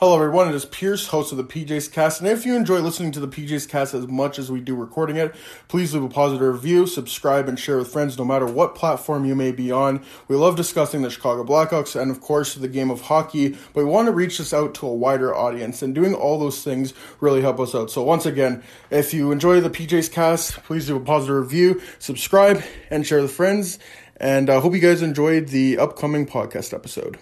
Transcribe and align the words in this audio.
Hello, 0.00 0.14
everyone. 0.14 0.48
It 0.48 0.54
is 0.54 0.64
Pierce, 0.64 1.08
host 1.08 1.30
of 1.30 1.36
the 1.36 1.44
PJs 1.44 1.92
Cast. 1.92 2.22
And 2.22 2.30
if 2.30 2.46
you 2.46 2.56
enjoy 2.56 2.78
listening 2.78 3.12
to 3.12 3.20
the 3.20 3.28
PJs 3.28 3.68
Cast 3.68 3.92
as 3.92 4.08
much 4.08 4.38
as 4.38 4.50
we 4.50 4.58
do 4.58 4.74
recording 4.74 5.16
it, 5.16 5.34
please 5.68 5.92
leave 5.92 6.02
a 6.02 6.08
positive 6.08 6.54
review, 6.54 6.86
subscribe, 6.86 7.50
and 7.50 7.60
share 7.60 7.76
with 7.76 7.92
friends 7.92 8.16
no 8.16 8.24
matter 8.24 8.46
what 8.46 8.74
platform 8.74 9.26
you 9.26 9.34
may 9.34 9.52
be 9.52 9.70
on. 9.70 10.02
We 10.26 10.36
love 10.36 10.56
discussing 10.56 11.02
the 11.02 11.10
Chicago 11.10 11.44
Blackhawks 11.44 12.00
and, 12.00 12.10
of 12.10 12.22
course, 12.22 12.54
the 12.54 12.66
game 12.66 12.90
of 12.90 13.02
hockey, 13.02 13.50
but 13.74 13.84
we 13.84 13.84
want 13.84 14.06
to 14.06 14.12
reach 14.12 14.38
this 14.38 14.54
out 14.54 14.72
to 14.76 14.86
a 14.86 14.94
wider 14.94 15.36
audience. 15.36 15.82
And 15.82 15.94
doing 15.94 16.14
all 16.14 16.38
those 16.38 16.64
things 16.64 16.94
really 17.20 17.42
help 17.42 17.60
us 17.60 17.74
out. 17.74 17.90
So, 17.90 18.02
once 18.02 18.24
again, 18.24 18.62
if 18.88 19.12
you 19.12 19.30
enjoy 19.30 19.60
the 19.60 19.68
PJs 19.68 20.10
Cast, 20.10 20.62
please 20.62 20.88
leave 20.88 21.02
a 21.02 21.04
positive 21.04 21.36
review, 21.36 21.78
subscribe, 21.98 22.62
and 22.88 23.06
share 23.06 23.20
with 23.20 23.32
friends. 23.32 23.78
And 24.16 24.48
I 24.48 24.54
uh, 24.54 24.60
hope 24.62 24.72
you 24.72 24.80
guys 24.80 25.02
enjoyed 25.02 25.48
the 25.48 25.76
upcoming 25.76 26.24
podcast 26.24 26.72
episode. 26.72 27.18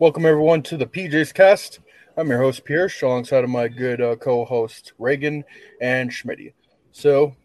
Welcome, 0.00 0.26
everyone, 0.26 0.64
to 0.64 0.76
the 0.76 0.86
PJs 0.86 1.32
Cast. 1.32 1.78
I'm 2.18 2.28
your 2.28 2.42
host, 2.42 2.64
Pierce, 2.64 3.00
alongside 3.00 3.44
of 3.44 3.50
my 3.50 3.68
good 3.68 4.00
uh, 4.00 4.16
co 4.16 4.44
host, 4.44 4.92
Reagan 4.98 5.44
and 5.80 6.10
Schmitty. 6.10 6.52
So, 6.90 7.36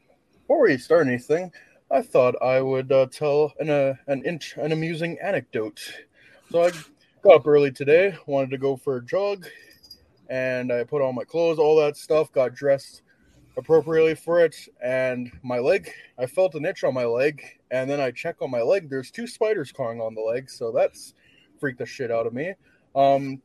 before 0.41 0.63
we 0.63 0.79
start 0.79 1.05
anything, 1.05 1.51
I 1.91 2.01
thought 2.01 2.41
I 2.41 2.59
would 2.59 2.91
uh, 2.91 3.05
tell 3.05 3.53
an, 3.59 3.69
uh, 3.69 3.93
an, 4.07 4.39
an 4.55 4.71
amusing 4.71 5.19
anecdote. 5.21 5.79
So, 6.51 6.63
I 6.63 6.71
got 7.21 7.35
up 7.35 7.45
early 7.45 7.71
today, 7.71 8.17
wanted 8.25 8.49
to 8.49 8.57
go 8.57 8.75
for 8.75 8.97
a 8.97 9.05
jog, 9.05 9.45
and 10.27 10.73
I 10.73 10.85
put 10.85 11.03
on 11.03 11.13
my 11.13 11.23
clothes, 11.23 11.59
all 11.59 11.75
that 11.75 11.95
stuff, 11.95 12.31
got 12.31 12.55
dressed 12.55 13.03
appropriately 13.55 14.15
for 14.15 14.43
it, 14.43 14.55
and 14.83 15.31
my 15.43 15.59
leg, 15.59 15.91
I 16.17 16.25
felt 16.25 16.55
an 16.55 16.65
itch 16.65 16.83
on 16.83 16.95
my 16.95 17.05
leg, 17.05 17.43
and 17.69 17.87
then 17.87 17.99
I 17.99 18.09
check 18.09 18.37
on 18.41 18.49
my 18.49 18.63
leg, 18.63 18.89
there's 18.89 19.11
two 19.11 19.27
spiders 19.27 19.71
crawling 19.71 20.01
on 20.01 20.15
the 20.15 20.21
leg, 20.21 20.49
so 20.49 20.71
that's 20.71 21.13
freaked 21.59 21.77
the 21.77 21.85
shit 21.85 22.09
out 22.09 22.25
of 22.25 22.33
me. 22.33 22.55
Um, 22.95 23.39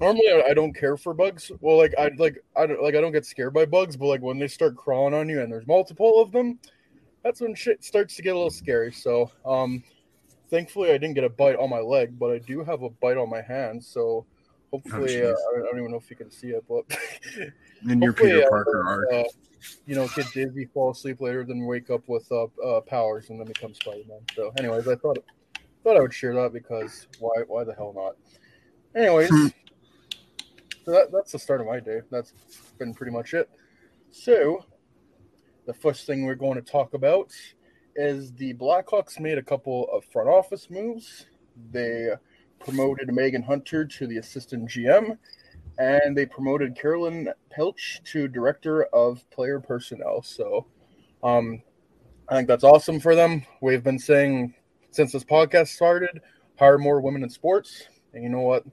normally 0.00 0.42
I 0.48 0.54
don't 0.54 0.74
care 0.74 0.96
for 0.96 1.14
bugs. 1.14 1.50
Well, 1.60 1.76
like 1.76 1.94
I 1.98 2.10
like 2.18 2.42
I 2.56 2.66
don't 2.66 2.82
like 2.82 2.94
I 2.94 3.00
don't 3.00 3.12
get 3.12 3.26
scared 3.26 3.54
by 3.54 3.66
bugs, 3.66 3.96
but 3.96 4.06
like 4.06 4.22
when 4.22 4.38
they 4.38 4.48
start 4.48 4.76
crawling 4.76 5.14
on 5.14 5.28
you 5.28 5.40
and 5.40 5.52
there's 5.52 5.66
multiple 5.66 6.20
of 6.20 6.32
them, 6.32 6.58
that's 7.24 7.40
when 7.40 7.54
shit 7.54 7.84
starts 7.84 8.16
to 8.16 8.22
get 8.22 8.30
a 8.30 8.36
little 8.36 8.50
scary. 8.50 8.92
So, 8.92 9.30
um, 9.44 9.82
thankfully 10.50 10.90
I 10.90 10.98
didn't 10.98 11.14
get 11.14 11.24
a 11.24 11.30
bite 11.30 11.56
on 11.56 11.70
my 11.70 11.80
leg, 11.80 12.18
but 12.18 12.30
I 12.30 12.38
do 12.38 12.64
have 12.64 12.82
a 12.82 12.90
bite 12.90 13.16
on 13.16 13.28
my 13.28 13.42
hand. 13.42 13.82
So 13.82 14.26
hopefully, 14.70 15.22
uh, 15.22 15.30
I, 15.30 15.58
don't, 15.58 15.78
even 15.78 15.90
know 15.90 15.98
if 15.98 16.10
you 16.10 16.16
can 16.16 16.30
see 16.30 16.48
it, 16.48 16.64
but 16.68 16.84
in 17.90 18.02
your 18.02 18.12
Peter 18.12 18.44
uh, 18.44 18.48
Parker 18.48 18.82
arc. 18.86 19.12
uh, 19.12 19.24
you 19.86 19.96
know, 19.96 20.06
get 20.08 20.30
dizzy, 20.32 20.66
fall 20.66 20.90
asleep 20.90 21.20
later, 21.20 21.44
then 21.44 21.64
wake 21.66 21.90
up 21.90 22.02
with 22.06 22.30
uh, 22.30 22.46
uh 22.64 22.80
powers, 22.82 23.30
and 23.30 23.40
then 23.40 23.46
become 23.46 23.74
Spider 23.74 24.02
Man. 24.08 24.20
So, 24.34 24.52
anyways, 24.58 24.86
I 24.86 24.94
thought 24.94 25.18
thought 25.82 25.96
I 25.96 26.00
would 26.00 26.14
share 26.14 26.34
that 26.34 26.52
because 26.52 27.08
why 27.18 27.42
why 27.46 27.64
the 27.64 27.74
hell 27.74 27.92
not? 27.94 28.16
Anyways, 28.94 29.28
Hmm. 29.28 29.46
So 30.88 30.94
that, 30.94 31.12
that's 31.12 31.32
the 31.32 31.38
start 31.38 31.60
of 31.60 31.66
my 31.66 31.80
day. 31.80 32.00
That's 32.10 32.32
been 32.78 32.94
pretty 32.94 33.12
much 33.12 33.34
it. 33.34 33.50
So, 34.10 34.64
the 35.66 35.74
first 35.74 36.06
thing 36.06 36.24
we're 36.24 36.34
going 36.34 36.54
to 36.54 36.62
talk 36.62 36.94
about 36.94 37.30
is 37.94 38.32
the 38.32 38.54
Blackhawks 38.54 39.20
made 39.20 39.36
a 39.36 39.42
couple 39.42 39.86
of 39.92 40.06
front 40.06 40.30
office 40.30 40.70
moves. 40.70 41.26
They 41.72 42.08
promoted 42.58 43.08
Meghan 43.08 43.44
Hunter 43.44 43.84
to 43.84 44.06
the 44.06 44.16
assistant 44.16 44.70
GM, 44.70 45.18
and 45.76 46.16
they 46.16 46.24
promoted 46.24 46.74
Karilyn 46.74 47.34
Pilch 47.50 48.00
to 48.04 48.26
director 48.26 48.84
of 48.84 49.28
player 49.28 49.60
personnel. 49.60 50.22
So, 50.22 50.68
um, 51.22 51.60
I 52.30 52.36
think 52.36 52.48
that's 52.48 52.64
awesome 52.64 52.98
for 52.98 53.14
them. 53.14 53.44
We've 53.60 53.84
been 53.84 53.98
saying 53.98 54.54
since 54.90 55.12
this 55.12 55.24
podcast 55.24 55.68
started, 55.68 56.22
hire 56.58 56.78
more 56.78 57.02
women 57.02 57.24
in 57.24 57.28
sports. 57.28 57.82
And 58.14 58.22
you 58.22 58.30
know 58.30 58.40
what? 58.40 58.64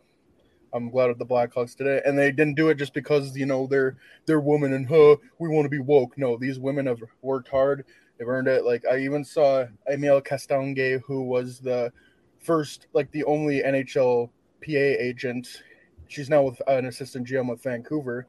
I'm 0.76 0.90
glad 0.90 1.10
of 1.10 1.18
the 1.18 1.26
Blackhawks 1.26 1.76
today, 1.76 2.02
and 2.06 2.20
they 2.20 2.32
didn't 2.34 2.56
do 2.56 2.68
it 2.68 2.76
just 2.76 2.94
because 2.94 3.36
you 3.36 3.46
know 3.46 3.66
they're 3.66 3.96
they're 4.26 4.42
women 4.42 4.74
and 4.74 4.86
huh 4.86 5.16
we 5.40 5.48
want 5.48 5.66
to 5.66 5.70
be 5.70 5.80
woke. 5.80 6.18
No, 6.18 6.36
these 6.36 6.60
women 6.60 6.86
have 6.86 7.02
worked 7.22 7.48
hard. 7.48 7.86
They've 8.18 8.28
earned 8.28 8.50
it. 8.50 8.66
Like 8.66 8.84
I 8.86 9.00
even 9.00 9.24
saw 9.24 9.66
Emil 9.90 10.22
Castonguay, 10.22 11.02
who 11.06 11.24
was 11.24 11.60
the 11.60 11.94
first, 12.40 12.88
like 12.92 13.10
the 13.12 13.24
only 13.24 13.62
NHL 13.62 14.28
PA 14.28 14.72
agent. 14.72 15.64
She's 16.08 16.30
now 16.30 16.44
with 16.44 16.62
an 16.68 16.86
assistant 16.86 17.26
GM 17.26 17.50
with 17.50 17.64
Vancouver. 17.64 18.28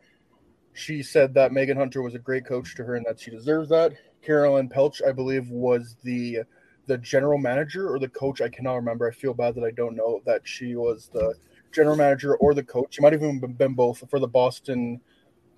She 0.73 1.03
said 1.03 1.35
that 1.35 1.51
Meghan 1.51 1.77
Hunter 1.77 2.03
was 2.03 2.15
a 2.15 2.19
great 2.21 2.47
coach 2.47 2.77
to 2.77 2.85
her 2.85 2.95
and 2.95 3.07
that 3.07 3.19
she 3.19 3.31
deserves 3.31 3.69
that. 3.71 3.93
Karilyn 4.25 4.71
Pilch, 4.71 5.03
I 5.07 5.11
believe, 5.13 5.51
was 5.51 5.97
the 6.05 6.41
the 6.87 6.99
general 6.99 7.39
manager 7.39 7.93
or 7.93 7.99
the 7.99 8.09
coach. 8.09 8.41
I 8.41 8.49
cannot 8.49 8.77
remember. 8.77 9.09
I 9.09 9.13
feel 9.13 9.35
bad 9.35 9.57
that 9.57 9.65
I 9.65 9.73
don't 9.73 9.97
know 9.97 10.21
that 10.27 10.47
she 10.47 10.77
was 10.77 11.11
the 11.13 11.35
general 11.77 11.97
manager 11.97 12.37
or 12.37 12.55
the 12.55 12.65
coach. 12.65 12.95
She 12.95 13.03
might 13.03 13.13
have 13.13 13.23
even 13.23 13.39
been 13.39 13.75
both 13.75 14.03
for 14.09 14.19
the 14.19 14.27
Boston, 14.27 15.01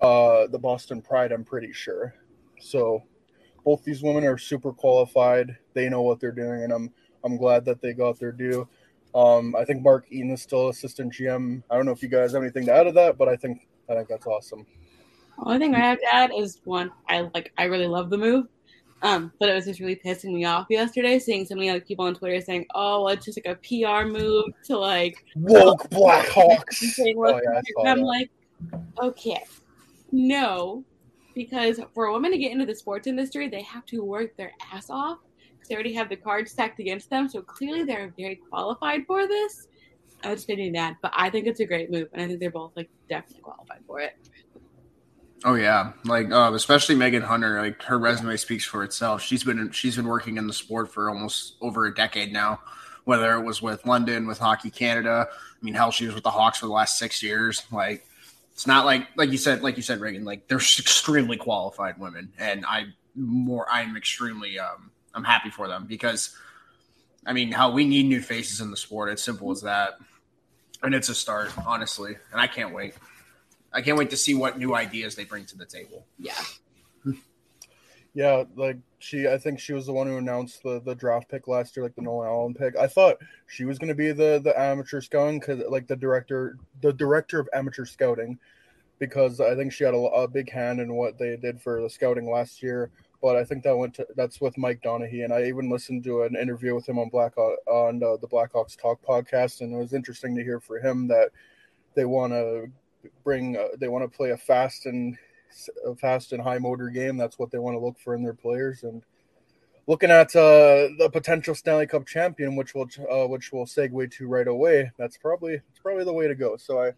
uh, 0.01 0.47
the 0.47 0.59
Boston 0.59 1.01
Pride. 1.01 1.31
I'm 1.31 1.45
pretty 1.45 1.71
sure. 1.71 2.13
So 2.59 3.01
both 3.63 3.83
these 3.85 4.03
women 4.03 4.25
are 4.25 4.37
super 4.37 4.73
qualified. 4.73 5.57
They 5.73 5.87
know 5.87 6.01
what 6.01 6.19
they're 6.19 6.33
doing, 6.33 6.63
and 6.63 6.73
I'm 6.73 6.93
I'm 7.23 7.37
glad 7.37 7.65
that 7.65 7.81
they 7.81 7.93
got 7.93 8.19
their 8.19 8.33
due. 8.33 8.67
Um, 9.15 9.55
I 9.55 9.65
think 9.65 9.81
Mark 9.81 10.05
Eaton 10.11 10.31
is 10.31 10.41
still 10.41 10.69
assistant 10.69 11.13
GM. 11.13 11.63
I 11.71 11.75
don't 11.75 11.85
know 11.85 11.91
if 11.91 12.03
you 12.03 12.09
guys 12.09 12.33
have 12.33 12.43
anything 12.43 12.65
to 12.65 12.73
add 12.73 12.83
to 12.83 12.91
that, 12.91 13.17
but 13.17 13.29
I 13.29 13.37
think 13.37 13.67
I 13.89 13.95
think 13.95 14.09
that's 14.09 14.27
awesome. 14.27 14.65
Only 15.39 15.59
thing 15.59 15.73
I 15.73 15.79
have 15.79 15.99
to 15.99 16.13
add 16.13 16.31
is 16.37 16.59
one, 16.65 16.91
I 17.07 17.21
like 17.33 17.53
I 17.57 17.63
really 17.63 17.87
love 17.87 18.09
the 18.09 18.17
move. 18.17 18.47
Um, 19.01 19.31
but 19.39 19.49
it 19.49 19.53
was 19.53 19.65
just 19.65 19.79
really 19.79 19.95
pissing 19.95 20.33
me 20.33 20.45
off 20.45 20.67
yesterday 20.69 21.19
seeing 21.19 21.45
so 21.45 21.55
many 21.55 21.71
like 21.71 21.87
people 21.87 22.05
on 22.05 22.15
Twitter 22.15 22.41
saying, 22.41 22.65
"Oh, 22.75 23.07
it's 23.07 23.25
just 23.25 23.39
like 23.43 23.57
a 23.57 23.59
PR 23.59 24.05
move 24.07 24.45
to 24.65 24.77
like 24.77 25.23
Woke 25.35 25.89
Blackhawks. 25.89 26.73
saying 26.73 27.15
Oh, 27.17 27.39
yeah, 27.41 27.61
I'm 27.85 27.99
that. 27.99 28.05
like, 28.05 28.29
okay, 29.01 29.41
no, 30.11 30.83
because 31.33 31.79
for 31.93 32.05
a 32.05 32.11
woman 32.11 32.31
to 32.31 32.37
get 32.37 32.51
into 32.51 32.65
the 32.65 32.75
sports 32.75 33.07
industry, 33.07 33.47
they 33.47 33.61
have 33.61 33.85
to 33.87 34.03
work 34.03 34.35
their 34.35 34.51
ass 34.73 34.89
off 34.89 35.19
because 35.53 35.69
they 35.69 35.75
already 35.75 35.93
have 35.93 36.09
the 36.09 36.17
cards 36.17 36.51
stacked 36.51 36.79
against 36.79 37.09
them. 37.09 37.29
So 37.29 37.41
clearly, 37.41 37.83
they're 37.83 38.13
very 38.17 38.35
qualified 38.49 39.05
for 39.07 39.27
this. 39.27 39.67
I 40.23 40.31
was 40.31 40.39
just 40.39 40.47
saying 40.47 40.73
that, 40.73 40.97
but 41.01 41.13
I 41.15 41.29
think 41.29 41.47
it's 41.47 41.61
a 41.61 41.65
great 41.65 41.89
move, 41.89 42.09
and 42.11 42.21
I 42.21 42.27
think 42.27 42.41
they're 42.41 42.51
both 42.51 42.73
like 42.75 42.89
definitely 43.07 43.43
qualified 43.43 43.79
for 43.87 44.01
it. 44.01 44.17
Oh 45.45 45.55
yeah, 45.55 45.93
like 46.03 46.31
uh, 46.31 46.51
especially 46.53 46.95
Meghan 46.95 47.23
Hunter. 47.23 47.61
Like 47.61 47.81
her 47.83 47.97
resume 47.97 48.35
speaks 48.35 48.65
for 48.65 48.83
itself. 48.83 49.21
She's 49.21 49.43
been 49.43 49.71
she's 49.71 49.95
been 49.95 50.07
working 50.07 50.37
in 50.37 50.47
the 50.47 50.53
sport 50.53 50.91
for 50.91 51.09
almost 51.09 51.55
over 51.61 51.85
a 51.85 51.93
decade 51.93 52.33
now. 52.33 52.59
Whether 53.05 53.33
it 53.35 53.43
was 53.43 53.61
with 53.61 53.85
London, 53.85 54.27
with 54.27 54.37
Hockey 54.37 54.69
Canada, 54.69 55.27
I 55.31 55.65
mean, 55.65 55.73
hell, 55.73 55.91
she 55.91 56.05
was 56.05 56.13
with 56.13 56.23
the 56.23 56.29
Hawks 56.29 56.59
for 56.59 56.67
the 56.67 56.73
last 56.73 56.99
six 56.99 57.23
years. 57.23 57.63
Like, 57.71 58.05
it's 58.53 58.67
not 58.67 58.85
like 58.85 59.07
like 59.15 59.31
you 59.31 59.37
said, 59.37 59.61
like 59.61 59.77
you 59.77 59.83
said, 59.83 60.01
Reagan. 60.01 60.25
Like 60.25 60.47
they're 60.47 60.57
extremely 60.57 61.37
qualified 61.37 61.97
women, 61.97 62.33
and 62.37 62.65
I 62.65 62.87
more 63.15 63.65
I'm 63.71 63.95
extremely 63.95 64.59
um 64.59 64.91
I'm 65.13 65.23
happy 65.23 65.49
for 65.49 65.67
them 65.67 65.85
because, 65.87 66.35
I 67.25 67.33
mean, 67.33 67.51
how 67.51 67.71
we 67.71 67.85
need 67.85 68.05
new 68.07 68.21
faces 68.21 68.59
in 68.59 68.71
the 68.71 68.77
sport. 68.77 69.09
It's 69.09 69.23
simple 69.23 69.51
as 69.51 69.61
that, 69.61 69.93
and 70.83 70.93
it's 70.93 71.09
a 71.09 71.15
start, 71.15 71.51
honestly, 71.65 72.17
and 72.31 72.41
I 72.41 72.47
can't 72.47 72.73
wait. 72.73 72.93
I 73.71 73.81
can't 73.81 73.97
wait 73.97 74.09
to 74.09 74.17
see 74.17 74.33
what 74.33 74.57
new 74.57 74.75
ideas 74.75 75.15
they 75.15 75.25
bring 75.25 75.45
to 75.45 75.57
the 75.57 75.65
table. 75.65 76.05
Yeah. 76.17 76.33
Yeah, 78.13 78.43
like 78.55 78.77
she, 78.97 79.27
I 79.27 79.37
think 79.37 79.59
she 79.59 79.73
was 79.73 79.85
the 79.85 79.93
one 79.93 80.07
who 80.07 80.17
announced 80.17 80.63
the 80.63 80.81
the 80.81 80.95
draft 80.95 81.29
pick 81.29 81.47
last 81.47 81.77
year, 81.77 81.85
like 81.85 81.95
the 81.95 82.01
Nolan 82.01 82.27
Allan 82.27 82.53
pick. 82.53 82.75
I 82.75 82.87
thought 82.87 83.17
she 83.47 83.65
was 83.65 83.77
going 83.77 83.89
to 83.89 83.95
be 83.95 84.11
the 84.11 84.41
the 84.43 84.59
amateur 84.59 84.99
scouting 84.99 85.39
because 85.39 85.61
like 85.69 85.87
the 85.87 85.95
director, 85.95 86.57
the 86.81 86.91
director 86.91 87.39
of 87.39 87.47
amateur 87.53 87.85
scouting, 87.85 88.39
because 88.97 89.39
I 89.39 89.55
think 89.55 89.71
she 89.71 89.83
had 89.83 89.93
a, 89.93 89.97
a 89.97 90.27
big 90.27 90.51
hand 90.51 90.79
in 90.79 90.95
what 90.95 91.17
they 91.19 91.37
did 91.37 91.61
for 91.61 91.81
the 91.81 91.89
scouting 91.89 92.29
last 92.29 92.63
year. 92.63 92.91
But 93.21 93.35
I 93.35 93.43
think 93.43 93.63
that 93.63 93.77
went 93.77 93.93
to 93.95 94.07
that's 94.15 94.41
with 94.41 94.57
Mike 94.57 94.81
Doneghey, 94.81 95.23
and 95.23 95.33
I 95.33 95.45
even 95.45 95.69
listened 95.69 96.03
to 96.05 96.23
an 96.23 96.35
interview 96.35 96.73
with 96.73 96.89
him 96.89 96.97
on 96.97 97.09
Black 97.09 97.37
on 97.37 98.01
uh, 98.01 98.17
the 98.17 98.27
Blackhawks 98.27 98.75
Talk 98.75 99.01
podcast, 99.01 99.61
and 99.61 99.73
it 99.73 99.77
was 99.77 99.93
interesting 99.93 100.35
to 100.35 100.43
hear 100.43 100.59
for 100.59 100.79
him 100.79 101.07
that 101.09 101.29
they 101.95 102.05
want 102.05 102.33
to 102.33 102.71
bring 103.23 103.57
uh, 103.57 103.67
they 103.77 103.87
want 103.87 104.09
to 104.09 104.17
play 104.17 104.31
a 104.31 104.37
fast 104.37 104.85
and 104.85 105.17
a 105.85 105.95
fast 105.95 106.33
and 106.33 106.41
high 106.41 106.57
motor 106.59 106.89
game. 106.89 107.17
That's 107.17 107.39
what 107.39 107.51
they 107.51 107.57
want 107.59 107.75
to 107.75 107.79
look 107.79 107.99
for 107.99 108.15
in 108.15 108.23
their 108.23 108.33
players. 108.33 108.83
And 108.83 109.03
looking 109.87 110.11
at 110.11 110.35
uh, 110.35 110.89
the 110.99 111.09
potential 111.11 111.55
Stanley 111.55 111.87
Cup 111.87 112.05
champion, 112.05 112.55
which 112.55 112.75
will 112.75 112.87
uh, 113.11 113.27
which 113.27 113.51
will 113.51 113.65
segue 113.65 114.11
to 114.11 114.27
right 114.27 114.47
away. 114.47 114.91
That's 114.97 115.17
probably 115.17 115.53
it's 115.53 115.79
probably 115.81 116.05
the 116.05 116.13
way 116.13 116.27
to 116.27 116.35
go. 116.35 116.57
So 116.57 116.81
I 116.81 116.91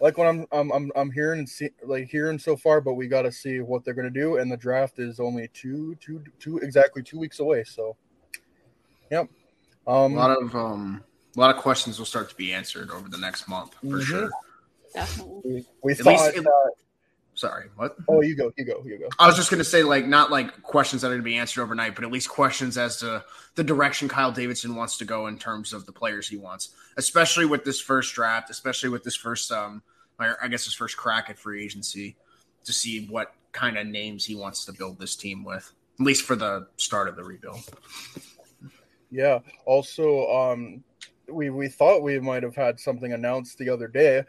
like 0.00 0.16
what 0.18 0.28
I'm 0.28 0.46
I'm 0.52 0.70
I'm, 0.72 0.92
I'm 0.94 1.10
hearing 1.10 1.40
and 1.40 1.48
see 1.48 1.70
like 1.84 2.08
hearing 2.08 2.38
so 2.38 2.56
far, 2.56 2.80
but 2.80 2.94
we 2.94 3.08
got 3.08 3.22
to 3.22 3.32
see 3.32 3.60
what 3.60 3.84
they're 3.84 3.94
going 3.94 4.12
to 4.12 4.20
do. 4.20 4.36
And 4.36 4.50
the 4.50 4.56
draft 4.56 4.98
is 4.98 5.20
only 5.20 5.48
two 5.52 5.96
two 5.96 6.22
two 6.38 6.58
exactly 6.58 7.02
two 7.02 7.18
weeks 7.18 7.40
away. 7.40 7.64
So, 7.64 7.96
yep. 9.10 9.28
Um, 9.84 10.14
a 10.14 10.16
lot 10.16 10.40
of 10.40 10.54
um, 10.54 11.02
a 11.36 11.40
lot 11.40 11.54
of 11.54 11.60
questions 11.60 11.98
will 11.98 12.06
start 12.06 12.30
to 12.30 12.36
be 12.36 12.52
answered 12.52 12.90
over 12.90 13.08
the 13.08 13.18
next 13.18 13.48
month 13.48 13.74
for 13.74 13.86
mm-hmm. 13.86 14.00
sure. 14.00 14.30
Definitely. 14.94 15.40
We, 15.44 15.64
we 15.82 15.94
thought 15.94 16.34
least, 16.34 16.36
it, 16.36 16.46
Sorry, 17.34 17.68
what? 17.76 17.96
Oh, 18.08 18.20
you 18.20 18.36
go, 18.36 18.52
you 18.58 18.64
go, 18.64 18.82
you 18.84 18.98
go. 18.98 19.08
I 19.18 19.26
was 19.26 19.36
just 19.36 19.50
gonna 19.50 19.64
say, 19.64 19.82
like, 19.82 20.06
not 20.06 20.30
like 20.30 20.62
questions 20.62 21.00
that 21.00 21.08
are 21.08 21.12
gonna 21.12 21.22
be 21.22 21.38
answered 21.38 21.62
overnight, 21.62 21.94
but 21.94 22.04
at 22.04 22.12
least 22.12 22.28
questions 22.28 22.76
as 22.76 22.98
to 22.98 23.24
the 23.54 23.64
direction 23.64 24.08
Kyle 24.08 24.32
Davidson 24.32 24.76
wants 24.76 24.98
to 24.98 25.06
go 25.06 25.26
in 25.28 25.38
terms 25.38 25.72
of 25.72 25.86
the 25.86 25.92
players 25.92 26.28
he 26.28 26.36
wants, 26.36 26.70
especially 26.98 27.46
with 27.46 27.64
this 27.64 27.80
first 27.80 28.14
draft, 28.14 28.50
especially 28.50 28.90
with 28.90 29.02
this 29.02 29.16
first, 29.16 29.50
um, 29.50 29.82
I 30.18 30.48
guess 30.48 30.64
his 30.64 30.74
first 30.74 30.96
crack 30.98 31.30
at 31.30 31.38
free 31.38 31.64
agency, 31.64 32.16
to 32.64 32.72
see 32.72 33.06
what 33.06 33.34
kind 33.52 33.78
of 33.78 33.86
names 33.86 34.24
he 34.26 34.34
wants 34.34 34.66
to 34.66 34.72
build 34.72 34.98
this 34.98 35.16
team 35.16 35.42
with, 35.42 35.72
at 35.98 36.04
least 36.04 36.24
for 36.24 36.36
the 36.36 36.68
start 36.76 37.08
of 37.08 37.16
the 37.16 37.24
rebuild. 37.24 37.60
Yeah. 39.10 39.40
Also, 39.64 40.26
um, 40.30 40.84
we 41.32 41.50
we 41.50 41.68
thought 41.68 42.02
we 42.02 42.18
might 42.20 42.42
have 42.42 42.54
had 42.54 42.78
something 42.78 43.12
announced 43.12 43.58
the 43.58 43.68
other 43.68 43.88
day. 43.88 44.22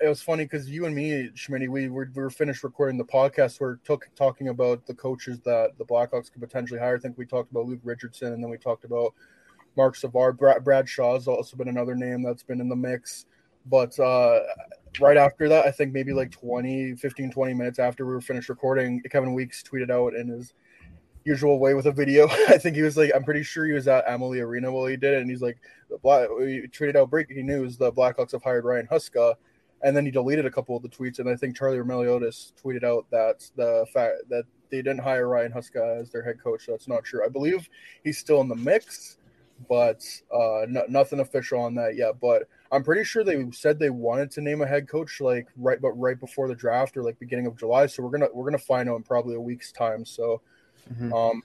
It 0.00 0.08
was 0.08 0.22
funny 0.22 0.44
because 0.44 0.68
you 0.68 0.86
and 0.86 0.94
me, 0.94 1.30
Schmitty, 1.34 1.68
we 1.68 1.88
were, 1.88 2.10
we 2.14 2.22
were 2.22 2.30
finished 2.30 2.64
recording 2.64 2.98
the 2.98 3.04
podcast. 3.04 3.60
We're 3.60 3.76
took, 3.76 4.08
talking 4.16 4.48
about 4.48 4.86
the 4.86 4.94
coaches 4.94 5.40
that 5.44 5.78
the 5.78 5.84
Blackhawks 5.84 6.32
could 6.32 6.42
potentially 6.42 6.80
hire. 6.80 6.96
I 6.96 6.98
think 6.98 7.16
we 7.16 7.26
talked 7.26 7.50
about 7.50 7.66
Luke 7.66 7.80
Richardson, 7.84 8.32
and 8.32 8.42
then 8.42 8.50
we 8.50 8.58
talked 8.58 8.84
about 8.84 9.14
Marc 9.76 9.96
Savard. 9.96 10.38
Brad, 10.38 10.64
Brad 10.64 10.88
Shaw 10.88 11.14
has 11.14 11.28
also 11.28 11.56
been 11.56 11.68
another 11.68 11.94
name 11.94 12.22
that's 12.22 12.42
been 12.42 12.60
in 12.60 12.68
the 12.68 12.76
mix. 12.76 13.26
But 13.66 13.98
uh, 13.98 14.40
right 15.00 15.16
after 15.16 15.48
that, 15.48 15.66
I 15.66 15.70
think 15.70 15.92
maybe 15.92 16.12
like 16.12 16.30
20, 16.30 16.96
15, 16.96 17.30
20 17.30 17.54
minutes 17.54 17.78
after 17.78 18.06
we 18.06 18.12
were 18.12 18.20
finished 18.20 18.48
recording, 18.48 19.02
Kevin 19.10 19.34
Weeks 19.34 19.62
tweeted 19.62 19.90
out 19.90 20.14
in 20.14 20.28
his– 20.28 20.54
usual 21.28 21.58
way 21.58 21.74
with 21.74 21.86
a 21.86 21.92
video. 21.92 22.26
I 22.48 22.58
think 22.58 22.74
he 22.74 22.82
was 22.82 22.96
like, 22.96 23.12
I'm 23.14 23.24
pretty 23.24 23.42
sure 23.42 23.66
he 23.66 23.72
was 23.72 23.86
at 23.86 24.08
Amalie 24.08 24.40
Arena 24.40 24.72
while 24.72 24.86
he 24.86 24.96
did 24.96 25.14
it, 25.14 25.20
and 25.20 25.30
he's 25.30 25.42
like, 25.42 25.58
the 25.90 25.98
Black. 25.98 26.28
We 26.30 26.68
tweeted 26.68 26.96
out 26.96 27.10
breaking 27.10 27.46
news: 27.46 27.76
the 27.76 27.92
Blackhawks 27.92 28.32
have 28.32 28.42
hired 28.42 28.64
Ryan 28.64 28.88
Huska, 28.90 29.34
and 29.82 29.96
then 29.96 30.04
he 30.04 30.10
deleted 30.10 30.46
a 30.46 30.50
couple 30.50 30.76
of 30.76 30.82
the 30.82 30.88
tweets. 30.88 31.18
And 31.18 31.28
I 31.28 31.36
think 31.36 31.56
Charlie 31.56 31.78
Roumeliotis 31.78 32.52
tweeted 32.62 32.84
out 32.84 33.06
that 33.10 33.48
the 33.56 33.86
fact 33.92 34.14
that 34.30 34.44
they 34.70 34.78
didn't 34.78 34.98
hire 34.98 35.28
Ryan 35.28 35.52
Huska 35.52 36.00
as 36.00 36.10
their 36.10 36.22
head 36.22 36.42
coach. 36.42 36.66
So 36.66 36.72
that's 36.72 36.88
not 36.88 37.04
true. 37.04 37.24
I 37.24 37.28
believe 37.28 37.68
he's 38.04 38.18
still 38.18 38.40
in 38.40 38.48
the 38.48 38.56
mix, 38.56 39.16
but 39.68 40.04
uh, 40.32 40.66
no, 40.68 40.84
nothing 40.88 41.20
official 41.20 41.60
on 41.60 41.74
that 41.76 41.96
yet. 41.96 42.20
But 42.20 42.48
I'm 42.70 42.84
pretty 42.84 43.04
sure 43.04 43.24
they 43.24 43.46
said 43.52 43.78
they 43.78 43.90
wanted 43.90 44.30
to 44.32 44.40
name 44.40 44.60
a 44.60 44.66
head 44.66 44.88
coach 44.88 45.20
like 45.20 45.48
right, 45.56 45.80
but 45.80 45.92
right 45.92 46.18
before 46.18 46.48
the 46.48 46.54
draft 46.54 46.96
or 46.96 47.02
like 47.02 47.18
beginning 47.18 47.46
of 47.46 47.56
July. 47.56 47.86
So 47.86 48.02
we're 48.02 48.10
gonna 48.10 48.28
we're 48.32 48.44
gonna 48.44 48.58
find 48.58 48.88
out 48.88 48.96
in 48.96 49.02
probably 49.02 49.36
a 49.36 49.40
week's 49.40 49.72
time. 49.72 50.04
So 50.04 50.42
Mm-hmm. 50.92 51.12
Um, 51.12 51.42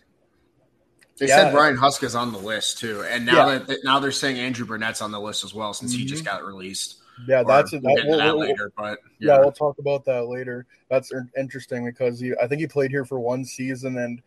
they 1.17 1.27
yeah. 1.27 1.43
said 1.43 1.53
Ryan 1.53 1.77
Huska 1.77 2.03
is 2.03 2.15
on 2.15 2.31
the 2.31 2.39
list 2.39 2.79
too, 2.79 3.03
and 3.03 3.25
now 3.25 3.47
yeah. 3.47 3.59
that 3.59 3.83
now 3.83 3.99
they're 3.99 4.11
saying 4.11 4.39
Andrew 4.39 4.65
Brunette's 4.65 5.01
on 5.01 5.11
the 5.11 5.19
list 5.19 5.43
as 5.43 5.53
well 5.53 5.73
since 5.73 5.93
mm-hmm. 5.93 6.01
he 6.01 6.05
just 6.05 6.23
mm-hmm. 6.23 6.37
got 6.37 6.45
released. 6.45 6.97
Yeah, 7.27 7.43
that's 7.43 7.71
that, 7.71 7.81
we'll, 7.83 8.17
that 8.17 8.35
we'll, 8.35 8.39
later, 8.39 8.71
but 8.75 8.99
yeah. 9.19 9.35
yeah. 9.35 9.39
we'll 9.39 9.51
talk 9.51 9.77
about 9.77 10.03
that 10.05 10.25
later. 10.25 10.65
That's 10.89 11.11
interesting 11.37 11.85
because 11.85 12.19
he, 12.19 12.33
I 12.41 12.47
think 12.47 12.61
he 12.61 12.67
played 12.67 12.89
here 12.89 13.05
for 13.05 13.19
one 13.19 13.45
season, 13.45 13.99
and 13.99 14.21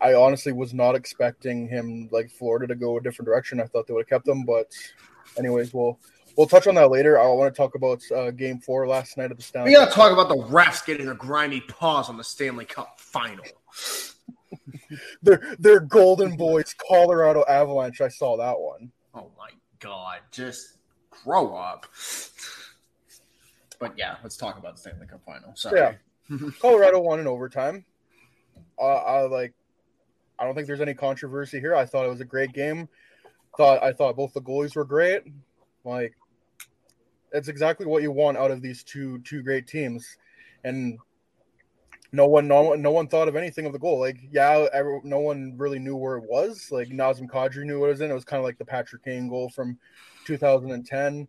I 0.00 0.14
honestly 0.14 0.52
was 0.52 0.72
not 0.72 0.94
expecting 0.94 1.68
him 1.68 2.08
like 2.10 2.30
Florida 2.30 2.66
to 2.68 2.74
go 2.74 2.96
a 2.96 3.02
different 3.02 3.26
direction. 3.26 3.60
I 3.60 3.66
thought 3.66 3.86
they 3.86 3.92
would 3.92 4.06
have 4.08 4.08
kept 4.08 4.28
him, 4.28 4.44
but 4.44 4.72
anyways, 5.36 5.74
we'll 5.74 5.98
we'll 6.36 6.46
touch 6.46 6.66
on 6.66 6.74
that 6.76 6.90
later. 6.90 7.20
I 7.20 7.26
want 7.26 7.54
to 7.54 7.56
talk 7.56 7.74
about 7.74 8.00
uh, 8.10 8.30
Game 8.30 8.58
Four 8.60 8.88
last 8.88 9.18
night 9.18 9.30
of 9.30 9.36
the 9.36 9.42
Stanley. 9.42 9.70
We 9.70 9.76
got 9.76 9.90
to 9.90 9.94
talk 9.94 10.12
about 10.12 10.28
the 10.28 10.42
refs 10.50 10.84
getting 10.84 11.08
a 11.08 11.14
grimy 11.14 11.60
pause 11.60 12.08
on 12.08 12.16
the 12.16 12.24
Stanley 12.24 12.64
Cup 12.64 12.98
final. 12.98 13.44
they're 15.22 15.56
they're 15.58 15.80
golden 15.80 16.36
boys, 16.36 16.74
Colorado 16.88 17.44
Avalanche. 17.48 18.00
I 18.00 18.08
saw 18.08 18.36
that 18.36 18.58
one. 18.58 18.90
Oh 19.14 19.30
my 19.38 19.50
god, 19.78 20.20
just 20.30 20.78
grow 21.10 21.54
up. 21.54 21.86
But 23.78 23.96
yeah, 23.96 24.16
let's 24.22 24.36
talk 24.36 24.58
about 24.58 24.76
the 24.76 24.80
Stanley 24.80 25.06
Cup 25.06 25.22
final. 25.24 25.54
Sorry. 25.56 25.80
Yeah. 25.80 25.94
Colorado 26.60 27.00
won 27.00 27.18
in 27.18 27.26
overtime. 27.26 27.84
Uh, 28.78 28.84
I 28.84 29.22
like. 29.22 29.54
I 30.38 30.44
don't 30.44 30.54
think 30.54 30.66
there's 30.66 30.80
any 30.80 30.94
controversy 30.94 31.60
here. 31.60 31.74
I 31.74 31.84
thought 31.84 32.06
it 32.06 32.10
was 32.10 32.20
a 32.20 32.26
great 32.26 32.52
game. 32.52 32.88
Thought 33.56 33.82
I 33.82 33.92
thought 33.92 34.16
both 34.16 34.32
the 34.32 34.40
goalies 34.40 34.76
were 34.76 34.84
great. 34.84 35.22
Like, 35.84 36.14
it's 37.32 37.48
exactly 37.48 37.86
what 37.86 38.02
you 38.02 38.12
want 38.12 38.36
out 38.36 38.50
of 38.50 38.62
these 38.62 38.84
two 38.84 39.18
two 39.20 39.42
great 39.42 39.66
teams. 39.66 40.16
And 40.64 40.98
no 42.12 42.26
one, 42.26 42.48
no 42.48 42.74
no 42.74 42.90
one 42.90 43.06
thought 43.06 43.28
of 43.28 43.36
anything 43.36 43.66
of 43.66 43.72
the 43.72 43.78
goal. 43.78 44.00
Like, 44.00 44.18
yeah, 44.30 44.66
every, 44.72 45.00
no 45.04 45.20
one 45.20 45.54
really 45.56 45.78
knew 45.78 45.96
where 45.96 46.16
it 46.16 46.24
was. 46.28 46.68
Like 46.70 46.88
Nazem 46.88 47.28
Kadri 47.28 47.64
knew 47.64 47.78
what 47.78 47.86
it 47.86 47.90
was 47.90 48.00
in. 48.00 48.10
It 48.10 48.14
was 48.14 48.24
kind 48.24 48.38
of 48.38 48.44
like 48.44 48.58
the 48.58 48.64
Patrick 48.64 49.04
Kane 49.04 49.28
goal 49.28 49.48
from 49.48 49.78
2010. 50.26 51.28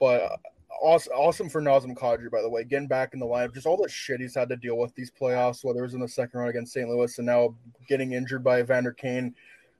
But 0.00 0.22
uh, 0.22 0.36
awesome, 0.82 1.12
awesome 1.12 1.48
for 1.50 1.60
Nazem 1.60 1.94
Kadri, 1.94 2.30
by 2.30 2.40
the 2.40 2.48
way, 2.48 2.64
getting 2.64 2.88
back 2.88 3.12
in 3.12 3.20
the 3.20 3.26
lineup. 3.26 3.54
Just 3.54 3.66
all 3.66 3.76
the 3.76 3.88
shit 3.88 4.20
he's 4.20 4.34
had 4.34 4.48
to 4.48 4.56
deal 4.56 4.78
with 4.78 4.94
these 4.94 5.10
playoffs, 5.10 5.62
whether 5.62 5.80
it 5.80 5.84
was 5.84 5.94
in 5.94 6.00
the 6.00 6.08
second 6.08 6.38
round 6.38 6.50
against 6.50 6.72
St. 6.72 6.88
Louis 6.88 7.18
and 7.18 7.26
now 7.26 7.54
getting 7.86 8.12
injured 8.12 8.42
by 8.42 8.60
Evander 8.60 8.92
Kane. 8.92 9.34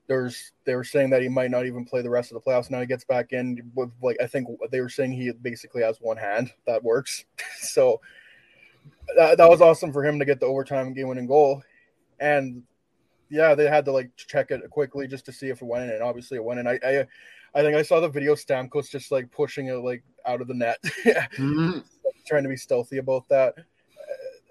There's 0.08 0.52
they 0.64 0.75
were 0.75 0.84
saying 0.84 1.10
that 1.10 1.22
he 1.22 1.28
might 1.28 1.50
not 1.50 1.66
even 1.66 1.84
play 1.84 2.02
the 2.02 2.10
rest 2.10 2.32
of 2.32 2.34
the 2.34 2.50
playoffs. 2.50 2.70
Now 2.70 2.80
he 2.80 2.86
gets 2.86 3.04
back 3.04 3.32
in 3.32 3.70
with 3.75 3.90
like 4.02 4.16
I 4.22 4.26
think 4.26 4.48
they 4.70 4.80
were 4.80 4.88
saying 4.88 5.12
he 5.12 5.30
basically 5.32 5.82
has 5.82 5.98
one 6.00 6.16
hand 6.16 6.50
that 6.66 6.82
works. 6.82 7.25
so 7.61 8.00
that, 9.16 9.38
that 9.38 9.49
was 9.49 9.61
awesome 9.61 9.92
for 9.92 10.04
him 10.04 10.18
to 10.18 10.25
get 10.25 10.40
the 10.40 10.47
overtime 10.47 10.92
game 10.92 11.09
winning 11.09 11.26
goal. 11.26 11.62
And 12.21 12.62
yeah, 13.30 13.54
they 13.54 13.66
had 13.68 13.85
to 13.87 13.92
like 13.92 14.11
check 14.16 14.50
it 14.50 14.68
quickly 14.71 15.07
just 15.07 15.25
to 15.26 15.33
see 15.33 15.49
if 15.49 15.62
it 15.62 15.66
went 15.66 15.85
in, 15.85 15.90
and 15.90 16.02
obviously 16.02 16.37
it 16.37 16.45
went 16.45 16.61
in. 16.61 16.66
I, 16.66 16.78
I, 16.85 17.07
I 17.54 17.62
think 17.62 17.76
I 17.76 17.83
saw 17.83 18.00
the 18.00 18.09
video 18.09 18.35
Stamkos 18.35 18.90
just 18.90 19.11
like 19.12 19.30
pushing 19.30 19.68
it 19.68 19.75
like 19.75 20.02
out 20.26 20.40
of 20.40 20.49
the 20.49 20.54
net, 20.54 20.78
mm-hmm. 21.04 21.78
trying 22.26 22.42
to 22.42 22.49
be 22.49 22.57
stealthy 22.57 22.99
about 22.99 23.28
that. 23.28 23.54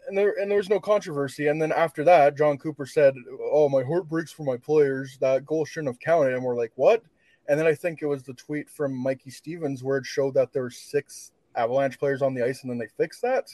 And 0.08 0.18
there 0.18 0.36
and 0.40 0.50
there 0.50 0.58
was 0.58 0.70
no 0.70 0.80
controversy. 0.80 1.48
And 1.48 1.62
then 1.62 1.72
after 1.72 2.04
that, 2.06 2.38
Jon 2.38 2.58
Cooper 2.58 2.86
said, 2.86 3.14
"Oh, 3.52 3.68
my 3.68 3.84
heart 3.84 4.08
breaks 4.08 4.32
for 4.32 4.44
my 4.44 4.58
players. 4.58 5.18
That 5.20 5.46
goal 5.46 5.66
shouldn't 5.66 5.94
have 5.94 6.00
counted." 6.00 6.34
And 6.34 6.44
we're 6.44 6.56
like, 6.56 6.72
"What?" 6.76 7.04
And 7.50 7.60
then 7.60 7.68
I 7.68 7.74
think 7.74 8.02
it 8.02 8.08
was 8.08 8.24
the 8.24 8.34
tweet 8.34 8.70
from 8.70 8.96
Mikey 8.96 9.32
Stevens 9.32 9.84
where 9.84 9.98
it 9.98 10.06
showed 10.06 10.34
that 10.36 10.54
there 10.54 10.64
were 10.64 10.70
six 10.70 11.32
Avalanche 11.56 12.00
players 12.00 12.22
on 12.22 12.34
the 12.34 12.46
ice, 12.46 12.62
and 12.62 12.72
then 12.72 12.78
they 12.78 12.88
fixed 12.88 13.22
that. 13.24 13.50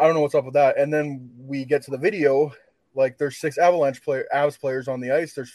I 0.00 0.06
don't 0.06 0.14
know 0.14 0.22
what's 0.22 0.34
up 0.34 0.46
with 0.46 0.54
that. 0.54 0.78
And 0.78 0.92
then 0.92 1.30
we 1.38 1.64
get 1.64 1.82
to 1.82 1.90
the 1.90 1.98
video, 1.98 2.52
like 2.94 3.18
there's 3.18 3.36
six 3.36 3.58
Avalanche 3.58 4.02
player 4.02 4.26
Avs 4.34 4.58
players 4.58 4.88
on 4.88 5.00
the 5.00 5.12
ice. 5.12 5.34
There's, 5.34 5.54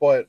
but 0.00 0.28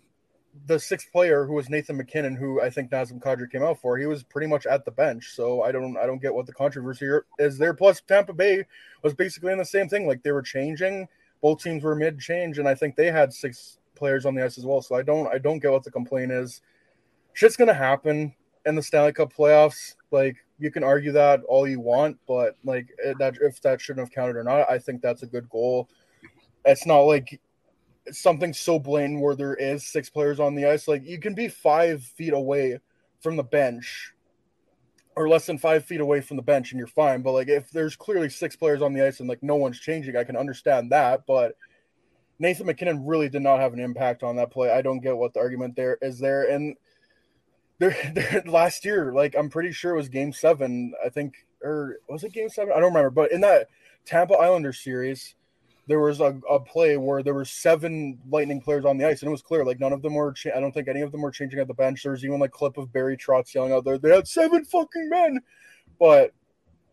the 0.65 0.79
sixth 0.79 1.11
player 1.11 1.45
who 1.45 1.53
was 1.53 1.69
Nathan 1.69 1.97
MacKinnon, 1.97 2.35
who 2.35 2.61
I 2.61 2.69
think 2.69 2.91
Nazem 2.91 3.21
Kadri 3.21 3.51
came 3.51 3.63
out 3.63 3.79
for, 3.79 3.97
he 3.97 4.05
was 4.05 4.23
pretty 4.23 4.47
much 4.47 4.65
at 4.65 4.85
the 4.85 4.91
bench. 4.91 5.31
So 5.35 5.63
I 5.63 5.71
don't 5.71 5.97
I 5.97 6.05
don't 6.05 6.21
get 6.21 6.33
what 6.33 6.45
the 6.45 6.53
controversy 6.53 7.07
is 7.39 7.57
there. 7.57 7.73
Plus 7.73 8.01
Tampa 8.01 8.33
Bay 8.33 8.65
was 9.03 9.13
basically 9.13 9.51
in 9.51 9.57
the 9.57 9.65
same 9.65 9.87
thing. 9.87 10.07
Like 10.07 10.23
they 10.23 10.31
were 10.31 10.41
changing. 10.41 11.07
Both 11.41 11.63
teams 11.63 11.83
were 11.83 11.95
mid 11.95 12.19
change, 12.19 12.59
and 12.59 12.67
I 12.67 12.75
think 12.75 12.95
they 12.95 13.11
had 13.11 13.33
six 13.33 13.79
players 13.95 14.25
on 14.25 14.35
the 14.35 14.43
ice 14.43 14.57
as 14.57 14.65
well. 14.65 14.81
So 14.81 14.95
I 14.95 15.01
don't 15.01 15.27
I 15.27 15.37
don't 15.37 15.59
get 15.59 15.71
what 15.71 15.83
the 15.83 15.91
complaint 15.91 16.31
is. 16.31 16.61
Shit's 17.33 17.57
gonna 17.57 17.73
happen 17.73 18.33
in 18.65 18.75
the 18.75 18.83
Stanley 18.83 19.13
Cup 19.13 19.33
playoffs. 19.33 19.95
Like 20.11 20.37
you 20.63 20.71
can 20.71 20.83
argue 20.83 21.11
that 21.11 21.41
all 21.49 21.67
you 21.67 21.81
want, 21.81 22.17
but 22.25 22.55
like 22.63 22.87
that 23.19 23.35
if 23.41 23.61
that 23.63 23.81
shouldn't 23.81 24.07
have 24.07 24.15
counted 24.15 24.37
or 24.37 24.45
not, 24.45 24.71
I 24.71 24.79
think 24.79 25.01
that's 25.01 25.21
a 25.21 25.27
good 25.27 25.49
goal. 25.49 25.89
It's 26.63 26.85
not 26.85 27.01
like 27.01 27.41
something 28.11 28.53
so 28.53 28.79
blatant 28.79 29.19
where 29.19 29.35
there 29.35 29.55
is 29.55 29.85
six 29.85 30.09
players 30.09 30.39
on 30.39 30.55
the 30.55 30.65
ice. 30.65 30.87
Like 30.87 31.05
you 31.05 31.19
can 31.19 31.35
be 31.35 31.49
five 31.49 32.01
feet 32.01 32.31
away 32.31 32.79
from 33.19 33.35
the 33.35 33.43
bench 33.43 34.13
or 35.17 35.27
less 35.27 35.45
than 35.45 35.57
five 35.57 35.83
feet 35.83 35.99
away 35.99 36.21
from 36.21 36.37
the 36.37 36.43
bench 36.43 36.71
and 36.71 36.79
you're 36.79 36.87
fine. 36.87 37.21
But 37.23 37.33
like 37.33 37.49
if 37.49 37.69
there's 37.69 37.97
clearly 37.97 38.29
six 38.29 38.55
players 38.55 38.81
on 38.81 38.93
the 38.93 39.05
ice 39.05 39.19
and 39.19 39.27
like 39.27 39.43
no 39.43 39.57
one's 39.57 39.81
changing, 39.81 40.15
I 40.15 40.23
can 40.23 40.37
understand 40.37 40.93
that. 40.93 41.25
But 41.27 41.57
Nathan 42.39 42.67
MacKinnon 42.67 43.05
really 43.05 43.27
did 43.27 43.41
not 43.41 43.59
have 43.59 43.73
an 43.73 43.81
impact 43.81 44.23
on 44.23 44.37
that 44.37 44.51
play. 44.51 44.71
I 44.71 44.81
don't 44.81 45.01
get 45.01 45.17
what 45.17 45.33
the 45.33 45.41
argument 45.41 45.75
there 45.75 45.97
is 46.01 46.19
there. 46.19 46.49
And 46.49 46.77
there, 47.83 48.11
there 48.13 48.43
last 48.45 48.85
year, 48.85 49.13
like 49.13 49.35
I'm 49.37 49.49
pretty 49.49 49.71
sure 49.71 49.93
it 49.93 49.97
was 49.97 50.09
game 50.09 50.33
seven, 50.33 50.93
I 51.03 51.09
think, 51.09 51.33
or 51.61 51.97
was 52.09 52.23
it 52.23 52.33
game 52.33 52.49
seven? 52.49 52.71
I 52.71 52.79
don't 52.79 52.93
remember. 52.93 53.09
But 53.09 53.31
in 53.31 53.41
that 53.41 53.67
Tampa 54.05 54.35
Islander 54.35 54.73
series, 54.73 55.35
there 55.87 55.99
was 55.99 56.21
a, 56.21 56.39
a 56.49 56.59
play 56.59 56.97
where 56.97 57.21
there 57.23 57.33
were 57.33 57.45
seven 57.45 58.19
Lightning 58.29 58.61
players 58.61 58.85
on 58.85 58.97
the 58.97 59.05
ice, 59.05 59.21
and 59.21 59.27
it 59.27 59.31
was 59.31 59.41
clear 59.41 59.65
like 59.65 59.79
none 59.79 59.93
of 59.93 60.01
them 60.01 60.13
were. 60.15 60.31
Cha- 60.31 60.55
I 60.55 60.59
don't 60.59 60.71
think 60.71 60.87
any 60.87 61.01
of 61.01 61.11
them 61.11 61.21
were 61.21 61.31
changing 61.31 61.59
at 61.59 61.67
the 61.67 61.73
bench. 61.73 62.03
There's 62.03 62.23
even 62.23 62.39
like 62.39 62.51
clip 62.51 62.77
of 62.77 62.93
Barry 62.93 63.17
Trotz 63.17 63.53
yelling 63.53 63.73
out 63.73 63.83
there, 63.83 63.97
"They 63.97 64.13
had 64.13 64.27
seven 64.27 64.63
fucking 64.63 65.09
men," 65.09 65.39
but 65.99 66.33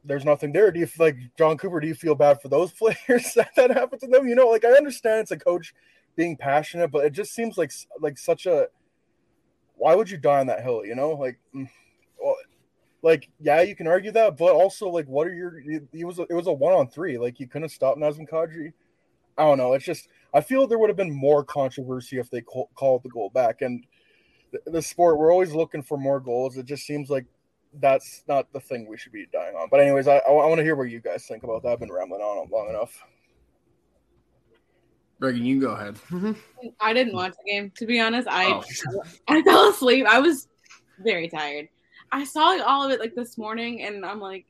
there's 0.05 0.25
nothing 0.25 0.53
there. 0.53 0.73
Do 0.73 0.81
you 0.81 0.89
like 0.99 1.17
Jon 1.39 1.57
Cooper? 1.57 1.81
Do 1.81 1.87
you 1.87 1.95
feel 1.95 2.15
bad 2.15 2.41
for 2.41 2.49
those 2.49 2.73
players 2.79 2.97
that 3.37 3.51
that 3.57 3.71
happened 3.71 4.01
to 4.03 4.09
them? 4.09 4.27
You 4.27 4.35
know, 4.35 4.49
like 4.49 4.65
I 4.65 4.73
understand 4.73 5.21
it's 5.21 5.31
a 5.31 5.39
coach 5.39 5.75
being 6.17 6.37
passionate, 6.37 6.91
but 6.91 7.05
it 7.05 7.13
just 7.13 7.33
seems 7.33 7.57
like 7.57 7.73
like 8.01 8.19
such 8.19 8.47
a. 8.47 8.69
Why 9.81 9.95
would 9.95 10.11
you 10.11 10.19
die 10.19 10.41
on 10.41 10.47
that 10.49 10.63
hill? 10.63 10.85
You 10.85 10.95
know, 10.95 11.13
like, 11.13 11.39
mm, 11.57 11.67
well, 12.23 12.37
like 13.01 13.31
yeah, 13.41 13.63
you 13.63 13.75
can 13.75 13.87
argue 13.87 14.13
that, 14.13 14.37
but 14.37 14.53
also 14.53 14.91
like, 14.91 15.07
what 15.07 15.27
are 15.27 15.33
your? 15.33 15.59
It 15.59 16.05
was 16.05 16.19
a, 16.19 16.27
it 16.29 16.35
was 16.35 16.49
a 16.49 16.53
one 16.53 16.75
on 16.75 16.89
three. 16.89 17.17
Like 17.17 17.41
you 17.41 17.49
couldn't 17.49 17.71
stop 17.71 17.97
Nazem 17.97 18.29
Kadri. 18.29 18.75
I 19.39 19.45
don't 19.45 19.57
know. 19.57 19.73
It's 19.73 19.87
just 19.87 20.09
I 20.35 20.43
feel 20.43 20.67
there 20.67 20.79
would 20.79 20.91
have 20.91 20.99
been 20.99 21.11
more 21.11 21.43
controversy 21.43 22.19
if 22.19 22.29
they 22.29 22.43
call, 22.43 22.69
called 22.75 23.05
the 23.05 23.09
goal 23.09 23.31
back. 23.31 23.63
And 23.63 23.87
the, 24.53 24.71
the 24.71 24.83
sport, 24.83 25.17
we're 25.17 25.33
always 25.33 25.55
looking 25.55 25.83
for 25.83 25.97
more 25.97 26.21
goals. 26.21 26.59
It 26.59 26.67
just 26.67 26.85
seems 26.85 27.09
like 27.09 27.25
that's 27.81 28.23
not 28.29 28.53
the 28.53 28.61
thing 28.61 28.87
we 28.87 28.99
should 28.99 29.13
be 29.13 29.29
dying 29.33 29.57
on. 29.57 29.69
But 29.71 29.81
anyways, 29.81 30.09
I, 30.09 30.17
I, 30.19 30.31
I 30.31 30.47
want 30.47 30.59
to 30.59 30.65
hear 30.65 30.77
what 30.77 30.91
you 30.91 31.01
guys 31.01 31.25
think 31.25 31.43
about 31.43 31.63
that. 31.63 31.73
I've 31.73 31.81
been 31.81 31.91
rambling 31.91 32.21
on 32.21 32.51
long 32.51 32.69
enough. 32.69 33.03
Reagan, 35.21 35.45
you 35.45 35.61
go 35.61 35.71
ahead. 35.73 35.95
Mm-hmm. 36.11 36.33
I 36.81 36.93
didn't 36.93 37.15
watch 37.15 37.35
the 37.45 37.51
game 37.51 37.71
to 37.77 37.87
be 37.87 38.01
honest. 38.01 38.27
I 38.29 38.47
Oh. 38.47 38.63
I 39.29 39.43
fell 39.43 39.69
asleep. 39.71 40.07
I 40.09 40.19
was 40.19 40.49
very 40.99 41.29
tired. 41.29 41.69
I 42.13 42.25
saw 42.25 42.49
like 42.49 42.63
all 42.67 42.85
of 42.85 42.91
it 42.91 42.99
like 43.01 43.15
this 43.15 43.39
morning, 43.39 43.83
and 43.83 44.05
I'm 44.05 44.19
like, 44.21 44.47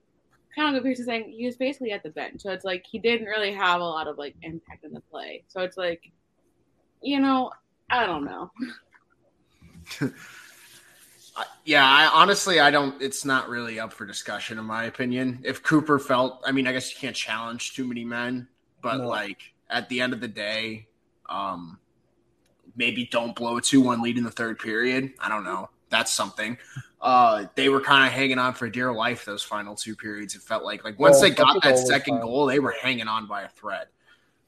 kind 0.57 0.75
of 0.75 0.83
confused. 0.83 1.05
Saying 1.07 1.31
he 1.37 1.45
was 1.45 1.57
basically 1.57 1.93
at 1.93 2.03
the 2.03 2.11
bench, 2.11 2.41
so 2.41 2.51
it's 2.53 2.65
like 2.65 2.87
he 2.91 2.99
didn't 2.99 3.27
really 3.27 3.53
have 3.53 3.81
a 3.81 3.85
lot 3.85 4.07
of 4.09 4.17
like 4.17 4.35
impact 4.43 4.85
in 4.85 4.93
the 4.93 5.01
play. 5.01 5.43
So 5.49 5.61
it's 5.61 5.77
like, 5.77 6.11
you 7.03 7.21
know, 7.21 7.51
I 7.91 8.07
don't 8.07 8.25
know. 8.25 8.51
Yeah, 11.65 11.85
I 11.87 12.07
honestly 12.13 12.61
I 12.61 12.71
don't 12.71 13.01
it's 13.01 13.25
not 13.25 13.49
really 13.49 13.79
up 13.81 13.93
for 13.93 14.05
discussion 14.05 14.59
in 14.59 14.65
my 14.65 14.85
opinion. 14.85 15.41
If 15.43 15.63
Cooper 15.63 15.99
felt 15.99 16.43
I 16.45 16.53
mean, 16.53 16.67
I 16.67 16.73
guess 16.73 16.93
you 16.93 16.99
can't 16.99 17.15
challenge 17.17 17.75
too 17.75 17.87
many 17.87 18.05
men, 18.05 18.49
but 18.83 18.99
No. 18.99 19.09
like 19.09 19.50
at 19.71 19.89
the 19.89 20.01
end 20.01 20.13
of 20.13 20.21
the 20.21 20.29
day, 20.29 20.87
um 21.29 21.79
maybe 22.77 23.07
don't 23.11 23.35
blow 23.35 23.59
a 23.59 23.61
2-1 23.61 24.01
lead 24.01 24.17
in 24.17 24.25
the 24.25 24.31
third 24.31 24.59
period. 24.59 25.13
I 25.19 25.29
don't 25.29 25.45
know. 25.45 25.71
That's 25.89 26.13
something. 26.13 26.57
Uh 27.01 27.47
they 27.55 27.69
were 27.69 27.81
kind 27.81 28.07
of 28.07 28.13
hanging 28.13 28.39
on 28.39 28.55
for 28.55 28.69
dear 28.69 28.93
life 28.93 29.25
those 29.25 29.43
final 29.43 29.75
two 29.75 29.97
periods. 29.97 30.35
It 30.35 30.43
felt 30.43 30.65
like 30.65 30.85
like 30.85 30.99
once 30.99 31.21
they 31.21 31.31
got 31.31 31.63
that 31.63 31.79
second 31.79 32.21
goal, 32.21 32.47
they 32.47 32.59
were 32.59 32.75
hanging 32.81 33.09
on 33.09 33.27
by 33.27 33.43
a 33.43 33.49
thread. 33.49 33.89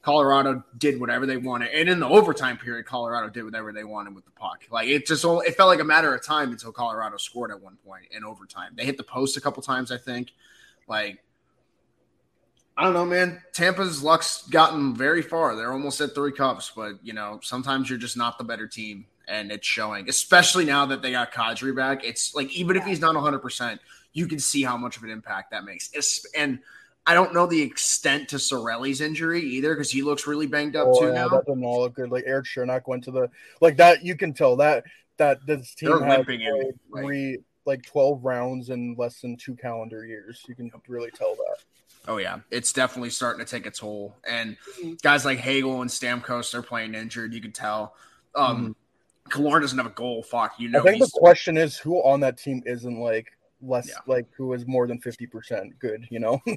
Colorado 0.03 0.61
did 0.77 0.99
whatever 0.99 1.25
they 1.25 1.37
wanted, 1.37 1.69
and 1.69 1.87
in 1.87 2.01
the 2.01 2.07
overtime 2.07 2.57
period, 2.57 2.85
Colorado 2.85 3.29
did 3.29 3.45
whatever 3.45 3.71
they 3.71 3.85
wanted 3.85 4.13
with 4.13 4.25
the 4.25 4.31
puck. 4.31 4.65
Like 4.69 4.89
it 4.89 5.07
just, 5.07 5.23
it 5.23 5.55
felt 5.55 5.69
like 5.69 5.79
a 5.79 5.85
matter 5.85 6.13
of 6.13 6.23
time 6.23 6.51
until 6.51 6.73
Colorado 6.73 7.15
scored 7.15 7.51
at 7.51 7.61
one 7.61 7.77
point 7.87 8.03
in 8.11 8.25
overtime. 8.25 8.73
They 8.75 8.83
hit 8.83 8.97
the 8.97 9.03
post 9.03 9.37
a 9.37 9.41
couple 9.41 9.63
times, 9.63 9.93
I 9.93 9.97
think. 9.97 10.33
Like, 10.89 11.23
I 12.77 12.83
don't 12.85 12.93
know, 12.93 13.05
man. 13.05 13.41
Tampa's 13.53 14.01
luck's 14.01 14.47
gotten 14.47 14.95
very 14.95 15.21
far. 15.21 15.55
They're 15.55 15.71
almost 15.71 16.01
at 16.01 16.15
three 16.15 16.31
cups, 16.31 16.71
but 16.75 16.93
you 17.03 17.13
know, 17.13 17.39
sometimes 17.43 17.89
you're 17.89 17.99
just 17.99 18.17
not 18.17 18.37
the 18.37 18.43
better 18.43 18.67
team, 18.67 19.05
and 19.27 19.51
it's 19.51 19.67
showing. 19.67 20.09
Especially 20.09 20.65
now 20.65 20.85
that 20.87 21.01
they 21.01 21.11
got 21.11 21.31
Kadri 21.31 21.75
back, 21.75 22.03
it's 22.03 22.33
like 22.33 22.51
even 22.51 22.75
if 22.75 22.83
he's 22.83 22.99
not 22.99 23.13
100, 23.13 23.39
percent 23.39 23.79
you 24.13 24.27
can 24.27 24.39
see 24.39 24.61
how 24.63 24.77
much 24.77 24.95
of 24.97 25.03
an 25.03 25.09
impact 25.09 25.51
that 25.51 25.63
makes. 25.65 25.89
Es- 25.95 26.25
And 26.35 26.59
I 27.05 27.13
don't 27.15 27.33
know 27.33 27.45
the 27.47 27.61
extent 27.61 28.29
to 28.29 28.35
Cirelli's 28.37 29.01
injury 29.01 29.41
either 29.41 29.73
because 29.73 29.89
he 29.91 30.03
looks 30.03 30.25
really 30.27 30.45
banged 30.47 30.75
up 30.75 30.87
Oh, 30.89 30.99
too 30.99 31.07
yeah, 31.07 31.13
now. 31.13 31.29
that 31.29 31.45
didn't 31.47 31.63
all 31.63 31.81
look 31.81 31.95
good. 31.95 32.11
Like 32.11 32.23
Erik 32.27 32.45
Cernak 32.45 32.87
went 32.87 33.03
to 33.05 33.11
the 33.11 33.29
like 33.61 33.77
that. 33.77 34.03
You 34.03 34.15
can 34.15 34.33
tell 34.33 34.55
that 34.57 34.83
that 35.17 35.45
this 35.45 35.75
team 35.75 35.89
They're 35.89 36.03
has 36.05 36.17
limping 36.17 36.41
in, 36.41 36.73
like- 36.89 37.03
three 37.03 37.37
like 37.65 37.83
twelve 37.85 38.23
rounds 38.25 38.69
in 38.69 38.95
less 38.97 39.21
than 39.21 39.37
two 39.37 39.55
calendar 39.55 40.05
years. 40.05 40.43
You 40.47 40.55
can 40.55 40.71
really 40.87 41.11
tell 41.11 41.35
that. 41.35 41.57
Oh 42.07 42.17
yeah, 42.17 42.39
it's 42.51 42.73
definitely 42.73 43.09
starting 43.11 43.43
to 43.45 43.49
take 43.49 43.65
a 43.65 43.71
toll. 43.71 44.17
And 44.27 44.57
guys 45.01 45.23
like 45.25 45.39
Hagel 45.39 45.81
and 45.81 45.89
Stamkos, 45.89 46.51
they're 46.51 46.61
playing 46.61 46.95
injured. 46.95 47.33
You 47.33 47.41
can 47.41 47.51
tell. 47.53 47.95
Um, 48.35 48.75
Killorn 49.29 49.61
doesn't 49.61 49.77
have 49.77 49.87
a 49.87 49.91
goal. 49.91 50.21
Fuck, 50.23 50.59
you 50.59 50.69
know. 50.69 50.79
Mm-hmm. 50.79 50.87
I 50.87 50.91
think 50.91 51.03
the 51.05 51.19
question 51.19 51.55
is 51.57 51.77
who 51.77 51.97
on 51.99 52.19
that 52.21 52.37
team 52.37 52.61
isn't 52.65 52.99
like 52.99 53.27
less 53.61 53.87
Yeah. 53.87 53.95
like 54.05 54.27
who 54.35 54.51
is 54.53 54.67
more 54.67 54.85
than 54.85 54.99
fifty 54.99 55.25
percent 55.27 55.79
good. 55.79 56.05
You 56.09 56.19
know. 56.19 56.41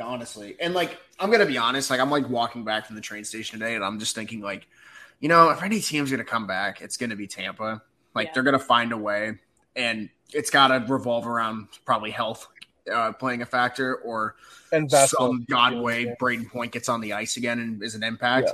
honestly, 0.00 0.56
and 0.60 0.74
like 0.74 0.98
I'm 1.18 1.30
gonna 1.30 1.46
be 1.46 1.58
honest. 1.58 1.90
Like 1.90 2.00
I'm 2.00 2.10
like 2.10 2.28
walking 2.28 2.64
back 2.64 2.86
from 2.86 2.96
the 2.96 3.02
train 3.02 3.24
station 3.24 3.58
today, 3.58 3.74
and 3.74 3.84
I'm 3.84 3.98
just 3.98 4.14
thinking 4.14 4.40
like, 4.40 4.66
you 5.20 5.28
know, 5.28 5.50
if 5.50 5.62
any 5.62 5.80
team's 5.80 6.10
gonna 6.10 6.24
come 6.24 6.46
back, 6.46 6.80
it's 6.80 6.96
gonna 6.96 7.16
be 7.16 7.26
Tampa. 7.26 7.82
Like 8.14 8.28
Yeah. 8.28 8.32
they're 8.34 8.42
gonna 8.44 8.58
find 8.58 8.92
a 8.92 8.96
way, 8.96 9.38
and 9.74 10.08
it's 10.32 10.50
gotta 10.50 10.84
revolve 10.86 11.26
around 11.26 11.68
probably 11.84 12.10
health 12.10 12.46
uh, 12.92 13.12
playing 13.12 13.42
a 13.42 13.46
factor 13.46 13.96
or 13.96 14.36
and 14.72 14.90
some 14.90 15.44
god 15.48 15.74
way 15.74 16.14
Brayden 16.20 16.48
Point 16.48 16.72
gets 16.72 16.88
on 16.88 17.00
the 17.00 17.12
ice 17.12 17.36
again 17.36 17.58
and 17.60 17.82
is 17.82 17.94
an 17.94 18.02
impact 18.02 18.50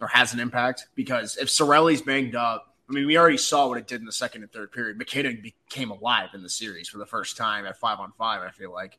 or 0.00 0.08
has 0.08 0.32
an 0.34 0.40
impact. 0.40 0.86
Because 0.94 1.36
if 1.36 1.48
Cirelli's 1.48 2.02
banged 2.02 2.36
up, 2.36 2.74
I 2.88 2.92
mean, 2.92 3.06
we 3.06 3.18
already 3.18 3.36
saw 3.36 3.68
what 3.68 3.78
it 3.78 3.88
did 3.88 4.00
in 4.00 4.06
the 4.06 4.12
second 4.12 4.42
and 4.42 4.52
third 4.52 4.70
period. 4.70 4.96
MacKinnon 4.96 5.40
became 5.42 5.90
alive 5.90 6.30
in 6.34 6.42
the 6.42 6.48
series 6.48 6.88
for 6.88 6.98
the 6.98 7.06
first 7.06 7.36
time 7.36 7.66
at 7.66 7.76
five 7.78 7.98
on 7.98 8.12
five. 8.16 8.42
I 8.42 8.50
feel 8.50 8.72
like 8.72 8.98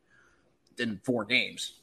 in 0.77 0.99
four 1.03 1.23
games. 1.25 1.79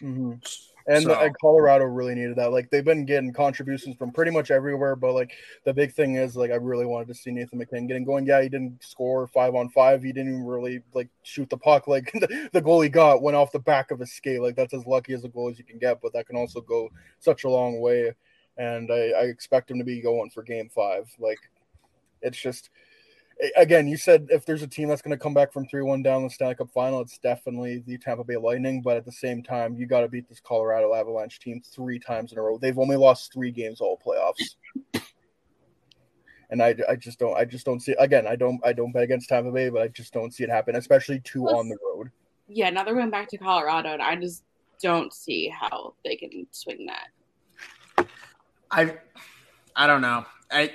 Mhm. 0.00 0.40
And, 0.88 1.04
So- 1.04 1.20
and 1.20 1.38
Colorado 1.38 1.84
really 1.84 2.14
needed 2.14 2.36
that. 2.36 2.50
Like 2.50 2.70
they've 2.70 2.84
been 2.84 3.04
getting 3.04 3.30
contributions 3.32 3.96
from 3.96 4.10
pretty 4.10 4.30
much 4.30 4.50
everywhere, 4.50 4.96
but 4.96 5.12
like 5.12 5.32
the 5.64 5.74
big 5.74 5.92
thing 5.92 6.14
is 6.16 6.34
like 6.34 6.50
I 6.50 6.54
really 6.54 6.86
wanted 6.86 7.08
to 7.08 7.14
see 7.14 7.30
Nathan 7.30 7.58
MacKinnon 7.58 7.86
getting 7.88 8.04
going. 8.04 8.24
Yeah, 8.24 8.40
he 8.40 8.48
didn't 8.48 8.82
score 8.82 9.26
five 9.26 9.54
on 9.54 9.68
five. 9.68 10.02
He 10.02 10.12
didn't 10.12 10.32
even 10.32 10.46
really 10.46 10.80
like 10.94 11.10
shoot 11.24 11.50
the 11.50 11.58
puck. 11.58 11.88
Like 11.88 12.10
the, 12.14 12.48
the 12.54 12.62
goal 12.62 12.80
he 12.80 12.88
got 12.88 13.20
went 13.22 13.36
off 13.36 13.52
the 13.52 13.58
back 13.58 13.90
of 13.90 14.00
his 14.00 14.12
skate. 14.12 14.40
Like 14.40 14.56
that's 14.56 14.72
as 14.72 14.86
lucky 14.86 15.12
as 15.12 15.24
a 15.24 15.28
goal 15.28 15.50
as 15.50 15.58
you 15.58 15.64
can 15.64 15.78
get, 15.78 16.00
but 16.00 16.14
that 16.14 16.26
can 16.26 16.36
also 16.36 16.62
go 16.62 16.88
such 17.18 17.44
a 17.44 17.50
long 17.50 17.80
way. 17.80 18.14
And 18.56 18.90
I, 18.90 19.10
I 19.10 19.22
expect 19.24 19.70
him 19.70 19.78
to 19.78 19.84
be 19.84 20.00
going 20.00 20.30
for 20.30 20.42
game 20.42 20.70
five. 20.74 21.10
Like 21.18 21.38
it's 22.22 22.40
just 22.40 22.70
again, 23.56 23.86
you 23.86 23.96
said 23.96 24.28
if 24.30 24.44
there's 24.44 24.62
a 24.62 24.66
team 24.66 24.88
that's 24.88 25.02
going 25.02 25.16
to 25.16 25.22
come 25.22 25.34
back 25.34 25.52
from 25.52 25.66
3 25.66 25.82
1 25.82 26.02
down 26.02 26.18
in 26.18 26.24
the 26.24 26.30
Stanley 26.30 26.54
Cup 26.54 26.70
final, 26.72 27.00
it's 27.00 27.18
definitely 27.18 27.82
the 27.86 27.98
Tampa 27.98 28.24
Bay 28.24 28.36
Lightning. 28.36 28.82
But 28.82 28.96
at 28.96 29.04
the 29.04 29.12
same 29.12 29.42
time, 29.42 29.74
you 29.76 29.86
got 29.86 30.00
to 30.00 30.08
beat 30.08 30.28
this 30.28 30.40
Colorado 30.40 30.94
Avalanche 30.94 31.38
team 31.40 31.62
three 31.64 31.98
times 31.98 32.32
in 32.32 32.38
a 32.38 32.42
row. 32.42 32.58
They've 32.58 32.78
only 32.78 32.96
lost 32.96 33.32
three 33.32 33.50
games 33.50 33.80
all 33.80 34.00
playoffs. 34.04 35.02
And 36.50 36.62
I, 36.62 36.74
I 36.88 36.96
just 36.96 37.18
don't 37.18 37.36
I 37.36 37.44
just 37.44 37.66
don't 37.66 37.80
see 37.80 37.94
again 37.98 38.26
I 38.26 38.34
don't 38.34 38.58
I 38.64 38.72
don't 38.72 38.90
bet 38.90 39.02
against 39.02 39.28
Tampa 39.28 39.52
Bay 39.52 39.68
but 39.68 39.82
I 39.82 39.88
just 39.88 40.14
don't 40.14 40.32
see 40.32 40.44
it 40.44 40.48
happen 40.48 40.76
especially 40.76 41.20
two 41.20 41.44
on 41.44 41.68
the 41.68 41.76
road 41.84 42.10
Yeah, 42.48 42.70
now 42.70 42.84
they're 42.84 42.94
going 42.94 43.10
back 43.10 43.28
to 43.28 43.36
Colorado, 43.36 43.90
and 43.90 44.00
I 44.00 44.16
just 44.16 44.44
don't 44.82 45.12
see 45.12 45.48
how 45.48 45.92
they 46.06 46.16
can 46.16 46.46
swing 46.50 46.86
that. 46.86 48.08
I 48.70 48.96
I 49.76 49.86
don't 49.86 50.00
know. 50.00 50.24
I 50.50 50.72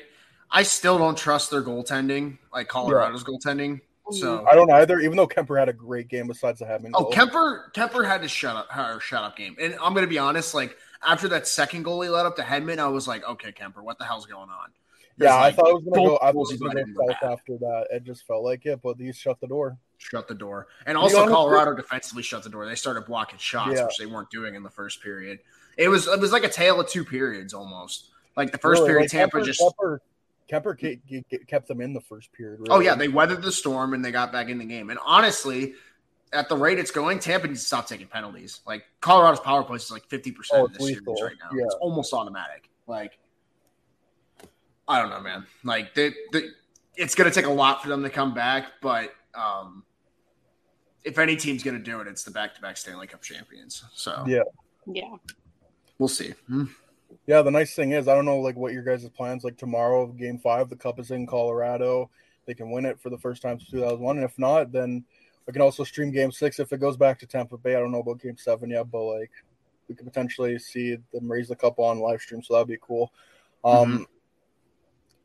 I 0.53 0.63
still 0.63 0.97
don't 0.97 1.17
trust 1.17 1.51
their 1.51 1.61
goaltending, 1.63 2.37
like 2.53 2.67
Colorado's 2.67 3.23
goaltending. 3.23 3.81
Mm. 4.07 4.13
So 4.13 4.45
I 4.49 4.53
don't 4.55 4.71
either 4.71 4.99
even 4.99 5.17
though 5.17 5.27
Kuemper 5.27 5.57
had 5.57 5.67
a 5.67 5.73
great 5.73 6.07
game 6.07 6.27
besides 6.27 6.59
the 6.59 6.65
having 6.65 6.91
Oh, 6.93 7.05
Kuemper 7.05 7.71
Kuemper 7.73 8.05
had 8.05 8.21
to 8.21 8.27
shut 8.27 8.55
up 8.55 8.69
her 8.71 8.99
shut 8.99 9.23
up 9.23 9.35
game. 9.35 9.55
And 9.59 9.75
I'm 9.81 9.93
gonna 9.93 10.07
be 10.07 10.19
honest, 10.19 10.53
like 10.53 10.77
after 11.05 11.27
that 11.29 11.47
second 11.47 11.83
goal 11.83 12.01
he 12.01 12.09
let 12.09 12.25
up 12.25 12.35
to 12.37 12.43
Hedman, 12.43 12.79
I 12.79 12.87
was 12.87 13.07
like, 13.07 13.27
okay, 13.27 13.51
Kuemper, 13.51 13.83
what 13.83 13.97
the 13.97 14.05
hell's 14.05 14.25
going 14.25 14.49
on? 14.49 14.69
yeah 15.17 15.37
I 15.37 15.51
thought 15.51 15.67
it 15.69 15.73
was 15.75 15.83
gonna 15.83 16.07
go 16.07 16.15
I 16.17 16.19
thought 16.27 16.33
goals 16.33 16.51
was 16.51 16.59
gonna 16.59 16.83
go 16.85 17.07
south 17.07 17.31
after 17.33 17.57
that 17.59 17.85
it 17.91 18.03
just 18.03 18.25
felt 18.25 18.43
like 18.43 18.65
it 18.65 18.81
but 18.81 18.97
these 18.97 19.15
shut 19.15 19.39
the 19.39 19.47
door 19.47 19.77
Shut 19.99 20.27
the 20.27 20.35
door. 20.35 20.67
And 20.85 20.97
also 20.97 21.19
honest, 21.19 21.33
Colorado 21.33 21.73
defensively 21.75 22.23
shut 22.23 22.43
the 22.43 22.49
door. 22.49 22.65
They 22.65 22.75
started 22.75 23.05
blocking 23.05 23.39
shots, 23.39 23.75
Yeah. 23.75 23.85
which 23.85 23.97
they 23.97 24.05
weren't 24.05 24.29
doing 24.29 24.53
in 24.55 24.61
the 24.63 24.69
first 24.69 25.01
period. 25.01 25.39
It 25.77 25.87
was 25.87 26.07
it 26.07 26.19
was 26.19 26.33
like 26.33 26.43
a 26.43 26.49
tale 26.49 26.79
of 26.81 26.89
two 26.89 27.05
periods 27.05 27.53
almost. 27.53 28.09
Like 28.35 28.51
the 28.51 28.57
first 28.57 28.79
Really, 28.81 28.89
period, 28.89 29.03
like, 29.03 29.11
Tampa 29.11 29.37
Kuemper, 29.37 29.45
just 29.45 29.61
Kuemper, 29.61 29.99
Kuemper 30.51 30.75
ke- 30.75 30.99
ke- 31.07 31.23
ke- 31.29 31.47
kept 31.47 31.67
them 31.67 31.81
in 31.81 31.93
the 31.93 32.01
first 32.01 32.31
period. 32.33 32.61
Oh 32.69 32.79
yeah, 32.79 32.95
they 32.95 33.07
weathered 33.07 33.41
the 33.41 33.51
storm 33.51 33.93
and 33.93 34.03
they 34.03 34.11
got 34.11 34.31
back 34.31 34.49
in 34.49 34.57
the 34.57 34.65
game. 34.65 34.89
And 34.89 34.99
honestly, 35.05 35.73
at 36.31 36.49
the 36.49 36.55
rate 36.57 36.79
it's 36.79 36.91
going, 36.91 37.19
Tampa 37.19 37.47
needs 37.47 37.61
to 37.61 37.65
stop 37.65 37.87
taking 37.87 38.07
penalties. 38.07 38.61
Like 38.65 38.83
Colorado's 39.01 39.39
power 39.39 39.63
play 39.63 39.77
is 39.77 39.89
like 39.91 40.05
fifty 40.05 40.31
percent 40.31 40.61
of 40.63 40.67
in 40.67 40.73
this 40.73 40.89
it's 40.89 41.05
series 41.05 41.21
right 41.21 41.35
now. 41.39 41.57
Yeah. 41.57 41.65
It's 41.65 41.75
almost 41.75 42.13
automatic. 42.13 42.69
Like 42.87 43.17
I 44.87 44.99
don't 45.01 45.09
know, 45.09 45.21
man. 45.21 45.45
Like 45.63 45.93
they, 45.93 46.13
they, 46.31 46.49
it's 46.95 47.15
going 47.15 47.29
to 47.29 47.33
take 47.33 47.45
a 47.47 47.53
lot 47.53 47.81
for 47.81 47.89
them 47.89 48.03
to 48.03 48.09
come 48.09 48.33
back, 48.33 48.65
but 48.81 49.13
um, 49.33 49.83
if 51.03 51.17
any 51.17 51.35
team's 51.35 51.63
going 51.63 51.77
to 51.77 51.83
do 51.83 52.01
it, 52.01 52.07
it's 52.07 52.23
the 52.23 52.31
back-to-back 52.31 52.77
Stanley 52.77 53.07
Cup 53.07 53.21
champions. 53.21 53.83
So 53.93 54.23
Yeah. 54.27 54.43
Yeah. 54.85 55.15
we'll 55.97 56.09
see. 56.09 56.33
Hmm. 56.47 56.65
Yeah, 57.27 57.41
the 57.41 57.51
nice 57.51 57.75
thing 57.75 57.91
is, 57.91 58.07
I 58.07 58.15
don't 58.15 58.25
know 58.25 58.39
like 58.39 58.55
what 58.55 58.73
your 58.73 58.83
guys' 58.83 59.07
plans 59.09 59.43
like 59.43 59.57
tomorrow. 59.57 60.07
Game 60.07 60.39
five, 60.39 60.69
the 60.69 60.75
Cup 60.75 60.99
is 60.99 61.11
in 61.11 61.27
Colorado. 61.27 62.09
They 62.45 62.53
can 62.53 62.71
win 62.71 62.85
it 62.85 62.99
for 62.99 63.09
the 63.09 63.17
first 63.17 63.41
time 63.41 63.59
since 63.59 63.71
2001, 63.71 64.17
and 64.17 64.25
if 64.25 64.37
not, 64.37 64.71
then 64.71 65.05
I 65.47 65.51
can 65.51 65.61
also 65.61 65.83
stream 65.83 66.11
Game 66.11 66.31
six 66.31 66.59
if 66.59 66.71
it 66.73 66.79
goes 66.79 66.97
back 66.97 67.19
to 67.19 67.27
Tampa 67.27 67.57
Bay. 67.57 67.75
I 67.75 67.79
don't 67.79 67.91
know 67.91 67.99
about 67.99 68.21
Game 68.21 68.37
seven 68.37 68.69
yet, 68.69 68.89
but 68.91 69.03
like 69.03 69.31
we 69.87 69.95
could 69.95 70.05
potentially 70.05 70.57
see 70.59 70.97
them 71.13 71.31
raise 71.31 71.47
the 71.47 71.55
cup 71.55 71.79
on 71.79 71.99
live 71.99 72.21
stream, 72.21 72.41
so 72.41 72.53
that'd 72.53 72.67
be 72.67 72.77
cool. 72.81 73.11
Um, 73.63 73.99
Mhm. 73.99 74.05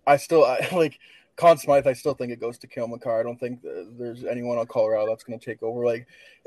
I 0.07 0.17
still 0.17 0.45
I, 0.45 0.67
like 0.73 0.99
Conn 1.37 1.59
Smythe. 1.59 1.87
I 1.87 1.93
still 1.93 2.15
think 2.15 2.33
it 2.33 2.41
goes 2.41 2.59
to 2.59 2.67
Cale 2.67 2.89
Makar. 2.89 3.21
I 3.21 3.23
don't 3.23 3.39
think 3.39 3.63
th- 3.63 3.87
there's 3.99 4.25
anyone 4.25 4.59
on 4.59 4.67
Colorado 4.67 5.07
that's 5.09 5.23
going 5.23 5.39
to 5.39 5.45
take 5.45 5.63
over. 5.63 5.85
Like 5.85 6.07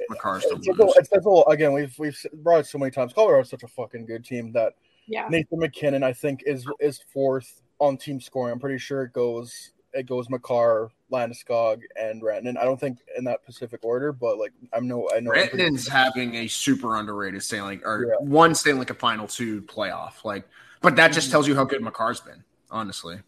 Makar's 0.10 0.43
the 0.43 0.55
it's, 0.55 0.98
it's, 0.98 1.10
it's, 1.13 1.43
again, 1.48 1.74
we've 1.74 1.98
we've 1.98 2.17
brought 2.36 2.60
it 2.60 2.65
so 2.65 2.77
many 2.77 2.91
times. 2.91 3.13
Colorado's 3.13 3.50
such 3.50 3.63
a 3.63 3.67
fucking 3.67 4.05
good 4.05 4.25
team 4.25 4.51
that 4.53 4.74
Yeah. 5.12 5.27
Nathan 5.30 5.60
MacKinnon, 5.60 6.03
I 6.03 6.13
think, 6.13 6.44
is 6.46 6.65
is 6.80 7.00
fourth 7.13 7.62
on 7.80 7.98
team 7.98 8.20
scoring. 8.22 8.53
I'm 8.53 8.60
pretty 8.60 8.77
sure 8.80 9.03
it 9.03 9.13
goes 9.13 9.72
it 9.94 10.06
goes 10.06 10.30
Makar, 10.30 10.89
Landeskog, 11.12 11.82
and 12.00 12.22
Rantanen. 12.24 12.58
I 12.58 12.63
don't 12.63 12.80
think 12.80 13.00
in 13.18 13.25
that 13.25 13.41
specific 13.44 13.84
order, 13.84 14.13
but 14.13 14.38
like 14.38 14.53
I'm 14.72 14.88
no 14.88 15.10
I 15.13 15.20
know 15.20 15.34
I'm 15.34 15.50
Rantanen's 15.50 15.88
having 15.88 16.36
a 16.36 16.48
super 16.48 16.96
underrated 16.96 17.44
Stanley 17.44 17.82
or 17.84 18.06
Yeah. 18.08 18.25
one 18.25 18.56
Stanley 18.56 18.86
Cup 18.86 19.00
final, 19.00 19.27
two 19.27 19.62
playoff. 19.63 20.24
Like, 20.24 20.48
but 20.82 20.96
that 20.96 21.10
Mm-hmm. 21.12 21.15
just 21.15 21.30
tells 21.30 21.46
you 21.48 21.56
how 21.56 21.65
good 21.65 21.82
Makar's 21.82 22.22
been, 22.22 22.44
honestly. 22.70 23.20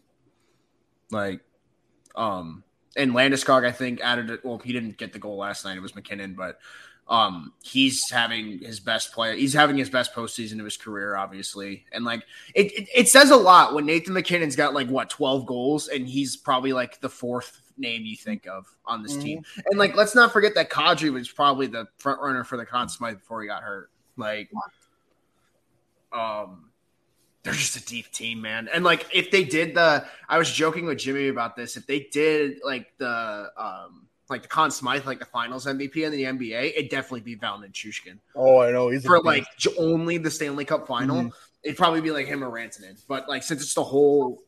Like, 1.10 1.40
um, 2.16 2.64
and 2.96 3.12
Landeskog, 3.12 3.66
I 3.66 3.72
think 3.72 4.00
added 4.00 4.30
it. 4.30 4.44
Well, 4.44 4.58
he 4.58 4.72
didn't 4.72 4.96
get 4.96 5.12
the 5.12 5.18
goal 5.18 5.36
last 5.36 5.64
night. 5.64 5.76
It 5.76 5.80
was 5.80 5.94
MacKinnon, 5.94 6.34
but 6.34 6.58
um, 7.08 7.52
he's 7.62 8.10
having 8.10 8.60
his 8.60 8.80
best 8.80 9.12
play. 9.12 9.38
He's 9.38 9.52
having 9.52 9.76
his 9.76 9.90
best 9.90 10.14
postseason 10.14 10.58
of 10.58 10.64
his 10.64 10.76
career, 10.76 11.16
obviously. 11.16 11.84
And 11.92 12.04
like, 12.04 12.24
it, 12.54 12.72
it 12.72 12.88
it 12.94 13.08
says 13.08 13.30
a 13.30 13.36
lot 13.36 13.74
when 13.74 13.86
Nathan 13.86 14.14
MacKinnon's 14.14 14.56
got 14.56 14.74
like 14.74 14.88
what 14.88 15.10
twelve 15.10 15.46
goals, 15.46 15.88
and 15.88 16.08
he's 16.08 16.36
probably 16.36 16.72
like 16.72 17.00
the 17.00 17.10
fourth 17.10 17.60
name 17.76 18.04
you 18.04 18.16
think 18.16 18.46
of 18.46 18.66
on 18.86 19.02
this 19.02 19.16
team. 19.16 19.44
And 19.68 19.78
like, 19.78 19.96
let's 19.96 20.14
not 20.14 20.32
forget 20.32 20.54
that 20.54 20.70
Kadri 20.70 21.12
was 21.12 21.28
probably 21.28 21.66
the 21.66 21.86
front 21.98 22.20
runner 22.20 22.44
for 22.44 22.56
the 22.56 22.64
Conn 22.64 22.88
Smythe 22.88 23.18
before 23.18 23.42
he 23.42 23.48
got 23.48 23.62
hurt. 23.62 23.90
Like, 24.16 24.48
um, 26.12 26.70
they're 27.42 27.52
just 27.52 27.76
a 27.76 27.84
deep 27.84 28.12
team, 28.12 28.40
man. 28.40 28.68
And 28.72 28.84
like, 28.84 29.06
if 29.12 29.32
they 29.32 29.42
did 29.42 29.74
the, 29.74 30.06
I 30.28 30.38
was 30.38 30.52
joking 30.52 30.86
with 30.86 30.98
Jimmy 30.98 31.28
about 31.28 31.56
this. 31.56 31.76
If 31.76 31.86
they 31.86 32.08
did 32.12 32.60
like 32.64 32.96
the, 32.96 33.50
um, 33.56 34.06
like 34.30 34.42
the 34.42 34.48
Conn 34.48 34.70
Smythe, 34.70 35.06
like 35.06 35.18
the 35.18 35.24
Finals 35.26 35.66
MVP 35.66 35.96
in 35.96 36.12
the 36.12 36.22
NBA, 36.24 36.72
it'd 36.76 36.90
definitely 36.90 37.20
be 37.20 37.34
Val 37.34 37.58
Nichushkin 37.58 38.18
Oh, 38.34 38.58
I 38.60 38.70
know 38.72 38.88
he's 38.88 39.04
for 39.04 39.20
like 39.20 39.44
j- 39.58 39.74
only 39.78 40.18
the 40.18 40.30
Stanley 40.30 40.64
Cup 40.64 40.86
final. 40.86 41.24
Mhm. 41.24 41.32
It'd 41.62 41.76
probably 41.78 42.00
be 42.00 42.10
like 42.10 42.26
him 42.26 42.42
or 42.44 42.50
Rantanen. 42.50 43.00
But 43.08 43.28
like, 43.28 43.42
since 43.42 43.62
it's 43.62 43.74
the 43.74 43.84
whole 43.84 44.42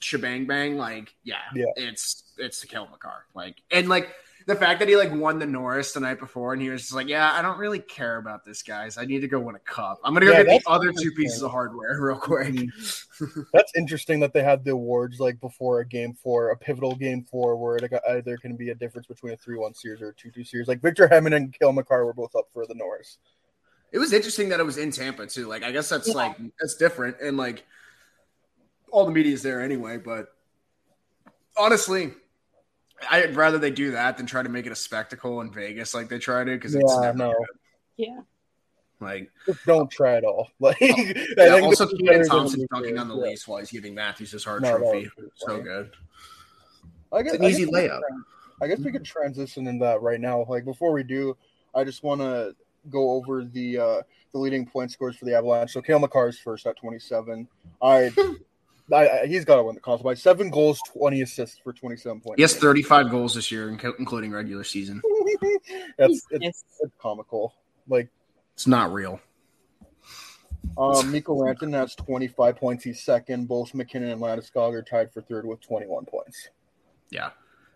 shebang 0.00 0.46
bang, 0.46 0.76
like, 0.76 1.14
yeah, 1.24 1.36
Yeah. 1.54 1.64
it's 1.76 2.24
it's 2.38 2.60
the 2.60 2.66
Cale 2.66 2.88
Makar. 2.90 3.26
Like, 3.34 3.56
and 3.70 3.88
like 3.88 4.08
the 4.46 4.56
fact 4.56 4.80
that 4.80 4.88
he 4.88 4.96
like 4.96 5.12
won 5.12 5.38
the 5.38 5.46
Norris 5.46 5.92
the 5.92 6.00
night 6.00 6.18
before, 6.18 6.52
and 6.52 6.60
he 6.62 6.70
was 6.70 6.82
just 6.82 6.94
like, 6.94 7.08
yeah, 7.08 7.32
I 7.32 7.42
don't 7.42 7.58
really 7.58 7.78
care 7.78 8.16
about 8.16 8.44
this, 8.44 8.62
guys. 8.62 8.98
I 8.98 9.04
need 9.04 9.20
to 9.20 9.28
go 9.28 9.38
win 9.40 9.54
a 9.54 9.60
cup. 9.60 10.00
I'm 10.04 10.14
gonna 10.14 10.26
go 10.26 10.32
Yeah, 10.32 10.44
get 10.44 10.64
the 10.64 10.70
other 10.70 10.92
two 10.92 11.12
pieces 11.12 11.42
of 11.42 11.50
hardware 11.50 11.96
real 12.00 12.16
quick. 12.16 12.54
That's 13.52 13.72
interesting 13.76 14.20
that 14.20 14.32
they 14.32 14.42
had 14.42 14.64
the 14.64 14.72
awards 14.72 15.20
like 15.20 15.40
before 15.40 15.80
a 15.80 15.86
game 15.86 16.14
four, 16.14 16.50
a 16.50 16.56
pivotal 16.56 16.94
game 16.94 17.24
four, 17.24 17.56
where 17.56 17.76
it 17.76 17.90
got, 17.90 18.02
either 18.10 18.36
can 18.36 18.56
be 18.56 18.70
a 18.70 18.74
difference 18.74 19.06
between 19.06 19.32
a 19.34 19.36
three-one 19.36 19.74
series 19.74 20.00
or 20.00 20.08
a 20.08 20.14
two-two 20.14 20.44
series. 20.44 20.68
Like 20.68 20.80
Victor 20.80 21.08
Hedman 21.08 21.34
and 21.36 21.52
Cale 21.58 21.72
Makar 21.72 22.04
were 22.04 22.14
both 22.14 22.34
up 22.34 22.48
for 22.52 22.66
the 22.66 22.74
Norris. 22.74 23.18
It 23.92 23.98
was 23.98 24.12
interesting 24.12 24.48
that 24.50 24.60
it 24.60 24.64
was 24.64 24.78
in 24.78 24.90
Tampa 24.90 25.26
too. 25.26 25.46
Like, 25.48 25.62
I 25.64 25.72
guess 25.72 25.88
that's 25.88 26.08
Yeah. 26.08 26.14
like 26.14 26.36
that's 26.60 26.76
different, 26.76 27.16
and 27.20 27.36
like 27.36 27.64
all 28.90 29.04
the 29.04 29.12
media's 29.12 29.42
there 29.42 29.60
anyway. 29.60 29.96
But 29.98 30.28
honestly, 31.56 32.12
I'd 33.08 33.36
rather 33.36 33.58
they 33.58 33.70
do 33.70 33.92
that 33.92 34.16
than 34.16 34.26
try 34.26 34.42
to 34.42 34.48
make 34.48 34.66
it 34.66 34.72
a 34.72 34.76
spectacle 34.76 35.40
in 35.40 35.50
Vegas 35.52 35.94
like 35.94 36.08
they 36.08 36.18
try 36.18 36.44
to 36.44 36.50
because 36.52 36.74
it's 36.74 36.92
Yeah, 36.94 37.00
never 37.00 37.18
no. 37.18 37.34
Yeah. 37.96 38.20
Like, 39.00 39.30
Just 39.46 39.64
don't 39.64 39.90
try 39.90 40.16
at 40.16 40.24
all. 40.24 40.48
Like, 40.60 40.76
yeah, 40.80 41.60
also 41.62 41.84
this 41.86 41.92
is 41.92 41.98
Keaton 41.98 42.06
better 42.06 42.18
than 42.18 42.28
Thompson 42.28 42.60
the 42.60 42.66
dunking 42.70 42.98
on 42.98 43.08
the 43.08 43.16
yeah. 43.16 43.22
lace 43.22 43.48
while 43.48 43.58
he's 43.60 43.70
giving 43.70 43.94
Matthews 43.94 44.32
his 44.32 44.44
hard 44.44 44.62
No, 44.62 44.76
trophy. 44.76 45.04
was 45.04 45.08
pretty 45.16 45.30
So 45.36 45.46
funny. 45.48 45.62
good. 45.62 45.90
I 47.12 47.22
guess, 47.22 47.32
It's 47.34 47.40
an 47.40 47.46
I 47.46 47.48
easy 47.48 47.64
guess 47.64 47.74
layup. 47.74 48.00
tran- 48.00 48.22
I 48.62 48.66
guess 48.68 48.78
we 48.80 48.92
could 48.92 49.04
transition 49.06 49.66
in 49.66 49.78
that 49.78 50.02
right 50.02 50.20
now. 50.20 50.44
Like 50.48 50.66
before 50.66 50.92
we 50.92 51.02
do, 51.02 51.34
I 51.74 51.82
just 51.84 52.02
want 52.02 52.20
to 52.20 52.54
go 52.90 53.12
over 53.12 53.44
the 53.44 53.78
uh 53.78 54.02
the 54.32 54.38
leading 54.38 54.64
point 54.66 54.90
scores 54.92 55.16
for 55.16 55.24
the 55.24 55.34
Avalanche. 55.34 55.72
So 55.72 55.80
Cale 55.82 55.98
Makar 55.98 56.28
is 56.28 56.38
first 56.38 56.66
at 56.66 56.76
27. 56.76 57.48
I, 57.82 58.12
I, 58.92 59.08
I 59.22 59.26
he's 59.26 59.44
got 59.44 59.56
to 59.56 59.62
win 59.62 59.74
the 59.74 59.80
console 59.80 60.04
by 60.04 60.14
seven 60.14 60.50
goals, 60.50 60.80
20 60.92 61.22
assists 61.22 61.58
for 61.62 61.72
27 61.72 62.20
points. 62.20 62.36
He 62.36 62.42
has 62.42 62.56
35 62.56 63.10
goals 63.10 63.34
this 63.34 63.50
year, 63.52 63.68
including 63.68 64.32
regular 64.32 64.64
season. 64.64 65.00
That's 65.98 66.26
it's, 66.30 66.42
Yes. 66.42 66.64
it's 66.80 66.94
comical. 67.00 67.54
Like 67.88 68.08
It's 68.54 68.66
not 68.66 68.92
real. 68.92 69.20
um, 70.78 71.10
Mikko 71.10 71.36
Rantanen 71.36 71.74
has 71.74 71.94
25 71.94 72.56
points. 72.56 72.84
He's 72.84 73.02
second. 73.02 73.48
Both 73.48 73.74
MacKinnon 73.74 74.10
and 74.10 74.20
Landeskog 74.20 74.72
are 74.74 74.82
tied 74.82 75.12
for 75.12 75.20
third 75.22 75.44
with 75.46 75.60
21 75.60 76.04
points. 76.06 76.48
Yeah. 77.10 77.30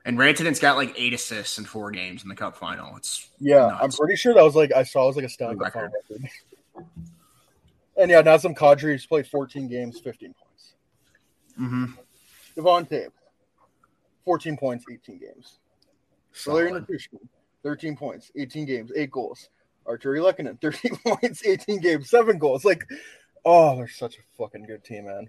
And 0.06 0.18
Rantanen's 0.18 0.60
got 0.60 0.76
like 0.76 0.94
eight 0.98 1.14
assists 1.14 1.58
in 1.58 1.64
four 1.64 1.90
games 1.90 2.22
in 2.22 2.28
the 2.28 2.34
Cup 2.34 2.56
final. 2.56 2.96
It's 2.96 3.30
Yeah, 3.40 3.68
Nuts. 3.68 3.78
I'm 3.82 3.90
pretty 3.92 4.16
sure 4.16 4.34
that 4.34 4.42
was 4.44 4.54
like 4.54 4.70
I 4.72 4.82
saw 4.82 5.04
it 5.04 5.06
was 5.08 5.16
like 5.16 5.24
a 5.24 5.28
Stanley 5.30 5.54
Cup 5.56 5.74
Record. 5.74 5.92
final 6.08 6.26
record. 6.76 6.90
And 7.96 8.10
yeah, 8.10 8.22
Nazem 8.22 8.56
Kadri's 8.56 9.06
played 9.06 9.26
14 9.26 9.68
games, 9.68 10.00
15 10.00 10.34
points. 10.34 10.40
Mm-hmm. 11.60 11.84
Devon 12.56 12.86
Toews, 12.86 13.08
14 14.24 14.56
points, 14.56 14.84
18 14.90 15.18
games. 15.18 15.58
Solid. 16.32 16.72
Nichushkin, 16.86 17.20
13 17.62 17.96
points, 17.96 18.30
18 18.36 18.66
games, 18.66 18.90
8 18.94 19.10
goals. 19.10 19.48
Artturi 19.86 20.20
Lehkonen, 20.20 20.60
13 20.60 20.96
points, 21.06 21.46
18 21.46 21.80
games, 21.80 22.10
7 22.10 22.38
goals. 22.38 22.64
Like, 22.64 22.84
oh, 23.44 23.76
they're 23.76 23.88
such 23.88 24.16
a 24.16 24.20
fucking 24.38 24.64
good 24.64 24.82
team, 24.84 25.06
man. 25.06 25.28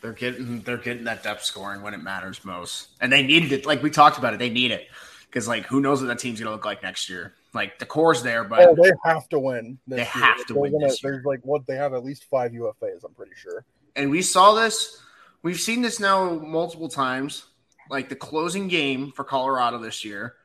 They're 0.00 0.12
getting 0.14 0.62
they're 0.62 0.78
getting 0.78 1.04
that 1.04 1.22
depth 1.22 1.44
scoring 1.44 1.82
when 1.82 1.92
it 1.92 1.98
matters 2.02 2.42
most, 2.42 2.88
and 3.02 3.12
they 3.12 3.22
needed 3.22 3.52
it. 3.52 3.66
Like 3.66 3.82
we 3.82 3.90
talked 3.90 4.16
about 4.16 4.32
it, 4.32 4.38
they 4.38 4.48
need 4.48 4.70
it 4.70 4.86
because 5.26 5.46
like 5.46 5.66
who 5.66 5.78
knows 5.78 6.00
what 6.00 6.06
that 6.06 6.18
team's 6.18 6.40
gonna 6.40 6.52
look 6.52 6.64
like 6.64 6.82
next 6.82 7.10
year. 7.10 7.34
Like 7.52 7.78
the 7.78 7.84
core's 7.84 8.22
there, 8.22 8.42
but 8.44 8.60
Oh, 8.62 8.74
they 8.82 8.92
have 9.04 9.28
to 9.28 9.38
win. 9.38 9.78
This 9.86 9.96
They 9.96 10.02
year. 10.18 10.26
have 10.26 10.46
to 10.46 10.54
They're 10.54 10.62
win 10.62 10.72
gonna-. 10.72 10.90
There's 11.02 11.24
like 11.26 11.40
what 11.42 11.66
they 11.66 11.76
have 11.76 11.92
at 11.92 12.02
least 12.02 12.24
five 12.30 12.52
UFAs. 12.52 13.04
I'm 13.04 13.12
pretty 13.12 13.32
sure. 13.36 13.62
and 13.94 14.10
we 14.10 14.22
saw 14.22 14.54
this. 14.54 15.02
We've 15.42 15.60
seen 15.60 15.82
this 15.82 16.00
now 16.00 16.30
multiple 16.34 16.88
times. 16.88 17.44
Like 17.88 18.08
the 18.08 18.16
closing 18.16 18.68
game 18.68 19.10
for 19.12 19.24
Colorado 19.24 19.78
this 19.78 20.04
year, 20.04 20.36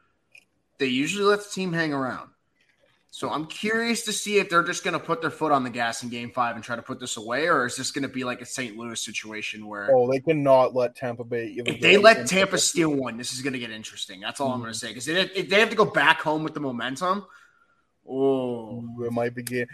they 0.79 0.87
usually 0.87 1.25
let 1.25 1.43
the 1.43 1.49
team 1.49 1.73
hang 1.73 1.93
around. 1.93 2.29
So 3.11 3.29
I'm 3.29 3.45
curious 3.45 4.03
to 4.05 4.11
see 4.13 4.39
if 4.39 4.49
they're 4.49 4.63
just 4.63 4.83
going 4.83 4.93
to 4.93 4.99
put 4.99 5.21
their 5.21 5.29
foot 5.29 5.51
on 5.53 5.63
the 5.63 5.69
gas 5.69 6.03
in 6.03 6.09
Game 6.09 6.31
Five 6.31 6.55
and 6.55 6.63
try 6.65 6.75
to 6.75 6.81
put 6.81 6.99
this 6.99 7.15
away, 7.17 7.47
or 7.47 7.65
is 7.65 7.75
this 7.77 7.91
going 7.91 8.01
to 8.01 8.09
be 8.09 8.23
like 8.25 8.41
a 8.41 8.45
St. 8.45 8.75
Louis 8.75 8.99
situation 8.99 9.67
where 9.67 9.89
Oh, 9.93 10.11
they 10.11 10.19
cannot 10.19 10.75
let 10.75 10.95
Tampa 10.95 11.23
Bay 11.23 11.53
if 11.55 11.79
they 11.79 11.97
let. 11.97 12.27
Tampa 12.27 12.57
steal 12.57 12.89
one, 12.89 13.15
this 13.15 13.31
is 13.31 13.41
going 13.41 13.53
to 13.53 13.59
get 13.59 13.71
interesting. 13.71 14.19
That's 14.19 14.41
all 14.41 14.47
I'm 14.49 14.55
Mm-hmm. 14.55 14.61
going 14.63 14.73
to 14.73 14.79
say 14.79 14.87
because 14.89 15.07
if 15.07 15.49
they 15.49 15.59
have 15.59 15.69
to 15.69 15.75
go 15.77 15.85
back 15.85 16.19
home 16.21 16.43
with 16.43 16.55
the 16.55 16.59
momentum, 16.59 17.25
oh, 18.09 18.83
it 19.05 19.11
might 19.13 19.33
be 19.35 19.43
game. 19.43 19.67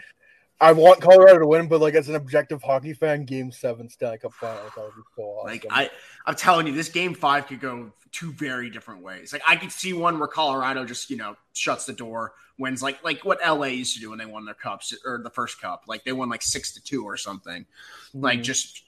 I 0.62 0.72
want 0.72 1.00
Colorado 1.00 1.40
to 1.40 1.46
win, 1.46 1.66
but 1.66 1.80
like 1.80 1.94
as 1.94 2.08
an 2.08 2.14
objective 2.14 2.62
hockey 2.62 2.92
fan, 2.94 3.24
Game 3.24 3.50
Seven 3.50 3.88
Stanley 3.88 4.18
Cup 4.18 4.32
Final, 4.32 4.62
that 4.62 4.76
would 4.76 4.94
be 4.94 5.02
so 5.16 5.22
awesome. 5.22 5.52
Like 5.52 5.66
I, 5.70 5.90
I'm 6.24 6.36
telling 6.36 6.66
you, 6.68 6.72
this 6.72 6.88
game 6.88 7.14
five 7.14 7.48
could 7.48 7.60
go 7.60 7.92
two 8.12 8.32
very 8.32 8.70
different 8.70 9.02
ways. 9.02 9.32
Like 9.32 9.42
I 9.46 9.56
could 9.56 9.72
see 9.72 9.92
one 9.92 10.18
where 10.18 10.28
Colorado 10.28 10.84
just 10.84 11.10
you 11.10 11.16
know 11.16 11.36
shuts 11.52 11.84
the 11.84 11.92
door, 11.92 12.34
wins 12.58 12.82
like 12.82 13.02
like 13.02 13.24
what 13.24 13.40
LA 13.44 13.66
used 13.66 13.94
to 13.94 14.00
do 14.00 14.10
when 14.10 14.18
they 14.20 14.26
won 14.26 14.44
their 14.44 14.54
cups 14.54 14.94
or 15.04 15.20
the 15.22 15.30
first 15.30 15.60
cup, 15.60 15.82
like 15.88 16.04
they 16.04 16.12
won 16.12 16.28
like 16.28 16.42
six 16.42 16.72
to 16.74 16.82
two 16.82 17.04
or 17.04 17.16
something. 17.16 17.66
Like 18.14 18.38
Mhm. 18.40 18.44
just 18.44 18.84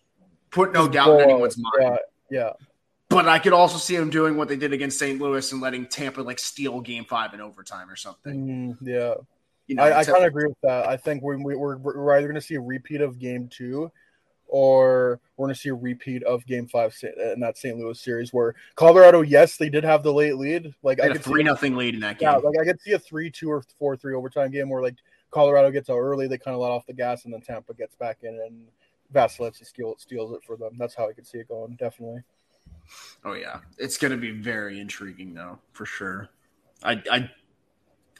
put 0.50 0.72
no 0.72 0.86
doubt 0.86 1.18
in 1.20 1.28
anyone's 1.28 1.58
mind. 1.58 1.74
Yeah, 1.80 1.96
yeah. 2.30 2.50
But 3.08 3.28
I 3.28 3.38
could 3.38 3.52
also 3.52 3.78
see 3.78 3.96
them 3.96 4.10
doing 4.10 4.36
what 4.36 4.48
they 4.48 4.56
did 4.56 4.72
against 4.72 4.98
St. 4.98 5.20
Louis 5.20 5.50
and 5.52 5.60
letting 5.60 5.86
Tampa 5.86 6.22
like 6.22 6.38
steal 6.38 6.80
game 6.80 7.04
five 7.04 7.34
in 7.34 7.40
overtime 7.40 7.90
or 7.90 7.96
something. 7.96 8.76
Mm, 8.80 8.86
yeah. 8.86 9.14
You 9.66 9.76
know, 9.76 9.82
I, 9.82 10.00
I 10.00 10.04
kind 10.04 10.18
of 10.18 10.24
agree 10.24 10.46
with 10.46 10.60
that. 10.62 10.86
I 10.86 10.96
think 10.96 11.22
we, 11.22 11.36
we, 11.36 11.56
we're, 11.56 11.76
we're 11.78 12.16
either 12.16 12.26
going 12.26 12.40
to 12.40 12.46
see 12.46 12.56
a 12.56 12.60
repeat 12.60 13.00
of 13.00 13.18
Game 13.18 13.48
Two, 13.48 13.90
or 14.46 15.20
we're 15.36 15.46
going 15.46 15.54
to 15.54 15.60
see 15.60 15.70
a 15.70 15.74
repeat 15.74 16.22
of 16.24 16.44
Game 16.46 16.66
Five 16.66 16.94
in 17.32 17.40
that 17.40 17.56
St. 17.56 17.78
Louis 17.78 17.98
series 17.98 18.32
where 18.32 18.54
Colorado, 18.74 19.22
yes, 19.22 19.56
they 19.56 19.70
did 19.70 19.82
have 19.84 20.02
the 20.02 20.12
late 20.12 20.36
lead. 20.36 20.74
Like 20.82 20.98
they 20.98 21.04
I 21.04 21.06
had 21.06 21.16
a 21.16 21.18
could 21.18 21.24
see, 21.24 21.30
three 21.30 21.42
nothing 21.42 21.76
lead 21.76 21.94
in 21.94 22.00
that 22.00 22.18
game. 22.18 22.28
yeah, 22.28 22.36
like 22.36 22.58
I 22.60 22.64
could 22.64 22.80
see 22.80 22.92
a 22.92 22.98
three-two 22.98 23.50
or 23.50 23.62
four-three 23.78 24.14
overtime 24.14 24.50
game 24.50 24.68
where 24.68 24.82
like 24.82 24.96
Colorado 25.30 25.70
gets 25.70 25.88
out 25.88 25.98
early, 25.98 26.28
they 26.28 26.38
kind 26.38 26.54
of 26.54 26.60
let 26.60 26.70
off 26.70 26.86
the 26.86 26.92
gas, 26.92 27.24
and 27.24 27.32
then 27.32 27.40
Tampa 27.40 27.74
gets 27.74 27.96
back 27.96 28.18
in 28.22 28.34
and 28.46 28.66
Vasilevskiy 29.12 29.66
steals 29.66 30.02
steals 30.02 30.32
it 30.32 30.44
for 30.44 30.56
them. 30.56 30.72
That's 30.78 30.94
how 30.94 31.08
I 31.08 31.12
could 31.12 31.26
see 31.26 31.38
it 31.38 31.48
going. 31.48 31.76
Definitely. 31.76 32.22
Oh 33.24 33.32
yeah, 33.32 33.60
it's 33.78 33.96
going 33.96 34.10
to 34.10 34.18
be 34.18 34.30
very 34.30 34.78
intriguing 34.78 35.32
though, 35.32 35.58
for 35.72 35.86
sure. 35.86 36.28
I 36.82 37.02
I 37.10 37.30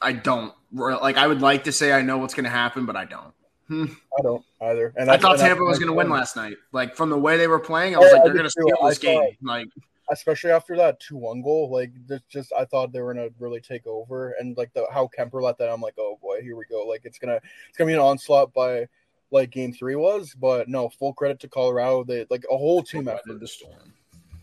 I 0.05 0.13
don't 0.13 0.53
like. 0.71 1.17
I 1.17 1.27
would 1.27 1.41
like 1.41 1.63
to 1.65 1.71
say 1.71 1.91
I 1.91 2.01
know 2.01 2.17
what's 2.19 2.33
going 2.33 2.43
to 2.43 2.49
happen, 2.49 2.85
but 2.85 2.95
I 2.95 3.05
don't. 3.05 3.33
Hmm. 3.67 3.85
I 4.17 4.21
don't 4.21 4.45
either. 4.61 4.93
And 4.95 5.09
I 5.09 5.17
thought 5.17 5.39
Tampa 5.39 5.63
was 5.63 5.79
going 5.79 5.87
to 5.87 5.93
win 5.93 6.09
last 6.09 6.35
night. 6.35 6.57
Like 6.71 6.95
from 6.95 7.09
the 7.09 7.17
way 7.17 7.37
they 7.37 7.47
were 7.47 7.59
playing, 7.59 7.95
I 7.95 7.99
was 7.99 8.11
I 8.11 8.17
like, 8.17 8.25
they're 8.25 8.33
going 8.33 8.45
to 8.45 8.51
steal 8.51 8.67
this 8.87 8.99
game. 8.99 9.35
Like, 9.41 9.67
especially 10.11 10.51
after 10.51 10.75
that 10.77 10.99
two 10.99 11.17
one 11.17 11.41
goal. 11.41 11.71
Like 11.71 11.91
just 12.29 12.53
I 12.57 12.65
thought 12.65 12.91
they 12.91 13.01
were 13.01 13.13
gonna 13.13 13.29
really 13.39 13.59
take 13.59 13.87
over, 13.87 14.35
and 14.39 14.55
like 14.57 14.73
the 14.73 14.85
how 14.91 15.09
Kuemper 15.17 15.41
let 15.41 15.57
that, 15.57 15.71
I'm 15.71 15.81
like, 15.81 15.95
oh 15.97 16.19
boy, 16.21 16.41
here 16.41 16.55
we 16.55 16.65
go. 16.65 16.85
Like 16.85 17.01
it's 17.05 17.17
gonna 17.17 17.39
it's 17.67 17.77
gonna 17.77 17.87
be 17.87 17.93
an 17.93 17.99
onslaught 17.99 18.53
by 18.53 18.87
like 19.31 19.49
game 19.49 19.73
three 19.73 19.95
was, 19.95 20.35
but 20.39 20.69
no, 20.69 20.89
full 20.89 21.13
credit 21.13 21.39
to 21.41 21.47
Colorado. 21.47 22.03
They 22.03 22.25
like 22.29 22.45
a 22.51 22.57
whole 22.57 22.83
team 22.83 23.07
effort. 23.07 23.39
the 23.39 23.47
storm. 23.47 23.93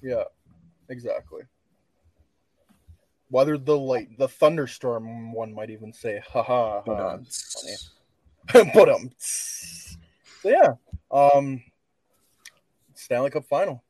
Yeah, 0.03 0.25
exactly. 0.89 1.43
Weathered 3.33 3.65
the 3.65 3.79
light, 3.79 4.19
the 4.19 4.29
thunderstorm. 4.29 5.33
One 5.33 5.55
might 5.55 5.71
even 5.71 5.91
say, 5.91 6.23
ha 6.29 6.43
ha. 6.43 6.83
But, 6.85 6.97
ha. 6.97 7.19
It's 7.23 7.89
funny. 8.47 8.71
but 8.75 8.91
um, 8.91 9.11
so 9.17 9.97
yeah, 10.45 10.75
um, 11.11 11.63
Stanley 12.93 13.31
Cup 13.31 13.47
final, 13.47 13.83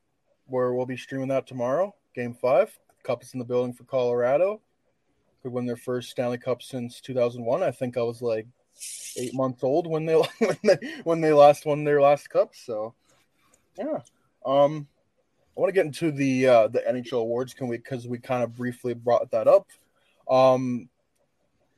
where 0.45 0.73
we'll 0.73 0.85
be 0.85 0.95
streaming 0.95 1.27
that 1.27 1.45
tomorrow. 1.45 1.93
Game 2.15 2.33
five, 2.33 2.71
Cup 3.03 3.21
is 3.21 3.33
in 3.33 3.39
the 3.39 3.45
building 3.45 3.73
for 3.73 3.83
Colorado. 3.83 4.61
Could 5.41 5.51
win 5.51 5.65
their 5.65 5.75
first 5.75 6.11
Stanley 6.11 6.37
Cup 6.37 6.61
since 6.61 7.01
2001. 7.01 7.63
I 7.63 7.71
think 7.71 7.97
I 7.97 8.01
was 8.01 8.21
like 8.21 8.47
eight 9.17 9.33
months 9.33 9.61
old 9.61 9.87
when 9.87 10.05
they 10.05 10.15
when 10.39 10.57
they 10.63 10.77
when 11.03 11.19
they 11.19 11.33
last 11.33 11.65
won 11.65 11.83
their 11.83 12.01
last 12.01 12.29
cup. 12.29 12.55
So 12.55 12.93
yeah, 13.77 13.99
um, 14.45 14.87
I 15.55 15.61
want 15.61 15.69
to 15.69 15.73
get 15.73 15.85
into 15.85 16.11
the 16.11 16.47
uh, 16.47 16.67
the 16.67 16.79
NHL 16.79 17.21
awards. 17.21 17.53
Can 17.53 17.67
we? 17.67 17.77
Because 17.77 18.07
we 18.07 18.17
kind 18.17 18.43
of 18.43 18.55
briefly 18.55 18.93
brought 18.93 19.29
that 19.31 19.47
up. 19.47 19.67
Um, 20.29 20.89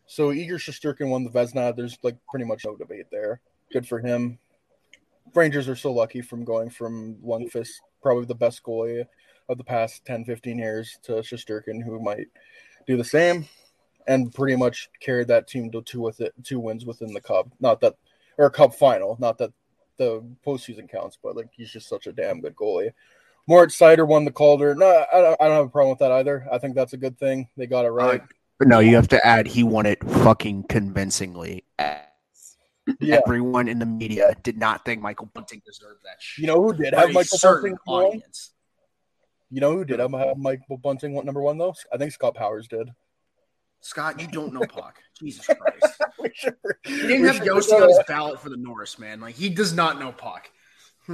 so 0.06 0.32
Igor 0.32 0.58
Shesterkin 0.58 1.10
won 1.10 1.24
the 1.24 1.30
Vezina. 1.30 1.76
There's 1.76 1.98
like 2.04 2.18
pretty 2.30 2.46
much 2.46 2.66
no 2.66 2.76
debate 2.76 3.08
there. 3.12 3.42
Good 3.72 3.88
for 3.88 4.00
him. 4.00 4.38
Rangers 5.34 5.68
are 5.68 5.76
so 5.76 5.92
lucky 5.92 6.22
from 6.22 6.46
going 6.46 6.70
from 6.70 7.16
Lundqvist, 7.16 7.72
probably 8.02 8.26
the 8.26 8.36
best 8.36 8.64
goalie 8.64 9.06
of 9.50 9.58
the 9.58 9.64
past 9.64 10.06
10, 10.06 10.24
15 10.24 10.58
years, 10.58 10.98
to 11.04 11.14
Shesterkin, 11.14 11.84
who 11.84 12.00
might 12.00 12.28
do 12.88 12.96
the 12.96 13.04
same, 13.04 13.48
and 14.08 14.34
pretty 14.34 14.56
much 14.56 14.90
carried 15.02 15.28
that 15.28 15.48
team 15.48 15.72
to 15.72 15.82
two 15.82 16.00
with 16.00 16.22
it, 16.22 16.34
two 16.44 16.60
wins 16.60 16.86
within 16.86 17.14
the 17.14 17.20
cup. 17.20 17.50
Not 17.60 17.82
that 17.82 17.96
or 18.38 18.50
cup 18.50 18.76
final. 18.76 19.18
Not 19.20 19.38
that 19.40 19.52
the 19.98 20.24
postseason 20.46 20.90
counts, 20.90 21.18
but 21.22 21.36
like 21.36 21.50
he's 21.52 21.72
just 21.72 21.90
such 21.90 22.08
a 22.08 22.14
damn 22.14 22.42
good 22.42 22.56
goalie. 22.56 22.92
Moritz 23.48 23.78
Seider 23.78 24.08
won 24.08 24.26
the 24.26 24.32
Calder. 24.32 24.74
No, 24.76 24.86
I 25.14 25.20
don't, 25.22 25.42
I 25.42 25.46
don't 25.48 25.56
have 25.58 25.66
a 25.66 25.70
problem 25.70 25.92
with 25.92 26.00
that 26.00 26.12
either. 26.12 26.48
I 26.52 26.58
think 26.58 26.76
that's 26.76 26.94
a 26.94 26.98
good 26.98 27.18
thing. 27.20 27.48
They 27.58 27.68
got 27.68 27.86
it 27.86 27.90
right. 27.90 28.22
But 28.58 28.68
no, 28.68 28.80
you 28.80 28.96
have 28.96 29.08
to 29.10 29.26
add 29.26 29.48
he 29.48 29.64
won 29.64 29.86
it 29.86 30.04
fucking 30.04 30.64
convincingly. 30.64 31.64
yeah. 31.78 33.20
Everyone 33.26 33.68
in 33.68 33.80
the 33.80 33.86
media 33.86 34.36
did 34.44 34.58
not 34.58 34.86
think 34.86 35.02
Michael 35.02 35.30
Bunting 35.34 35.62
deserved 35.66 36.00
that 36.06 36.16
shit. 36.20 36.42
You 36.44 36.48
know 36.48 36.62
who 36.62 36.74
did 36.74 36.94
have 36.94 37.12
Michael 37.12 37.38
Bunting 37.42 37.78
audience. 37.88 38.52
You 39.52 39.62
know 39.62 39.74
who 39.74 39.86
did 39.86 40.00
have 40.00 40.12
Michael 40.38 40.78
Bunting 40.78 41.14
one- 41.14 41.26
number 41.26 41.42
one 41.42 41.58
though? 41.58 41.74
I 41.94 41.98
think 41.98 42.12
Scott 42.14 42.34
Powers 42.36 42.68
did. 42.68 42.90
Scott, 43.82 44.20
you 44.20 44.28
don't 44.28 44.54
know 44.54 44.62
Puck. 44.70 44.98
Jesus 45.20 45.46
Christ. 45.46 46.02
Should- 46.34 46.56
He 46.86 46.96
didn't 46.98 47.26
have 47.26 47.36
Josi 47.38 47.80
on 47.80 47.90
his 47.90 48.00
ballot 48.08 48.40
for 48.40 48.50
the 48.50 48.58
Norris, 48.58 48.98
man. 48.98 49.20
Like 49.20 49.36
he 49.36 49.50
does 49.50 49.74
not 49.74 50.00
know 50.00 50.12
Puck. 50.12 50.50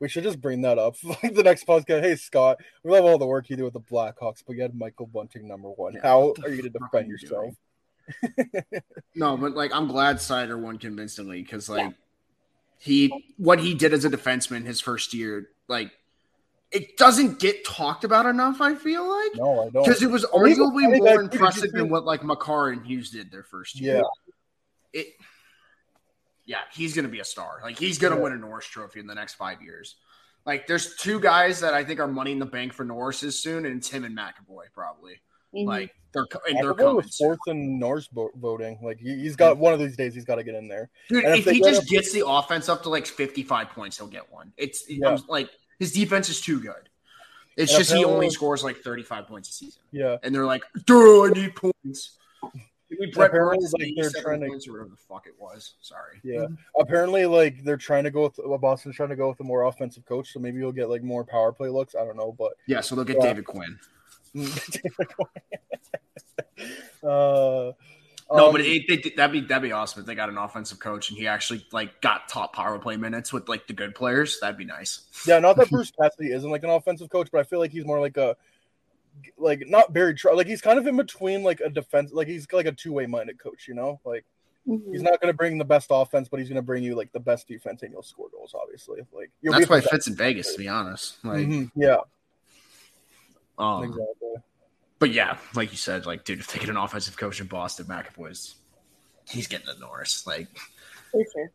We 0.00 0.08
should 0.08 0.24
just 0.24 0.40
bring 0.40 0.62
that 0.62 0.78
up. 0.78 0.96
Like 1.04 1.34
the 1.34 1.42
next 1.42 1.66
podcast. 1.66 2.02
Hey 2.02 2.16
Scott, 2.16 2.58
we 2.82 2.90
love 2.90 3.04
all 3.04 3.18
the 3.18 3.26
work 3.26 3.50
you 3.50 3.56
do 3.56 3.64
with 3.64 3.74
the 3.74 3.80
Blackhawks, 3.80 4.42
but 4.46 4.56
you 4.56 4.62
had 4.62 4.74
Michael 4.74 5.06
Bunting 5.06 5.46
number 5.46 5.68
one. 5.68 5.94
Yeah, 5.94 6.00
How 6.02 6.34
are 6.42 6.48
you 6.48 6.62
going 6.62 6.72
to 6.72 6.78
defend 6.78 7.06
you 7.08 7.12
yourself? 7.20 7.54
No, 9.14 9.36
but 9.36 9.54
like 9.54 9.72
I'm 9.74 9.86
glad 9.86 10.16
Seider 10.16 10.58
won 10.58 10.78
convincingly 10.78 11.42
because 11.42 11.68
like 11.68 11.92
he 12.78 13.32
what 13.36 13.60
he 13.60 13.74
did 13.74 13.92
as 13.92 14.04
a 14.04 14.10
defenseman 14.10 14.64
his 14.64 14.80
first 14.80 15.12
year, 15.14 15.50
like 15.68 15.92
it 16.72 16.96
doesn't 16.96 17.38
get 17.38 17.64
talked 17.64 18.04
about 18.04 18.26
enough. 18.26 18.60
I 18.60 18.74
feel 18.74 19.08
like 19.08 19.32
No, 19.36 19.66
I 19.66 19.70
don't. 19.70 19.84
because 19.84 20.02
it 20.02 20.10
was 20.10 20.24
arguably 20.26 20.98
more 20.98 20.98
too. 20.98 21.04
Did 21.04 21.04
you 21.04 21.20
impressive 21.20 21.72
than 21.72 21.88
what 21.90 22.04
like 22.04 22.24
Makar 22.24 22.70
and 22.70 22.84
Hughes 22.86 23.10
did 23.10 23.30
their 23.30 23.42
first 23.44 23.78
year. 23.80 23.96
Yeah, 23.96 24.02
It, 25.00 25.06
yeah, 26.50 26.62
he's 26.74 26.94
gonna 26.96 27.08
be 27.08 27.20
a 27.20 27.24
star. 27.24 27.60
Like 27.62 27.78
he's 27.78 27.98
gonna 27.98 28.16
Yeah. 28.16 28.22
win 28.22 28.32
a 28.32 28.36
Norris 28.36 28.66
Trophy 28.66 28.98
in 29.00 29.06
the 29.06 29.14
next 29.14 29.34
five 29.34 29.62
years. 29.62 29.94
Like 30.44 30.66
there's 30.66 30.96
two 30.96 31.20
guys 31.20 31.60
that 31.60 31.74
I 31.74 31.84
think 31.84 32.00
are 32.00 32.08
money 32.08 32.32
in 32.32 32.38
the 32.40 32.46
bank 32.46 32.72
for 32.72 32.84
Norris's 32.84 33.38
soon, 33.38 33.64
and 33.66 33.76
it's 33.76 33.88
him 33.88 34.04
and 34.04 34.16
McAvoy 34.16 34.64
probably. 34.74 35.20
Mhm. 35.54 35.66
Like 35.66 35.94
they're 36.12 36.26
co- 36.26 36.40
and 36.48 36.56
they're 36.58 36.74
McAvoy 36.74 36.78
coming. 36.78 36.96
was 36.96 37.14
soon. 37.16 37.26
fourth 37.28 37.38
in 37.46 37.78
Norris 37.78 38.08
vo- 38.12 38.32
voting. 38.34 38.78
Like 38.82 38.98
he, 38.98 39.14
he's 39.20 39.36
got 39.36 39.58
one 39.58 39.72
of 39.72 39.78
these 39.78 39.96
days. 39.96 40.12
He's 40.14 40.24
got 40.24 40.36
to 40.36 40.42
get 40.44 40.54
in 40.56 40.66
there. 40.66 40.90
Dude, 41.08 41.24
And 41.24 41.34
if 41.36 41.46
if 41.46 41.52
he 41.54 41.60
just 41.60 41.82
a- 41.84 41.86
gets 41.86 42.12
the 42.12 42.26
offense 42.26 42.68
up 42.68 42.82
to 42.82 42.88
like 42.88 43.06
55 43.06 43.68
points, 43.70 43.98
he'll 43.98 44.06
get 44.08 44.30
one. 44.32 44.52
It's 44.56 44.88
Yeah. 44.90 45.18
Like 45.28 45.50
his 45.78 45.92
defense 45.92 46.28
is 46.28 46.40
too 46.40 46.58
good. 46.60 46.88
It's 47.56 47.72
And 47.72 47.78
just 47.84 47.92
he 47.92 48.04
only 48.04 48.30
scores 48.30 48.64
like 48.64 48.78
35 48.78 49.26
points 49.26 49.50
a 49.50 49.52
season, 49.52 49.82
Yeah, 49.92 50.16
and 50.22 50.34
they're 50.34 50.46
like, 50.46 50.62
"Duh, 50.86 51.24
I 51.26 51.30
need 51.30 51.54
points." 51.54 52.16
We 52.98 53.06
Brett 53.12 53.28
apparently, 53.30 53.58
Burns 53.58 53.72
like, 53.72 53.92
they're 53.96 54.22
trying 54.22 54.40
to- 54.40 54.48
points 54.48 54.66
or 54.66 54.72
whatever 54.72 54.90
the 54.90 54.96
fuck 54.96 55.26
it 55.26 55.34
was. 55.38 55.74
Sorry. 55.80 56.20
yeah. 56.24 56.46
Apparently, 56.78 57.24
like 57.26 57.62
they're 57.62 57.76
trying 57.76 58.04
to 58.04 58.10
go 58.10 58.24
with 58.24 58.40
well, 58.44 58.58
Boston's 58.58 58.96
trying 58.96 59.10
to 59.10 59.16
go 59.16 59.28
with 59.28 59.38
a 59.40 59.44
more 59.44 59.62
offensive 59.64 60.04
coach, 60.06 60.32
so 60.32 60.40
maybe 60.40 60.58
you'll 60.58 60.72
get 60.72 60.88
like 60.90 61.02
more 61.02 61.24
power 61.24 61.52
play 61.52 61.68
looks. 61.68 61.94
I 61.94 62.04
don't 62.04 62.16
know, 62.16 62.34
but 62.36 62.52
Yeah, 62.66 62.80
so 62.80 62.96
they'll 62.96 63.04
get 63.04 63.18
Yeah. 63.20 63.26
David 63.26 63.44
Quinn. 63.44 63.78
uh, 67.02 67.72
No, 68.32 68.46
um, 68.46 68.52
but 68.52 68.60
it, 68.60 68.88
it, 68.88 69.16
that'd 69.16 69.32
be 69.32 69.40
that'd 69.40 69.62
be 69.62 69.72
awesome 69.72 70.00
if 70.00 70.06
they 70.06 70.14
got 70.14 70.28
an 70.28 70.38
offensive 70.38 70.78
coach 70.78 71.10
and 71.10 71.18
he 71.18 71.26
actually 71.26 71.66
like 71.72 72.00
got 72.00 72.28
top 72.28 72.54
power 72.54 72.78
play 72.78 72.96
minutes 72.96 73.32
with 73.32 73.48
like 73.48 73.66
the 73.66 73.72
good 73.72 73.94
players. 73.94 74.38
That'd 74.40 74.56
be 74.56 74.64
nice. 74.64 75.02
Yeah, 75.26 75.40
not 75.40 75.56
that 75.56 75.68
Bruce 75.70 75.90
Cassidy 75.90 76.30
isn't 76.32 76.50
like 76.50 76.62
an 76.62 76.70
offensive 76.70 77.10
coach, 77.10 77.28
but 77.32 77.40
I 77.40 77.42
feel 77.44 77.58
like 77.58 77.72
he's 77.72 77.84
more 77.84 78.00
like 78.00 78.16
a 78.16 78.36
like 79.38 79.64
not 79.66 79.92
Barry 79.92 80.14
Tr- 80.14 80.32
like 80.32 80.46
he's 80.46 80.60
kind 80.60 80.78
of 80.78 80.86
in 80.86 80.96
between 80.96 81.42
like 81.42 81.60
a 81.60 81.70
defense 81.70 82.12
like 82.12 82.28
he's 82.28 82.46
like 82.52 82.66
a 82.66 82.72
two 82.72 82.92
way 82.92 83.06
minded 83.06 83.38
coach, 83.38 83.66
you 83.68 83.74
know? 83.74 84.00
Like 84.04 84.24
Mhm. 84.68 84.92
he's 84.92 85.02
not 85.02 85.20
gonna 85.20 85.32
bring 85.32 85.58
the 85.58 85.64
best 85.64 85.88
offense, 85.90 86.28
but 86.28 86.38
he's 86.38 86.48
gonna 86.48 86.62
bring 86.62 86.82
you 86.82 86.94
like 86.94 87.12
the 87.12 87.20
best 87.20 87.48
defense 87.48 87.82
and 87.82 87.92
you'll 87.92 88.02
score 88.02 88.28
goals, 88.30 88.54
obviously. 88.54 89.00
Like 89.12 89.30
you'll 89.40 89.52
That's 89.54 89.66
be 89.66 89.70
why 89.70 89.78
it 89.78 89.84
fits 89.84 90.06
in 90.06 90.14
Vegas, 90.14 90.52
to 90.52 90.58
be 90.58 90.68
honest. 90.68 91.16
Like, 91.24 91.46
Mhm, 91.46 91.70
Yeah, 91.74 91.96
um, 93.58 93.84
exactly. 93.84 94.34
But 94.98 95.12
yeah, 95.12 95.38
like 95.54 95.70
you 95.72 95.78
said, 95.78 96.04
like 96.04 96.24
dude, 96.24 96.40
if 96.40 96.52
they 96.52 96.58
get 96.58 96.68
an 96.68 96.76
offensive 96.76 97.16
coach 97.16 97.40
in 97.40 97.46
Boston, 97.46 97.86
McAvoy's 97.86 98.56
he's 99.28 99.46
getting 99.46 99.66
the 99.66 99.78
Norris. 99.80 100.26
Like 100.26 100.48
For 101.10 101.24
sure. 101.32 101.50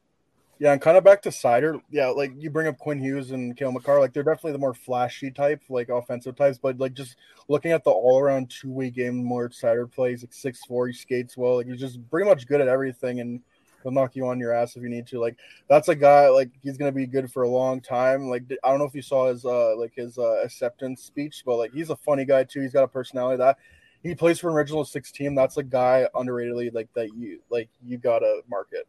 Yeah, 0.57 0.71
and 0.71 0.81
kind 0.81 0.95
of 0.95 1.03
back 1.03 1.21
to 1.23 1.29
Seider. 1.29 1.81
Yeah, 1.91 2.07
like 2.07 2.31
you 2.37 2.49
bring 2.49 2.67
up 2.67 2.77
Quinn 2.77 2.99
Hughes 2.99 3.31
and 3.31 3.57
Cale 3.57 3.73
Makar, 3.73 3.99
like 3.99 4.13
they're 4.13 4.23
definitely 4.23 4.53
the 4.53 4.57
more 4.57 4.73
flashy 4.73 5.29
type, 5.29 5.61
like 5.67 5.89
offensive 5.89 6.35
types. 6.37 6.57
But 6.57 6.77
like 6.77 6.93
just 6.93 7.17
looking 7.49 7.73
at 7.73 7.83
the 7.83 7.91
all 7.91 8.19
around 8.19 8.49
two 8.49 8.71
way 8.71 8.89
game, 8.89 9.21
more 9.23 9.49
Seider 9.49 9.91
plays 9.91 10.23
like 10.23 10.33
six 10.33 10.61
four, 10.65 10.87
he 10.87 10.93
skates 10.93 11.35
well. 11.35 11.57
Like 11.57 11.67
he's 11.67 11.79
just 11.79 11.99
pretty 12.09 12.29
much 12.29 12.47
good 12.47 12.61
at 12.61 12.69
everything, 12.69 13.19
and 13.19 13.41
he'll 13.83 13.91
knock 13.91 14.15
you 14.15 14.27
on 14.27 14.39
your 14.39 14.53
ass 14.53 14.77
if 14.77 14.83
you 14.83 14.89
need 14.89 15.07
to. 15.07 15.19
Like 15.19 15.37
that's 15.67 15.89
a 15.89 15.95
guy 15.95 16.29
like 16.29 16.51
he's 16.63 16.77
gonna 16.77 16.91
be 16.93 17.05
good 17.05 17.29
for 17.29 17.43
a 17.43 17.49
long 17.49 17.81
time. 17.81 18.29
Like 18.29 18.43
I 18.63 18.69
don't 18.69 18.79
know 18.79 18.85
if 18.85 18.95
you 18.95 19.01
saw 19.01 19.27
his 19.27 19.43
uh 19.43 19.75
like 19.75 19.93
his 19.93 20.17
uh 20.17 20.41
acceptance 20.41 21.03
speech, 21.03 21.43
but 21.45 21.57
like 21.57 21.73
he's 21.73 21.89
a 21.89 21.97
funny 21.97 22.23
guy 22.23 22.45
too. 22.45 22.61
He's 22.61 22.73
got 22.73 22.83
a 22.83 22.87
personality 22.87 23.39
that 23.39 23.57
he 24.03 24.15
plays 24.15 24.39
for 24.39 24.49
an 24.49 24.55
original 24.55 24.85
six 24.85 25.11
team. 25.11 25.35
That's 25.35 25.57
a 25.57 25.63
guy 25.63 26.07
underratedly 26.15 26.73
like 26.73 26.87
that 26.93 27.13
you 27.13 27.41
like 27.49 27.69
you 27.83 27.97
gotta 27.97 28.41
market. 28.49 28.87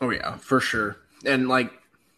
Oh 0.00 0.10
yeah, 0.10 0.36
for 0.36 0.60
sure. 0.60 0.96
And 1.24 1.48
like 1.48 1.72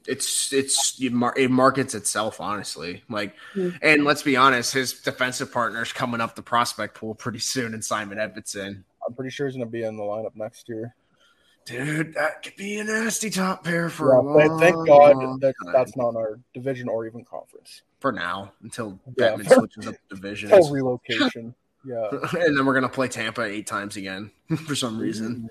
it's 0.06 0.52
it's 0.52 1.00
it 1.00 1.50
markets 1.50 1.94
itself 1.94 2.40
honestly. 2.40 3.02
Like 3.08 3.34
Mhm. 3.54 3.78
and 3.82 4.04
let's 4.04 4.22
be 4.22 4.36
honest, 4.36 4.72
his 4.74 4.92
defensive 5.00 5.52
partner's 5.52 5.92
coming 5.92 6.20
up 6.20 6.34
the 6.36 6.42
prospect 6.42 6.94
pool 6.94 7.14
pretty 7.14 7.38
soon 7.38 7.74
and 7.74 7.84
Simon 7.84 8.18
Edvinsson. 8.18 8.84
I'm 9.06 9.14
pretty 9.14 9.30
sure 9.30 9.46
he's 9.46 9.56
gonna 9.56 9.66
be 9.66 9.82
in 9.82 9.96
the 9.96 10.02
lineup 10.02 10.36
next 10.36 10.68
year. 10.68 10.94
Dude, 11.64 12.14
that 12.14 12.42
could 12.42 12.56
be 12.56 12.78
a 12.80 12.84
nasty 12.84 13.30
top 13.30 13.62
pair 13.62 13.88
for 13.88 14.12
Yeah, 14.12 14.18
a 14.18 14.22
long, 14.22 14.58
thank, 14.58 14.74
thank 14.74 14.86
God 14.88 15.16
long 15.16 15.38
that 15.38 15.54
time. 15.64 15.72
that's 15.72 15.96
not 15.96 16.16
our 16.16 16.40
division 16.54 16.88
or 16.88 17.06
even 17.06 17.24
conference. 17.24 17.82
for 18.00 18.10
now 18.10 18.52
until 18.64 18.98
Yeah. 19.16 19.36
Batman 19.36 19.48
switches 19.48 19.86
up 19.86 19.94
divisions. 20.08 20.52
Oh, 20.52 20.68
relocation. 20.72 21.54
Yeah. 21.84 22.08
and 22.32 22.58
then 22.58 22.66
we're 22.66 22.74
gonna 22.74 22.88
play 22.88 23.06
Tampa 23.06 23.42
eight 23.42 23.68
times 23.68 23.96
again 23.96 24.32
for 24.66 24.74
some 24.74 24.98
reason. 24.98 25.48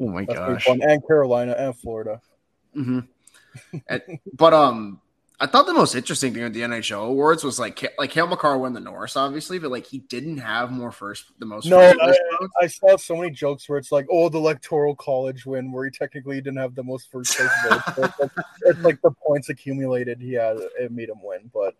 Oh 0.00 0.08
my 0.08 0.24
That's 0.24 0.38
gosh. 0.38 0.66
And 0.68 1.06
Carolina 1.06 1.54
and 1.58 1.76
Florida. 1.76 2.20
hmm 2.74 3.00
but 4.34 4.54
um, 4.54 5.00
I 5.40 5.46
thought 5.46 5.66
the 5.66 5.74
most 5.74 5.94
interesting 5.94 6.34
thing 6.34 6.42
with 6.42 6.52
the 6.52 6.62
NHL 6.62 7.08
awards 7.08 7.44
was 7.44 7.58
like 7.58 7.84
like 7.98 8.10
Cale 8.10 8.26
Makar 8.26 8.58
won 8.58 8.72
the 8.72 8.80
Norris, 8.80 9.16
obviously, 9.16 9.58
but 9.58 9.70
like 9.70 9.86
he 9.86 9.98
didn't 9.98 10.38
have 10.38 10.70
more 10.70 10.90
first 10.92 11.26
the 11.38 11.46
most. 11.46 11.66
No, 11.66 11.78
first 11.78 12.20
I. 12.40 12.64
I 12.64 12.66
saw 12.66 12.96
so 12.96 13.16
many 13.16 13.30
jokes 13.30 13.68
where 13.68 13.78
it's 13.78 13.92
like, 13.92 14.06
oh, 14.10 14.28
the 14.28 14.38
electoral 14.38 14.94
college 14.96 15.46
win, 15.46 15.72
where 15.72 15.84
he 15.84 15.90
technically 15.90 16.36
didn't 16.36 16.58
have 16.58 16.74
the 16.74 16.82
most 16.82 17.10
first 17.10 17.36
place 17.36 17.50
votes. 17.68 17.82
It's, 17.88 18.18
like, 18.18 18.30
it's 18.62 18.80
like 18.80 19.02
the 19.02 19.12
points 19.26 19.48
accumulated 19.48 20.20
he 20.20 20.34
had, 20.34 20.56
it 20.78 20.90
made 20.92 21.08
him 21.08 21.22
win. 21.22 21.50
But 21.52 21.74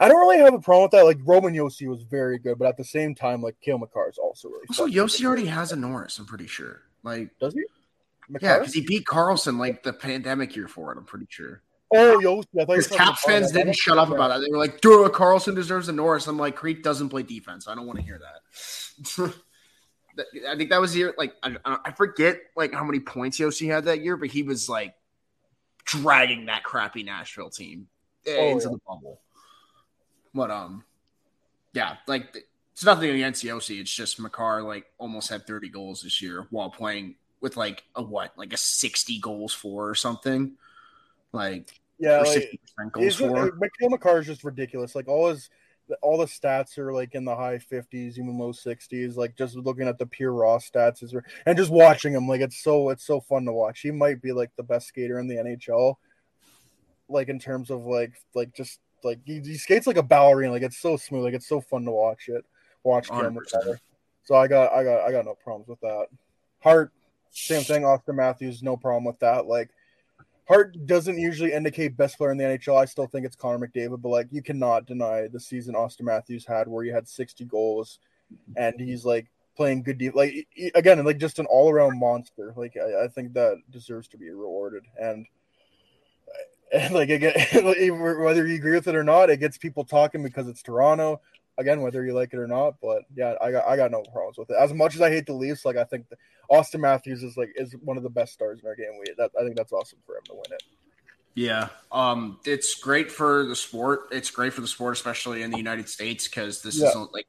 I 0.00 0.08
don't 0.08 0.18
really 0.18 0.38
have 0.38 0.54
a 0.54 0.60
problem 0.60 0.84
with 0.84 0.92
that. 0.92 1.04
Like 1.04 1.18
Roman 1.24 1.54
Josi 1.54 1.88
was 1.88 2.02
very 2.02 2.38
good, 2.38 2.58
but 2.58 2.68
at 2.68 2.76
the 2.76 2.84
same 2.84 3.14
time, 3.14 3.42
like 3.42 3.60
Cale 3.60 3.78
Makar 3.78 4.08
is 4.08 4.18
also 4.18 4.48
really. 4.48 4.66
So 4.72 4.86
fucking 4.86 4.94
Josi 4.94 5.24
already 5.24 5.46
has 5.46 5.72
a 5.72 5.76
Norris, 5.76 6.18
I'm 6.18 6.26
pretty 6.26 6.48
sure. 6.48 6.82
Like, 7.02 7.30
Does 7.40 7.54
he? 7.54 7.64
yeah, 8.40 8.58
because 8.58 8.74
he 8.74 8.82
beat 8.82 9.06
Carlson 9.06 9.58
like 9.58 9.82
the 9.82 9.92
pandemic 9.92 10.54
year 10.56 10.68
for 10.68 10.92
it. 10.92 10.98
I'm 10.98 11.04
pretty 11.04 11.26
sure. 11.28 11.62
Oh, 11.92 12.20
yo, 12.20 12.38
I 12.38 12.42
thought 12.42 12.46
you 12.54 12.60
were 12.68 12.76
Because 12.76 12.86
Caps 12.88 13.22
fans 13.24 13.50
didn't 13.52 13.74
shut 13.74 13.98
up 13.98 14.10
about 14.10 14.28
that. 14.28 14.38
They 14.38 14.50
were 14.50 14.58
like, 14.58 14.80
"Duh, 14.80 15.08
Carlson 15.08 15.56
deserves 15.56 15.88
a 15.88 15.92
Norris." 15.92 16.28
I'm 16.28 16.38
like, 16.38 16.54
Creek 16.54 16.84
doesn't 16.84 17.08
play 17.08 17.24
defense. 17.24 17.66
I 17.66 17.74
don't 17.74 17.86
want 17.86 17.98
to 17.98 18.04
hear 18.04 18.20
that. 18.20 19.34
That- 20.16 20.26
I 20.50 20.56
think 20.56 20.70
that 20.70 20.80
was 20.80 20.92
the 20.92 20.98
year. 20.98 21.14
Like, 21.16 21.34
I, 21.42 21.56
I 21.64 21.92
forget 21.92 22.40
like 22.56 22.74
how 22.74 22.82
many 22.82 22.98
points 22.98 23.38
Josi 23.38 23.68
had 23.72 23.84
that 23.84 24.00
year, 24.02 24.16
but 24.16 24.28
he 24.28 24.42
was 24.42 24.68
like 24.68 24.94
dragging 25.84 26.46
that 26.46 26.64
crappy 26.64 27.04
Nashville 27.04 27.48
team 27.48 27.86
Oh, 28.28 28.48
into 28.50 28.64
yeah. 28.64 28.70
the 28.72 28.78
bubble. 28.86 29.20
But 30.34 30.50
um, 30.50 30.84
yeah, 31.74 31.96
like 32.08 32.44
it's 32.72 32.84
nothing 32.84 33.10
against 33.10 33.44
Josi. 33.44 33.80
It's 33.80 33.94
just 33.94 34.20
Makar 34.20 34.62
like 34.62 34.86
almost 34.98 35.28
had 35.28 35.46
30 35.46 35.68
goals 35.68 36.02
this 36.02 36.22
year 36.22 36.46
while 36.50 36.70
playing 36.70 37.16
with 37.40 37.56
like 37.56 37.82
a 37.94 38.02
what, 38.02 38.36
like 38.36 38.52
a 38.52 38.56
60 38.56 39.18
goals 39.20 39.52
for 39.52 39.88
or 39.88 39.94
something. 39.94 40.52
Like 41.32 41.70
Yeah, 41.98 42.20
like, 42.20 42.58
60% 42.78 42.92
goals 42.92 43.16
for. 43.16 43.52
Mikhail 43.56 43.90
Makar 43.90 44.20
is 44.20 44.26
just 44.26 44.44
ridiculous. 44.44 44.94
Like 44.94 45.08
all 45.08 45.28
his, 45.28 45.50
all 46.02 46.18
the 46.18 46.26
stats 46.26 46.78
are 46.78 46.92
like 46.92 47.14
in 47.14 47.24
the 47.24 47.34
high 47.34 47.58
fifties, 47.58 48.18
even 48.18 48.38
low 48.38 48.52
sixties. 48.52 49.16
Like 49.16 49.36
just 49.36 49.56
looking 49.56 49.88
at 49.88 49.98
the 49.98 50.06
pure 50.06 50.32
raw 50.32 50.58
stats 50.58 51.02
is, 51.02 51.14
and 51.46 51.58
just 51.58 51.70
watching 51.70 52.12
him, 52.12 52.28
like 52.28 52.40
it's 52.40 52.62
so 52.62 52.90
it's 52.90 53.04
so 53.04 53.20
fun 53.20 53.44
to 53.44 53.52
watch. 53.52 53.80
He 53.80 53.90
might 53.90 54.22
be 54.22 54.32
like 54.32 54.50
the 54.56 54.62
best 54.62 54.88
skater 54.88 55.18
in 55.18 55.26
the 55.26 55.36
NHL. 55.36 55.96
Like 57.08 57.28
in 57.28 57.40
terms 57.40 57.70
of 57.70 57.84
like 57.86 58.12
like 58.34 58.54
just 58.54 58.78
like 59.02 59.18
he, 59.24 59.40
he 59.40 59.56
skates 59.56 59.86
like 59.86 59.96
a 59.96 60.02
ballerina. 60.02 60.52
Like 60.52 60.62
it's 60.62 60.78
so 60.78 60.96
smooth. 60.96 61.24
Like 61.24 61.34
it's 61.34 61.48
so 61.48 61.60
fun 61.60 61.84
to 61.84 61.90
watch 61.90 62.28
it. 62.28 62.44
Watch 62.84 63.08
Cam 63.08 63.34
100%. 63.34 63.78
So 64.24 64.34
I 64.36 64.46
got 64.46 64.72
I 64.72 64.84
got 64.84 65.00
I 65.00 65.10
got 65.10 65.24
no 65.24 65.34
problems 65.34 65.68
with 65.68 65.80
that. 65.80 66.06
Hart, 66.60 66.92
same 67.30 67.62
thing. 67.62 67.82
Auston 67.82 68.14
Matthews, 68.14 68.62
no 68.62 68.76
problem 68.76 69.04
with 69.04 69.18
that. 69.20 69.46
Like 69.46 69.70
Hart 70.46 70.86
doesn't 70.86 71.18
usually 71.18 71.52
indicate 71.52 71.96
best 71.96 72.18
player 72.18 72.32
in 72.32 72.38
the 72.38 72.44
NHL. 72.44 72.80
I 72.80 72.84
still 72.84 73.06
think 73.06 73.24
it's 73.24 73.36
Connor 73.36 73.66
McDavid, 73.66 74.02
but 74.02 74.08
like 74.08 74.28
you 74.30 74.42
cannot 74.42 74.86
deny 74.86 75.28
the 75.28 75.40
season 75.40 75.74
Auston 75.74 76.02
Matthews 76.02 76.44
had 76.44 76.68
where 76.68 76.84
he 76.84 76.90
had 76.90 77.08
60 77.08 77.44
goals 77.44 77.98
and 78.56 78.78
he's 78.78 79.04
like 79.04 79.26
playing 79.56 79.82
good 79.82 79.98
deep 79.98 80.14
like 80.14 80.46
again 80.74 81.04
like 81.04 81.18
just 81.18 81.38
an 81.38 81.46
all-around 81.46 81.98
monster. 81.98 82.52
Like 82.56 82.76
I, 82.76 83.04
I 83.04 83.08
think 83.08 83.32
that 83.34 83.58
deserves 83.70 84.08
to 84.08 84.16
be 84.16 84.30
rewarded 84.30 84.84
and 85.00 85.26
and 86.72 86.94
like 86.94 87.10
again 87.10 87.34
whether 87.62 88.46
you 88.46 88.54
agree 88.56 88.74
with 88.74 88.88
it 88.88 88.94
or 88.94 89.04
not, 89.04 89.30
it 89.30 89.38
gets 89.38 89.58
people 89.58 89.84
talking 89.84 90.22
because 90.22 90.48
it's 90.48 90.62
Toronto. 90.62 91.20
Again, 91.60 91.82
whether 91.82 92.02
you 92.04 92.14
like 92.14 92.32
it 92.32 92.38
or 92.38 92.46
not, 92.46 92.74
but 92.80 93.02
yeah, 93.14 93.34
I 93.40 93.50
got 93.52 93.68
I 93.68 93.76
got 93.76 93.90
no 93.90 94.02
problems 94.12 94.38
with 94.38 94.48
it. 94.50 94.56
As 94.58 94.72
much 94.72 94.94
as 94.94 95.02
I 95.02 95.10
hate 95.10 95.26
the 95.26 95.34
Leafs, 95.34 95.64
like 95.66 95.76
I 95.76 95.84
think 95.84 96.06
Auston 96.50 96.80
Matthews 96.80 97.22
is 97.22 97.36
like 97.36 97.52
is 97.54 97.74
one 97.84 97.98
of 97.98 98.02
the 98.02 98.08
best 98.08 98.32
stars 98.32 98.60
in 98.62 98.66
our 98.66 98.74
game. 98.74 98.98
We 98.98 99.12
that 99.18 99.30
I 99.38 99.44
think 99.44 99.56
that's 99.56 99.70
awesome 99.72 99.98
for 100.06 100.16
him 100.16 100.22
to 100.24 100.32
win 100.32 100.42
it. 100.52 100.62
Yeah, 101.34 101.68
um, 101.92 102.40
it's 102.46 102.74
great 102.74 103.12
for 103.12 103.44
the 103.44 103.54
sport. 103.54 104.08
It's 104.10 104.30
great 104.30 104.54
for 104.54 104.62
the 104.62 104.66
sport, 104.66 104.94
especially 104.94 105.42
in 105.42 105.50
the 105.50 105.58
United 105.58 105.88
States, 105.88 106.26
because 106.26 106.62
this 106.62 106.80
Yeah. 106.80 106.88
is 106.88 106.96
like 107.12 107.26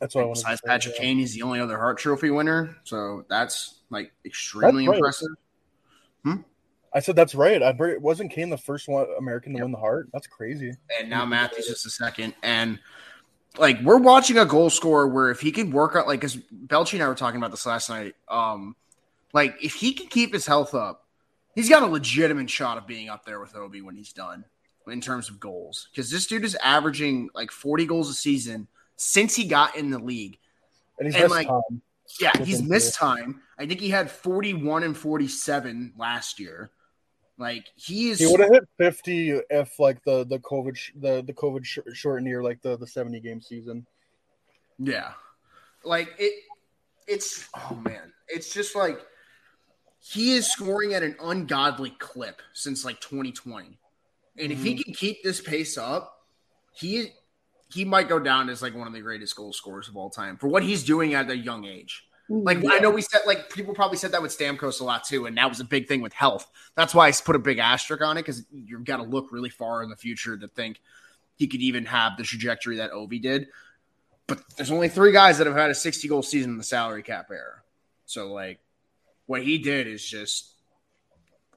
That's 0.00 0.14
what 0.16 0.26
I 0.26 0.30
besides 0.30 0.60
say, 0.62 0.68
Patrick 0.68 0.94
yeah. 0.96 1.00
Kane, 1.02 1.18
he's 1.18 1.32
the 1.34 1.42
only 1.42 1.60
other 1.60 1.78
Hart 1.78 1.96
Trophy 1.98 2.30
winner. 2.30 2.76
So 2.84 3.24
that's 3.30 3.80
like 3.88 4.12
extremely 4.26 4.84
That's 4.84 4.88
right. 4.88 4.96
impressive. 4.96 5.28
I 6.96 7.00
said 7.00 7.16
that's 7.16 7.34
right. 7.34 7.60
I 7.60 7.74
wasn't 7.98 8.30
Kane 8.30 8.50
the 8.50 8.56
first 8.56 8.86
one 8.88 9.06
American 9.18 9.52
to 9.52 9.58
Yep. 9.58 9.64
win 9.64 9.72
the 9.72 9.78
Hart. 9.78 10.08
That's 10.12 10.28
crazy. 10.28 10.70
And 11.00 11.10
now 11.10 11.24
Matthews 11.24 11.66
is 11.66 11.82
the 11.82 11.90
second. 11.90 12.34
And 12.44 12.78
like 13.56 13.80
we're 13.82 13.98
watching 13.98 14.38
a 14.38 14.44
goal 14.44 14.70
scorer 14.70 15.06
where 15.08 15.30
if 15.30 15.40
he 15.40 15.52
could 15.52 15.72
work 15.72 15.96
out, 15.96 16.06
like 16.06 16.20
because 16.20 16.36
Belchi 16.36 16.94
and 16.94 17.02
I 17.02 17.08
were 17.08 17.14
talking 17.14 17.38
about 17.38 17.50
this 17.50 17.66
last 17.66 17.88
night. 17.88 18.14
Um, 18.28 18.76
like 19.32 19.56
if 19.62 19.74
he 19.74 19.92
can 19.92 20.06
keep 20.06 20.32
his 20.32 20.46
health 20.46 20.74
up, 20.74 21.06
he's 21.54 21.68
got 21.68 21.82
a 21.82 21.86
legitimate 21.86 22.50
shot 22.50 22.78
of 22.78 22.86
being 22.86 23.08
up 23.08 23.24
there 23.24 23.40
with 23.40 23.52
Ovi 23.54 23.82
when 23.82 23.96
he's 23.96 24.12
done 24.12 24.44
in 24.86 25.00
terms 25.00 25.28
of 25.28 25.40
goals. 25.40 25.88
Because 25.90 26.10
this 26.10 26.26
dude 26.26 26.44
is 26.44 26.56
averaging 26.56 27.30
like 27.34 27.50
40 27.50 27.86
goals 27.86 28.10
a 28.10 28.14
season 28.14 28.68
since 28.96 29.34
he 29.34 29.44
got 29.46 29.76
in 29.76 29.90
the 29.90 29.98
league. 29.98 30.38
And 30.98 31.06
he's 31.06 31.14
And, 31.14 31.24
missed 31.24 31.34
like, 31.34 31.48
time. 31.48 31.82
Yeah, 32.20 32.44
he's 32.44 32.62
missed 32.62 32.94
time. 32.94 33.42
I 33.58 33.66
think 33.66 33.80
he 33.80 33.88
had 33.88 34.10
41 34.10 34.84
and 34.84 34.96
47 34.96 35.94
last 35.96 36.38
year. 36.38 36.70
Like 37.38 37.66
he 37.74 38.10
is 38.10 38.20
He 38.20 38.26
would 38.26 38.40
have 38.40 38.52
hit 38.52 38.68
fifty 38.78 39.30
if 39.50 39.78
like 39.80 40.02
the 40.04 40.24
the 40.24 40.38
COVID 40.38 40.76
sh- 40.76 40.92
the 40.94 41.22
the 41.22 41.32
COVID 41.32 41.64
sh- 41.64 41.78
shortened 41.92 42.28
year 42.28 42.42
like 42.42 42.62
the 42.62 42.76
the 42.76 42.86
seventy 42.86 43.20
game 43.20 43.40
season. 43.40 43.86
Yeah. 44.78 45.12
Like 45.84 46.14
it 46.18 46.44
it's 47.08 47.48
oh 47.56 47.74
man. 47.74 48.12
It's 48.28 48.52
just 48.52 48.76
like 48.76 49.00
he 50.00 50.34
is 50.34 50.50
scoring 50.50 50.94
at 50.94 51.02
an 51.02 51.16
ungodly 51.20 51.90
clip 51.98 52.42
since 52.52 52.84
like 52.84 53.00
2020. 53.00 53.78
And 54.36 54.52
if 54.52 54.62
he 54.62 54.74
mm-hmm. 54.74 54.82
can 54.82 54.94
keep 54.94 55.22
this 55.22 55.40
pace 55.40 55.78
up, 55.78 56.20
he 56.72 57.12
he 57.72 57.84
might 57.84 58.08
go 58.08 58.18
down 58.18 58.48
as 58.48 58.62
like 58.62 58.74
one 58.74 58.86
of 58.86 58.92
the 58.92 59.00
greatest 59.00 59.34
goal 59.34 59.52
scorers 59.52 59.88
of 59.88 59.96
all 59.96 60.10
time 60.10 60.36
for 60.36 60.48
what 60.48 60.62
he's 60.62 60.84
doing 60.84 61.14
at 61.14 61.30
a 61.30 61.36
young 61.36 61.64
age. 61.64 62.04
Like 62.28 62.64
I 62.70 62.78
know 62.78 62.90
we 62.90 63.02
said 63.02 63.20
like 63.26 63.50
people 63.50 63.74
probably 63.74 63.98
said 63.98 64.12
that 64.12 64.22
with 64.22 64.36
Stamkos 64.36 64.80
a 64.80 64.84
lot 64.84 65.04
too, 65.04 65.26
and 65.26 65.36
that 65.36 65.48
was 65.48 65.60
a 65.60 65.64
big 65.64 65.88
thing 65.88 66.00
with 66.00 66.14
health. 66.14 66.50
That's 66.74 66.94
why 66.94 67.06
I 67.08 67.12
put 67.12 67.36
a 67.36 67.38
big 67.38 67.58
asterisk 67.58 68.02
on 68.02 68.16
it 68.16 68.22
because 68.22 68.44
you've 68.52 68.84
got 68.84 68.96
to 68.96 69.02
look 69.02 69.30
really 69.30 69.50
far 69.50 69.82
in 69.82 69.90
the 69.90 69.96
future 69.96 70.36
to 70.38 70.48
think 70.48 70.80
he 71.36 71.46
could 71.46 71.60
even 71.60 71.84
have 71.84 72.16
the 72.16 72.22
trajectory 72.22 72.76
that 72.76 72.92
Ovi 72.92 73.20
did. 73.20 73.48
But 74.26 74.42
there's 74.56 74.70
only 74.70 74.88
three 74.88 75.12
guys 75.12 75.36
that 75.36 75.46
have 75.46 75.56
had 75.56 75.68
a 75.70 75.74
60 75.74 76.08
goal 76.08 76.22
season 76.22 76.52
in 76.52 76.56
the 76.58 76.64
salary 76.64 77.02
cap 77.02 77.26
era. 77.30 77.60
So 78.06 78.32
like 78.32 78.58
what 79.26 79.42
he 79.42 79.58
did 79.58 79.86
is 79.86 80.02
just 80.02 80.54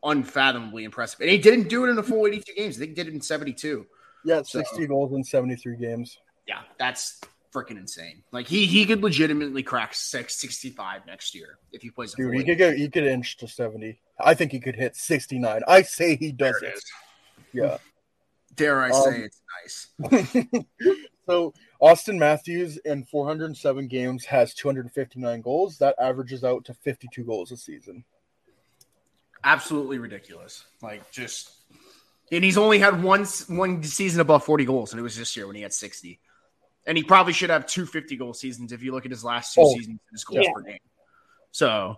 unfathomably 0.03 0.83
impressive. 0.83 1.21
And 1.21 1.29
he 1.29 1.37
didn't 1.37 1.69
do 1.69 1.85
it 1.85 1.89
in 1.89 1.97
a 1.97 2.03
full 2.03 2.27
82 2.27 2.53
games. 2.55 2.75
I 2.75 2.79
think 2.79 2.89
he 2.89 2.95
did 2.95 3.07
it 3.07 3.13
in 3.13 3.21
72. 3.21 3.85
Yeah, 4.25 4.41
So- 4.41 4.59
sixty 4.59 4.85
goals 4.87 5.13
in 5.13 5.23
seventy 5.23 5.55
three 5.55 5.77
games. 5.77 6.17
Yeah, 6.47 6.61
that's 6.77 7.21
freaking 7.53 7.77
insane. 7.77 8.23
Like 8.31 8.47
he 8.47 8.65
he 8.65 8.85
could 8.85 9.01
legitimately 9.01 9.63
crack 9.63 9.93
six, 9.93 10.35
65 10.35 11.05
next 11.05 11.33
year 11.35 11.57
if 11.71 11.81
he 11.81 11.89
plays 11.89 12.13
a 12.13 12.17
Dude, 12.17 12.33
he 12.35 12.43
could 12.43 12.57
get 12.57 12.77
he 12.77 12.89
could 12.89 13.05
inch 13.05 13.37
to 13.37 13.47
seventy. 13.47 13.99
I 14.19 14.33
think 14.33 14.51
he 14.51 14.59
could 14.59 14.75
hit 14.75 14.95
sixty 14.95 15.39
nine. 15.39 15.61
I 15.67 15.81
say 15.81 16.15
he 16.15 16.31
does 16.31 16.55
There 16.61 16.69
it 16.69 16.73
it. 16.73 16.77
is. 16.77 16.83
Yeah. 17.53 17.77
Dare 18.55 18.81
I 18.81 18.89
Um, 18.89 19.03
say 19.03 19.19
it's 19.21 19.41
nice. 20.01 20.65
so 21.27 21.53
Auston 21.81 22.17
Matthews 22.17 22.77
in 22.77 23.03
407 23.03 23.87
games 23.87 24.25
has 24.25 24.53
259 24.55 25.41
goals. 25.41 25.77
That 25.77 25.95
averages 25.99 26.43
out 26.43 26.65
to 26.65 26.73
52 26.73 27.23
goals 27.23 27.51
a 27.51 27.57
season. 27.57 28.03
Absolutely 29.43 29.99
ridiculous. 29.99 30.65
Like 30.81 31.11
just 31.11 31.51
and 32.31 32.43
he's 32.43 32.57
only 32.57 32.79
had 32.79 33.01
one 33.03 33.25
one 33.47 33.83
season 33.83 34.19
above 34.21 34.43
40 34.43 34.65
goals, 34.65 34.91
and 34.91 34.99
it 34.99 35.03
was 35.03 35.15
this 35.15 35.37
year 35.37 35.47
when 35.47 35.55
he 35.55 35.61
had 35.61 35.73
60. 35.73 36.19
And 36.87 36.97
he 36.97 37.03
probably 37.03 37.33
should 37.33 37.49
have 37.51 37.67
two 37.67 37.85
50 37.85 38.15
goal 38.15 38.33
seasons 38.33 38.71
if 38.71 38.81
you 38.81 38.93
look 38.93 39.05
at 39.05 39.11
his 39.11 39.23
last 39.23 39.53
two 39.53 39.61
Oh, 39.61 39.73
seasons, 39.73 39.99
his 40.11 40.23
goals 40.23 40.45
yeah. 40.45 40.51
per 40.55 40.61
game. 40.61 40.79
So 41.51 41.97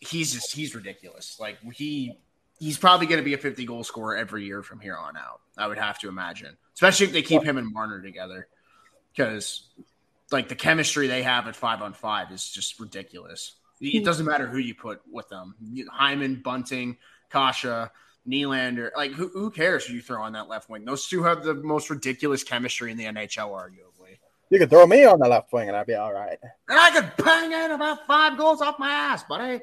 he's 0.00 0.32
just 0.32 0.52
he's 0.52 0.74
ridiculous. 0.74 1.38
Like 1.38 1.58
he 1.72 2.18
he's 2.58 2.78
probably 2.78 3.06
going 3.06 3.18
to 3.18 3.24
be 3.24 3.34
a 3.34 3.38
50 3.38 3.64
goal 3.66 3.84
scorer 3.84 4.16
every 4.16 4.44
year 4.44 4.62
from 4.62 4.80
here 4.80 4.96
on 4.96 5.16
out. 5.16 5.40
I 5.56 5.66
would 5.66 5.78
have 5.78 5.98
to 6.00 6.08
imagine, 6.08 6.56
especially 6.74 7.06
if 7.06 7.12
they 7.12 7.22
keep 7.22 7.42
him 7.42 7.58
and 7.58 7.72
Marner 7.72 8.00
together, 8.00 8.48
because 9.12 9.68
like 10.30 10.48
the 10.48 10.54
chemistry 10.54 11.06
they 11.06 11.22
have 11.22 11.46
at 11.46 11.56
five 11.56 11.82
on 11.82 11.92
five 11.92 12.32
is 12.32 12.48
just 12.48 12.80
ridiculous. 12.80 13.54
It 13.80 13.98
hmm. 14.00 14.04
doesn't 14.04 14.26
matter 14.26 14.46
who 14.46 14.58
you 14.58 14.74
put 14.74 15.00
with 15.10 15.28
them. 15.28 15.54
Hyman, 15.90 16.42
Bunting, 16.44 16.96
Kase, 17.30 17.88
Nylander. 18.28 18.90
Like 18.96 19.12
who, 19.12 19.28
who 19.28 19.50
cares 19.50 19.86
who 19.86 19.94
you 19.94 20.02
throw 20.02 20.22
on 20.22 20.32
that 20.32 20.48
left 20.48 20.68
wing? 20.68 20.84
Those 20.84 21.06
two 21.06 21.22
have 21.22 21.42
the 21.42 21.54
most 21.54 21.90
ridiculous 21.90 22.44
chemistry 22.44 22.90
in 22.90 22.98
the 22.98 23.04
NHL, 23.04 23.50
arguably. 23.50 24.18
You 24.50 24.58
could 24.58 24.70
throw 24.70 24.86
me 24.86 25.04
on 25.04 25.18
the 25.18 25.28
left 25.28 25.52
wing 25.52 25.68
and 25.68 25.76
I'd 25.76 25.86
be 25.86 25.94
all 25.94 26.12
right. 26.12 26.38
And 26.68 26.78
I 26.78 26.90
could 26.90 27.24
bang 27.24 27.52
in 27.52 27.70
about 27.72 28.06
five 28.06 28.38
goals 28.38 28.62
off 28.62 28.78
my 28.78 28.90
ass, 28.90 29.24
buddy. 29.24 29.60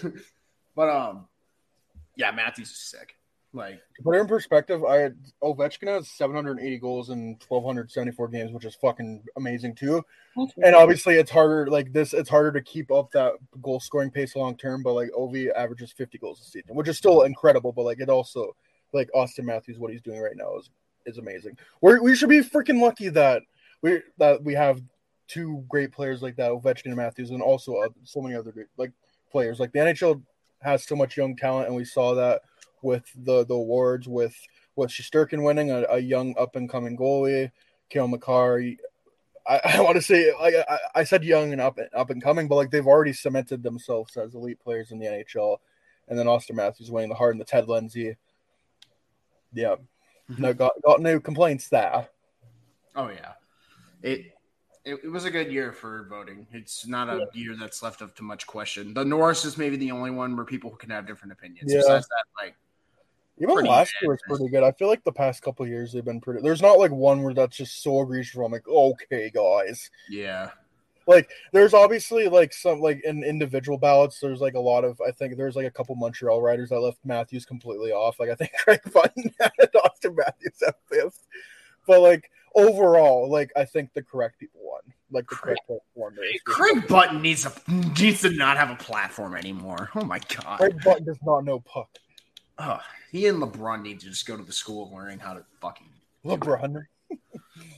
but 0.74 0.88
um, 0.88 1.26
yeah, 2.16 2.30
Matthews 2.30 2.70
is 2.70 2.78
sick. 2.78 3.17
Like 3.54 3.80
To 3.96 4.02
put 4.02 4.16
it 4.16 4.20
in 4.20 4.26
perspective, 4.26 4.84
I 4.84 4.96
had 4.96 5.16
Ovechkin 5.42 5.88
has 5.88 6.08
780 6.10 6.78
goals 6.78 7.08
in 7.08 7.36
1274 7.46 8.28
games, 8.28 8.52
which 8.52 8.66
is 8.66 8.74
fucking 8.74 9.24
amazing 9.36 9.74
too. 9.74 10.04
And 10.62 10.74
obviously, 10.74 11.14
it's 11.14 11.30
harder 11.30 11.66
like 11.68 11.92
this. 11.92 12.12
It's 12.12 12.28
harder 12.28 12.52
to 12.52 12.60
keep 12.60 12.92
up 12.92 13.10
that 13.12 13.32
goal 13.62 13.80
scoring 13.80 14.10
pace 14.10 14.36
long 14.36 14.56
term. 14.56 14.82
But 14.82 14.92
like 14.92 15.10
Ovi 15.16 15.50
averages 15.54 15.92
50 15.92 16.18
goals 16.18 16.40
a 16.40 16.44
season, 16.44 16.76
which 16.76 16.88
is 16.88 16.98
still 16.98 17.22
incredible. 17.22 17.72
But 17.72 17.84
like 17.84 18.00
it 18.00 18.10
also 18.10 18.54
like 18.92 19.08
Auston 19.14 19.44
Matthews, 19.44 19.78
what 19.78 19.92
he's 19.92 20.02
doing 20.02 20.20
right 20.20 20.36
now 20.36 20.58
is 20.58 20.68
is 21.06 21.18
amazing. 21.18 21.56
We 21.80 21.98
we 22.00 22.14
should 22.14 22.28
be 22.28 22.40
freaking 22.40 22.80
lucky 22.80 23.08
that 23.08 23.42
we 23.82 24.02
that 24.18 24.42
we 24.44 24.54
have 24.54 24.82
two 25.26 25.64
great 25.68 25.92
players 25.92 26.22
like 26.22 26.36
that, 26.36 26.50
Ovechkin 26.50 26.86
and 26.86 26.96
Matthews, 26.96 27.30
and 27.30 27.42
also 27.42 27.76
uh, 27.76 27.88
so 28.04 28.20
many 28.20 28.34
other 28.34 28.52
great 28.52 28.66
like 28.76 28.92
players. 29.30 29.58
Like 29.58 29.72
the 29.72 29.78
NHL 29.78 30.22
has 30.60 30.84
so 30.84 30.96
much 30.96 31.16
young 31.16 31.36
talent, 31.36 31.68
and 31.68 31.76
we 31.76 31.84
saw 31.84 32.14
that 32.14 32.42
with 32.82 33.04
the 33.14 33.44
the 33.44 33.54
awards 33.54 34.08
with 34.08 34.36
with 34.76 34.90
Shesterkin 34.90 35.42
winning 35.42 35.70
a, 35.70 35.84
a 35.90 35.98
young 35.98 36.34
up 36.38 36.56
and 36.56 36.68
coming 36.68 36.96
goalie, 36.96 37.50
Cale 37.90 38.08
Makar. 38.08 38.62
I, 39.46 39.60
I 39.64 39.80
want 39.80 39.96
to 39.96 40.02
say 40.02 40.32
like 40.40 40.54
I, 40.68 40.78
I 40.94 41.04
said 41.04 41.24
young 41.24 41.52
and 41.52 41.60
up 41.60 41.78
up 41.94 42.10
and 42.10 42.22
coming, 42.22 42.48
but 42.48 42.56
like 42.56 42.70
they've 42.70 42.86
already 42.86 43.12
cemented 43.12 43.62
themselves 43.62 44.16
as 44.16 44.34
elite 44.34 44.60
players 44.60 44.90
in 44.90 44.98
the 44.98 45.06
NHL. 45.06 45.58
And 46.08 46.18
then 46.18 46.26
Auston 46.26 46.54
Matthews 46.54 46.90
winning 46.90 47.10
the 47.10 47.14
Hart 47.14 47.34
and 47.34 47.40
the 47.40 47.44
Ted 47.44 47.68
Lindsay. 47.68 48.16
Yeah, 49.52 49.76
mm-hmm. 50.30 50.42
no 50.42 50.54
got 50.54 50.72
got 50.84 51.00
no 51.00 51.20
complaints 51.20 51.68
there. 51.68 52.08
Oh 52.96 53.08
yeah, 53.08 53.32
it, 54.02 54.32
it 54.84 55.00
it 55.04 55.10
was 55.10 55.24
a 55.24 55.30
good 55.30 55.52
year 55.52 55.72
for 55.72 56.06
voting. 56.08 56.46
It's 56.52 56.86
not 56.86 57.08
a 57.08 57.26
year 57.34 57.56
that's 57.56 57.82
left 57.82 58.00
up 58.00 58.16
to 58.16 58.22
much 58.22 58.46
question. 58.46 58.94
The 58.94 59.04
Norris 59.04 59.44
is 59.44 59.58
maybe 59.58 59.76
the 59.76 59.90
only 59.90 60.10
one 60.10 60.34
where 60.34 60.46
people 60.46 60.70
can 60.70 60.90
have 60.90 61.06
different 61.06 61.32
opinions. 61.32 61.70
Yeah. 61.70 61.80
Besides 61.80 62.08
that, 62.08 62.42
like 62.42 62.56
Even 63.40 63.64
last 63.64 63.94
year 64.00 64.10
was 64.10 64.20
pretty 64.26 64.48
good. 64.48 64.62
I 64.62 64.72
feel 64.72 64.88
like 64.88 65.04
the 65.04 65.12
past 65.12 65.42
couple 65.42 65.64
of 65.64 65.70
years 65.70 65.92
they've 65.92 66.04
been 66.04 66.20
pretty. 66.20 66.42
There's 66.42 66.62
not 66.62 66.78
like 66.78 66.90
one 66.90 67.22
where 67.22 67.34
that's 67.34 67.56
just 67.56 67.82
so 67.82 68.02
egregious. 68.02 68.34
Where 68.34 68.46
I'm 68.46 68.52
like, 68.52 68.68
okay, 68.68 69.30
guys. 69.32 69.90
yeah, 70.08 70.50
Like, 71.06 71.30
there's 71.52 71.74
obviously 71.74 72.28
like 72.28 72.52
some 72.52 72.80
like 72.80 73.02
in 73.04 73.22
individual 73.22 73.78
ballots. 73.78 74.20
There's 74.20 74.40
like 74.40 74.54
a 74.54 74.60
lot 74.60 74.84
of. 74.84 75.00
I 75.06 75.12
think 75.12 75.36
there's 75.36 75.56
like 75.56 75.66
a 75.66 75.70
couple 75.70 75.94
Montreal 75.94 76.42
riders 76.42 76.70
that 76.70 76.80
left 76.80 76.98
Matthews 77.04 77.44
completely 77.44 77.92
off. 77.92 78.18
Like 78.18 78.30
I 78.30 78.34
think 78.34 78.52
Craig 78.64 78.80
Button 78.92 79.32
had 79.40 79.52
Auston 79.74 80.16
Matthews 80.16 80.62
at 80.66 80.76
fifth, 80.90 81.26
but 81.86 82.00
like 82.00 82.30
overall, 82.54 83.30
like 83.30 83.52
I 83.56 83.64
think 83.64 83.92
the 83.94 84.02
correct 84.02 84.38
people 84.38 84.60
won. 84.62 84.80
Like 85.10 85.28
the 85.28 85.36
correct 85.36 85.60
won. 85.94 86.14
the 86.14 86.20
race. 86.20 86.40
Craig 86.44 86.86
Button 86.88 87.22
needs 87.22 87.46
a 87.46 87.52
needs 87.68 88.22
to 88.22 88.30
not 88.30 88.56
have 88.56 88.70
a 88.70 88.76
platform 88.76 89.34
anymore. 89.34 89.90
Oh 89.94 90.04
my 90.04 90.18
god, 90.18 90.58
Craig 90.58 90.82
Button 90.84 91.04
does 91.04 91.18
not 91.24 91.44
know 91.44 91.60
puck. 91.60 91.88
Ugh. 92.58 92.80
he 93.12 93.26
and 93.26 93.40
LeBrun 93.42 93.82
need 93.82 94.00
to 94.00 94.06
just 94.06 94.26
go 94.26 94.36
to 94.36 94.42
the 94.42 94.52
school 94.52 94.86
of 94.86 94.92
learning 94.92 95.18
how 95.20 95.32
to 95.34 95.44
fucking 95.60 95.88
LeBrun. 96.24 96.82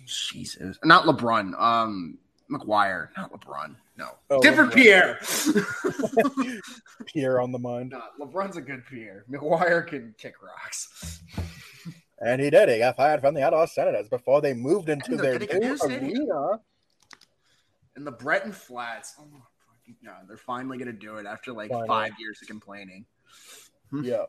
Jesus, 0.07 0.79
not 0.85 1.05
LeBrun, 1.05 1.59
um, 1.61 2.19
McGuire, 2.51 3.09
not 3.17 3.33
LeBrun. 3.33 3.77
No, 3.97 4.09
Oh, 4.31 4.41
different 4.41 4.73
LeBron. 4.73 4.75
Pierre. 4.75 5.19
Pierre 7.07 7.41
on 7.41 7.53
the 7.53 7.59
mind. 7.59 7.91
no, 7.91 8.03
LeBrun's 8.27 8.57
a 8.57 8.61
good 8.63 8.85
Pierre. 8.87 9.25
McGuire 9.31 9.87
can 9.87 10.15
kick 10.19 10.35
rocks. 10.43 11.21
And 12.23 12.41
he 12.41 12.51
did. 12.51 12.69
He 12.69 12.79
got 12.79 12.97
fired 12.97 13.21
from 13.21 13.35
the 13.35 13.43
Ottawa 13.43 13.65
Senators 13.67 14.09
before 14.09 14.41
they 14.43 14.53
moved 14.55 14.89
into 14.89 15.17
the 15.17 15.23
their 15.39 15.39
new 15.59 15.77
arena. 15.85 16.61
And 17.97 18.07
the 18.07 18.13
Breton 18.13 18.53
Flats. 18.53 19.15
Oh 19.19 19.25
my 19.33 19.39
fucking 19.69 19.97
god, 20.05 20.27
they're 20.29 20.37
finally 20.37 20.77
gonna 20.79 20.93
do 20.93 21.17
it 21.17 21.27
after 21.27 21.53
like 21.53 21.71
Finally. 21.71 21.89
five 21.89 22.13
years 22.19 22.39
of 22.43 22.49
complaining. 22.49 23.05
Yeah. 24.03 24.25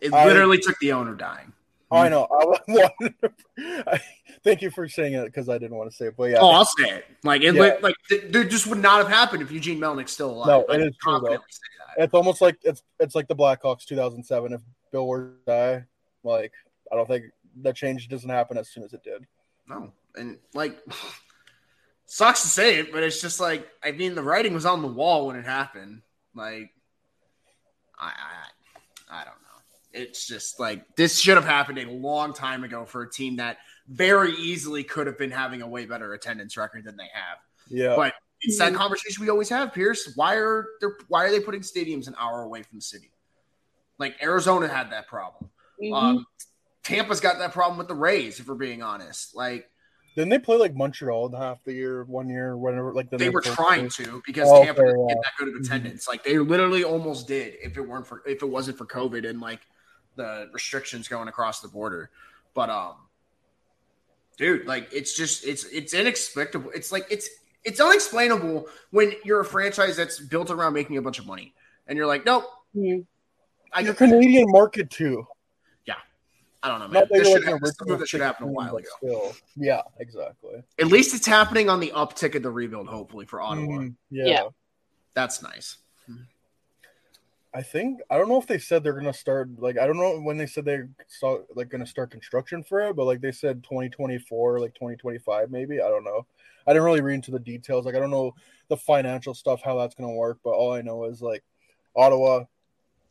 It 0.00 0.12
I- 0.12 0.26
literally 0.26 0.58
took 0.58 0.78
the 0.78 0.92
owner 0.92 1.14
dying. 1.14 1.52
I 1.88 2.08
know. 2.08 2.24
I 2.24 2.44
wanted 2.66 3.14
thank 4.44 4.60
you 4.60 4.70
for 4.72 4.88
saying 4.88 5.14
it 5.14 5.24
because 5.26 5.48
I 5.48 5.56
didn't 5.56 5.76
want 5.76 5.88
to 5.88 5.96
say 5.96 6.06
it, 6.06 6.14
but 6.16 6.30
yeah, 6.30 6.38
Oh, 6.40 6.50
I'll 6.50 6.64
say 6.64 6.88
it. 6.88 7.04
Like 7.22 7.42
it, 7.42 7.54
Yeah. 7.54 7.76
like 7.80 7.94
th- 8.08 8.24
there 8.32 8.42
just 8.42 8.66
would 8.66 8.78
not 8.78 8.98
have 8.98 9.08
happened 9.08 9.40
if 9.42 9.52
Eugene 9.52 9.78
Melnyk's 9.78 10.10
still 10.10 10.30
alive. 10.32 10.48
No, 10.48 10.60
it 10.74 10.80
is 10.80 10.96
true, 10.96 11.12
though. 11.12 11.18
confidently 11.20 11.46
say 11.50 11.60
that. 11.96 12.04
it's 12.04 12.12
almost 12.14 12.40
like 12.40 12.56
it's 12.64 12.82
it's 12.98 13.14
like 13.14 13.28
the 13.28 13.36
Blackhawks 13.36 13.84
2007. 13.84 14.52
If 14.54 14.60
Bill 14.90 15.06
were 15.06 15.26
to 15.26 15.32
die, 15.46 15.84
like 16.24 16.52
I 16.92 16.96
don't 16.96 17.06
think 17.06 17.26
that 17.62 17.76
change 17.76 18.08
doesn't 18.08 18.28
happen 18.30 18.58
as 18.58 18.68
soon 18.68 18.82
as 18.82 18.92
it 18.92 19.04
did. 19.04 19.24
No, 19.68 19.92
and 20.16 20.38
like 20.54 20.76
sucks 22.06 22.42
to 22.42 22.48
say 22.48 22.80
it, 22.80 22.90
but 22.92 23.04
it's 23.04 23.20
just 23.20 23.38
like 23.38 23.64
I 23.84 23.92
mean, 23.92 24.16
the 24.16 24.22
writing 24.24 24.54
was 24.54 24.66
on 24.66 24.82
the 24.82 24.88
wall 24.88 25.28
when 25.28 25.36
it 25.36 25.44
happened. 25.44 26.02
Like, 26.34 26.72
I, 27.98 28.08
I, 28.08 29.20
I 29.20 29.24
don't 29.24 29.34
know. 29.34 29.45
It's 29.96 30.26
just 30.26 30.60
like 30.60 30.84
this 30.96 31.18
should 31.18 31.36
have 31.36 31.44
happened 31.46 31.78
a 31.78 31.90
long 31.90 32.32
time 32.34 32.64
ago 32.64 32.84
for 32.84 33.02
a 33.02 33.10
team 33.10 33.36
that 33.36 33.58
very 33.88 34.32
easily 34.34 34.84
could 34.84 35.06
have 35.06 35.16
been 35.18 35.30
having 35.30 35.62
a 35.62 35.66
way 35.68 35.86
better 35.86 36.12
attendance 36.12 36.56
record 36.56 36.84
than 36.84 36.96
they 36.96 37.08
have. 37.14 37.38
Yeah, 37.68 37.94
But 37.96 38.14
it's 38.42 38.58
that 38.58 38.74
conversation 38.74 39.24
we 39.24 39.30
always 39.30 39.48
have, 39.48 39.72
Pierce. 39.72 40.12
Why 40.14 40.34
are 40.36 40.66
they 40.80 40.88
why 41.08 41.24
are 41.24 41.30
they 41.30 41.40
putting 41.40 41.62
stadiums 41.62 42.06
an 42.08 42.14
hour 42.18 42.42
away 42.42 42.62
from 42.62 42.78
the 42.78 42.82
city? 42.82 43.10
Like 43.98 44.14
Arizona 44.22 44.68
had 44.68 44.90
that 44.92 45.06
problem. 45.08 45.50
Mhm. 45.82 45.94
Um, 45.94 46.26
Tampa's 46.84 47.18
got 47.20 47.38
that 47.38 47.52
problem 47.52 47.78
with 47.78 47.88
the 47.88 47.94
Rays, 47.94 48.38
if 48.38 48.46
we're 48.46 48.54
being 48.54 48.82
honest. 48.82 49.34
Like 49.34 49.70
didn't 50.14 50.30
they 50.30 50.38
play 50.38 50.56
like 50.56 50.74
Montreal 50.74 51.34
half 51.36 51.62
the 51.64 51.72
year, 51.74 52.04
one 52.04 52.28
year, 52.28 52.56
whatever? 52.56 52.92
Like 52.92 53.10
then 53.10 53.18
they 53.18 53.28
were 53.30 53.40
played- 53.42 53.54
trying 53.54 53.88
to 53.90 54.22
because 54.26 54.48
Oh, 54.50 54.64
Tampa 54.64 54.80
okay, 54.82 54.90
didn't 54.90 55.08
get 55.08 55.18
that 55.22 55.32
good 55.38 55.48
of 55.48 55.54
attendance. 55.60 56.06
Like 56.08 56.22
they 56.24 56.38
literally 56.38 56.84
almost 56.84 57.26
did 57.28 57.54
if 57.62 57.76
it 57.76 57.82
weren't 57.82 58.06
for 58.06 58.22
if 58.26 58.42
it 58.42 58.46
wasn't 58.46 58.78
for 58.78 58.86
COVID 58.86 59.28
and 59.28 59.40
like 59.40 59.60
the 60.16 60.48
restrictions 60.52 61.08
going 61.08 61.28
across 61.28 61.60
the 61.60 61.68
border. 61.68 62.10
But 62.54 62.70
um 62.70 62.94
dude, 64.36 64.66
like 64.66 64.88
it's 64.92 65.14
just 65.14 65.46
it's 65.46 65.64
it's 65.64 65.94
inexplicable. 65.94 66.70
It's 66.74 66.90
like 66.92 67.06
it's 67.10 67.28
it's 67.64 67.80
unexplainable 67.80 68.68
when 68.90 69.12
you're 69.24 69.40
a 69.40 69.44
franchise 69.44 69.96
that's 69.96 70.18
built 70.20 70.50
around 70.50 70.72
making 70.72 70.96
a 70.96 71.02
bunch 71.02 71.18
of 71.18 71.26
money 71.26 71.54
and 71.86 71.96
you're 71.96 72.06
like, 72.06 72.24
nope, 72.24 72.44
Mhm. 72.76 73.06
I 73.72 73.80
Your 73.80 73.94
Canadian 73.94 74.50
market 74.50 74.90
too. 74.90 75.26
Yeah, 75.86 75.94
I 76.62 76.68
don't 76.68 76.78
know, 76.80 76.88
man. 76.88 77.06
This 77.10 77.28
should, 77.28 77.44
like 77.44 77.54
an 77.54 77.58
this 77.60 77.70
is 77.70 77.80
a 77.80 77.84
move 77.84 77.90
original 77.90 77.98
that 77.98 78.08
should 78.08 78.20
happen 78.20 78.48
a 78.48 78.50
while 78.50 78.72
but 78.72 78.82
ago. 78.82 78.88
Still, 78.98 79.36
yeah, 79.56 79.82
exactly. 79.98 80.62
At 80.78 80.86
least 80.86 81.14
it's 81.14 81.26
happening 81.26 81.68
on 81.68 81.80
the 81.80 81.92
uptick 81.94 82.34
of 82.34 82.42
the 82.42 82.50
rebuild, 82.50 82.86
hopefully 82.86 83.26
for 83.26 83.40
Ottawa. 83.40 83.78
Mm, 83.78 83.94
yeah. 84.10 84.24
Yeah. 84.26 84.48
That's 85.14 85.42
nice. 85.42 85.78
I 87.56 87.62
think 87.62 88.00
I 88.10 88.18
don't 88.18 88.28
know 88.28 88.38
if 88.38 88.46
they 88.46 88.58
said 88.58 88.84
they're 88.84 88.92
gonna 88.92 89.14
start 89.14 89.48
like 89.58 89.78
I 89.78 89.86
don't 89.86 89.96
know 89.96 90.20
when 90.20 90.36
they 90.36 90.44
said 90.44 90.66
they 90.66 90.80
saw 91.08 91.38
like 91.54 91.70
gonna 91.70 91.86
start 91.86 92.10
construction 92.10 92.62
for 92.62 92.80
it, 92.80 92.96
but 92.96 93.06
like 93.06 93.22
they 93.22 93.32
said 93.32 93.64
2024, 93.64 94.60
like 94.60 94.74
2025 94.74 95.50
maybe. 95.50 95.80
I 95.80 95.88
don't 95.88 96.04
know. 96.04 96.26
I 96.66 96.74
didn't 96.74 96.84
really 96.84 97.00
read 97.00 97.14
into 97.14 97.30
the 97.30 97.38
details. 97.38 97.86
Like 97.86 97.94
I 97.94 97.98
don't 97.98 98.10
know 98.10 98.34
the 98.68 98.76
financial 98.76 99.32
stuff 99.32 99.62
how 99.64 99.78
that's 99.78 99.94
gonna 99.94 100.12
work, 100.12 100.38
but 100.44 100.50
all 100.50 100.74
I 100.74 100.82
know 100.82 101.04
is 101.04 101.22
like 101.22 101.44
Ottawa. 101.96 102.44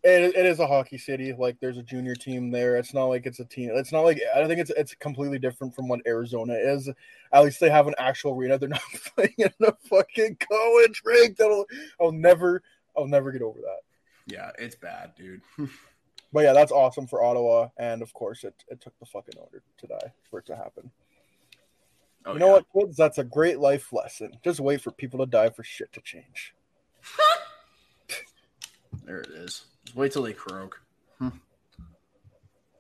It, 0.04 0.36
it 0.36 0.46
is 0.46 0.60
a 0.60 0.68
hockey 0.68 1.00
city. 1.00 1.34
Like 1.34 1.60
there's 1.60 1.80
a 1.80 1.84
junior 1.84 2.14
team 2.14 2.52
there. 2.52 2.78
It's 2.78 2.94
not 2.94 3.06
like 3.06 3.26
it's 3.26 3.40
a 3.40 3.46
team. 3.46 3.72
It's 3.74 3.92
not 3.92 4.02
like 4.02 4.22
I 4.36 4.46
think 4.46 4.60
it's 4.60 4.72
it's 4.78 4.94
completely 4.94 5.40
different 5.40 5.74
from 5.74 5.88
what 5.88 6.02
Arizona 6.06 6.54
is. 6.54 6.88
At 7.34 7.44
least 7.44 7.60
they 7.60 7.72
have 7.72 7.88
an 7.88 7.96
actual 7.98 8.36
arena. 8.36 8.58
They're 8.60 8.70
not 8.70 8.82
playing 9.16 9.34
in 9.40 9.54
a 9.62 9.74
fucking 9.90 10.38
college 10.48 11.02
rink. 11.04 11.38
That'll 11.38 11.66
I'll 12.00 12.12
never 12.12 12.62
I'll 12.96 13.08
never 13.08 13.32
get 13.32 13.42
over 13.42 13.60
that. 13.62 13.85
Yeah, 14.26 14.52
it's 14.58 14.76
bad, 14.76 15.14
dude. 15.16 15.42
But 16.34 16.44
yeah, 16.44 16.52
that's 16.52 16.74
awesome 16.74 17.08
for 17.08 17.24
Ottawa, 17.24 17.70
and 17.78 18.02
of 18.02 18.12
course, 18.14 18.44
it, 18.44 18.56
it 18.68 18.82
took 18.82 19.00
the 19.00 19.06
fucking 19.06 19.40
order 19.40 19.64
to 19.78 19.88
die 19.88 20.12
for 20.30 20.40
it 20.40 20.46
to 20.48 20.56
happen. 20.58 20.92
Oh, 22.26 22.34
you 22.34 22.40
know 22.40 22.48
yeah. 22.48 22.52
what, 22.52 22.66
kids? 22.78 22.98
That's 22.98 23.20
a 23.20 23.24
great 23.24 23.60
life 23.60 23.94
lesson. 23.94 24.32
Just 24.44 24.60
wait 24.60 24.82
for 24.82 24.92
people 24.92 25.20
to 25.20 25.28
die 25.28 25.50
for 25.50 25.64
shit 25.64 25.94
to 25.94 26.02
change. 26.02 26.54
There 29.06 29.20
it 29.20 29.30
is. 29.30 29.66
Just 29.86 29.96
wait 29.96 30.12
till 30.12 30.24
they 30.24 30.34
croak. 30.34 30.82
Hmm. 31.20 31.30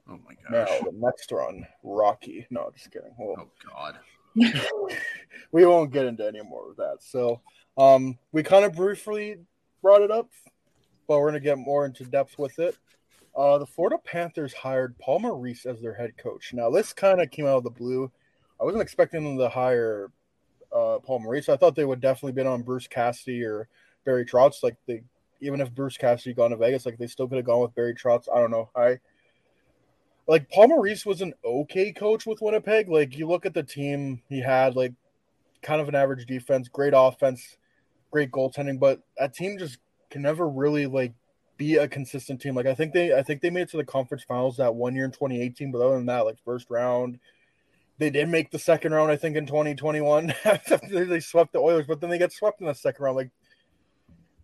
Oh 0.09 0.19
my 0.25 0.33
gosh. 0.49 0.69
Now 0.69 0.89
the 0.89 0.97
next 0.97 1.31
run, 1.31 1.67
Rocky. 1.83 2.47
No, 2.49 2.71
just 2.75 2.91
kidding. 2.91 3.13
Well, 3.17 3.35
Oh 3.39 3.69
god. 3.69 3.99
we 5.51 5.65
won't 5.65 5.91
get 5.91 6.05
into 6.05 6.27
any 6.27 6.41
more 6.41 6.71
of 6.71 6.77
that. 6.77 6.97
So, 7.01 7.41
um, 7.77 8.17
we 8.31 8.43
kind 8.43 8.65
of 8.65 8.75
briefly 8.75 9.37
brought 9.81 10.01
it 10.01 10.11
up, 10.11 10.29
but 11.07 11.19
we're 11.19 11.27
gonna 11.27 11.39
get 11.39 11.57
more 11.57 11.85
into 11.85 12.03
depth 12.03 12.37
with 12.37 12.59
it. 12.59 12.75
Uh, 13.35 13.57
the 13.57 13.65
Florida 13.65 13.97
Panthers 14.03 14.53
hired 14.53 14.97
Paul 14.97 15.19
Maurice 15.19 15.65
as 15.65 15.81
their 15.81 15.93
head 15.93 16.17
coach. 16.17 16.53
Now, 16.53 16.69
this 16.69 16.93
kind 16.93 17.21
of 17.21 17.31
came 17.31 17.45
out 17.45 17.57
of 17.57 17.63
the 17.63 17.69
blue. 17.69 18.09
I 18.59 18.63
wasn't 18.63 18.83
expecting 18.83 19.23
them 19.23 19.37
to 19.37 19.49
hire 19.49 20.09
uh, 20.73 20.99
Paul 20.99 21.19
Maurice. 21.19 21.49
I 21.49 21.57
thought 21.57 21.75
they 21.75 21.85
would 21.85 21.99
definitely 21.99 22.31
been 22.31 22.47
on 22.47 22.61
Bruce 22.61 22.87
Cassidy 22.87 23.43
or 23.43 23.67
Barry 24.05 24.25
Trotz. 24.25 24.63
Like 24.63 24.77
they, 24.87 25.03
even 25.41 25.59
if 25.59 25.75
Bruce 25.75 25.97
Cassidy 25.97 26.33
gone 26.33 26.51
to 26.51 26.57
Vegas, 26.57 26.85
like 26.85 26.97
they 26.97 27.07
still 27.07 27.27
could 27.27 27.37
have 27.37 27.45
gone 27.45 27.61
with 27.61 27.75
Barry 27.75 27.93
Trotz. 27.93 28.29
I 28.33 28.39
don't 28.39 28.51
know. 28.51 28.69
I 28.73 28.99
like 30.27 30.49
Paul 30.49 30.69
Maurice 30.69 31.05
was 31.05 31.21
an 31.21 31.33
okay 31.43 31.91
coach 31.91 32.25
with 32.25 32.41
Winnipeg. 32.41 32.89
Like 32.89 33.17
you 33.17 33.27
look 33.27 33.45
at 33.45 33.53
the 33.53 33.63
team 33.63 34.21
he 34.29 34.41
had, 34.41 34.75
like 34.75 34.93
kind 35.61 35.81
of 35.81 35.89
an 35.89 35.95
average 35.95 36.25
defense, 36.25 36.67
great 36.67 36.93
offense, 36.95 37.57
great 38.11 38.31
goaltending, 38.31 38.79
but 38.79 39.01
that 39.17 39.33
team 39.33 39.57
just 39.57 39.79
can 40.15 40.21
never 40.21 40.47
really 40.47 40.85
like 40.85 41.11
be 41.57 41.75
a 41.75 41.89
consistent 41.89 42.39
team. 42.39 42.55
Like 42.55 42.67
I 42.67 42.73
think 42.73 42.93
they 42.93 43.13
I 43.13 43.21
think 43.21 43.41
they 43.41 43.49
made 43.49 43.63
it 43.63 43.71
to 43.71 43.77
the 43.77 43.83
conference 43.83 44.23
finals 44.23 44.55
that 44.55 44.73
one 44.73 44.95
year 44.95 45.03
in 45.03 45.11
2018, 45.11 45.73
but 45.73 45.81
other 45.81 45.95
than 45.95 46.05
that, 46.05 46.23
like 46.23 46.37
first 46.45 46.69
round, 46.69 47.19
they 47.97 48.09
did 48.09 48.29
make 48.29 48.49
the 48.49 48.57
second 48.57 48.93
round, 48.93 49.11
I 49.11 49.17
think, 49.17 49.35
in 49.35 49.45
2021. 49.45 50.33
they 50.89 51.19
swept 51.19 51.51
the 51.51 51.59
Oilers, 51.59 51.85
but 51.85 51.99
then 51.99 52.09
they 52.09 52.17
get 52.17 52.31
swept 52.31 52.61
in 52.61 52.67
the 52.67 52.73
second 52.73 53.03
round. 53.03 53.17
Like 53.17 53.29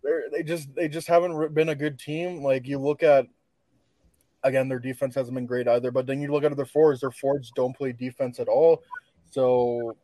they're, 0.02 0.24
they 0.30 0.42
just 0.42 0.74
they 0.74 0.88
just 0.88 1.08
haven't 1.08 1.54
been 1.54 1.70
a 1.70 1.74
good 1.74 1.98
team. 1.98 2.42
Like 2.42 2.66
you 2.66 2.78
look 2.78 3.02
at 3.02 3.24
again, 4.42 4.68
their 4.68 4.78
defense 4.78 5.14
hasn't 5.14 5.34
been 5.34 5.46
great 5.46 5.68
either. 5.68 5.90
But 5.90 6.06
then 6.06 6.20
you 6.20 6.30
look 6.30 6.44
at 6.44 6.54
their 6.54 6.66
forwards; 6.66 7.00
their 7.00 7.10
forwards 7.10 7.50
don't 7.56 7.74
play 7.74 7.92
defense 7.92 8.38
at 8.40 8.48
all. 8.48 8.82
So 9.30 9.96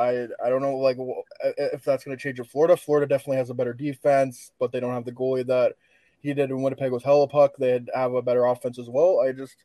I 0.00 0.28
I 0.44 0.48
don't 0.48 0.62
know 0.62 0.76
like 0.76 0.96
if 1.58 1.84
that's 1.84 2.04
going 2.04 2.16
to 2.16 2.22
change 2.22 2.38
in 2.38 2.46
Florida. 2.46 2.76
Florida 2.76 3.06
definitely 3.06 3.36
has 3.36 3.50
a 3.50 3.54
better 3.54 3.74
defense, 3.74 4.50
but 4.58 4.72
they 4.72 4.80
don't 4.80 4.94
have 4.94 5.04
the 5.04 5.12
goalie 5.12 5.46
that 5.46 5.74
he 6.20 6.32
did 6.32 6.50
in 6.50 6.62
Winnipeg 6.62 6.92
with 6.92 7.04
Hellebuyck. 7.04 7.50
They 7.58 7.70
had 7.70 7.90
have 7.94 8.14
a 8.14 8.22
better 8.22 8.46
offense 8.46 8.78
as 8.78 8.88
well. 8.88 9.20
I 9.20 9.32
just 9.32 9.56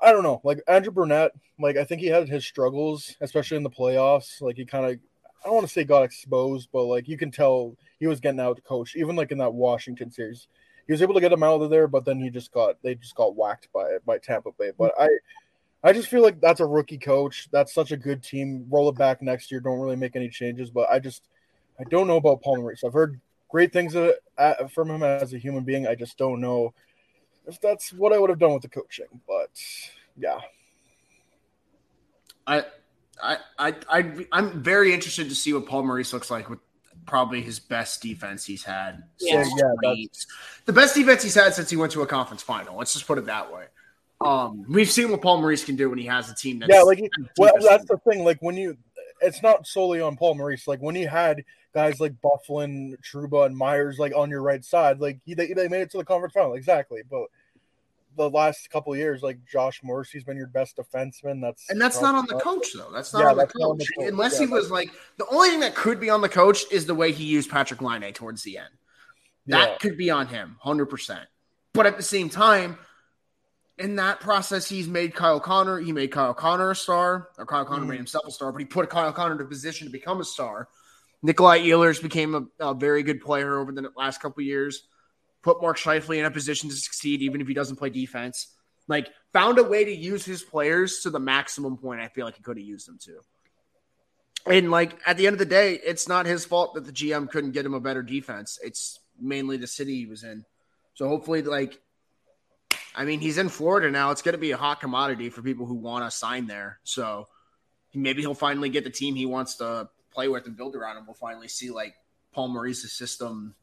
I 0.00 0.12
don't 0.12 0.22
know. 0.22 0.40
Like 0.42 0.60
Andrew 0.68 0.92
Brunette, 0.92 1.32
like 1.58 1.76
I 1.76 1.84
think 1.84 2.00
he 2.00 2.06
had 2.06 2.28
his 2.28 2.46
struggles, 2.46 3.16
especially 3.20 3.56
in 3.56 3.62
the 3.62 3.70
playoffs. 3.70 4.40
Like 4.40 4.56
he 4.56 4.64
kind 4.64 4.86
of, 4.86 4.92
I 4.92 5.44
don't 5.44 5.54
want 5.54 5.66
to 5.66 5.72
say 5.72 5.84
got 5.84 6.04
exposed, 6.04 6.68
but 6.72 6.84
like 6.84 7.08
you 7.08 7.18
can 7.18 7.30
tell 7.30 7.76
he 8.00 8.06
was 8.06 8.20
getting 8.20 8.40
out 8.40 8.56
to 8.56 8.62
coach. 8.62 8.96
Even 8.96 9.16
like 9.16 9.32
in 9.32 9.38
that 9.38 9.54
Washington 9.54 10.10
series, 10.10 10.48
he 10.86 10.92
was 10.92 11.02
able 11.02 11.14
to 11.14 11.20
get 11.20 11.32
him 11.32 11.42
out 11.42 11.60
of 11.60 11.70
there, 11.70 11.88
but 11.88 12.04
then 12.04 12.20
he 12.20 12.30
just 12.30 12.52
got 12.52 12.82
they 12.82 12.94
just 12.94 13.16
got 13.16 13.36
whacked 13.36 13.68
by 13.72 13.98
by 14.06 14.18
Tampa 14.18 14.50
Bay. 14.58 14.70
But 14.76 14.94
I, 14.98 15.08
I 15.82 15.92
just 15.92 16.08
feel 16.08 16.22
like 16.22 16.40
that's 16.40 16.60
a 16.60 16.66
rookie 16.66 16.98
coach. 16.98 17.48
That's 17.52 17.72
such 17.72 17.92
a 17.92 17.96
good 17.96 18.22
team. 18.22 18.66
Roll 18.68 18.88
it 18.88 18.96
back 18.96 19.22
next 19.22 19.50
year. 19.50 19.60
Don't 19.60 19.78
really 19.78 19.96
make 19.96 20.16
any 20.16 20.28
changes. 20.28 20.70
But 20.70 20.90
I 20.90 20.98
just, 20.98 21.22
I 21.78 21.84
don't 21.84 22.08
know 22.08 22.16
about 22.16 22.42
Paul 22.42 22.56
Maurice. 22.56 22.82
I've 22.84 22.92
heard 22.92 23.20
great 23.48 23.72
things 23.72 23.94
from 23.94 24.90
him 24.90 25.02
as 25.02 25.32
a 25.32 25.38
human 25.38 25.64
being. 25.64 25.86
I 25.86 25.94
just 25.94 26.18
don't 26.18 26.40
know 26.40 26.74
if 27.46 27.60
that's 27.60 27.92
what 27.92 28.12
I 28.12 28.18
would 28.18 28.30
have 28.30 28.40
done 28.40 28.52
with 28.52 28.62
the 28.62 28.68
coaching. 28.68 29.06
But 29.26 29.50
yeah, 30.16 30.40
I, 32.46 32.64
I, 33.22 33.38
I, 33.58 33.74
I, 33.88 34.26
I'm 34.32 34.62
very 34.62 34.92
interested 34.92 35.28
to 35.28 35.34
see 35.34 35.52
what 35.52 35.66
Paul 35.66 35.84
Maurice 35.84 36.12
looks 36.12 36.30
like 36.30 36.50
with 36.50 36.58
probably 37.06 37.40
his 37.40 37.58
best 37.58 38.02
defense 38.02 38.44
he's 38.44 38.64
had. 38.64 39.04
Yeah. 39.20 39.42
since 39.42 39.54
Yeah, 39.56 39.72
20 39.82 40.10
the 40.66 40.72
best 40.72 40.94
defense 40.94 41.22
he's 41.22 41.34
had 41.34 41.54
since 41.54 41.70
he 41.70 41.76
went 41.76 41.92
to 41.92 42.02
a 42.02 42.06
conference 42.06 42.42
final. 42.42 42.76
Let's 42.76 42.92
just 42.92 43.06
put 43.06 43.18
it 43.18 43.26
that 43.26 43.52
way. 43.52 43.64
Um, 44.20 44.64
we've 44.68 44.90
seen 44.90 45.10
what 45.10 45.22
Paul 45.22 45.40
Maurice 45.40 45.64
can 45.64 45.76
do 45.76 45.88
when 45.90 45.98
he 45.98 46.06
has 46.06 46.30
a 46.30 46.34
team 46.34 46.58
that's 46.58 46.72
yeah. 46.72 46.82
Like, 46.82 46.98
he- 46.98 47.10
well, 47.38 47.52
that's 47.60 47.84
the 47.84 47.98
thing. 47.98 48.24
Like 48.24 48.38
when 48.40 48.56
you, 48.56 48.76
it's 49.20 49.42
not 49.42 49.66
solely 49.66 50.00
on 50.00 50.16
Paul 50.16 50.34
Maurice. 50.34 50.66
Like 50.66 50.80
when 50.80 50.96
you 50.96 51.06
had 51.08 51.44
guys 51.74 52.00
like 52.00 52.14
Byfuglien, 52.20 52.96
Trouba, 53.00 53.46
and 53.46 53.56
Myers 53.56 53.98
like 53.98 54.12
on 54.16 54.30
your 54.30 54.42
right 54.42 54.64
side, 54.64 54.98
like 55.00 55.20
he, 55.24 55.34
they, 55.34 55.52
they 55.52 55.68
made 55.68 55.82
it 55.82 55.90
to 55.92 55.98
the 55.98 56.04
conference 56.04 56.34
final 56.34 56.54
exactly. 56.54 57.02
But 57.08 57.26
the 58.16 58.28
last 58.28 58.68
couple 58.70 58.96
years, 58.96 59.22
like 59.22 59.38
Josh 59.44 59.80
Morrissey's 59.84 60.24
been 60.24 60.36
your 60.36 60.48
best 60.48 60.76
defenseman. 60.76 61.40
That's 61.40 61.70
And 61.70 61.80
that's 61.80 62.02
not 62.02 62.16
on 62.16 62.26
the 62.26 62.40
coach, 62.40 62.72
though. 62.74 62.90
That's 62.92 63.12
not 63.12 63.20
Yeah, 63.20 63.30
on 63.30 63.36
the 63.36 63.42
that's 63.42 63.56
not 63.56 63.70
on 63.70 63.78
coach. 63.78 63.86
the 63.86 64.02
coach. 64.02 64.08
Unless 64.12 64.32
Yeah, 64.40 64.46
he 64.46 64.52
was 64.52 64.70
like 64.70 64.90
the 65.18 65.26
only 65.28 65.50
thing 65.50 65.60
that 65.60 65.76
could 65.76 66.00
be 66.00 66.10
on 66.10 66.20
the 66.22 66.28
coach 66.28 66.64
is 66.72 66.86
the 66.86 66.94
way 66.94 67.12
he 67.12 67.24
used 67.24 67.50
Patrik 67.50 67.80
Laine 67.80 68.12
towards 68.12 68.42
the 68.42 68.58
end. 68.58 68.70
That 69.46 69.68
Yeah. 69.70 69.76
could 69.78 69.96
be 69.96 70.10
on 70.10 70.26
him, 70.26 70.56
hundred 70.60 70.86
percent. 70.86 71.28
But 71.72 71.86
at 71.86 71.96
the 71.96 72.02
same 72.02 72.28
time, 72.28 72.78
in 73.78 73.96
that 73.96 74.20
process, 74.20 74.68
he's 74.68 74.88
made 74.88 75.14
Kyle 75.14 75.40
Connor. 75.40 75.78
He 75.78 75.92
made 75.92 76.10
Kyle 76.10 76.34
Connor 76.34 76.70
a 76.70 76.76
star, 76.76 77.28
or 77.38 77.46
Kyle 77.46 77.64
Connor 77.64 77.84
Mhm. 77.84 77.88
made 77.88 77.96
himself 77.98 78.24
a 78.26 78.30
star. 78.30 78.52
But 78.52 78.58
he 78.60 78.64
put 78.64 78.88
Kyle 78.90 79.12
Connor 79.12 79.34
in 79.34 79.40
a 79.40 79.44
position 79.44 79.86
to 79.86 79.92
become 79.92 80.20
a 80.20 80.24
star. 80.24 80.68
Nikolai 81.22 81.60
Ehlers 81.60 82.02
became 82.02 82.34
a, 82.34 82.46
a 82.70 82.74
very 82.74 83.02
good 83.02 83.20
player 83.20 83.58
over 83.58 83.72
the 83.72 83.90
last 83.96 84.20
couple 84.20 84.40
of 84.40 84.46
years. 84.46 84.86
Put 85.42 85.60
Mark 85.62 85.78
Scheifele 85.78 86.18
in 86.18 86.24
a 86.24 86.30
position 86.30 86.68
to 86.70 86.76
succeed, 86.76 87.22
even 87.22 87.40
if 87.40 87.48
he 87.48 87.54
doesn't 87.54 87.76
play 87.76 87.90
defense. 87.90 88.54
Like 88.86 89.08
found 89.32 89.58
a 89.58 89.62
way 89.62 89.84
to 89.84 89.94
use 89.94 90.24
his 90.24 90.42
players 90.42 91.00
to 91.00 91.10
the 91.10 91.20
maximum 91.20 91.76
point. 91.76 92.00
I 92.00 92.08
feel 92.08 92.24
like 92.24 92.36
he 92.36 92.42
could 92.42 92.56
have 92.56 92.66
used 92.66 92.88
them 92.88 92.98
to. 93.02 93.20
And 94.46 94.70
like 94.70 94.98
at 95.06 95.16
the 95.16 95.26
end 95.26 95.34
of 95.34 95.38
the 95.38 95.44
day, 95.46 95.74
it's 95.74 96.08
not 96.08 96.26
his 96.26 96.44
fault 96.44 96.74
that 96.74 96.84
the 96.84 96.92
GM 96.92 97.30
couldn't 97.30 97.52
get 97.52 97.66
him 97.66 97.74
a 97.74 97.80
better 97.80 98.02
defense. 98.02 98.58
It's 98.62 98.98
mainly 99.20 99.56
the 99.56 99.66
city 99.66 99.96
he 99.96 100.06
was 100.06 100.24
in. 100.24 100.44
So 100.94 101.06
hopefully, 101.08 101.42
like, 101.42 101.80
I 102.94 103.04
mean, 103.04 103.20
he's 103.20 103.38
in 103.38 103.48
Florida 103.48 103.90
now. 103.90 104.10
It's 104.10 104.22
going 104.22 104.32
to 104.34 104.38
be 104.40 104.50
a 104.50 104.56
hot 104.56 104.80
commodity 104.80 105.30
for 105.30 105.42
people 105.42 105.66
who 105.66 105.74
want 105.74 106.04
to 106.04 106.10
sign 106.10 106.46
there. 106.46 106.80
So 106.84 107.28
maybe 107.94 108.22
he'll 108.22 108.34
finally 108.34 108.68
get 108.68 108.84
the 108.84 108.90
team 108.90 109.14
he 109.14 109.26
wants 109.26 109.56
to 109.56 109.88
play 110.10 110.28
with 110.28 110.46
and 110.46 110.56
build 110.56 110.74
around, 110.74 110.96
and 110.96 111.06
we'll 111.06 111.14
finally 111.14 111.48
see 111.48 111.70
like 111.70 111.94
Paul 112.32 112.48
Maurice's 112.48 112.92
system, 112.92 113.54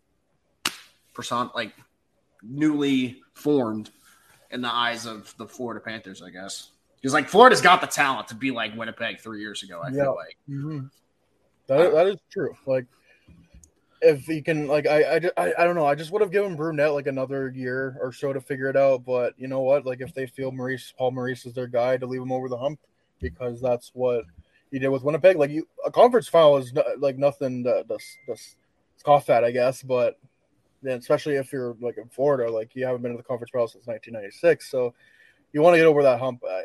person 1.13 1.49
like 1.55 1.73
newly 2.43 3.21
formed 3.33 3.89
in 4.51 4.61
the 4.61 4.71
eyes 4.73 5.05
of 5.05 5.33
the 5.37 5.47
Florida 5.47 5.81
Panthers, 5.83 6.21
I 6.21 6.29
guess. 6.29 6.71
Because 6.97 7.13
like 7.13 7.27
Florida's 7.27 7.61
got 7.61 7.81
the 7.81 7.87
talent 7.87 8.29
to 8.29 8.35
be 8.35 8.51
like 8.51 8.75
Winnipeg 8.75 9.19
three 9.19 9.41
years 9.41 9.63
ago. 9.63 9.81
I 9.83 9.89
Yeah. 9.89 10.03
feel 10.03 10.15
like. 10.15 10.37
Mhm. 10.49 10.89
That, 11.67 11.91
that 11.93 12.07
is 12.07 12.17
true. 12.31 12.55
Like, 12.67 12.85
if 14.01 14.25
he 14.25 14.41
can, 14.41 14.67
like, 14.67 14.87
I, 14.87 15.29
I, 15.37 15.53
I 15.57 15.63
don't 15.63 15.75
know. 15.75 15.85
I 15.85 15.95
just 15.95 16.11
would 16.11 16.21
have 16.21 16.31
given 16.31 16.55
Brunette 16.55 16.93
like 16.93 17.07
another 17.07 17.49
year 17.49 17.97
or 18.01 18.11
so 18.11 18.33
to 18.33 18.41
figure 18.41 18.69
it 18.69 18.77
out. 18.77 19.05
But 19.05 19.33
you 19.37 19.47
know 19.47 19.61
what? 19.61 19.85
Like, 19.85 20.01
if 20.01 20.13
they 20.13 20.27
feel 20.27 20.51
Maurice, 20.51 20.93
Paul 20.97 21.11
Maurice 21.11 21.45
is 21.45 21.53
their 21.53 21.67
guy 21.67 21.97
to 21.97 22.05
leave 22.05 22.21
him 22.21 22.31
over 22.31 22.49
the 22.49 22.57
hump 22.57 22.79
because 23.19 23.61
that's 23.61 23.91
what 23.93 24.25
he 24.71 24.79
did 24.79 24.89
with 24.89 25.03
Winnipeg. 25.03 25.37
Like, 25.37 25.51
you, 25.51 25.67
a 25.85 25.91
conference 25.91 26.27
final 26.27 26.57
is 26.57 26.73
no, 26.73 26.83
like 26.99 27.17
nothing 27.17 27.63
to, 27.63 27.83
to, 27.83 27.97
to 28.27 28.41
scoff 28.97 29.29
at, 29.29 29.43
I 29.43 29.51
guess. 29.51 29.81
But 29.81 30.19
then, 30.85 30.99
especially 30.99 31.35
if 31.35 31.51
you're 31.51 31.75
like 31.81 31.97
in 31.97 32.07
Florida, 32.09 32.51
like 32.51 32.75
you 32.75 32.85
haven't 32.85 33.01
been 33.01 33.11
to 33.11 33.17
the 33.17 33.23
conference 33.23 33.51
final 33.51 33.67
since 33.67 33.87
1996, 33.87 34.69
so 34.69 34.93
you 35.51 35.61
want 35.61 35.73
to 35.73 35.77
get 35.77 35.87
over 35.87 36.03
that 36.03 36.19
hump. 36.19 36.41
I, 36.47 36.63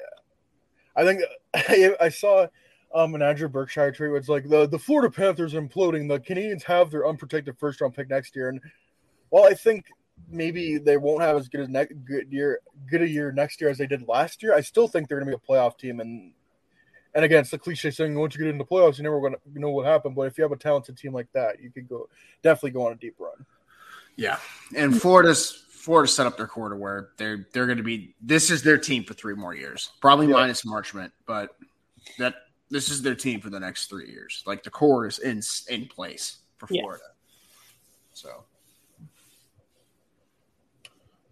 I 0.96 1.04
think 1.04 1.22
I, 1.54 1.94
I 2.00 2.08
saw 2.08 2.46
um, 2.95 3.14
an 3.14 3.22
Andrew 3.22 3.49
Berkshire 3.49 3.93
tweet. 3.93 4.11
It's 4.12 4.28
like 4.28 4.49
the 4.49 4.66
the 4.66 4.78
Florida 4.78 5.11
Panthers 5.14 5.55
are 5.55 5.62
imploding. 5.62 6.09
The 6.09 6.20
Canadiens 6.20 6.62
have 6.64 6.91
their 6.91 7.07
unprotected 7.07 7.59
first 7.59 7.80
round 7.80 7.95
pick 7.95 8.11
next 8.11 8.34
year, 8.34 8.49
and 8.49 8.61
well, 9.30 9.45
I 9.45 9.55
think 9.55 9.86
maybe 10.28 10.78
they 10.78 10.97
won't 10.97 11.22
have 11.22 11.36
as 11.36 11.49
good 11.49 11.62
as 11.62 11.68
ne- 11.68 11.86
good 12.05 12.30
year 12.32 12.61
good 12.91 13.03
a 13.03 13.09
year 13.09 13.32
next 13.32 13.61
year 13.61 13.70
as 13.70 13.78
they 13.78 13.86
did 13.86 14.07
last 14.09 14.43
year. 14.43 14.55
I 14.55 14.61
still 14.61 14.88
think 14.88 15.09
they're 15.09 15.18
going 15.20 15.30
to 15.30 15.36
be 15.36 15.43
a 15.43 15.49
playoff 15.53 15.78
team, 15.78 16.01
and 16.01 16.32
and 17.14 17.24
again, 17.24 17.41
it's 17.41 17.51
the 17.51 17.59
cliche 17.59 17.91
saying 17.91 18.18
once 18.18 18.34
you 18.34 18.38
get 18.41 18.51
into 18.51 18.64
the 18.64 18.68
playoffs, 18.68 18.99
you 18.99 19.05
never 19.05 19.20
going 19.20 19.34
to 19.34 19.61
know 19.61 19.70
what 19.70 19.86
happened. 19.86 20.14
But 20.14 20.22
if 20.22 20.38
you 20.38 20.43
have 20.43 20.53
a 20.53 20.57
talented 20.57 20.97
team 20.97 21.12
like 21.12 21.28
that, 21.32 21.61
you 21.61 21.70
could 21.70 21.88
go 21.88 22.09
definitely 22.43 22.72
go 22.72 22.86
on 22.86 22.93
a 22.93 22.97
deep 22.97 23.14
run. 23.18 23.47
Yeah, 24.16 24.38
and 24.76 25.01
Florida's 25.01 25.64
Florida 25.70 26.09
set 26.11 26.26
up 26.26 26.36
their 26.36 26.47
core 26.47 26.68
to 26.68 26.76
where 26.76 27.11
they're 27.16 27.47
they're 27.53 27.66
going 27.66 27.78
to 27.78 27.84
be. 27.84 28.14
This 28.20 28.51
is 28.51 28.62
their 28.62 28.78
team 28.78 29.05
for 29.05 29.14
three 29.14 29.34
more 29.34 29.55
years, 29.55 29.91
probably 30.01 30.26
Yeah. 30.26 30.34
minus 30.34 30.64
Marchment, 30.64 31.12
but 31.26 31.57
that 32.18 32.34
this 32.70 32.88
is 32.88 33.02
their 33.02 33.14
team 33.14 33.40
for 33.40 33.50
the 33.50 33.60
next 33.60 33.86
three 33.86 34.08
years. 34.08 34.42
Like 34.46 34.62
the 34.62 34.70
core 34.70 35.06
is 35.06 35.18
in 35.18 35.42
in 35.68 35.86
place 35.86 36.38
for 36.58 36.68
Yes. 36.70 36.80
Florida. 36.82 37.04
So 38.14 38.44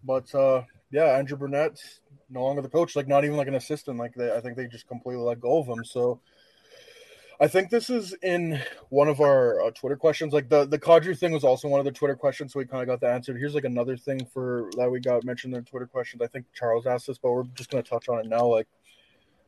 But 0.03 0.33
uh, 0.33 0.63
yeah, 0.91 1.17
Andrew 1.17 1.37
Brunette's 1.37 2.01
no 2.29 2.43
longer 2.43 2.61
the 2.61 2.69
coach, 2.69 2.95
like 2.95 3.07
not 3.07 3.25
even 3.25 3.37
like 3.37 3.47
an 3.47 3.55
assistant. 3.55 3.97
Like 3.97 4.13
they, 4.15 4.33
I 4.35 4.41
think 4.41 4.55
they 4.55 4.67
just 4.67 4.87
completely 4.87 5.23
let 5.23 5.39
go 5.39 5.59
of 5.59 5.67
him. 5.67 5.83
So 5.83 6.19
I 7.41 7.47
think 7.47 7.69
this 7.69 7.89
is 7.89 8.13
in 8.21 8.61
one 8.89 9.07
of 9.07 9.21
our 9.21 9.61
uh, 9.61 9.71
Twitter 9.71 9.95
questions. 9.95 10.33
Like 10.33 10.49
the 10.49 10.65
the 10.65 10.79
Kadri 10.79 11.17
thing 11.17 11.31
was 11.31 11.43
also 11.43 11.67
one 11.67 11.79
of 11.79 11.85
the 11.85 11.91
Twitter 11.91 12.15
questions, 12.15 12.53
so 12.53 12.59
we 12.59 12.65
kind 12.65 12.81
of 12.81 12.87
got 12.87 12.99
the 13.01 13.13
answer. 13.13 13.37
Here's 13.37 13.55
like 13.55 13.65
another 13.65 13.97
thing 13.97 14.25
for 14.33 14.69
that 14.77 14.89
we 14.89 14.99
got 14.99 15.23
mentioned 15.23 15.53
in 15.55 15.63
Twitter 15.63 15.87
questions. 15.87 16.21
I 16.21 16.27
think 16.27 16.45
Charles 16.53 16.85
asked 16.85 17.07
this, 17.07 17.17
but 17.17 17.31
we're 17.31 17.43
just 17.55 17.69
gonna 17.69 17.83
touch 17.83 18.09
on 18.09 18.19
it 18.19 18.27
now. 18.27 18.45
Like. 18.45 18.67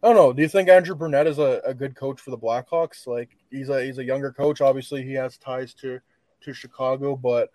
I 0.03 0.07
don't 0.07 0.15
know. 0.15 0.33
Do 0.33 0.41
you 0.41 0.47
think 0.47 0.67
Andrew 0.67 0.95
Brunette 0.95 1.27
is 1.27 1.37
a, 1.37 1.61
a 1.63 1.73
good 1.73 1.95
coach 1.95 2.19
for 2.19 2.31
the 2.31 2.37
Blackhawks? 2.37 3.05
Like 3.05 3.37
he's 3.51 3.69
a 3.69 3.83
he's 3.83 3.99
a 3.99 4.03
younger 4.03 4.31
coach. 4.31 4.61
Obviously, 4.61 5.03
he 5.03 5.13
has 5.13 5.37
ties 5.37 5.73
to 5.75 5.99
to 6.41 6.53
Chicago, 6.53 7.15
but 7.15 7.49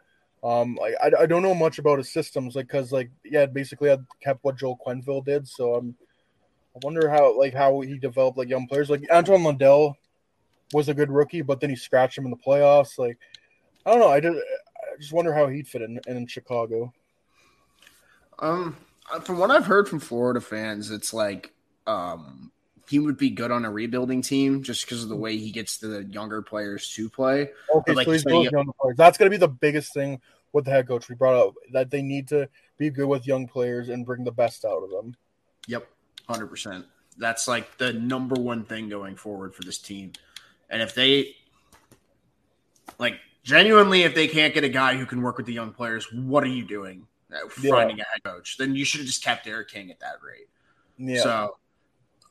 um, 0.44 0.78
I, 0.80 1.10
I 1.22 1.26
don't 1.26 1.42
know 1.42 1.54
much 1.54 1.78
about 1.78 1.98
his 1.98 2.12
systems, 2.12 2.54
like 2.54 2.68
because 2.68 2.92
like 2.92 3.10
yeah, 3.24 3.46
basically 3.46 3.90
I 3.90 3.98
kept 4.22 4.44
what 4.44 4.56
Joel 4.56 4.78
Quenneville 4.86 5.24
did. 5.24 5.48
So 5.48 5.74
I'm 5.74 5.96
I 6.76 6.78
wonder 6.82 7.08
how 7.08 7.36
like 7.36 7.52
how 7.52 7.80
he 7.80 7.98
developed 7.98 8.38
like 8.38 8.48
young 8.48 8.68
players. 8.68 8.90
Like 8.90 9.02
Anton 9.10 9.42
Lundell 9.42 9.96
was 10.72 10.88
a 10.88 10.94
good 10.94 11.10
rookie, 11.10 11.42
but 11.42 11.60
then 11.60 11.70
he 11.70 11.76
scratched 11.76 12.16
him 12.16 12.26
in 12.26 12.30
the 12.30 12.36
playoffs. 12.36 12.96
Like 12.96 13.18
I 13.84 13.90
don't 13.90 14.00
know. 14.00 14.08
I 14.08 14.20
just 14.20 14.38
I 14.38 15.00
just 15.00 15.12
wonder 15.12 15.34
how 15.34 15.48
he'd 15.48 15.66
fit 15.66 15.82
in 15.82 15.98
in 16.06 16.26
Chicago. 16.28 16.92
Um, 18.38 18.76
from 19.24 19.38
what 19.38 19.50
I've 19.50 19.66
heard 19.66 19.88
from 19.88 19.98
Florida 19.98 20.40
fans, 20.40 20.90
it's 20.90 21.12
like 21.14 21.52
um 21.86 22.50
he 22.88 22.98
would 23.00 23.16
be 23.16 23.30
good 23.30 23.50
on 23.50 23.64
a 23.64 23.70
rebuilding 23.70 24.22
team 24.22 24.62
just 24.62 24.84
because 24.84 25.02
of 25.02 25.08
the 25.08 25.16
way 25.16 25.36
he 25.36 25.50
gets 25.50 25.78
the 25.78 26.04
younger 26.04 26.40
players 26.40 26.92
to 26.92 27.10
play. 27.10 27.50
Okay, 27.74 27.94
like 27.94 28.04
so 28.04 28.12
he's 28.12 28.22
he- 28.22 28.48
young 28.52 28.72
players. 28.80 28.96
That's 28.96 29.18
gonna 29.18 29.30
be 29.30 29.36
the 29.36 29.48
biggest 29.48 29.92
thing 29.92 30.20
with 30.52 30.64
the 30.64 30.70
head 30.70 30.86
coach 30.86 31.08
we 31.08 31.14
brought 31.16 31.34
up 31.34 31.54
that 31.72 31.90
they 31.90 32.00
need 32.02 32.28
to 32.28 32.48
be 32.78 32.90
good 32.90 33.06
with 33.08 33.26
young 33.26 33.46
players 33.48 33.88
and 33.88 34.06
bring 34.06 34.24
the 34.24 34.32
best 34.32 34.64
out 34.64 34.82
of 34.82 34.90
them. 34.90 35.16
Yep, 35.66 35.86
hundred 36.28 36.46
percent. 36.46 36.86
That's 37.18 37.48
like 37.48 37.76
the 37.78 37.92
number 37.92 38.40
one 38.40 38.64
thing 38.64 38.88
going 38.88 39.16
forward 39.16 39.54
for 39.54 39.62
this 39.64 39.78
team. 39.78 40.12
And 40.70 40.80
if 40.82 40.94
they 40.94 41.34
like 42.98 43.14
genuinely, 43.42 44.02
if 44.02 44.14
they 44.14 44.28
can't 44.28 44.54
get 44.54 44.64
a 44.64 44.68
guy 44.68 44.96
who 44.96 45.06
can 45.06 45.22
work 45.22 45.36
with 45.36 45.46
the 45.46 45.52
young 45.52 45.72
players, 45.72 46.12
what 46.12 46.44
are 46.44 46.48
you 46.48 46.64
doing? 46.64 47.06
uh, 47.32 47.48
Yeah. 47.60 47.70
Finding 47.72 48.00
a 48.00 48.04
head 48.04 48.22
coach, 48.24 48.56
then 48.58 48.74
you 48.74 48.84
should 48.84 49.00
have 49.00 49.06
just 49.06 49.24
kept 49.24 49.44
Derek 49.44 49.68
King 49.68 49.90
at 49.90 49.98
that 50.00 50.22
rate. 50.22 50.48
Yeah. 50.98 51.22
So 51.22 51.56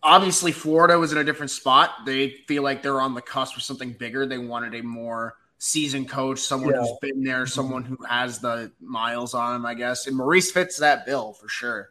obviously, 0.05 0.51
Florida 0.51 0.97
was 0.97 1.11
in 1.11 1.17
a 1.17 1.23
different 1.23 1.51
spot. 1.51 2.05
They 2.05 2.29
feel 2.47 2.63
like 2.63 2.81
they're 2.81 3.01
on 3.01 3.13
the 3.13 3.21
cusp 3.21 3.57
of 3.57 3.63
something 3.63 3.91
bigger. 3.91 4.25
They 4.25 4.37
wanted 4.37 4.75
a 4.75 4.83
more 4.83 5.35
seasoned 5.57 6.07
coach, 6.09 6.39
someone 6.39 6.73
Yeah. 6.73 6.81
who's 6.81 6.97
been 7.01 7.23
there, 7.23 7.45
someone 7.47 7.83
who 7.83 7.97
has 8.07 8.39
the 8.39 8.71
miles 8.79 9.33
on 9.33 9.55
him, 9.55 9.65
I 9.65 9.73
guess. 9.73 10.07
And 10.07 10.15
Maurice 10.15 10.51
fits 10.51 10.77
that 10.77 11.05
bill 11.05 11.33
for 11.33 11.49
sure. 11.49 11.89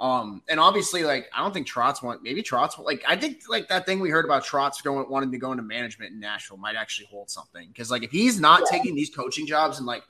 Um, 0.00 0.42
and 0.48 0.60
obviously, 0.60 1.02
like 1.02 1.28
I 1.34 1.42
don't 1.42 1.52
think 1.52 1.66
Trotz 1.66 2.02
want 2.04 2.22
maybe 2.22 2.40
Trotz 2.40 2.78
like 2.78 3.02
I 3.06 3.16
think 3.16 3.42
like 3.48 3.68
that 3.68 3.84
thing 3.84 3.98
we 3.98 4.10
heard 4.10 4.24
about 4.24 4.44
Trotz 4.44 4.80
going 4.80 5.10
wanting 5.10 5.32
to 5.32 5.38
go 5.38 5.50
into 5.50 5.64
management 5.64 6.12
in 6.12 6.20
Nashville 6.20 6.56
might 6.56 6.76
actually 6.76 7.08
hold 7.10 7.28
something 7.28 7.66
because 7.66 7.90
like 7.90 8.04
if 8.04 8.12
he's 8.12 8.38
not 8.38 8.62
taking 8.70 8.94
these 8.94 9.10
coaching 9.10 9.44
jobs 9.44 9.80
in 9.80 9.86
like 9.86 10.04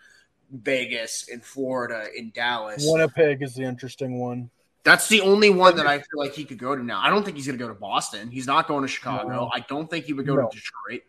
Vegas, 0.51 1.29
in 1.29 1.41
Florida, 1.41 2.07
in 2.15 2.31
Dallas, 2.35 2.85
Winnipeg 2.87 3.41
is 3.43 3.55
the 3.55 3.63
interesting 3.63 4.19
one. 4.19 4.51
That's 4.85 5.09
the 5.09 5.21
only 5.21 5.51
one 5.51 5.77
that 5.77 5.87
I 5.87 5.99
feel 5.99 6.07
like 6.17 6.35
he 6.35 6.45
could 6.45 6.59
go 6.59 6.75
to 6.75 6.83
now. 6.83 7.01
I 7.01 7.11
don't 7.11 7.25
think 7.25 7.37
he's 7.37 7.47
going 7.47 7.59
to 7.59 7.63
go 7.63 7.69
to 7.69 7.79
Boston. 7.79 8.31
He's 8.31 8.47
not 8.47 8.69
going 8.69 8.83
to 8.83 8.89
Chicago. 8.89 9.29
No. 9.29 9.51
I 9.53 9.61
don't 9.61 9.91
think 9.91 10.07
he 10.07 10.13
would 10.13 10.27
go 10.27 10.37
No. 10.37 10.49
to 10.49 10.57
Detroit. 10.57 11.03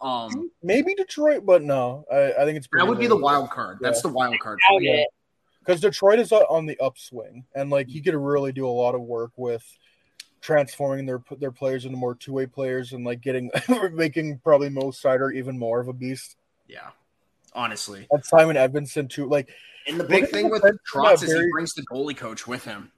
Um, 0.00 0.50
Maybe 0.62 0.94
Detroit, 0.94 1.44
but 1.44 1.62
no. 1.62 2.04
I, 2.10 2.32
I 2.32 2.44
think 2.44 2.56
it's 2.56 2.68
that 2.72 2.86
would 2.86 2.98
be 2.98 3.08
the 3.08 3.16
wild 3.16 3.50
card. 3.50 3.78
That's 3.80 4.00
the 4.00 4.08
wild 4.08 4.38
card. 4.40 4.60
Because 5.60 5.80
Detroit 5.80 6.18
is 6.18 6.32
on 6.32 6.66
the 6.66 6.78
upswing, 6.80 7.44
and 7.54 7.68
like 7.68 7.88
he 7.88 8.00
could 8.00 8.14
really 8.14 8.52
do 8.52 8.66
a 8.66 8.70
lot 8.70 8.94
of 8.94 9.02
work 9.02 9.32
with 9.36 9.64
transforming 10.40 11.04
their 11.04 11.20
their 11.38 11.50
players 11.50 11.84
into 11.84 11.96
more 11.98 12.14
two 12.14 12.32
way 12.32 12.46
players 12.46 12.92
and 12.92 13.04
like 13.04 13.20
getting 13.20 13.50
making 13.92 14.38
probably 14.38 14.68
Mo 14.70 14.90
Seider 14.92 15.34
even 15.34 15.58
more 15.58 15.80
of 15.80 15.88
a 15.88 15.92
beast. 15.92 16.36
Yeah, 16.68 16.88
honestly. 17.52 18.06
And 18.10 18.24
Simon 18.24 18.56
Edvinsson 18.56 19.10
too. 19.10 19.26
Like 19.26 19.50
And 19.86 19.98
the 19.98 20.04
big 20.04 20.28
thing 20.28 20.48
with 20.48 20.62
defense 20.62 20.78
Trotz 20.90 21.22
is 21.22 21.32
he 21.32 21.50
brings 21.52 21.74
the 21.74 21.82
goalie 21.82 22.16
coach 22.16 22.46
with 22.46 22.64
him. 22.64 22.92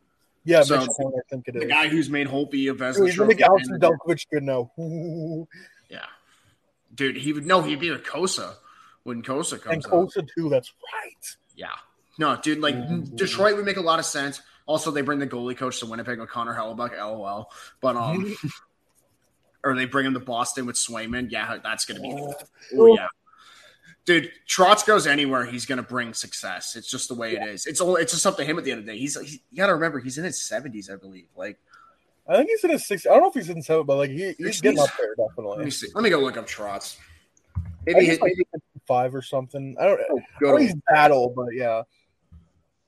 Yeah, 0.44 0.62
So, 0.62 0.76
I 0.76 0.86
think 1.30 1.48
it 1.48 1.54
The 1.54 1.62
is. 1.64 1.68
guy 1.70 1.88
who's 1.88 2.08
made 2.08 2.26
Holtby 2.26 2.70
a 2.70 2.74
Dude, 2.96 3.08
he's 3.08 3.18
make 3.18 3.38
Trophy 3.38 3.64
candidate. 3.64 3.80
Delkovich 3.90 4.26
good 4.32 4.42
now. 4.42 4.70
Yeah, 5.90 6.06
dude, 6.94 7.16
he 7.16 7.32
would 7.32 7.46
no, 7.46 7.62
he'd 7.62 7.80
be 7.80 7.90
with 7.90 8.04
Cossa 8.04 8.54
when 9.02 9.22
Cossa 9.22 9.60
comes. 9.60 9.84
up. 9.86 9.92
Cossa 9.92 10.26
too. 10.36 10.48
That's 10.48 10.72
right. 10.94 11.36
Yeah, 11.56 11.68
no, 12.18 12.36
dude, 12.42 12.60
like 12.60 12.74
Ooh. 12.74 13.02
Detroit 13.14 13.56
would 13.56 13.64
make 13.66 13.76
a 13.76 13.82
lot 13.82 13.98
of 13.98 14.04
sense. 14.06 14.40
Also, 14.66 14.90
they 14.90 15.02
bring 15.02 15.18
the 15.18 15.26
goalie 15.26 15.56
coach 15.56 15.80
to 15.80 15.86
Winnipeg 15.86 16.18
with 16.20 16.30
Connor 16.30 16.54
Hellebuyck, 16.54 16.96
lol. 16.96 17.50
But 17.80 17.96
um, 17.96 18.34
or 19.64 19.74
they 19.74 19.84
bring 19.84 20.06
him 20.06 20.14
to 20.14 20.20
Boston 20.20 20.64
with 20.64 20.76
Swayman. 20.76 21.30
Yeah, 21.30 21.58
that's 21.62 21.84
gonna 21.84 22.00
be. 22.00 22.14
Oh 22.78 22.86
yeah, 22.94 23.08
dude. 24.10 24.32
Trotz 24.48 24.84
goes 24.84 25.06
anywhere, 25.06 25.46
he's 25.46 25.66
gonna 25.66 25.82
bring 25.82 26.14
success. 26.14 26.74
It's 26.74 26.90
just 26.90 27.08
the 27.08 27.14
way 27.14 27.36
it 27.36 27.48
is. 27.48 27.66
It's 27.66 27.80
all. 27.80 27.96
It's 27.96 28.12
just 28.12 28.26
up 28.26 28.36
to 28.38 28.44
him 28.44 28.58
at 28.58 28.64
the 28.64 28.72
end 28.72 28.80
of 28.80 28.86
the 28.86 28.92
day. 28.92 28.98
He's. 28.98 29.18
he's 29.20 29.34
you 29.50 29.56
gotta 29.56 29.74
remember, 29.74 30.00
he's 30.00 30.18
in 30.18 30.24
his 30.24 30.40
seventies, 30.40 30.90
I 30.90 30.96
believe. 30.96 31.28
Like, 31.36 31.58
I 32.28 32.36
think 32.36 32.50
he's 32.50 32.64
in 32.64 32.70
his 32.70 32.86
six. 32.86 33.06
I 33.06 33.10
don't 33.10 33.22
know 33.22 33.28
if 33.28 33.34
he's 33.34 33.48
in 33.48 33.62
seven, 33.62 33.86
but 33.86 33.96
like 33.96 34.10
he, 34.10 34.34
he's 34.38 34.60
getting 34.60 34.78
60s. 34.78 34.84
up 34.84 34.94
there 34.98 35.14
definitely. 35.28 35.56
let 35.56 35.64
me 35.64 35.70
see. 35.70 35.88
Let 35.94 36.02
me 36.02 36.10
go 36.10 36.18
look 36.18 36.36
up 36.36 36.46
Trotz. 36.46 36.96
Maybe, 37.86 38.04
he's 38.04 38.20
like 38.20 38.34
five 38.86 39.14
or 39.14 39.22
something. 39.22 39.76
I 39.80 39.84
don't. 39.84 40.00
I 40.00 40.04
oh, 40.10 40.20
know 40.40 40.56
he's 40.56 40.74
that 40.88 41.12
old, 41.12 41.34
but 41.34 41.48
yeah. 41.52 41.82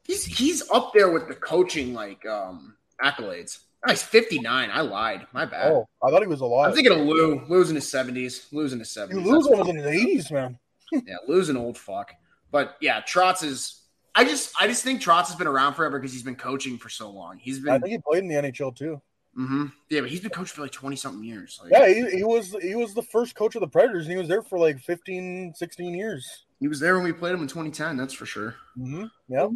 He's 0.05 0.25
he's 0.25 0.69
up 0.71 0.93
there 0.93 1.11
with 1.11 1.29
the 1.29 1.35
coaching 1.35 1.95
like 1.95 2.27
um 2.27 2.75
accolades. 3.03 3.61
Oh, 3.85 3.91
he's 3.91 4.03
59. 4.03 4.71
I 4.73 4.81
lied. 4.81 5.27
My 5.33 5.45
bad. 5.45 5.73
Oh, 5.73 5.89
I 6.03 6.11
thought 6.11 6.23
he 6.23 6.29
was 6.29 6.41
alive. 6.41 6.69
I'm 6.69 6.75
thinking 6.75 6.93
of 6.93 7.01
Lou. 7.01 7.45
Lou's 7.49 7.69
in 7.69 7.75
his 7.75 7.87
70s. 7.87 8.53
Lou's 8.53 8.73
in 8.73 8.79
his 8.79 8.89
70s. 8.89 9.11
You 9.11 9.17
That's 9.17 9.27
lose 9.29 9.49
one 9.49 9.59
was 9.59 9.69
in 9.71 9.77
the 9.79 9.91
eighties, 9.91 10.31
man. 10.31 10.57
Yeah, 10.93 11.17
Lou's 11.27 11.49
an 11.49 11.57
old 11.57 11.77
fuck. 11.79 12.13
But 12.51 12.77
yeah, 12.81 13.01
Trotz 13.01 13.43
is. 13.43 13.79
I 14.15 14.25
just 14.25 14.53
I 14.61 14.67
just 14.67 14.85
think 14.85 15.01
Trotz 15.01 15.29
has 15.29 15.37
been 15.37 15.47
around 15.47 15.75
forever 15.75 15.99
because 15.99 16.13
he's 16.13 16.23
been 16.23 16.37
coaching 16.37 16.77
for 16.79 16.89
so 16.91 17.11
long. 17.11 17.39
He's 17.39 17.59
been. 17.59 17.73
I 17.73 17.79
think 17.79 17.93
he 17.93 17.99
played 17.99 18.23
in 18.25 18.29
the 18.29 18.35
NHL 18.35 18.77
too. 18.77 19.01
hmm 19.35 19.67
Yeah, 19.89 20.01
but 20.03 20.11
he's 20.11 20.21
been 20.21 20.31
coached 20.31 20.53
for 20.53 20.61
like 20.61 20.71
20 20.73 20.95
something 20.97 21.25
years. 21.25 21.59
Like, 21.63 21.73
Yeah, 21.73 21.89
he, 21.89 22.19
he 22.19 22.25
was 22.25 22.55
he 22.61 22.75
was 22.75 22.93
the 22.93 23.03
first 23.03 23.35
coach 23.35 23.55
of 23.55 23.61
the 23.61 23.69
Predators, 23.69 24.05
and 24.05 24.13
he 24.13 24.19
was 24.19 24.29
there 24.29 24.43
for 24.43 24.59
like 24.59 24.79
15, 24.81 25.55
16 25.55 25.95
years. 25.95 26.45
He 26.61 26.69
was 26.69 26.79
there 26.79 26.95
when 26.95 27.05
we 27.05 27.13
played 27.13 27.33
him 27.35 27.41
in 27.41 27.49
2010. 27.49 27.97
That's 27.97 28.13
for 28.13 28.27
sure. 28.27 28.55
Mm-hmm. 28.79 29.05
Yeah, 29.29 29.49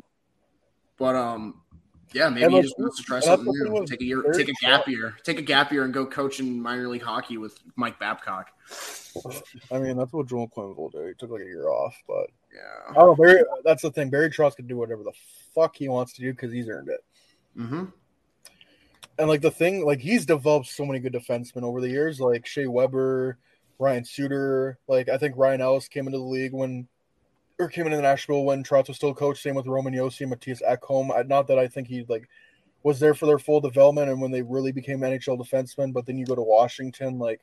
But 0.98 1.14
um, 1.14 1.60
yeah, 2.16 2.30
maybe 2.30 2.44
And 2.44 2.54
he 2.54 2.62
just 2.62 2.78
wants 2.78 2.96
to 2.96 3.02
try 3.02 3.20
something 3.20 3.46
new. 3.46 3.84
Take 3.86 4.00
a 4.00 4.04
year, 4.04 4.22
take 4.32 4.48
a 4.48 4.54
gap 4.62 4.88
year, 4.88 5.16
take 5.22 5.38
a 5.38 5.42
gap 5.42 5.70
year, 5.70 5.84
and 5.84 5.92
go 5.92 6.06
coach 6.06 6.40
in 6.40 6.60
minor 6.60 6.88
league 6.88 7.02
hockey 7.02 7.36
with 7.36 7.58
Mike 7.76 7.98
Babcock. 7.98 8.50
I 9.70 9.78
mean 9.78 9.96
that's 9.96 10.12
what 10.12 10.26
Joel 10.26 10.48
Clemens 10.48 10.78
will 10.78 10.88
do. 10.88 11.06
He 11.06 11.14
took 11.14 11.30
like 11.30 11.42
a 11.42 11.44
year 11.44 11.68
off, 11.68 11.94
but 12.08 12.28
Yeah. 12.54 12.94
oh, 12.96 13.14
Barry, 13.14 13.42
that's 13.64 13.82
the 13.82 13.90
thing. 13.90 14.08
Barry 14.08 14.30
Trotz 14.30 14.56
can 14.56 14.66
do 14.66 14.78
whatever 14.78 15.02
the 15.02 15.12
fuck 15.54 15.76
he 15.76 15.88
wants 15.88 16.14
to 16.14 16.22
do 16.22 16.32
because 16.32 16.52
he's 16.52 16.68
earned 16.68 16.88
it. 16.88 17.04
Mm-hmm. 17.58 17.84
And 19.18 19.28
like 19.28 19.42
the 19.42 19.50
thing, 19.50 19.84
like 19.84 20.00
he's 20.00 20.24
developed 20.24 20.68
so 20.68 20.86
many 20.86 20.98
good 21.00 21.12
defensemen 21.12 21.64
over 21.64 21.82
the 21.82 21.90
years, 21.90 22.18
like 22.18 22.46
Shea 22.46 22.66
Weber, 22.66 23.38
Ryan 23.78 24.04
Suter. 24.06 24.78
Like 24.88 25.10
I 25.10 25.18
think 25.18 25.36
Ryan 25.36 25.60
Ellis 25.60 25.88
came 25.88 26.06
into 26.06 26.18
the 26.18 26.24
league 26.24 26.52
when, 26.52 26.88
or 27.58 27.68
came 27.68 27.86
into 27.86 28.00
Nashville 28.00 28.44
when 28.44 28.62
Trotz 28.62 28.88
was 28.88 28.96
still 28.96 29.14
coach. 29.14 29.40
Same 29.40 29.54
with 29.54 29.66
Roman 29.66 29.94
Josi 29.94 30.22
and 30.22 30.32
Mattias 30.32 30.62
Ekholm. 30.62 31.16
I, 31.16 31.22
not 31.22 31.46
that 31.48 31.58
I 31.58 31.68
think 31.68 31.88
he 31.88 32.04
like 32.08 32.28
was 32.82 33.00
there 33.00 33.14
for 33.14 33.26
their 33.26 33.38
full 33.38 33.60
development 33.60 34.10
and 34.10 34.20
when 34.20 34.30
they 34.30 34.42
really 34.42 34.72
became 34.72 35.00
NHL 35.00 35.38
defensemen. 35.38 35.92
But 35.92 36.06
then 36.06 36.18
you 36.18 36.26
go 36.26 36.34
to 36.34 36.42
Washington, 36.42 37.18
like 37.18 37.40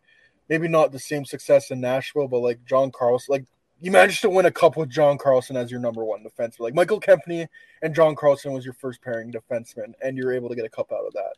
maybe 0.49 0.67
not 0.67 0.91
the 0.91 0.99
same 0.99 1.25
success 1.25 1.71
in 1.71 1.81
Nashville, 1.81 2.27
but 2.27 2.39
like 2.39 2.63
John 2.65 2.91
Carlson, 2.91 3.33
like 3.33 3.45
you 3.81 3.91
managed 3.91 4.21
to 4.21 4.29
win 4.29 4.45
a 4.45 4.51
cup 4.51 4.77
with 4.77 4.89
John 4.89 5.17
Carlson 5.17 5.57
as 5.57 5.69
your 5.69 5.79
number 5.79 6.05
one 6.05 6.23
defenseman. 6.23 6.61
Like 6.61 6.75
Michal 6.75 7.01
Kempny 7.01 7.47
and 7.81 7.93
John 7.93 8.15
Carlson 8.15 8.53
was 8.53 8.63
your 8.63 8.75
first 8.75 9.01
pairing 9.01 9.31
defenseman, 9.31 9.93
and 10.01 10.17
you're 10.17 10.33
able 10.33 10.47
to 10.47 10.55
get 10.55 10.65
a 10.65 10.69
cup 10.69 10.91
out 10.93 11.05
of 11.05 11.13
that. 11.13 11.33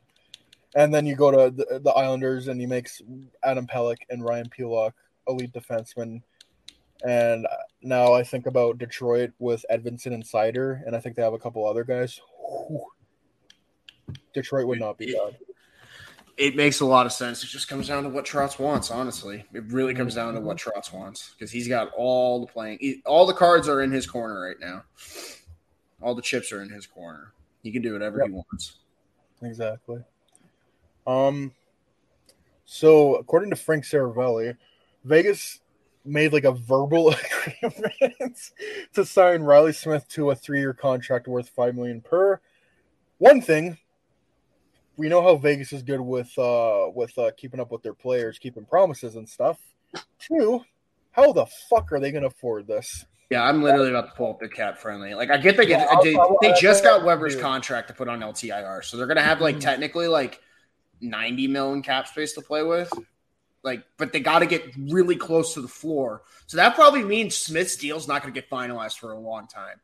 And 0.76 0.94
then 0.94 1.06
you 1.06 1.16
go 1.16 1.32
to 1.32 1.56
the, 1.56 1.80
the 1.80 1.92
Islanders 1.92 2.50
and 2.50 2.60
he 2.60 2.68
makes 2.68 3.02
Adam 3.44 3.66
Pelech 3.66 3.98
and 4.10 4.24
Ryan 4.24 4.50
Pulock 4.50 4.94
elite 5.28 5.54
defensemen. 5.54 6.22
And 7.04 7.48
now 7.86 8.14
I 8.14 8.24
think 8.24 8.48
about 8.48 8.78
Detroit 8.78 9.32
with 9.40 9.66
Edvinsson 9.72 10.14
and 10.14 10.24
Seider, 10.24 10.86
and 10.86 10.96
I 10.96 11.00
think 11.00 11.16
they 11.16 11.22
have 11.22 11.34
a 11.34 11.40
couple 11.40 11.68
other 11.68 11.84
guys. 11.84 12.20
Detroit 14.34 14.68
would 14.68 14.80
not 14.80 14.98
be 14.98 15.14
bad. 15.14 15.38
It 16.38 16.56
makes 16.56 16.82
a 16.82 16.86
lot 16.86 17.06
of 17.06 17.14
sense. 17.14 17.44
It 17.44 17.48
just 17.48 17.70
comes 17.70 17.88
down 17.88 18.04
to 18.04 18.10
what 18.10 18.26
Trotz 18.26 18.60
wants. 18.60 18.92
Honestly, 18.92 19.46
it 19.54 19.64
really 19.68 19.94
comes 19.94 20.16
down 20.16 20.34
to 20.34 20.42
what 20.42 20.58
Trotz 20.58 20.92
wants 20.92 21.34
because 21.34 21.50
he's 21.50 21.68
got 21.68 21.92
all 21.96 22.42
the 22.42 22.52
playing, 22.52 23.02
all 23.06 23.26
the 23.26 23.34
cards 23.34 23.70
are 23.70 23.82
in 23.82 23.92
his 23.92 24.06
corner 24.06 24.42
right 24.42 24.60
now. 24.60 24.84
All 26.02 26.14
the 26.14 26.22
chips 26.22 26.52
are 26.52 26.62
in 26.62 26.70
his 26.70 26.86
corner. 26.86 27.34
He 27.64 27.72
can 27.72 27.82
do 27.82 27.94
whatever 27.94 28.22
he 28.24 28.32
wants. 28.32 28.80
Exactly. 29.42 30.00
Um. 31.08 31.54
So 32.66 33.16
according 33.16 33.52
to 33.52 33.56
Frank 33.56 33.86
Seravalli, 33.86 34.58
Vegas 35.04 35.62
made 36.06 36.34
like 36.34 36.44
a 36.44 36.52
verbal 36.52 37.14
agreement 37.64 38.52
to 38.94 39.06
sign 39.06 39.42
Reilly 39.42 39.74
Smith 39.74 40.08
to 40.10 40.32
a 40.32 40.36
three-year 40.36 40.74
contract 40.74 41.28
worth 41.28 41.50
five 41.50 41.76
million 41.76 42.02
per. 42.02 42.40
One 43.18 43.42
thing, 43.42 43.78
we 44.98 45.10
know 45.10 45.22
how 45.22 45.36
Vegas 45.36 45.74
is 45.74 45.84
good 45.84 46.02
with 46.02 46.38
uh 46.38 46.88
with 46.94 47.18
uh, 47.18 47.32
keeping 47.38 47.60
up 47.60 47.72
with 47.72 47.84
their 47.84 47.94
players, 47.94 48.38
keeping 48.40 48.66
promises 48.66 49.16
and 49.16 49.28
stuff. 49.28 49.60
Two, 50.20 50.64
how 51.12 51.32
the 51.32 51.46
fuck 51.70 51.92
are 51.92 52.00
they 52.00 52.12
going 52.12 52.24
to 52.24 52.28
afford 52.28 52.68
this? 52.68 53.06
Yeah, 53.30 53.44
I'm 53.44 53.64
literally 53.64 53.90
about 53.90 54.10
to 54.10 54.16
pull 54.16 54.32
up 54.32 54.40
the 54.40 54.48
cap 54.48 54.78
friendly. 54.78 55.16
Like, 55.16 55.32
I 55.32 55.38
get 55.38 55.58
they 55.58 55.66
get 55.66 55.80
Yeah, 55.80 56.00
they, 56.04 56.16
they 56.42 56.54
just 56.60 56.84
got 56.84 57.04
Weber's 57.04 57.36
contract 57.36 57.88
to 57.88 57.94
put 57.94 58.08
on 58.08 58.20
LTIR, 58.20 58.84
so 58.84 58.98
they're 58.98 59.08
gonna 59.08 59.22
have 59.22 59.42
like 59.42 59.56
Mhm. 59.56 59.62
technically 59.62 60.08
like 60.08 60.40
90 61.02 61.48
million 61.48 61.82
cap 61.82 62.08
space 62.08 62.34
to 62.34 62.42
play 62.42 62.62
with. 62.64 62.92
Like, 63.66 63.84
but 63.98 64.14
they 64.14 64.20
got 64.22 64.40
to 64.40 64.46
get 64.46 64.64
really 64.78 65.16
close 65.18 65.56
to 65.56 65.62
the 65.62 65.68
floor. 65.68 66.22
So 66.48 66.56
that 66.58 66.76
probably 66.76 67.04
means 67.04 67.36
Smith's 67.36 67.76
deal's 67.76 68.08
not 68.08 68.22
going 68.22 68.34
to 68.34 68.40
get 68.40 68.50
finalized 68.50 69.00
for 69.00 69.12
a 69.12 69.20
long 69.20 69.48
time. 69.48 69.82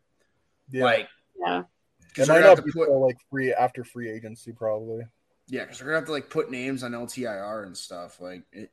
Yeah, 0.70 0.84
Like, 0.84 1.08
Yeah. 1.38 1.60
it 1.62 1.66
because 2.10 2.30
might 2.30 2.42
not 2.42 2.58
have 2.58 2.64
be 2.66 2.72
to 2.72 2.78
put 2.78 2.92
like 2.92 3.18
free 3.32 3.52
after 3.52 3.84
free 3.84 4.10
agency 4.10 4.52
probably. 4.52 5.04
yeah, 5.48 5.64
because 5.64 5.80
they're 5.80 5.88
going 5.88 5.96
to 5.96 6.00
have 6.02 6.06
to 6.06 6.12
like 6.12 6.30
put 6.30 6.52
names 6.52 6.84
on 6.84 6.92
LTIR 6.92 7.66
and 7.66 7.76
stuff. 7.76 8.22
Like, 8.22 8.44
it, 8.54 8.70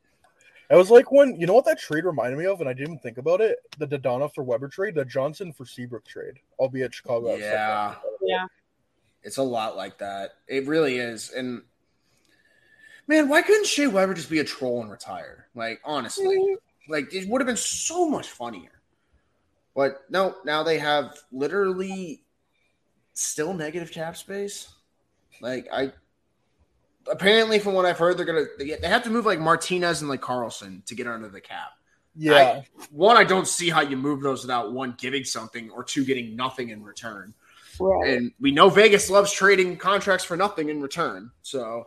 It 0.70 0.76
was 0.76 0.90
like 0.90 1.10
when 1.10 1.40
you 1.40 1.46
know 1.46 1.54
what 1.54 1.64
that 1.64 1.78
trade 1.78 2.04
reminded 2.04 2.38
me 2.38 2.44
of, 2.44 2.60
and 2.60 2.68
I 2.68 2.74
didn't 2.74 2.88
even 2.88 2.98
think 2.98 3.16
about 3.16 3.40
it. 3.40 3.56
The 3.78 3.86
Dadonov 3.88 4.34
for 4.34 4.44
Weber 4.44 4.68
trade, 4.68 4.94
the 4.94 5.06
Johnson 5.06 5.54
for 5.54 5.64
Seabrook 5.64 6.04
trade, 6.06 6.34
albeit 6.58 6.92
Chicago. 6.94 7.30
had 7.30 7.38
stuff 7.40 8.02
Yeah. 8.20 8.40
Yeah. 8.40 8.46
it's 9.22 9.38
a 9.38 9.42
lot 9.42 9.74
like 9.78 9.96
that. 9.98 10.32
It 10.46 10.66
really 10.66 10.98
is. 10.98 11.30
And 11.30 11.62
man, 13.08 13.28
why 13.28 13.42
couldn't 13.42 13.66
Shea 13.66 13.88
Weber 13.88 14.14
just 14.14 14.30
be 14.30 14.38
a 14.38 14.44
troll 14.44 14.82
and 14.82 14.90
retire? 14.90 15.48
Like, 15.54 15.80
honestly, 15.84 16.36
mm-hmm. 16.36 16.92
like 16.92 17.12
it 17.12 17.28
would 17.28 17.40
have 17.40 17.46
been 17.46 17.56
so 17.56 18.08
much 18.08 18.28
funnier. 18.28 18.70
But 19.74 20.02
no, 20.10 20.36
now 20.44 20.62
they 20.62 20.78
have 20.78 21.16
literally 21.32 22.22
still 23.14 23.54
negative 23.54 23.90
cap 23.90 24.16
space. 24.16 24.68
Like 25.40 25.68
I 25.72 25.92
apparently 27.10 27.58
from 27.58 27.74
what 27.74 27.86
I've 27.86 27.98
heard, 27.98 28.18
they're 28.18 28.26
gonna 28.26 28.44
they 28.58 28.74
they 28.74 28.88
have 28.88 29.04
to 29.04 29.10
move 29.10 29.24
like 29.24 29.40
Martinez 29.40 30.00
and 30.00 30.10
like 30.10 30.20
Carlson 30.20 30.82
to 30.86 30.94
get 30.94 31.06
under 31.06 31.28
the 31.28 31.40
cap. 31.40 31.70
Yeah, 32.20 32.62
One, 32.90 33.16
I 33.16 33.22
don't 33.22 33.46
see 33.46 33.70
how 33.70 33.80
you 33.80 33.96
move 33.96 34.22
those 34.22 34.42
without 34.42 34.72
one 34.72 34.96
giving 34.98 35.22
something 35.22 35.70
or 35.70 35.84
two 35.84 36.04
getting 36.04 36.34
nothing 36.34 36.70
in 36.70 36.82
return. 36.82 37.32
Right. 37.78 38.10
And 38.10 38.32
we 38.40 38.50
know 38.50 38.68
Vegas 38.70 39.08
loves 39.08 39.30
trading 39.32 39.76
contracts 39.76 40.24
for 40.24 40.36
nothing 40.36 40.68
in 40.68 40.82
return. 40.82 41.30
So 41.42 41.86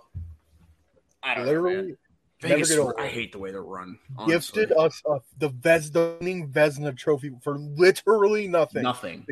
I 1.24 1.36
don't 1.36 1.46
know. 1.46 1.52
literally 1.52 1.76
Man. 1.76 1.98
never 2.44 2.56
Vegas, 2.56 2.70
get 2.70 2.80
over 2.80 3.00
I 3.00 3.08
hate 3.08 3.32
the 3.32 3.40
way 3.40 3.52
they're 3.52 3.62
run. 3.62 4.00
honestly. 4.18 4.62
gifted 4.66 4.78
us 4.78 5.02
uh, 5.10 5.20
the 5.38 5.50
Vez 5.50 5.92
the 5.92 6.18
Vezina 6.52 6.98
trophy 6.98 7.32
for 7.44 7.58
literally 7.58 8.48
nothing. 8.48 8.82
nothing. 8.84 9.26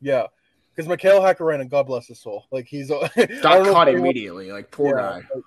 Yeah, 0.00 0.26
because 0.74 0.88
Mikael 0.88 1.20
Hakkarainen, 1.20 1.68
God 1.70 1.86
bless 1.86 2.06
his 2.06 2.20
soul, 2.20 2.46
like 2.50 2.66
he's 2.66 2.90
I 2.92 3.08
don't 3.16 3.42
Got 3.42 3.66
caught 3.72 3.88
if 3.88 3.92
anyone- 3.92 4.00
immediately. 4.00 4.52
Like 4.52 4.70
poor 4.70 4.96
Yeah, 4.96 5.02
guy. 5.02 5.16
like, 5.34 5.44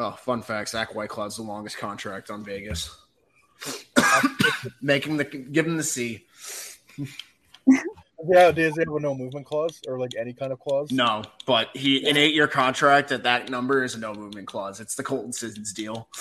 Oh, 0.00 0.12
fun 0.12 0.42
fact: 0.42 0.68
Zach 0.68 0.90
Whitecloud's 0.94 1.36
the 1.36 1.42
longest 1.42 1.76
contract 1.78 2.30
on 2.30 2.44
Vegas. 2.44 2.96
Make 4.80 5.04
him 5.04 5.16
the 5.16 5.24
give 5.24 5.66
him 5.66 5.76
the 5.76 5.82
C. 5.82 6.24
Yeah, 8.26 8.50
does 8.50 8.74
he 8.74 8.80
have 8.80 8.88
a 8.88 9.00
no 9.00 9.14
movement 9.14 9.46
clause 9.46 9.80
or 9.86 9.98
like 9.98 10.12
any 10.18 10.32
kind 10.32 10.52
of 10.52 10.58
clause? 10.58 10.90
No, 10.90 11.22
but 11.46 11.68
he 11.76 12.08
an 12.08 12.16
eight 12.16 12.34
year 12.34 12.48
contract 12.48 13.12
at 13.12 13.22
that 13.22 13.48
number 13.48 13.84
is 13.84 13.94
a 13.94 13.98
no 14.00 14.12
movement 14.12 14.46
clause. 14.48 14.80
It's 14.80 14.94
the 14.96 15.04
Colton 15.04 15.32
Sissons 15.32 15.72
deal. 15.72 16.08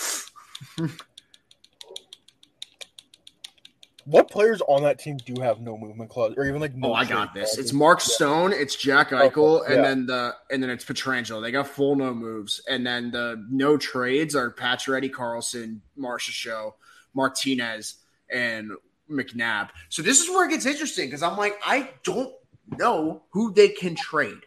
What 4.05 4.31
players 4.31 4.61
on 4.69 4.83
that 4.83 4.99
team 4.99 5.17
do 5.25 5.41
have 5.41 5.59
no 5.59 5.77
movement 5.77 6.09
clause 6.09 6.33
or 6.37 6.45
even 6.45 6.61
like 6.61 6.73
no 6.73 6.91
Oh, 6.91 6.93
I 6.93 7.03
got 7.03 7.33
this. 7.33 7.49
clauses? 7.55 7.65
It's 7.65 7.73
Mark 7.73 7.99
Stone, 7.99 8.53
it's 8.53 8.73
Jack 8.73 9.09
Eichel, 9.09 9.63
Okay, 9.63 9.73
and 9.73 9.83
yeah. 9.83 9.89
then 9.89 10.05
the 10.05 10.35
and 10.49 10.63
then 10.63 10.69
it's 10.69 10.85
Pietrangelo. 10.85 11.41
They 11.41 11.51
got 11.51 11.67
full 11.67 11.97
no 11.97 12.13
moves, 12.13 12.61
and 12.69 12.87
then 12.87 13.11
the 13.11 13.45
no 13.51 13.75
trades 13.75 14.33
are 14.33 14.49
Pacioretty, 14.53 15.11
Carlson, 15.11 15.81
Marchessault, 15.99 16.75
Martinez, 17.13 17.95
and 18.31 18.71
McNabb. 19.09 19.69
So 19.89 20.01
this 20.01 20.21
is 20.21 20.29
where 20.29 20.47
it 20.47 20.51
gets 20.51 20.65
interesting 20.65 21.07
because 21.07 21.23
I'm 21.23 21.37
like, 21.37 21.59
I 21.65 21.91
don't 22.03 22.33
know 22.77 23.23
who 23.31 23.53
they 23.53 23.69
can 23.69 23.95
trade. 23.95 24.39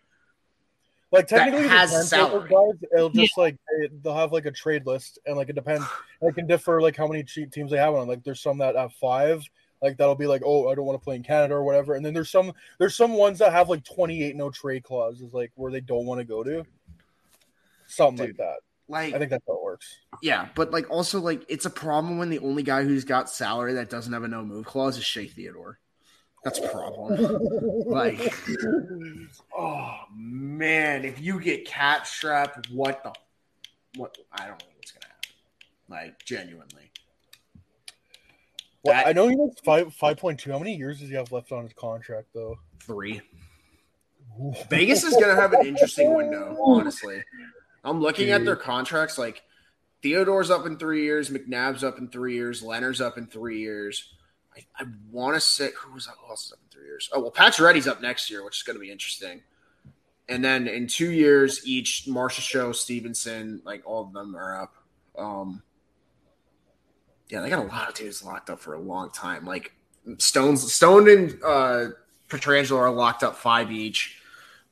Like 1.12 1.26
technically, 1.26 1.64
the 1.64 1.68
has 1.70 1.90
transfer 1.90 2.16
salary. 2.16 2.50
guys, 2.50 2.88
it'll 2.94 3.10
just 3.10 3.36
like 3.36 3.56
they- 3.80 3.88
they'll 4.02 4.14
have 4.14 4.32
like 4.32 4.46
a 4.46 4.52
trade 4.52 4.86
list, 4.86 5.18
and 5.26 5.36
like 5.36 5.48
it 5.48 5.54
depends. 5.54 5.84
It 6.22 6.34
can 6.34 6.46
differ 6.46 6.80
like 6.80 6.96
how 6.96 7.08
many 7.08 7.24
cheap 7.24 7.50
teams 7.50 7.72
they 7.72 7.78
have 7.78 7.94
on. 7.94 8.06
Like 8.06 8.22
there's 8.22 8.40
some 8.40 8.58
that 8.58 8.76
have 8.76 8.92
five, 8.92 9.42
like 9.82 9.96
that'll 9.96 10.14
be 10.14 10.28
like, 10.28 10.42
oh, 10.44 10.68
I 10.68 10.74
don't 10.74 10.84
want 10.84 11.00
to 11.00 11.04
play 11.04 11.16
in 11.16 11.22
Canada 11.24 11.54
or 11.54 11.64
whatever. 11.64 11.94
And 11.94 12.04
then 12.04 12.14
there's 12.14 12.30
some 12.30 12.52
there's 12.78 12.94
some 12.94 13.14
ones 13.14 13.38
that 13.40 13.52
have 13.52 13.68
like 13.68 13.84
28 13.84 14.36
no 14.36 14.50
trade 14.50 14.84
clauses, 14.84 15.34
like 15.34 15.50
where 15.56 15.72
they 15.72 15.80
don't 15.80 16.06
want 16.06 16.20
to 16.20 16.24
go 16.24 16.44
to. 16.44 16.64
Something 17.86 18.26
Dude, 18.26 18.38
like 18.38 18.46
that. 18.46 18.58
Like, 18.90 19.14
I 19.14 19.18
think 19.18 19.30
that's 19.30 19.44
how 19.46 19.54
it 19.54 19.62
works. 19.62 19.98
yeah, 20.20 20.48
but 20.56 20.72
like 20.72 20.90
also 20.90 21.20
like 21.20 21.44
it's 21.48 21.64
a 21.64 21.70
problem 21.70 22.18
when 22.18 22.28
the 22.28 22.40
only 22.40 22.62
guy 22.64 22.82
who's 22.82 23.04
got 23.04 23.30
salary 23.30 23.74
that 23.74 23.88
doesn't 23.88 24.12
have 24.12 24.24
a 24.24 24.28
no 24.28 24.44
move 24.44 24.66
clause 24.66 24.98
is 24.98 25.04
Shea 25.04 25.26
Theodore. 25.28 25.78
That's 26.42 26.58
a 26.58 26.68
problem. 26.68 27.14
like, 27.86 28.34
oh 29.56 29.94
man, 30.14 31.04
if 31.04 31.20
you 31.20 31.40
get 31.40 31.66
cat 31.66 32.06
strapped, 32.06 32.70
what 32.70 33.02
the, 33.04 33.12
what? 33.96 34.16
I 34.32 34.46
don't 34.46 34.60
know 34.60 34.68
what's 34.76 34.90
gonna 34.92 35.06
happen. 35.06 35.30
Like, 35.88 36.24
genuinely, 36.24 36.90
Well, 38.82 38.94
That- 38.94 39.06
I 39.06 39.12
know 39.12 39.28
he 39.28 39.36
has 39.38 39.56
five 39.64 39.94
five 39.94 40.16
point 40.16 40.40
two. 40.40 40.50
How 40.50 40.58
many 40.58 40.74
years 40.74 40.98
does 41.00 41.10
he 41.10 41.14
have 41.14 41.30
left 41.30 41.52
on 41.52 41.62
his 41.64 41.72
contract 41.74 42.28
though? 42.34 42.56
three. 42.82 43.20
Vegas 44.70 45.04
is 45.04 45.14
gonna 45.14 45.36
have 45.40 45.52
an 45.52 45.66
interesting 45.66 46.14
window. 46.14 46.56
Honestly, 46.60 47.22
I'm 47.84 48.00
looking 48.00 48.30
at 48.30 48.44
their 48.44 48.56
contracts. 48.56 49.18
Like, 49.18 49.42
Theodore's 50.02 50.50
up 50.50 50.66
in 50.66 50.78
three 50.78 51.02
years, 51.02 51.30
McNabb's 51.30 51.84
up 51.84 51.98
in 51.98 52.08
three 52.08 52.34
years, 52.34 52.62
Leonard's 52.62 53.00
up 53.00 53.18
in 53.18 53.26
three 53.26 53.60
years. 53.60 54.14
I, 54.56 54.64
I 54.78 54.86
want 55.10 55.34
to 55.34 55.40
say 55.40 55.70
who 55.76 55.92
was 55.92 56.06
who 56.06 56.28
else 56.28 56.46
is 56.46 56.52
up 56.52 56.58
in 56.64 56.78
three 56.78 56.86
years? 56.86 57.08
Oh 57.12 57.20
well, 57.20 57.30
Pacioretty's 57.30 57.86
up 57.86 58.00
next 58.00 58.30
year, 58.30 58.44
which 58.44 58.58
is 58.58 58.62
going 58.62 58.76
to 58.76 58.80
be 58.80 58.90
interesting. 58.90 59.42
And 60.28 60.44
then 60.44 60.68
in 60.68 60.86
two 60.86 61.10
years, 61.10 61.66
each 61.66 62.04
Marsha 62.08 62.40
Show, 62.40 62.72
Stephenson, 62.72 63.62
like 63.64 63.82
all 63.84 64.04
of 64.04 64.12
them 64.12 64.36
are 64.36 64.62
up. 64.62 64.74
Um, 65.18 65.62
yeah, 67.28 67.40
they 67.40 67.50
got 67.50 67.64
a 67.64 67.68
lot 67.68 67.88
of 67.88 67.94
dudes 67.94 68.24
locked 68.24 68.50
up 68.50 68.60
for 68.60 68.74
a 68.74 68.80
long 68.80 69.10
time. 69.10 69.44
Like 69.44 69.72
Stones, 70.18 70.72
Stone 70.72 71.08
and 71.08 71.38
uh, 71.44 71.86
Pietrangelo 72.28 72.78
are 72.78 72.90
locked 72.90 73.22
up 73.22 73.36
five 73.36 73.70
each. 73.70 74.20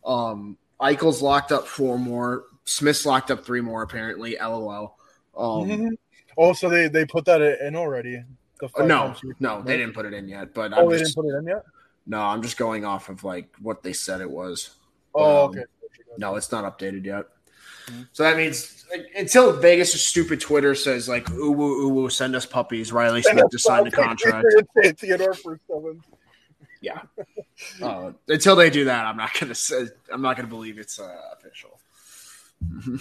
Um, 0.05 0.57
Eichel's 0.81 1.23
locked 1.23 1.53
up 1.53 1.67
four 1.67 1.99
more. 1.99 2.45
Smith's 2.69 3.07
locked 3.07 3.31
up 3.31 3.45
three 3.45 3.61
more. 3.61 3.83
Apparently, 3.83 4.37
LOL. 4.41 4.99
Um, 5.37 5.97
oh, 6.37 6.53
so 6.53 6.69
they 6.69 6.89
they 6.89 7.05
put 7.07 7.25
that 7.25 7.41
in 7.41 7.75
already. 7.75 8.23
The 8.61 8.69
no, 8.85 9.15
no, 9.39 9.63
they 9.63 9.77
didn't 9.77 9.95
put 9.95 10.05
it 10.05 10.13
in 10.13 10.29
yet. 10.29 10.53
But 10.53 10.73
Oh, 10.75 10.83
I'm 10.83 10.91
they 10.91 10.99
just, 10.99 11.15
didn't 11.15 11.31
put 11.31 11.35
it 11.35 11.39
in 11.39 11.47
yet. 11.47 11.65
no, 12.07 12.21
I'm 12.21 12.43
just 12.43 12.57
going 12.57 12.85
off 12.85 13.09
of 13.09 13.23
like 13.25 13.49
what 13.63 13.83
they 13.83 13.93
said 13.93 14.21
it 14.21 14.31
was. 14.31 14.71
Oh, 15.15 15.45
Um, 15.45 15.51
okay. 15.51 15.65
No, 16.19 16.35
it's 16.37 16.51
not 16.51 16.65
updated 16.65 17.05
yet. 17.05 17.27
Mm-hmm. 17.87 18.03
So 18.13 18.25
that 18.25 18.37
means 18.37 18.85
like, 18.91 19.07
until 19.17 19.53
Vegas' 19.53 20.05
stupid 20.05 20.41
Twitter 20.41 20.75
says 20.75 21.09
like 21.09 21.31
"ooh 21.31 21.53
woo, 21.53 21.83
ooh 21.85 21.89
woo, 21.89 22.11
send 22.11 22.35
us 22.35 22.45
puppies," 22.45 22.93
Reilly 22.93 23.23
Smith 23.23 23.45
just 23.51 23.65
signed 23.65 23.87
a 23.87 23.91
contract. 23.91 24.47
Theodore 24.99 25.35
for 25.35 25.59
seven. 25.71 26.03
Yeah. 26.81 27.01
Uh, 27.83 28.13
until 28.29 28.57
they 28.57 28.71
do 28.71 28.85
that, 28.85 29.07
I'm 29.07 29.17
not 29.17 29.31
gonna 29.39 29.55
say. 29.55 29.87
I'm 30.13 30.21
not 30.23 30.37
gonna 30.37 30.49
believe 30.49 30.79
it's 30.79 30.99
uh, 31.01 31.17
official. 31.39 31.78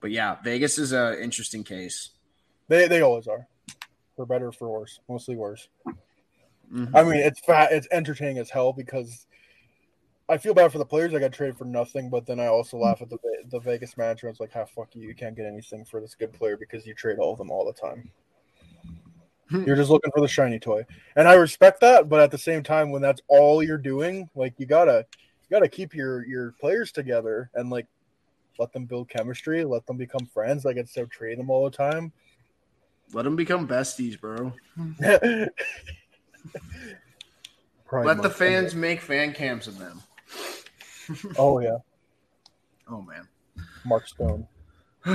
but 0.00 0.10
yeah, 0.10 0.36
Vegas 0.42 0.78
is 0.78 0.92
an 0.92 1.18
interesting 1.18 1.64
case. 1.64 2.10
They 2.68 2.88
they 2.88 3.02
always 3.02 3.26
are, 3.26 3.46
for 4.16 4.26
better 4.26 4.48
or 4.48 4.52
for 4.52 4.68
worse. 4.68 5.00
Mostly 5.08 5.36
worse. 5.36 5.68
Mm-hmm. 6.72 6.96
I 6.96 7.02
mean, 7.02 7.16
it's 7.16 7.40
fat. 7.40 7.72
It's 7.72 7.88
entertaining 7.90 8.38
as 8.38 8.50
hell 8.50 8.72
because 8.72 9.26
I 10.28 10.38
feel 10.38 10.54
bad 10.54 10.72
for 10.72 10.78
the 10.78 10.86
players. 10.86 11.14
I 11.14 11.18
got 11.18 11.32
traded 11.32 11.58
for 11.58 11.66
nothing, 11.66 12.08
but 12.08 12.26
then 12.26 12.40
I 12.40 12.46
also 12.46 12.78
laugh 12.78 13.02
at 13.02 13.10
the 13.10 13.18
the 13.50 13.60
Vegas 13.60 13.96
manager. 13.96 14.28
It's 14.28 14.40
like, 14.40 14.52
how 14.52 14.64
fuck 14.64 14.94
you! 14.94 15.06
You 15.06 15.14
can't 15.14 15.36
get 15.36 15.46
anything 15.46 15.84
for 15.84 16.00
this 16.00 16.14
good 16.14 16.32
player 16.32 16.56
because 16.56 16.86
you 16.86 16.94
trade 16.94 17.18
all 17.18 17.32
of 17.32 17.38
them 17.38 17.50
all 17.50 17.64
the 17.66 17.72
time. 17.72 18.10
You're 19.50 19.76
just 19.76 19.90
looking 19.90 20.10
for 20.12 20.22
the 20.22 20.28
shiny 20.28 20.58
toy." 20.58 20.86
And 21.16 21.28
I 21.28 21.34
respect 21.34 21.80
that, 21.82 22.08
but 22.08 22.20
at 22.20 22.30
the 22.30 22.38
same 22.38 22.62
time, 22.62 22.90
when 22.90 23.02
that's 23.02 23.20
all 23.28 23.62
you're 23.62 23.76
doing, 23.76 24.30
like 24.34 24.54
you 24.58 24.64
gotta 24.66 25.06
you 25.42 25.48
gotta 25.50 25.68
keep 25.68 25.94
your 25.94 26.26
your 26.26 26.52
players 26.52 26.90
together 26.90 27.50
and 27.54 27.68
like 27.68 27.86
let 28.58 28.72
them 28.72 28.86
build 28.86 29.08
chemistry, 29.08 29.64
let 29.64 29.86
them 29.86 29.96
become 29.96 30.26
friends. 30.26 30.64
Like 30.64 30.76
instead 30.76 31.02
of 31.02 31.10
trading 31.10 31.38
them 31.38 31.50
all 31.50 31.64
the 31.64 31.76
time. 31.76 32.12
Let 33.12 33.24
them 33.24 33.36
become 33.36 33.68
besties, 33.68 34.18
bro. 34.18 34.52
Let 37.92 38.22
the 38.22 38.30
fans 38.30 38.74
make 38.74 39.00
fan 39.00 39.32
cams 39.32 39.66
of 39.66 39.78
them. 39.78 40.02
Oh 41.36 41.60
yeah, 41.60 41.76
Oh 42.88 43.02
man. 43.02 43.28
Mark 43.84 44.08
Stone. 44.08 44.48
we 45.06 45.12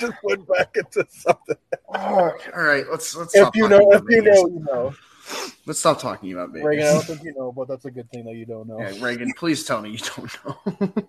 just 0.00 0.14
went 0.22 0.48
back 0.48 0.74
into 0.76 1.04
something. 1.10 1.56
All 1.86 2.32
right, 2.54 2.86
let's 2.90 3.14
let's 3.14 3.34
If 3.34 3.50
you 3.54 3.68
know, 3.68 3.92
if 3.92 4.02
you 4.08 4.22
know, 4.22 4.46
you 4.46 4.66
know. 4.72 4.94
Let's 5.66 5.80
stop 5.80 6.00
talking 6.00 6.32
about 6.32 6.50
Vegas. 6.50 6.64
Reagan, 6.64 6.86
I 6.86 6.92
don't 6.92 7.04
think 7.04 7.24
you 7.24 7.34
know, 7.34 7.52
but 7.52 7.68
that's 7.68 7.84
a 7.84 7.90
good 7.90 8.10
thing 8.10 8.24
that 8.24 8.34
you 8.34 8.44
don't 8.44 8.68
know. 8.68 8.78
Yeah, 8.78 8.92
Reagan, 9.00 9.32
please 9.36 9.64
tell 9.64 9.80
me 9.80 9.90
you 9.90 9.98
don't 9.98 10.30
know. 10.44 11.08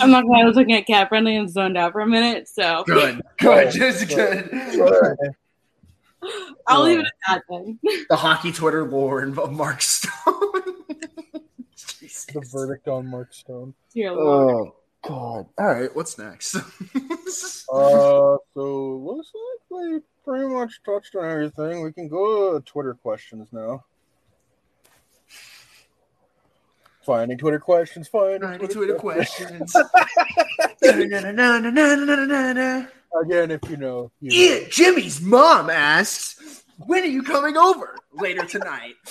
I'm 0.00 0.10
not 0.10 0.24
gonna. 0.24 0.38
I 0.38 0.44
was 0.44 0.56
looking 0.56 0.74
at 0.74 0.86
cat 0.86 1.08
friendly 1.08 1.36
and 1.36 1.50
zoned 1.50 1.76
out 1.76 1.92
for 1.92 2.00
a 2.00 2.06
minute, 2.06 2.48
so 2.48 2.84
good, 2.86 3.22
good, 3.38 3.72
just 3.72 4.08
good. 4.08 4.50
I'll 6.66 6.82
leave 6.82 6.98
it 7.00 7.06
at 7.06 7.12
that 7.26 7.42
then. 7.48 7.78
The 8.08 8.16
hockey 8.16 8.52
Twitter 8.52 8.84
lore 8.84 9.22
of 9.22 9.52
Mark 9.52 9.82
Stone. 9.82 10.12
The 12.32 12.46
verdict 12.52 12.88
on 12.88 13.06
Mark 13.06 13.32
Stone. 13.32 13.72
Dear 13.94 14.12
Lord. 14.12 14.68
Oh 14.68 14.76
God! 15.02 15.46
All 15.56 15.66
right, 15.66 15.94
what's 15.96 16.18
next? 16.18 16.56
Uh, 16.56 16.60
so 18.54 19.02
looks 19.02 19.30
like 19.34 19.60
we 19.70 20.00
pretty 20.28 20.46
much 20.46 20.82
touched 20.84 21.16
on 21.16 21.24
everything. 21.24 21.82
We 21.82 21.90
can 21.90 22.06
go 22.06 22.58
to 22.58 22.64
Twitter 22.64 22.92
questions 22.92 23.48
now. 23.50 23.84
Finding 27.00 27.38
Twitter 27.38 27.58
questions. 27.58 28.08
Finding 28.08 28.44
Any 28.44 28.68
Twitter 28.68 28.96
questions? 28.96 29.74
Again, 30.82 31.10
if 33.50 33.70
you 33.70 33.76
know. 33.78 34.12
You 34.20 34.28
know. 34.28 34.36
Yeah, 34.36 34.58
Jimmy's 34.68 35.22
mom 35.22 35.70
asks, 35.70 36.64
"When 36.76 37.02
are 37.04 37.06
you 37.06 37.22
coming 37.22 37.56
over 37.56 37.96
later 38.12 38.44
tonight?" 38.44 38.96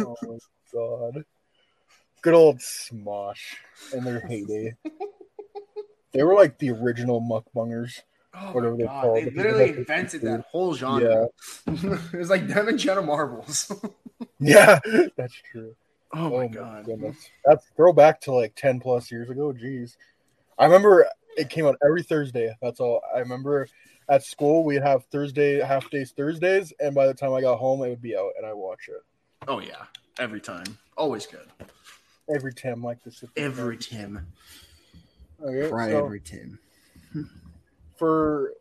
Oh 0.00 0.16
my 0.22 0.38
god. 0.72 1.24
Good 2.22 2.34
old 2.34 2.58
Smosh 2.58 3.54
in 3.92 4.02
their 4.02 4.20
heyday. 4.20 4.74
they 6.12 6.22
were 6.22 6.34
like 6.34 6.58
the 6.58 6.70
original 6.70 7.20
mukbangers. 7.20 8.00
Oh 8.32 8.52
Whatever 8.52 8.72
my 8.72 8.78
they 8.78 8.84
God, 8.84 9.02
call 9.02 9.14
they 9.14 9.22
it. 9.22 9.36
literally 9.36 9.68
invented 9.70 10.20
that 10.22 10.44
whole 10.50 10.74
genre. 10.74 11.26
it 11.66 12.12
was 12.12 12.30
like 12.30 12.46
them 12.46 12.68
and 12.68 12.78
Jenna 12.78 13.02
Marbles. 13.02 13.72
Yeah, 14.42 14.80
that's 15.16 15.34
true. 15.52 15.74
Oh, 16.14 16.32
oh 16.34 16.38
my 16.38 16.46
god! 16.48 16.86
goodness. 16.86 17.16
That's 17.44 17.66
throwback 17.76 18.20
to 18.22 18.32
like 18.32 18.54
10 18.54 18.80
plus 18.80 19.10
years 19.10 19.28
ago. 19.28 19.52
Jeez. 19.52 19.96
I 20.58 20.64
remember 20.64 21.06
it 21.36 21.50
came 21.50 21.66
out 21.66 21.76
every 21.84 22.02
Thursday. 22.02 22.54
That's 22.62 22.80
all. 22.80 23.02
I 23.14 23.18
remember 23.18 23.68
at 24.08 24.24
school 24.24 24.64
we'd 24.64 24.82
have 24.82 25.04
Thursday 25.06 25.60
half 25.60 25.90
days 25.90 26.12
Thursdays, 26.16 26.72
and 26.80 26.94
by 26.94 27.06
the 27.06 27.12
time 27.14 27.34
I 27.34 27.42
got 27.42 27.58
home, 27.58 27.82
it 27.82 27.90
would 27.90 28.00
be 28.02 28.16
out 28.16 28.30
and 28.38 28.46
I 28.46 28.54
watch 28.54 28.88
it. 28.88 29.02
Oh 29.46 29.60
yeah, 29.60 29.84
every 30.18 30.40
time, 30.40 30.78
always 30.96 31.26
good. 31.26 31.46
Every 32.34 32.54
Tim 32.54 32.82
like 32.82 33.02
this. 33.04 33.22
Every 33.36 33.76
Tim, 33.76 34.26
Okay, 35.42 35.68
cry 35.68 35.90
so 35.90 36.04
every 36.04 36.20
Tim. 36.20 36.58
For 38.00 38.54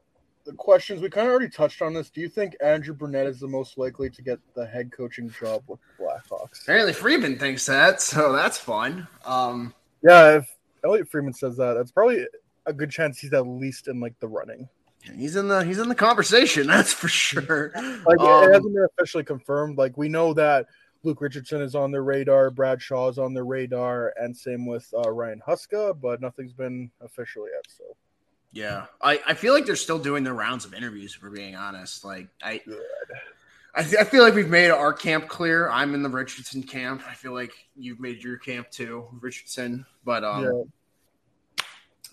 the 0.46 0.52
questions, 0.52 1.02
we 1.02 1.10
kind 1.10 1.26
of 1.26 1.32
already 1.32 1.48
touched 1.48 1.82
on 1.82 1.94
this. 1.94 2.10
Do 2.10 2.20
you 2.20 2.28
think 2.28 2.58
Andrew 2.62 2.94
Brunette 2.94 3.26
is 3.26 3.40
the 3.40 3.48
most 3.48 3.78
likely 3.78 4.10
to 4.10 4.22
get 4.22 4.38
the 4.54 4.68
head 4.68 4.92
coaching 4.92 5.30
job 5.30 5.64
with 5.68 5.80
the 5.98 6.04
Blackhawks? 6.04 6.64
Apparently, 6.64 6.92
Friedman 6.92 7.40
thinks 7.40 7.66
that, 7.68 8.02
so 8.02 8.34
that's 8.34 8.58
fun. 8.58 9.08
Um, 9.26 9.74
Yeah, 10.04 10.40
if 10.40 10.58
Elliotte 10.84 11.10
Friedman 11.10 11.32
says 11.32 11.56
that, 11.56 11.76
that's 11.76 11.92
probably 11.94 12.26
a 12.66 12.74
good 12.74 12.92
chance 12.92 13.18
he's 13.18 13.32
at 13.32 13.48
least 13.48 13.88
in 13.88 14.02
like 14.02 14.20
the 14.20 14.28
running. 14.28 14.68
He's 15.16 15.38
in 15.38 15.48
the 15.48 15.64
he's 15.64 15.80
in 15.80 15.88
the 15.88 15.96
conversation. 15.96 16.68
That's 16.76 16.92
for 16.92 17.08
sure. 17.08 17.72
Like 18.06 18.20
Um, 18.20 18.44
it 18.44 18.54
hasn't 18.54 18.74
been 18.76 18.88
officially 18.98 19.24
confirmed. 19.24 19.78
Like 19.78 19.98
we 19.98 20.10
know 20.10 20.34
that 20.34 20.66
Luke 21.04 21.22
Richardson 21.22 21.62
is 21.62 21.76
on 21.76 21.92
their 21.92 22.04
radar, 22.04 22.52
Brad 22.52 22.82
Shaw 22.82 23.08
is 23.08 23.18
on 23.18 23.34
their 23.34 23.46
radar, 23.46 24.14
and 24.18 24.36
same 24.36 24.66
with 24.66 24.94
uh, 24.94 25.10
Ryan 25.10 25.42
Huska, 25.48 25.98
but 26.02 26.20
nothing's 26.20 26.52
been 26.52 26.92
official 27.00 27.46
yet. 27.48 27.64
So 27.70 27.96
Yeah, 28.52 28.86
I, 29.02 29.22
I 29.28 29.34
feel 29.36 29.54
like 29.54 29.66
they're 29.66 29.76
still 29.76 30.00
doing 30.00 30.24
their 30.24 30.34
rounds 30.34 30.66
of 30.66 30.74
interviews. 30.74 31.16
If 31.16 31.22
we're 31.22 31.30
being 31.30 31.56
honest, 31.56 32.04
like 32.04 32.30
I, 32.42 32.62
I, 33.76 33.82
I 33.82 34.04
feel 34.04 34.24
like 34.24 34.34
we've 34.34 34.50
made 34.50 34.72
our 34.72 34.92
camp 34.92 35.28
clear. 35.28 35.70
I'm 35.70 35.94
in 35.94 36.02
the 36.02 36.10
Richardson 36.10 36.64
camp. 36.64 37.04
I 37.08 37.14
feel 37.14 37.34
like 37.34 37.52
you've 37.76 38.00
made 38.00 38.24
your 38.24 38.38
camp 38.38 38.72
too, 38.72 39.08
Richardson. 39.22 39.86
But 40.04 40.24
um, 40.24 40.44
yeah, 40.44 41.62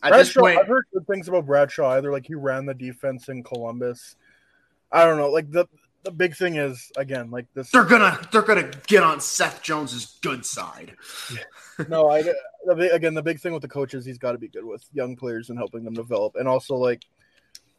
at 0.03 0.13
this 0.13 0.13
Brad 0.13 0.27
Shaw. 0.27 0.41
point, 0.41 0.59
I've 0.59 0.69
heard 0.69 0.85
good 0.93 1.07
things 1.07 1.29
about 1.29 1.47
Brad 1.47 1.71
Shaw. 1.71 1.93
Either 1.93 2.13
like 2.13 2.27
he 2.27 2.35
ran 2.35 2.67
the 2.67 2.75
defense 2.75 3.29
in 3.29 3.43
Columbus. 3.43 4.17
I 4.93 5.05
don't 5.05 5.17
know. 5.17 5.31
Like 5.31 5.51
the 5.51 5.67
the 6.07 6.13
big 6.13 6.37
thing 6.37 6.55
is 6.55 6.93
again 6.97 7.33
like 7.33 7.53
this. 7.53 7.71
they're 7.71 7.85
gonna 7.85 8.19
they're 8.31 8.43
gonna 8.43 8.71
get 8.87 9.03
on 9.03 9.21
Seth 9.21 9.61
Jones's 9.61 10.19
good 10.23 10.47
side. 10.47 10.95
no, 11.89 12.09
I 12.09 12.23
the, 12.23 12.91
again 12.93 13.13
the 13.13 13.23
big 13.23 13.41
thing 13.41 13.53
with 13.53 13.63
the 13.63 13.69
coaches, 13.69 14.07
he's 14.07 14.17
got 14.17 14.33
to 14.33 14.39
be 14.39 14.47
good 14.47 14.65
with 14.65 14.85
young 14.93 15.17
players 15.17 15.51
and 15.51 15.59
helping 15.59 15.85
them 15.85 15.95
develop, 15.95 16.37
and 16.37 16.47
also 16.47 16.77
like, 16.77 17.05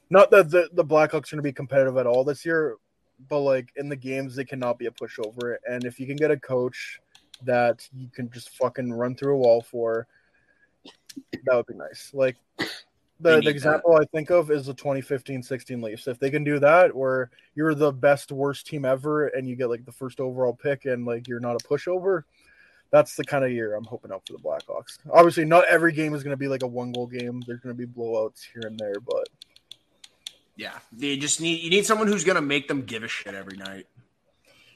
not 0.09 0.29
that 0.31 0.51
the 0.51 0.69
the 0.73 0.83
Blackhawks 0.83 1.31
are 1.31 1.37
to 1.37 1.41
be 1.41 1.53
competitive 1.53 1.95
at 1.95 2.05
all 2.05 2.25
this 2.25 2.45
year, 2.45 2.75
but 3.29 3.39
like 3.39 3.69
in 3.77 3.87
the 3.87 3.95
games 3.95 4.35
they 4.35 4.43
cannot 4.43 4.77
be 4.77 4.87
a 4.87 4.91
pushover, 4.91 5.55
and 5.65 5.85
if 5.85 5.97
you 5.97 6.05
can 6.05 6.17
get 6.17 6.29
a 6.29 6.37
coach 6.37 6.99
that 7.43 7.87
you 7.95 8.09
can 8.13 8.29
just 8.29 8.49
fucking 8.57 8.91
run 8.91 9.15
through 9.15 9.35
a 9.35 9.37
wall 9.37 9.61
for, 9.61 10.05
that 11.45 11.55
would 11.55 11.67
be 11.67 11.75
nice. 11.75 12.11
Like. 12.13 12.35
They 13.19 13.35
The, 13.35 13.41
the 13.41 13.49
example 13.49 13.95
I 13.95 14.05
think 14.05 14.29
of 14.29 14.51
is 14.51 14.67
the 14.67 14.73
2015-16 14.73 15.83
Leafs. 15.83 16.07
If 16.07 16.19
they 16.19 16.29
can 16.29 16.43
do 16.43 16.59
that, 16.59 16.95
where 16.95 17.31
you're 17.55 17.73
the 17.73 17.91
best 17.91 18.31
worst 18.31 18.67
team 18.67 18.85
ever, 18.85 19.27
and 19.27 19.47
you 19.47 19.55
get 19.55 19.69
like 19.69 19.85
the 19.85 19.91
first 19.91 20.19
overall 20.19 20.53
pick, 20.53 20.85
and 20.85 21.05
like 21.05 21.27
you're 21.27 21.39
not 21.39 21.55
a 21.55 21.67
pushover, 21.67 22.23
that's 22.91 23.15
the 23.15 23.23
kind 23.23 23.43
of 23.43 23.51
year 23.51 23.75
I'm 23.75 23.83
hoping 23.85 24.11
out 24.11 24.23
for 24.27 24.33
the 24.33 24.39
Blackhawks. 24.39 24.99
Obviously, 25.11 25.45
not 25.45 25.65
every 25.65 25.91
game 25.91 26.13
is 26.13 26.23
going 26.23 26.33
to 26.33 26.37
be 26.37 26.47
like 26.47 26.63
a 26.63 26.67
one 26.67 26.91
goal 26.91 27.07
game. 27.07 27.41
There's 27.45 27.59
going 27.59 27.75
to 27.75 27.87
be 27.87 27.91
blowouts 27.91 28.43
here 28.53 28.63
and 28.65 28.79
there, 28.79 28.99
but 28.99 29.27
Yeah, 30.55 30.77
they 30.91 31.17
just 31.17 31.41
need 31.41 31.61
you 31.61 31.69
need 31.69 31.85
someone 31.85 32.07
who's 32.07 32.23
gonna 32.23 32.41
make 32.41 32.67
them 32.67 32.83
give 32.83 33.03
a 33.03 33.07
shit 33.07 33.33
every 33.35 33.57
night. 33.57 33.87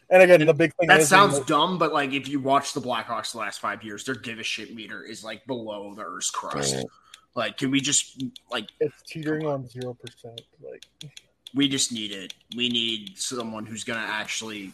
and 0.10 0.22
again, 0.22 0.46
the 0.46 0.54
big 0.54 0.74
thing 0.76 0.88
That 0.90 1.02
is 1.02 1.10
sounds 1.10 1.40
dumb, 1.42 1.78
but 1.78 1.94
like 1.94 2.14
if 2.14 2.28
you 2.28 2.40
watch 2.40 2.74
the 2.74 2.82
Blackhawks 2.82 3.32
the 3.32 3.40
last 3.40 3.60
five 3.60 3.84
years, 3.84 4.04
their 4.04 4.16
give 4.16 4.40
a 4.40 4.44
shit 4.44 4.76
meter 4.76 5.04
is 5.04 5.24
like 5.24 5.46
below 5.48 5.94
the 5.96 6.04
Earth's 6.04 6.30
crust. 6.30 6.86
Like, 7.36 7.58
can 7.58 7.72
we 7.72 7.80
just 7.80 8.22
like 8.50 8.68
it's 8.80 9.02
teetering 9.08 9.46
on 9.46 9.68
zero 9.68 9.94
percent. 9.94 10.42
Like 10.62 10.86
we 11.54 11.68
just 11.68 11.92
need 11.92 12.12
it? 12.12 12.34
We 12.56 12.70
need 12.70 13.18
someone 13.18 13.66
who's 13.66 13.84
gonna 13.84 14.06
actually. 14.06 14.74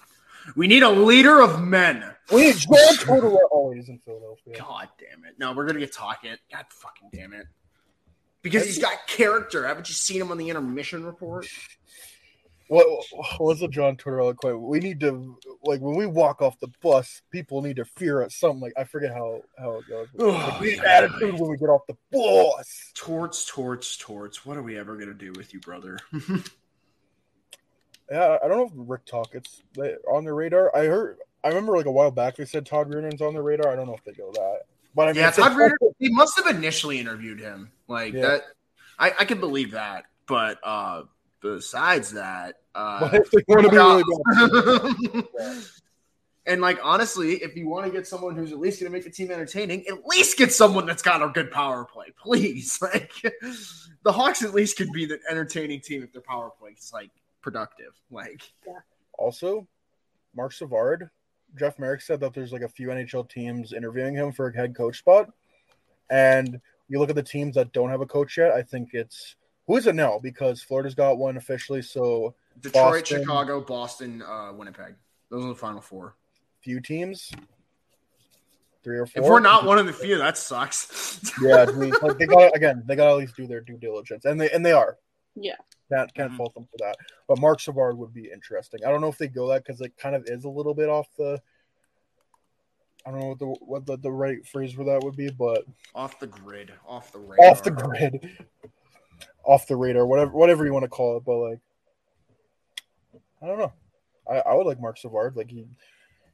We 0.56 0.68
need 0.68 0.82
a 0.82 0.90
leader 0.90 1.42
of 1.42 1.62
men. 1.62 2.04
we 2.32 2.46
need 2.46 2.56
John 2.56 2.96
Tortorella. 2.96 3.76
He's 3.76 3.90
in 3.90 4.00
Philadelphia. 4.00 4.54
God 4.58 4.88
damn 4.98 5.26
it! 5.26 5.36
No, 5.38 5.54
we're 5.54 5.68
gonna 5.68 5.80
get 5.80 5.94
Tocchet. 5.94 6.40
God 6.52 6.66
fucking 6.70 7.10
damn 7.14 7.34
it! 7.34 7.48
Because 8.42 8.66
he's 8.66 8.80
got 8.80 9.08
character. 9.08 9.68
Haven't 9.68 9.90
you 9.90 9.94
seen 9.94 10.22
him 10.22 10.32
on 10.32 10.38
the 10.38 10.50
intermission 10.50 11.06
report? 11.06 11.48
What 12.70 12.86
what's 13.38 13.62
the 13.62 13.68
John 13.68 13.96
Tortorella 13.96 14.36
quote? 14.36 14.62
We 14.62 14.80
need 14.80 15.00
to 15.02 15.38
like 15.64 15.80
when 15.80 15.96
we 15.96 16.06
walk 16.06 16.42
off 16.42 16.60
the 16.60 16.72
bus, 16.82 17.22
people 17.32 17.62
need 17.62 17.78
to 17.78 17.86
fear 17.86 18.24
us. 18.24 18.36
Something 18.36 18.60
like 18.60 18.74
I 18.78 18.84
forget 18.84 19.12
how 19.14 19.42
how 19.58 19.78
it 19.78 19.88
goes. 19.88 20.08
Like, 20.14 20.60
we 20.60 20.72
need 20.72 20.84
attitude 20.84 21.40
when 21.40 21.50
we 21.50 21.58
get 21.58 21.70
off 21.70 21.82
the 21.88 21.96
bus. 22.12 22.92
Torts, 22.94 23.46
torts, 23.46 23.96
torts. 23.98 24.46
What 24.46 24.58
are 24.58 24.64
we 24.64 24.78
ever 24.78 24.98
gonna 24.98 25.14
do 25.14 25.32
with 25.34 25.54
you, 25.54 25.60
brother? 25.60 25.98
Yeah, 28.10 28.38
I 28.44 28.48
don't 28.48 28.58
know 28.58 28.66
if 28.68 28.90
Rick 28.90 29.06
Tocchet's 29.06 29.62
on 30.10 30.24
the 30.24 30.34
radar. 30.34 30.74
I 30.76 30.86
heard, 30.86 31.18
I 31.44 31.50
remember 31.50 31.76
like 31.76 31.88
a 31.88 31.92
while 31.92 32.12
back 32.12 32.38
they 32.38 32.46
said 32.46 32.66
Todd 32.66 32.90
Reirden's 32.90 33.22
on 33.22 33.34
the 33.34 33.42
radar. 33.42 33.70
I 33.70 33.76
don't 33.76 33.86
know 33.88 33.96
if 33.96 34.04
they 34.06 34.14
go 34.14 34.32
that, 34.32 34.60
but 34.96 35.10
I 35.10 35.14
mean, 35.14 35.24
yeah, 35.24 35.32
Todd 35.32 35.58
Reader. 35.58 35.76
He 36.00 36.10
must 36.10 36.38
have 36.38 36.48
initially 36.48 37.00
interviewed 37.00 37.40
him. 37.40 37.72
Like 37.88 38.14
Yeah. 38.14 38.22
that. 38.22 38.44
I, 38.98 39.14
I 39.20 39.26
can 39.26 39.40
believe 39.40 39.72
that. 39.72 40.06
But 40.26 40.58
uh 40.64 41.04
besides 41.42 42.12
that, 42.14 42.56
uh, 42.78 43.00
But 43.00 43.14
if 43.16 43.32
they 43.32 43.44
want 43.48 43.64
to 43.64 43.70
be 43.72 43.78
really 43.78 45.24
bad, 45.24 45.64
and 46.46 46.62
like 46.62 46.80
honestly, 46.84 47.38
if 47.38 47.56
you 47.56 47.68
want 47.68 47.88
to 47.88 47.92
get 47.92 48.06
someone 48.06 48.36
who's 48.36 48.52
at 48.52 48.60
least 48.60 48.80
going 48.80 48.92
to 48.92 48.96
make 48.96 49.04
the 49.04 49.10
team 49.10 49.32
entertaining, 49.32 49.86
at 49.88 50.06
least 50.06 50.38
get 50.38 50.54
someone 50.54 50.86
that's 50.86 51.02
got 51.02 51.24
a 51.24 51.30
good 51.30 51.50
power 51.50 51.86
play, 51.86 52.08
please. 52.22 52.80
Like 52.94 53.12
the 54.04 54.12
Hawks, 54.12 54.44
at 54.44 54.54
least 54.54 54.78
could 54.78 54.92
be 54.92 55.08
the 55.08 55.20
entertaining 55.30 55.82
team 55.82 56.04
if 56.04 56.14
their 56.14 56.22
power 56.22 56.52
play 56.52 56.72
is 56.72 56.92
like 56.94 57.10
productive. 57.42 58.00
Like 58.12 58.44
also, 59.18 59.68
Marc 60.36 60.54
Savard, 60.54 61.10
Jeff 61.58 61.80
Marek 61.80 62.02
said 62.02 62.20
that 62.20 62.34
there's 62.34 62.54
like 62.54 62.62
a 62.62 62.70
few 62.70 62.90
NHL 62.90 63.28
teams 63.28 63.74
interviewing 63.74 64.14
him 64.14 64.32
for 64.32 64.50
a 64.50 64.56
head 64.56 64.76
coach 64.76 65.00
spot, 65.00 65.32
and 66.12 66.62
you 66.90 67.00
look 67.00 67.10
at 67.10 67.16
the 67.16 67.24
teams 67.24 67.56
that 67.56 67.74
don't 67.74 67.90
have 67.90 68.02
a 68.02 68.06
coach 68.06 68.38
yet. 68.38 68.52
I 68.52 68.62
think 68.62 68.94
it's 68.94 69.36
who 69.68 69.78
is 69.78 69.86
it 69.88 69.96
now 69.96 70.20
because 70.22 70.62
Florida's 70.64 70.96
got 70.96 71.18
one 71.18 71.38
officially. 71.38 71.82
So 71.82 72.34
Detroit, 72.62 73.02
Boston. 73.04 73.22
Chicago, 73.22 73.62
Boston, 73.62 74.22
uh, 74.24 74.52
Winnipeg. 74.54 74.96
Those 75.30 75.44
are 75.46 75.50
the 75.50 75.56
final 75.56 75.82
four. 75.82 76.16
few 76.62 76.80
teams, 76.80 77.32
three 78.84 78.98
or 78.98 79.06
four. 79.06 79.24
If 79.24 79.30
we're 79.30 79.40
not 79.40 79.66
one 79.66 79.78
of 79.78 79.86
the 79.86 79.94
few, 79.94 80.18
that 80.18 80.38
sucks. 80.38 81.22
yeah, 81.42 81.66
I 81.68 81.72
mean, 81.74 81.94
like 82.02 82.18
they 82.18 82.26
got 82.26 82.56
again. 82.56 82.84
They 82.86 82.96
got 82.96 83.06
to 83.06 83.12
at 83.12 83.18
least 83.18 83.36
do 83.36 83.46
their 83.48 83.62
due 83.62 83.78
diligence, 83.78 84.26
and 84.26 84.40
they 84.40 84.50
and 84.52 84.66
they 84.66 84.72
are. 84.72 84.98
Yeah. 85.36 85.56
Can't 85.92 86.14
can't 86.14 86.32
Mhm. 86.34 86.38
fault 86.38 86.54
them 86.54 86.66
for 86.66 86.78
that. 86.80 86.96
But 87.28 87.40
Marc 87.40 87.60
Savard 87.62 87.98
would 87.98 88.14
be 88.14 88.30
interesting. 88.32 88.82
I 88.86 88.90
don't 88.90 89.02
know 89.02 89.08
if 89.10 89.18
they 89.18 89.28
go 89.28 89.48
that 89.50 89.64
because 89.66 89.80
it 89.82 89.96
kind 89.98 90.16
of 90.16 90.26
is 90.28 90.44
a 90.46 90.50
little 90.50 90.74
bit 90.74 90.90
off 90.90 91.08
the. 91.18 91.42
I 93.06 93.12
don't 93.12 93.20
know 93.22 93.28
what 93.30 93.40
the 93.40 93.46
what 93.46 93.86
the, 93.86 93.98
the 93.98 94.12
right 94.12 94.46
phrase 94.46 94.74
for 94.74 94.84
that 94.86 95.02
would 95.04 95.16
be, 95.16 95.30
but 95.30 95.64
off 95.96 96.20
the 96.20 96.28
grid, 96.28 96.74
off 96.86 97.12
the 97.14 97.20
radar. 97.20 97.50
off 97.52 97.64
the 97.64 97.72
grid, 97.72 98.38
off 99.44 99.68
the 99.68 99.76
radar, 99.76 100.06
whatever 100.06 100.32
whatever 100.32 100.66
you 100.66 100.74
want 100.74 100.84
to 100.84 100.90
call 100.90 101.18
it. 101.18 101.26
But 101.26 101.38
like, 101.38 101.60
I 103.42 103.48
don't 103.48 103.60
know. 103.60 103.74
I, 104.30 104.40
I 104.40 104.54
would 104.54 104.68
like 104.68 104.80
Marc 104.80 104.98
Savard. 104.98 105.36
Like 105.36 105.50
he 105.50 105.66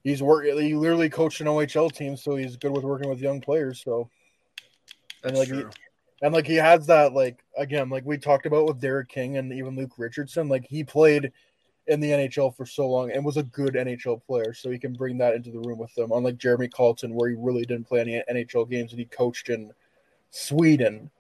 he's 0.03 0.21
work 0.21 0.45
he 0.45 0.75
literally 0.75 1.09
coached 1.09 1.41
an 1.41 1.47
OHL 1.47 1.91
team, 1.91 2.17
so 2.17 2.36
he's 2.36 2.57
good 2.57 2.71
with 2.71 2.84
working 2.84 3.09
with 3.09 3.19
young 3.19 3.41
players. 3.41 3.81
So 3.84 4.09
That's 5.21 5.39
and 5.39 5.39
like 5.39 5.47
he, 5.49 5.77
and 6.21 6.34
like 6.34 6.47
he 6.47 6.55
has 6.55 6.88
that 6.88 7.13
like 7.13 7.43
again 7.57 7.89
like 7.89 8.05
we 8.05 8.17
talked 8.17 8.45
about 8.45 8.65
with 8.65 8.79
Derek 8.81 9.09
King 9.09 9.38
and 9.38 9.53
even 9.53 9.75
Luke 9.75 9.93
Richardson. 9.97 10.49
Like 10.49 10.65
he 10.67 10.84
played 10.84 11.31
in 11.88 11.99
the 11.99 12.09
NHL 12.09 12.55
for 12.55 12.65
so 12.65 12.89
long 12.89 13.11
and 13.11 13.25
was 13.25 13.38
a 13.38 13.43
good 13.43 13.73
NHL 13.73 14.23
player, 14.25 14.53
so 14.53 14.71
he 14.71 14.79
can 14.79 14.93
bring 14.93 15.17
that 15.17 15.36
into 15.36 15.51
the 15.51 15.59
room 15.59 15.77
with 15.77 15.93
them. 15.95 16.11
Unlike 16.11 16.38
Jeremy 16.38 16.69
Colliton, 16.69 17.13
where 17.13 17.29
he 17.29 17.36
really 17.38 17.65
didn't 17.65 17.88
play 17.88 17.99
any 17.99 18.23
NHL 18.31 18.69
games 18.69 18.91
and 18.91 18.99
he 18.99 19.05
coached 19.05 19.49
in 19.49 19.71
Sweden, 20.31 21.11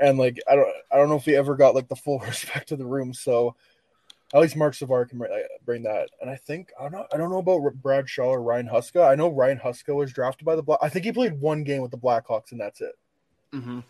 and 0.00 0.18
like 0.18 0.40
I 0.50 0.56
don't 0.56 0.68
I 0.90 0.96
don't 0.96 1.08
know 1.08 1.16
if 1.16 1.24
he 1.24 1.36
ever 1.36 1.54
got 1.54 1.74
like 1.74 1.88
the 1.88 1.96
full 1.96 2.18
respect 2.26 2.72
of 2.72 2.78
the 2.78 2.86
room. 2.86 3.14
So 3.14 3.54
at 4.32 4.40
least 4.40 4.56
Marc 4.56 4.74
Savard 4.74 5.08
can 5.08 5.18
bring, 5.18 5.30
bring 5.64 5.82
that. 5.84 6.08
And 6.20 6.30
I 6.30 6.36
think 6.36 6.72
I 6.78 6.84
don't 6.84 6.92
know 6.92 7.06
I 7.12 7.16
don't 7.16 7.30
know 7.30 7.38
about 7.38 7.74
Brad 7.74 8.08
Shaw 8.08 8.30
or 8.30 8.42
Ryan 8.42 8.68
Huska. 8.68 9.06
I 9.06 9.14
know 9.14 9.28
Ryan 9.28 9.60
Huska 9.62 9.94
was 9.94 10.12
drafted 10.12 10.44
by 10.44 10.56
the 10.56 10.62
Black. 10.62 10.80
I 10.82 10.88
think 10.88 11.04
he 11.04 11.12
played 11.12 11.40
one 11.40 11.62
game 11.62 11.82
with 11.82 11.90
the 11.90 11.98
Blackhawks 11.98 12.52
and 12.52 12.60
that's 12.60 12.80
it. 12.80 12.94
Mm-hmm. 13.52 13.80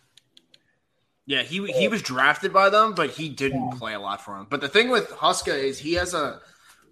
Yeah, 1.26 1.42
he 1.42 1.64
he 1.72 1.86
was 1.86 2.02
drafted 2.02 2.52
by 2.52 2.70
them, 2.70 2.94
but 2.94 3.10
he 3.10 3.28
didn't 3.28 3.78
play 3.78 3.94
a 3.94 4.00
lot 4.00 4.24
for 4.24 4.36
them. 4.36 4.48
But 4.50 4.60
the 4.60 4.68
thing 4.68 4.90
with 4.90 5.08
Huska 5.10 5.56
is 5.56 5.78
he 5.78 5.92
has 5.94 6.12
a 6.12 6.40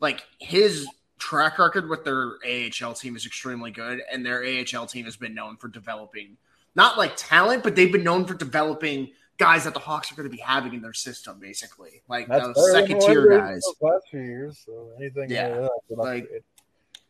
like 0.00 0.24
his 0.38 0.86
track 1.18 1.58
record 1.58 1.88
with 1.88 2.04
their 2.04 2.34
AHL 2.46 2.94
team 2.94 3.16
is 3.16 3.26
extremely 3.26 3.72
good, 3.72 4.00
and 4.12 4.24
their 4.24 4.44
AHL 4.44 4.86
team 4.86 5.06
has 5.06 5.16
been 5.16 5.34
known 5.34 5.56
for 5.56 5.66
developing 5.66 6.36
not 6.74 6.98
like 6.98 7.12
talent, 7.16 7.62
but 7.62 7.76
they've 7.76 7.92
been 7.92 8.04
known 8.04 8.24
for 8.24 8.34
developing 8.34 9.10
guys 9.38 9.64
that 9.64 9.72
the 9.74 9.80
Hawks 9.80 10.12
are 10.12 10.16
going 10.16 10.28
to 10.28 10.34
be 10.34 10.42
having 10.42 10.74
in 10.74 10.82
their 10.82 10.92
system, 10.92 11.38
basically, 11.40 12.02
like 12.08 12.28
That's 12.28 12.46
those 12.46 12.72
second 12.72 13.00
tier 13.00 13.38
guys. 13.38 13.62
Last 13.80 14.08
few 14.10 14.20
years, 14.20 14.62
so 14.64 14.90
anything. 14.98 15.30
Yeah, 15.30 15.68
an 15.90 15.96
like- 15.96 16.28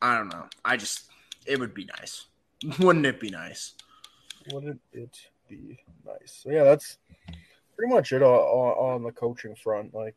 I 0.01 0.17
don't 0.17 0.29
know. 0.29 0.47
I 0.65 0.77
just 0.77 1.11
it 1.47 1.59
would 1.59 1.75
be 1.75 1.87
nice, 1.99 2.27
wouldn't 2.79 3.07
it 3.07 3.19
be 3.19 3.31
nice? 3.31 3.75
Wouldn't 4.53 4.81
it 4.93 5.19
be 5.49 5.79
nice? 6.07 6.41
So 6.43 6.51
yeah, 6.51 6.65
that's 6.65 6.99
pretty 7.77 7.93
much 7.93 8.13
it 8.13 8.23
on, 8.23 8.31
on, 8.31 8.95
on 8.95 9.03
the 9.03 9.13
coaching 9.13 9.55
front. 9.57 9.95
Like 9.95 10.15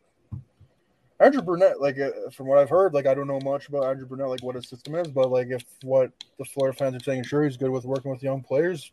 Andrew 1.19 1.41
Brunette, 1.41 1.79
like 1.79 1.99
uh, 1.99 2.29
from 2.31 2.47
what 2.47 2.57
I've 2.57 2.69
heard, 2.69 2.93
like 2.93 3.05
I 3.05 3.13
don't 3.13 3.27
know 3.27 3.39
much 3.41 3.69
about 3.69 3.85
Andrew 3.85 4.05
Brunette, 4.05 4.29
like 4.29 4.43
what 4.43 4.55
his 4.55 4.67
system 4.67 4.95
is, 4.95 5.07
but 5.07 5.29
like 5.29 5.49
if 5.49 5.63
what 5.83 6.11
the 6.39 6.45
Florida 6.45 6.77
fans 6.77 6.95
are 6.95 7.03
saying, 7.03 7.23
sure 7.23 7.43
he's 7.43 7.57
good 7.57 7.69
with 7.69 7.85
working 7.85 8.11
with 8.11 8.23
young 8.23 8.41
players, 8.41 8.91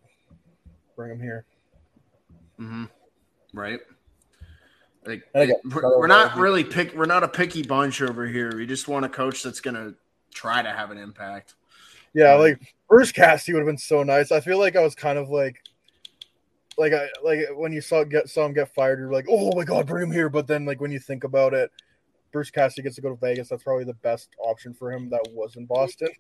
bring 0.99 1.13
him 1.13 1.21
here. 1.21 1.45
Mm-hmm. 2.61 2.85
Right. 3.55 3.79
Like 5.07 5.23
we're, 5.33 5.99
we're 5.99 6.07
not 6.09 6.37
really 6.37 6.65
pick. 6.65 6.93
We're 6.95 7.07
not 7.07 7.23
a 7.23 7.29
picky 7.29 7.63
bunch 7.63 8.03
over 8.03 8.27
here. 8.27 8.55
We 8.55 8.67
just 8.67 8.89
want 8.89 9.07
a 9.07 9.09
coach 9.09 9.43
that's 9.43 9.61
gonna 9.61 9.95
try 10.35 10.61
to 10.61 10.71
have 10.71 10.91
an 10.91 10.99
impact. 10.99 11.55
Yeah, 12.13 12.35
like 12.35 12.75
Bruce 12.89 13.13
Cassidy 13.13 13.55
would 13.55 13.61
have 13.61 13.67
been 13.67 13.79
so 13.79 14.03
nice. 14.03 14.33
I 14.33 14.41
feel 14.41 14.59
like 14.59 14.77
I 14.77 14.83
was 14.83 14.95
kind 14.95 15.19
of 15.19 15.31
like 15.31 15.63
like 16.77 16.93
I 16.93 17.09
like 17.25 17.47
when 17.55 17.73
you 17.73 17.81
saw 17.81 18.05
get 18.05 18.29
saw 18.29 18.45
him 18.45 18.53
get 18.53 18.75
fired, 18.75 18.99
you're 18.99 19.13
like, 19.13 19.27
oh 19.31 19.57
my 19.57 19.65
god, 19.65 19.87
bring 19.87 20.03
him 20.09 20.13
here. 20.13 20.29
But 20.29 20.47
then 20.47 20.67
like 20.67 20.81
when 20.81 20.91
you 20.91 20.99
think 20.99 21.25
about 21.25 21.55
it, 21.55 21.71
Bruce 22.33 22.51
Cassidy 22.51 22.83
gets 22.83 22.97
to 22.97 23.03
go 23.03 23.11
to 23.11 23.17
Vegas. 23.17 23.49
That's 23.49 23.63
probably 23.63 23.85
the 23.85 23.95
best 23.95 24.31
option 24.43 24.75
for 24.75 24.93
him. 24.93 25.09
That 25.09 25.27
was 25.33 25.57
in 25.57 25.65
Boston, 25.65 26.11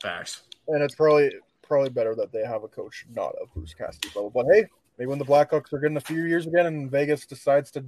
Facts. 0.00 0.42
and 0.68 0.82
it's 0.82 0.94
probably 0.94 1.32
probably 1.62 1.90
better 1.90 2.14
that 2.14 2.32
they 2.32 2.44
have 2.44 2.64
a 2.64 2.68
coach 2.68 3.06
not 3.14 3.34
of 3.40 3.52
Bruce 3.54 3.74
Cassidy's 3.74 4.14
level. 4.14 4.30
But 4.30 4.46
hey, 4.52 4.66
maybe 4.98 5.08
when 5.08 5.18
the 5.18 5.24
Blackhawks 5.24 5.72
are 5.72 5.78
good 5.78 5.90
in 5.90 5.96
a 5.96 6.00
few 6.00 6.24
years 6.24 6.46
again, 6.46 6.66
and 6.66 6.90
Vegas 6.90 7.26
decides 7.26 7.70
to 7.72 7.84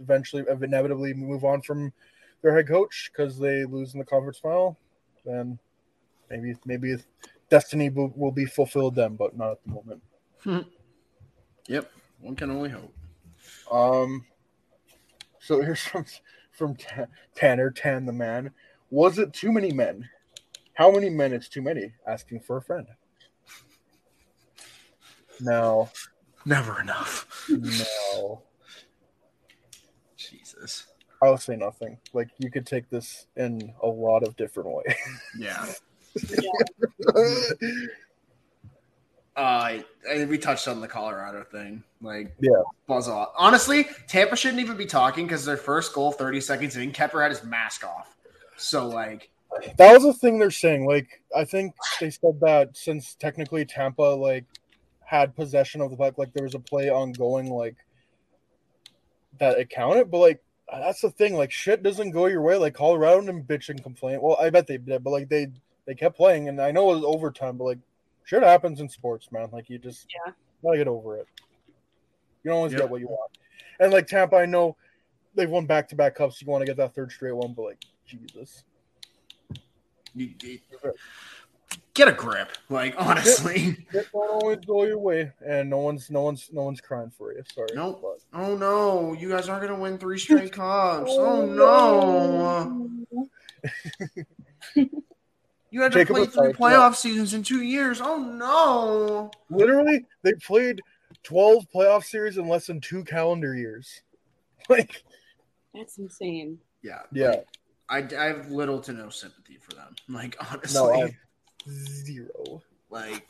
eventually 0.00 0.44
inevitably 0.48 1.14
move 1.14 1.44
on 1.44 1.62
from 1.62 1.92
their 2.42 2.54
head 2.54 2.68
coach 2.68 3.10
because 3.12 3.38
they 3.38 3.64
lose 3.64 3.94
in 3.94 3.98
the 3.98 4.04
conference 4.04 4.38
final, 4.38 4.78
then 5.24 5.58
maybe 6.30 6.54
maybe 6.64 6.96
destiny 7.50 7.90
will, 7.90 8.12
will 8.16 8.32
be 8.32 8.44
fulfilled 8.44 8.94
then, 8.94 9.16
but 9.16 9.36
not 9.36 9.52
at 9.52 9.58
the 9.64 9.70
moment. 9.70 10.02
Yep. 11.66 11.90
One 12.20 12.36
can 12.36 12.50
only 12.50 12.70
hope. 12.70 12.94
Um, 13.70 14.24
so 15.40 15.60
here's 15.60 15.80
from 15.80 16.04
from 16.52 16.76
Ta- 16.76 17.06
Tanner 17.34 17.70
Tan 17.70 18.06
the 18.06 18.12
man. 18.12 18.50
Was 18.90 19.18
it 19.18 19.32
too 19.32 19.52
many 19.52 19.72
men? 19.72 20.08
How 20.74 20.90
many 20.90 21.10
men 21.10 21.32
is 21.32 21.48
too 21.48 21.62
many? 21.62 21.92
Asking 22.06 22.40
for 22.40 22.56
a 22.56 22.62
friend. 22.62 22.86
No, 25.40 25.88
Never 26.44 26.80
enough. 26.80 27.46
no. 27.48 28.42
Jesus. 30.16 30.86
I'll 31.22 31.36
say 31.36 31.56
nothing. 31.56 31.98
Like 32.12 32.28
you 32.38 32.50
could 32.50 32.66
take 32.66 32.88
this 32.90 33.26
in 33.36 33.72
a 33.82 33.86
lot 33.86 34.22
of 34.22 34.36
different 34.36 34.70
ways. 34.70 34.94
Yeah. 35.38 35.66
Uh, 39.36 39.78
we 40.28 40.36
touched 40.36 40.66
on 40.66 40.80
the 40.80 40.88
Colorado 40.88 41.44
thing. 41.44 41.84
Like, 42.00 42.34
Yeah. 42.40 42.60
buzz 42.88 43.08
off. 43.08 43.32
Honestly, 43.36 43.86
Tampa 44.08 44.34
shouldn't 44.34 44.60
even 44.60 44.76
be 44.76 44.86
talking 44.86 45.26
because 45.26 45.44
their 45.44 45.56
first 45.56 45.92
goal, 45.94 46.10
30 46.10 46.40
seconds 46.40 46.76
in, 46.76 46.90
Kuemper 46.92 47.22
had 47.22 47.30
his 47.30 47.44
mask 47.44 47.84
off. 47.86 48.16
So, 48.56 48.88
like, 48.88 49.30
that 49.76 49.92
was 49.94 50.02
the 50.02 50.12
thing 50.12 50.38
they're 50.38 50.50
saying. 50.50 50.86
Like 50.86 51.22
I 51.34 51.44
think 51.44 51.74
they 52.00 52.10
said 52.10 52.38
that 52.40 52.76
since 52.76 53.14
technically 53.14 53.64
Tampa 53.64 54.02
like 54.02 54.44
had 55.08 55.34
possession 55.34 55.80
of 55.80 55.90
the 55.90 55.96
puck, 55.96 56.18
like 56.18 56.34
there 56.34 56.44
was 56.44 56.54
a 56.54 56.58
play 56.58 56.90
ongoing, 56.90 57.50
like 57.50 57.76
that 59.40 59.58
it 59.58 59.70
counted. 59.70 60.10
But 60.10 60.18
like 60.18 60.42
that's 60.70 61.00
the 61.00 61.10
thing. 61.10 61.34
Like 61.34 61.50
shit 61.50 61.82
doesn't 61.82 62.10
go 62.10 62.26
your 62.26 62.42
way. 62.42 62.56
Like 62.56 62.74
Colorado 62.74 63.22
didn't 63.22 63.48
bitch 63.48 63.70
and 63.70 63.82
complain. 63.82 64.20
Well, 64.20 64.36
I 64.38 64.50
bet 64.50 64.66
they 64.66 64.76
did, 64.76 65.02
but 65.02 65.10
like 65.10 65.30
they 65.30 65.48
they 65.86 65.94
kept 65.94 66.14
playing, 66.18 66.48
and 66.48 66.60
I 66.60 66.70
know 66.72 66.90
it 66.92 66.96
was 66.96 67.04
overtime, 67.04 67.56
but 67.56 67.64
like 67.64 67.78
shit 68.24 68.42
happens 68.42 68.80
in 68.80 68.88
sports, 68.90 69.32
man. 69.32 69.48
Like 69.50 69.70
you 69.70 69.78
just 69.78 70.06
Yeah. 70.26 70.32
gotta 70.62 70.76
get 70.76 70.88
over 70.88 71.16
it. 71.16 71.26
You 72.44 72.50
don't 72.50 72.58
always 72.58 72.72
Yep. 72.72 72.82
get 72.82 72.90
what 72.90 73.00
you 73.00 73.08
want. 73.08 73.30
And 73.80 73.90
like 73.90 74.06
Tampa, 74.08 74.36
I 74.36 74.44
know 74.44 74.76
they've 75.34 75.48
won 75.48 75.64
back 75.64 75.88
to 75.88 75.96
back 75.96 76.16
cups. 76.16 76.42
You 76.42 76.48
want 76.48 76.60
to 76.60 76.66
get 76.66 76.76
that 76.76 76.94
third 76.94 77.10
straight 77.12 77.32
one, 77.32 77.54
but 77.54 77.62
like 77.62 77.82
Jesus. 78.04 78.62
you, 80.14 80.34
you- 80.42 80.58
get 81.98 82.08
a 82.08 82.12
grip. 82.12 82.50
Like, 82.70 82.94
honestly. 82.96 83.76
It 83.92 84.06
don't 84.12 84.30
always 84.30 84.58
go 84.64 84.84
your 84.84 84.98
way, 84.98 85.32
and 85.44 85.68
no 85.68 85.78
one's 85.78 86.10
no 86.10 86.22
one's 86.22 86.48
no 86.52 86.62
one's 86.62 86.80
crying 86.80 87.10
for 87.10 87.32
you. 87.34 87.42
Sorry. 87.54 87.68
Nope. 87.74 88.00
but- 88.02 88.38
Oh, 88.40 88.56
no. 88.56 89.12
You 89.14 89.28
guys 89.28 89.48
aren't 89.48 89.62
going 89.62 89.74
to 89.74 89.80
win 89.80 89.98
three 89.98 90.18
straight 90.26 90.52
cups. 90.52 91.10
Oh, 91.12 91.42
oh 91.42 91.46
no. 91.46 93.26
You 95.70 95.82
had 95.82 95.92
to 95.92 95.98
Jacob 95.98 96.16
play 96.16 96.26
three 96.26 96.46
like, 96.48 96.56
playoff 96.56 96.94
seasons 96.94 97.34
in 97.34 97.42
two 97.42 97.62
years. 97.62 98.00
Oh, 98.00 98.16
no. 98.18 99.30
Literally, 99.50 100.06
they 100.22 100.32
played 100.34 100.80
twelve 101.22 101.66
playoff 101.74 102.04
series 102.04 102.38
in 102.38 102.48
less 102.48 102.66
than 102.66 102.80
two 102.80 103.04
calendar 103.04 103.54
years. 103.54 104.02
Like, 104.70 105.02
That's 105.74 105.96
insane. 105.96 106.58
Yeah. 106.82 107.00
yeah, 107.10 107.36
like, 107.88 108.12
I, 108.12 108.22
I 108.22 108.24
have 108.26 108.50
little 108.50 108.80
to 108.80 108.92
no 108.92 109.08
sympathy 109.08 109.56
for 109.56 109.74
them. 109.74 109.96
Like, 110.10 110.36
honestly. 110.52 110.78
no, 110.78 110.92
I 110.92 111.16
zero. 111.68 112.62
Like 112.90 113.26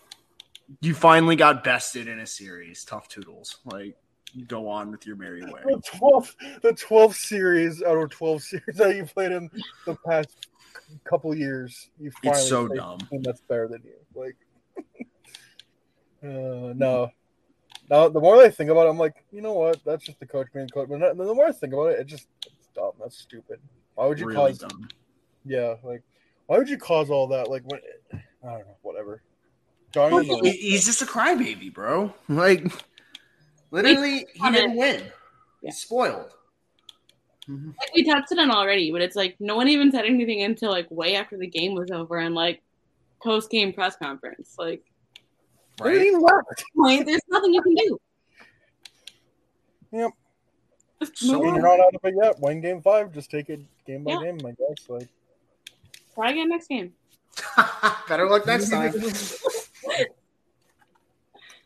you 0.81 0.95
finally 0.95 1.37
got 1.37 1.65
bested 1.65 2.09
in 2.09 2.21
a 2.21 2.27
series. 2.27 2.85
Tough 2.85 3.09
toodles. 3.09 3.59
Like 3.65 3.97
you 4.35 4.45
go 4.45 4.69
on 4.69 4.91
with 4.91 5.07
your 5.07 5.17
merry 5.17 5.43
way. 5.43 5.61
The 5.65 5.81
twelve, 5.85 6.35
the 6.63 6.73
twelve 6.75 7.17
series 7.17 7.83
out 7.83 7.97
of 7.97 8.11
twelve 8.11 8.43
series 8.43 8.77
that 8.77 8.95
you 8.97 9.05
played 9.05 9.33
in 9.33 9.51
the 9.87 9.97
past 10.07 10.49
couple 11.05 11.35
years, 11.35 11.91
you 11.99 12.11
finally 12.23 12.41
It's 12.41 12.49
so 12.49 12.69
dumb. 12.69 12.99
a 13.03 13.05
team 13.07 13.23
that's 13.23 13.41
better 13.43 13.69
than 13.69 13.83
you. 13.85 13.95
Like, 14.15 14.37
uh, 16.23 16.73
no. 16.77 17.11
Now, 17.91 18.09
the 18.09 18.21
more 18.21 18.37
I 18.37 18.51
think 18.51 18.71
about 18.71 18.87
it, 18.87 18.91
I'm 18.91 18.99
like, 18.99 19.25
you 19.33 19.41
know 19.41 19.55
what? 19.55 19.83
That's 19.85 20.05
just 20.05 20.21
the 20.21 20.27
coach 20.27 20.49
being 20.53 20.69
coach. 20.69 20.89
But 20.91 21.17
the 21.17 21.35
more 21.35 21.47
I 21.47 21.53
think 21.53 21.73
about 21.73 21.87
it, 21.93 22.01
it 22.01 22.07
just 22.07 22.27
it's 22.47 22.69
dumb. 22.75 22.93
That's 23.01 23.17
stupid. 23.17 23.61
Why 23.95 24.07
would 24.07 24.21
you 24.21 24.27
Really 24.27 24.53
cause? 24.53 24.59
dumb. 24.59 24.89
Yeah, 25.47 25.77
like, 25.83 26.03
why 26.47 26.59
would 26.59 26.69
you 26.69 26.77
cause 26.79 27.09
all 27.09 27.29
that? 27.29 27.49
Like, 27.49 27.63
when 27.65 27.81
I 28.45 28.51
don't 28.51 28.59
know, 28.61 28.77
whatever. 28.83 29.23
Johnny, 29.93 30.15
Well, 30.29 30.43
he- 30.43 30.51
he's 30.53 30.85
just 30.85 31.03
a 31.03 31.07
crybaby, 31.07 31.73
bro. 31.73 32.13
Like 32.29 32.65
literally, 33.71 34.27
he 34.35 34.51
didn't 34.51 34.77
win. 34.77 35.01
Yeah. 35.01 35.11
He's 35.63 35.79
spoiled. 35.79 36.35
Mm-hmm. 37.49 37.69
Like 37.69 37.95
we 37.95 38.05
touched 38.05 38.31
it 38.33 38.39
on 38.39 38.51
already, 38.51 38.93
but 38.93 39.01
it's 39.01 39.17
like 39.17 39.37
no 39.41 39.57
one 39.57 39.69
even 39.69 39.91
said 39.91 40.05
anything 40.05 40.43
until 40.43 40.71
like 40.71 40.87
way 40.91 41.17
after 41.17 41.37
the 41.39 41.47
game 41.47 41.75
was 41.75 41.91
over 41.91 42.19
and 42.19 42.35
like 42.35 42.63
post 43.23 43.51
game 43.51 43.73
press 43.73 43.97
conference. 43.97 44.55
Like, 44.59 44.83
Right? 45.81 46.13
Right? 46.13 46.45
point, 46.77 47.07
there's 47.07 47.21
nothing 47.29 47.55
you 47.55 47.63
can 47.63 47.75
do. 47.75 47.99
Yep. 49.93 50.11
So- 51.15 51.33
move 51.33 51.55
you're 51.55 51.63
not 51.63 51.81
out 51.81 51.95
of 51.95 52.01
it 52.05 52.15
yet. 52.21 52.39
Win 52.41 52.61
game 52.61 52.83
five. 52.83 53.13
Just 53.13 53.31
take 53.31 53.49
it 53.49 53.61
game 53.87 54.05
by 54.05 54.13
Yeah. 54.13 54.23
game. 54.33 54.39
I 54.47 54.51
guess. 54.51 54.89
Like, 54.89 55.09
Try 56.15 56.33
again 56.33 56.49
next 56.49 56.67
game. 56.69 56.93
Better 58.09 58.29
luck 58.29 58.47
next 58.47 58.71
time. 58.71 58.93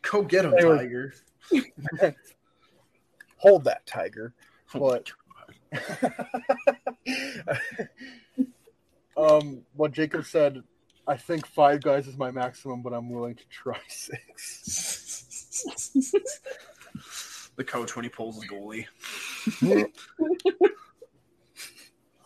Go 0.01 0.21
get 0.23 0.45
him, 0.45 0.53
Anyway. 0.53 0.77
Tiger. 0.77 1.13
hold 3.37 3.63
that 3.65 3.85
tiger. 3.85 4.33
Oh 4.75 4.79
But 4.79 5.11
um, 9.17 9.61
what 9.75 9.91
Jacob 9.91 10.25
said, 10.25 10.63
I 11.07 11.17
think 11.17 11.45
five 11.47 11.81
guys 11.81 12.07
is 12.07 12.17
my 12.17 12.31
maximum, 12.31 12.81
but 12.81 12.93
I'm 12.93 13.09
willing 13.09 13.35
to 13.35 13.45
try 13.49 13.79
six. 13.87 14.63
the 17.55 17.63
coach 17.63 17.95
when 17.95 18.03
he 18.03 18.09
pulls 18.09 18.39
the 18.39 18.47
goalie. 18.47 18.85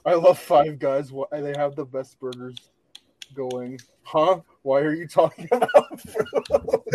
I 0.06 0.14
love 0.14 0.40
five 0.40 0.80
guys. 0.80 1.12
They 1.32 1.54
have 1.58 1.76
the 1.76 1.86
best 1.86 2.20
burgers 2.20 2.56
going? 3.38 3.80
Huh? 4.04 4.42
Why 4.64 4.82
are 4.82 4.94
you 4.94 5.08
talking 5.08 5.48
about? 5.52 5.70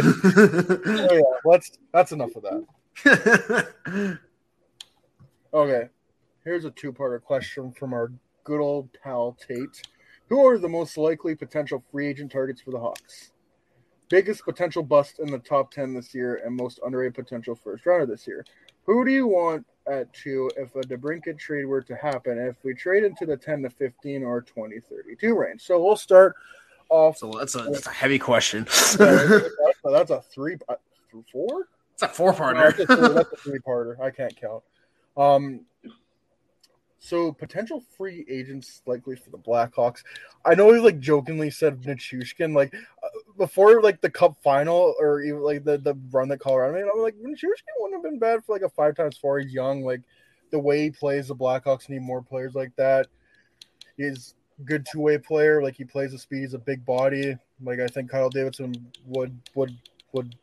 oh 0.03 1.09
yeah, 1.12 1.22
let's. 1.45 1.78
That's 1.93 2.12
enough 2.12 2.32
of 2.36 2.43
that. 2.43 4.18
Okay, 5.55 5.90
here's 6.45 6.64
a 6.64 6.70
two-parter 6.70 7.22
question 7.22 7.72
from 7.72 7.93
our 7.93 8.11
good 8.43 8.61
old 8.62 8.88
pal 9.05 9.36
Tate. 9.47 9.82
Who 10.30 10.47
are 10.47 10.57
the 10.57 10.68
most 10.68 10.97
likely 10.97 11.34
potential 11.34 11.84
free 11.93 12.09
agent 12.09 12.32
targets 12.32 12.62
for 12.62 12.70
the 12.70 12.78
Hawks? 12.78 13.32
Biggest 14.09 14.47
potential 14.47 14.82
bust 14.82 15.18
in 15.18 15.30
the 15.30 15.40
top 15.40 15.70
10 15.70 15.93
this 15.93 16.14
year 16.14 16.40
and 16.43 16.57
most 16.57 16.80
underrated 16.86 17.14
potential 17.14 17.55
first 17.55 17.84
rounder 17.84 18.07
this 18.07 18.26
year. 18.26 18.47
Who 18.86 19.05
do 19.05 19.11
you 19.11 19.26
want 19.26 19.66
at 19.91 20.12
two 20.12 20.51
if 20.57 20.74
a 20.76 20.80
DeBrincat 20.80 21.39
trade 21.39 21.64
were 21.64 21.83
to 21.83 21.95
happen? 21.97 22.39
If 22.39 22.57
we 22.64 22.74
trade 22.74 23.05
into 23.05 23.26
the 23.26 23.37
10 23.37 23.62
to 23.62 23.70
15 23.70 24.22
or 24.24 24.41
20 24.43 24.80
32 24.80 25.35
range. 25.35 25.62
So 25.62 25.83
we'll 25.83 25.97
start 25.97 26.35
off. 26.89 27.18
so 27.18 27.30
that's 27.39 27.55
a 27.55 27.62
that's 27.62 27.87
a 27.87 27.91
heavy 27.91 28.18
question. 28.18 28.64
that's, 28.68 28.99
a, 29.01 29.51
that's 29.85 30.11
a 30.11 30.20
three, 30.20 30.57
uh, 30.68 30.74
four? 31.33 31.68
It's 31.95 32.03
a 32.03 32.09
four 32.09 32.33
No, 32.33 32.55
that's 32.55 32.78
a 32.80 32.87
three- 32.87 32.97
parter. 32.97 33.14
that's 33.14 33.33
a 33.33 33.37
three-parter. 33.37 34.01
I 34.01 34.11
can't 34.11 34.35
count. 34.41 34.62
Um, 35.16 35.61
so 37.05 37.32
potential 37.32 37.82
free 37.98 38.24
agents 38.28 38.80
likely 38.86 39.16
for 39.16 39.30
the 39.30 39.38
Blackhawks. 39.38 40.05
I 40.44 40.55
know 40.55 40.72
he 40.72 40.78
like 40.78 41.00
jokingly 41.00 41.50
said 41.50 41.82
Nichushkin 41.82 42.55
like 42.55 42.72
uh, 42.74 43.09
before 43.36 43.82
like 43.82 44.00
the 44.00 44.09
Cup 44.09 44.36
final 44.40 44.94
or 45.00 45.20
even 45.20 45.42
like 45.42 45.64
the 45.64 45.78
the 45.78 45.96
run 46.12 46.28
that 46.28 46.38
Colorado 46.38 46.74
made. 46.74 46.88
I'm 46.88 47.03
like 47.03 47.16
Nichushkin 47.16 47.74
wouldn't 47.80 48.05
have 48.05 48.09
been 48.09 48.20
bad 48.20 48.44
for 48.44 48.53
like 48.53 48.62
a 48.62 48.68
five 48.68 48.94
times 48.94 49.16
four. 49.16 49.40
He's 49.40 49.53
young. 49.53 49.82
Like 49.82 50.03
the 50.53 50.61
way 50.61 50.84
he 50.84 50.90
plays, 50.90 51.26
the 51.26 51.34
Blackhawks 51.34 51.88
need 51.88 52.03
more 52.03 52.22
players 52.22 52.55
like 52.55 52.74
that. 52.76 53.09
He's 53.96 54.34
good 54.64 54.86
two 54.90 55.00
way 55.00 55.18
player. 55.18 55.61
Like 55.61 55.74
he 55.74 55.84
plays 55.84 56.12
the 56.12 56.18
speed. 56.18 56.42
He's 56.42 56.55
a 56.55 56.59
big 56.59 56.84
body. 56.86 57.36
Like 57.64 57.80
I 57.80 57.88
think 57.88 58.12
Kyle 58.12 58.30
Davidson 58.30 58.74
would 59.07 59.36
would 59.57 59.76
would 60.12 60.36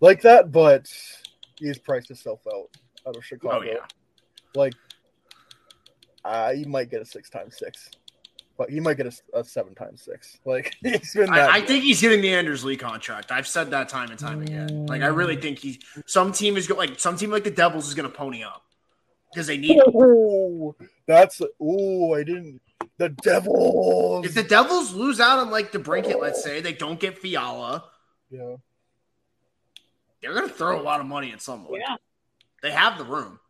like 0.00 0.22
that, 0.22 0.50
but 0.50 0.90
he's 1.58 1.76
priced 1.76 2.08
himself 2.08 2.40
out 2.46 2.70
out 3.06 3.16
of 3.16 3.24
Chicago. 3.24 3.58
Oh 3.58 3.62
yeah. 3.62 3.84
Like, 4.54 4.74
uh, 6.24 6.52
you 6.54 6.66
might 6.66 6.90
get 6.90 7.00
a 7.02 7.04
six 7.04 7.30
times 7.30 7.58
six. 7.58 7.90
but 8.58 8.68
he 8.68 8.78
might 8.78 8.96
get 8.96 9.06
a, 9.06 9.38
a 9.38 9.44
seven 9.44 9.74
times 9.74 10.02
six. 10.02 10.38
Like 10.44 10.74
he's 10.82 11.14
been 11.14 11.30
that. 11.30 11.50
I, 11.50 11.58
I 11.58 11.60
think 11.62 11.84
he's 11.84 12.00
getting 12.00 12.20
the 12.20 12.34
Anders 12.34 12.64
Lee 12.64 12.76
contract. 12.76 13.32
I've 13.32 13.46
said 13.48 13.70
that 13.70 13.88
time 13.88 14.10
and 14.10 14.18
time 14.18 14.42
again. 14.42 14.86
Like 14.86 15.02
I 15.02 15.06
really 15.06 15.36
think 15.36 15.58
he's 15.58 15.78
some 16.06 16.32
team 16.32 16.56
is 16.56 16.66
go, 16.66 16.74
like 16.74 17.00
some 17.00 17.16
team 17.16 17.30
like 17.30 17.44
the 17.44 17.50
Devils 17.50 17.88
is 17.88 17.94
going 17.94 18.10
to 18.10 18.14
pony 18.14 18.42
up 18.42 18.62
because 19.32 19.46
they 19.46 19.56
need. 19.56 19.76
him. 19.76 19.84
Oh, 19.94 20.76
that's 21.06 21.40
oh, 21.60 22.14
I 22.14 22.22
didn't. 22.22 22.60
The 22.98 23.08
Devils. 23.08 24.26
If 24.26 24.34
the 24.34 24.42
Devils 24.42 24.92
lose 24.92 25.20
out 25.20 25.38
on 25.38 25.50
like 25.50 25.72
DeBrincat, 25.72 26.20
let's 26.20 26.42
say 26.42 26.60
they 26.60 26.74
don't 26.74 27.00
get 27.00 27.16
Fiala, 27.16 27.84
yeah, 28.30 28.56
they're 30.20 30.34
going 30.34 30.48
to 30.48 30.54
throw 30.54 30.78
a 30.78 30.82
lot 30.82 31.00
of 31.00 31.06
money 31.06 31.32
at 31.32 31.40
someone. 31.40 31.80
Yeah. 31.80 31.96
They 32.62 32.70
have 32.72 32.98
the 32.98 33.04
room. 33.04 33.40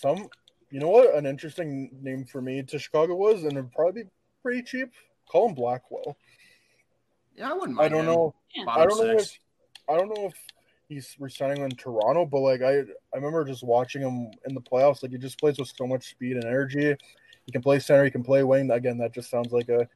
Some. 0.00 0.28
You 0.70 0.80
know 0.80 0.88
what? 0.88 1.14
An 1.14 1.26
interesting 1.26 1.90
name 2.00 2.24
for 2.24 2.40
me 2.40 2.62
to 2.62 2.78
Chicago 2.78 3.14
was, 3.16 3.42
and 3.42 3.52
it'd 3.52 3.72
probably 3.72 4.04
be 4.04 4.08
pretty 4.42 4.62
cheap. 4.62 4.92
Colin 5.30 5.54
Blackwell. 5.54 6.16
Yeah, 7.36 7.50
I 7.50 7.54
wouldn't. 7.54 7.80
I 7.80 7.88
don't 7.88 8.00
him. 8.00 8.06
know. 8.06 8.34
Yeah. 8.54 8.64
I 8.68 8.86
don't 8.86 9.06
know 9.06 9.12
if. 9.12 9.38
I 9.88 9.96
don't 9.96 10.08
know 10.08 10.26
if 10.26 10.34
he's 10.88 11.16
resigning 11.18 11.62
in 11.62 11.70
Toronto, 11.70 12.24
but 12.24 12.40
like 12.40 12.62
I 12.62 12.78
I 12.78 13.16
remember 13.16 13.44
just 13.44 13.62
watching 13.62 14.02
him 14.02 14.30
in 14.46 14.54
the 14.54 14.60
playoffs. 14.60 15.02
Like 15.02 15.12
he 15.12 15.18
just 15.18 15.38
plays 15.38 15.58
with 15.58 15.72
so 15.74 15.86
much 15.86 16.10
speed 16.10 16.36
and 16.36 16.44
energy. 16.44 16.96
He 17.46 17.52
can 17.52 17.62
play 17.62 17.78
center, 17.78 18.04
he 18.04 18.10
can 18.10 18.22
play 18.22 18.42
wing. 18.42 18.70
Again, 18.70 18.98
that 18.98 19.14
just 19.14 19.30
sounds 19.30 19.52
like 19.52 19.68
a 19.68 19.88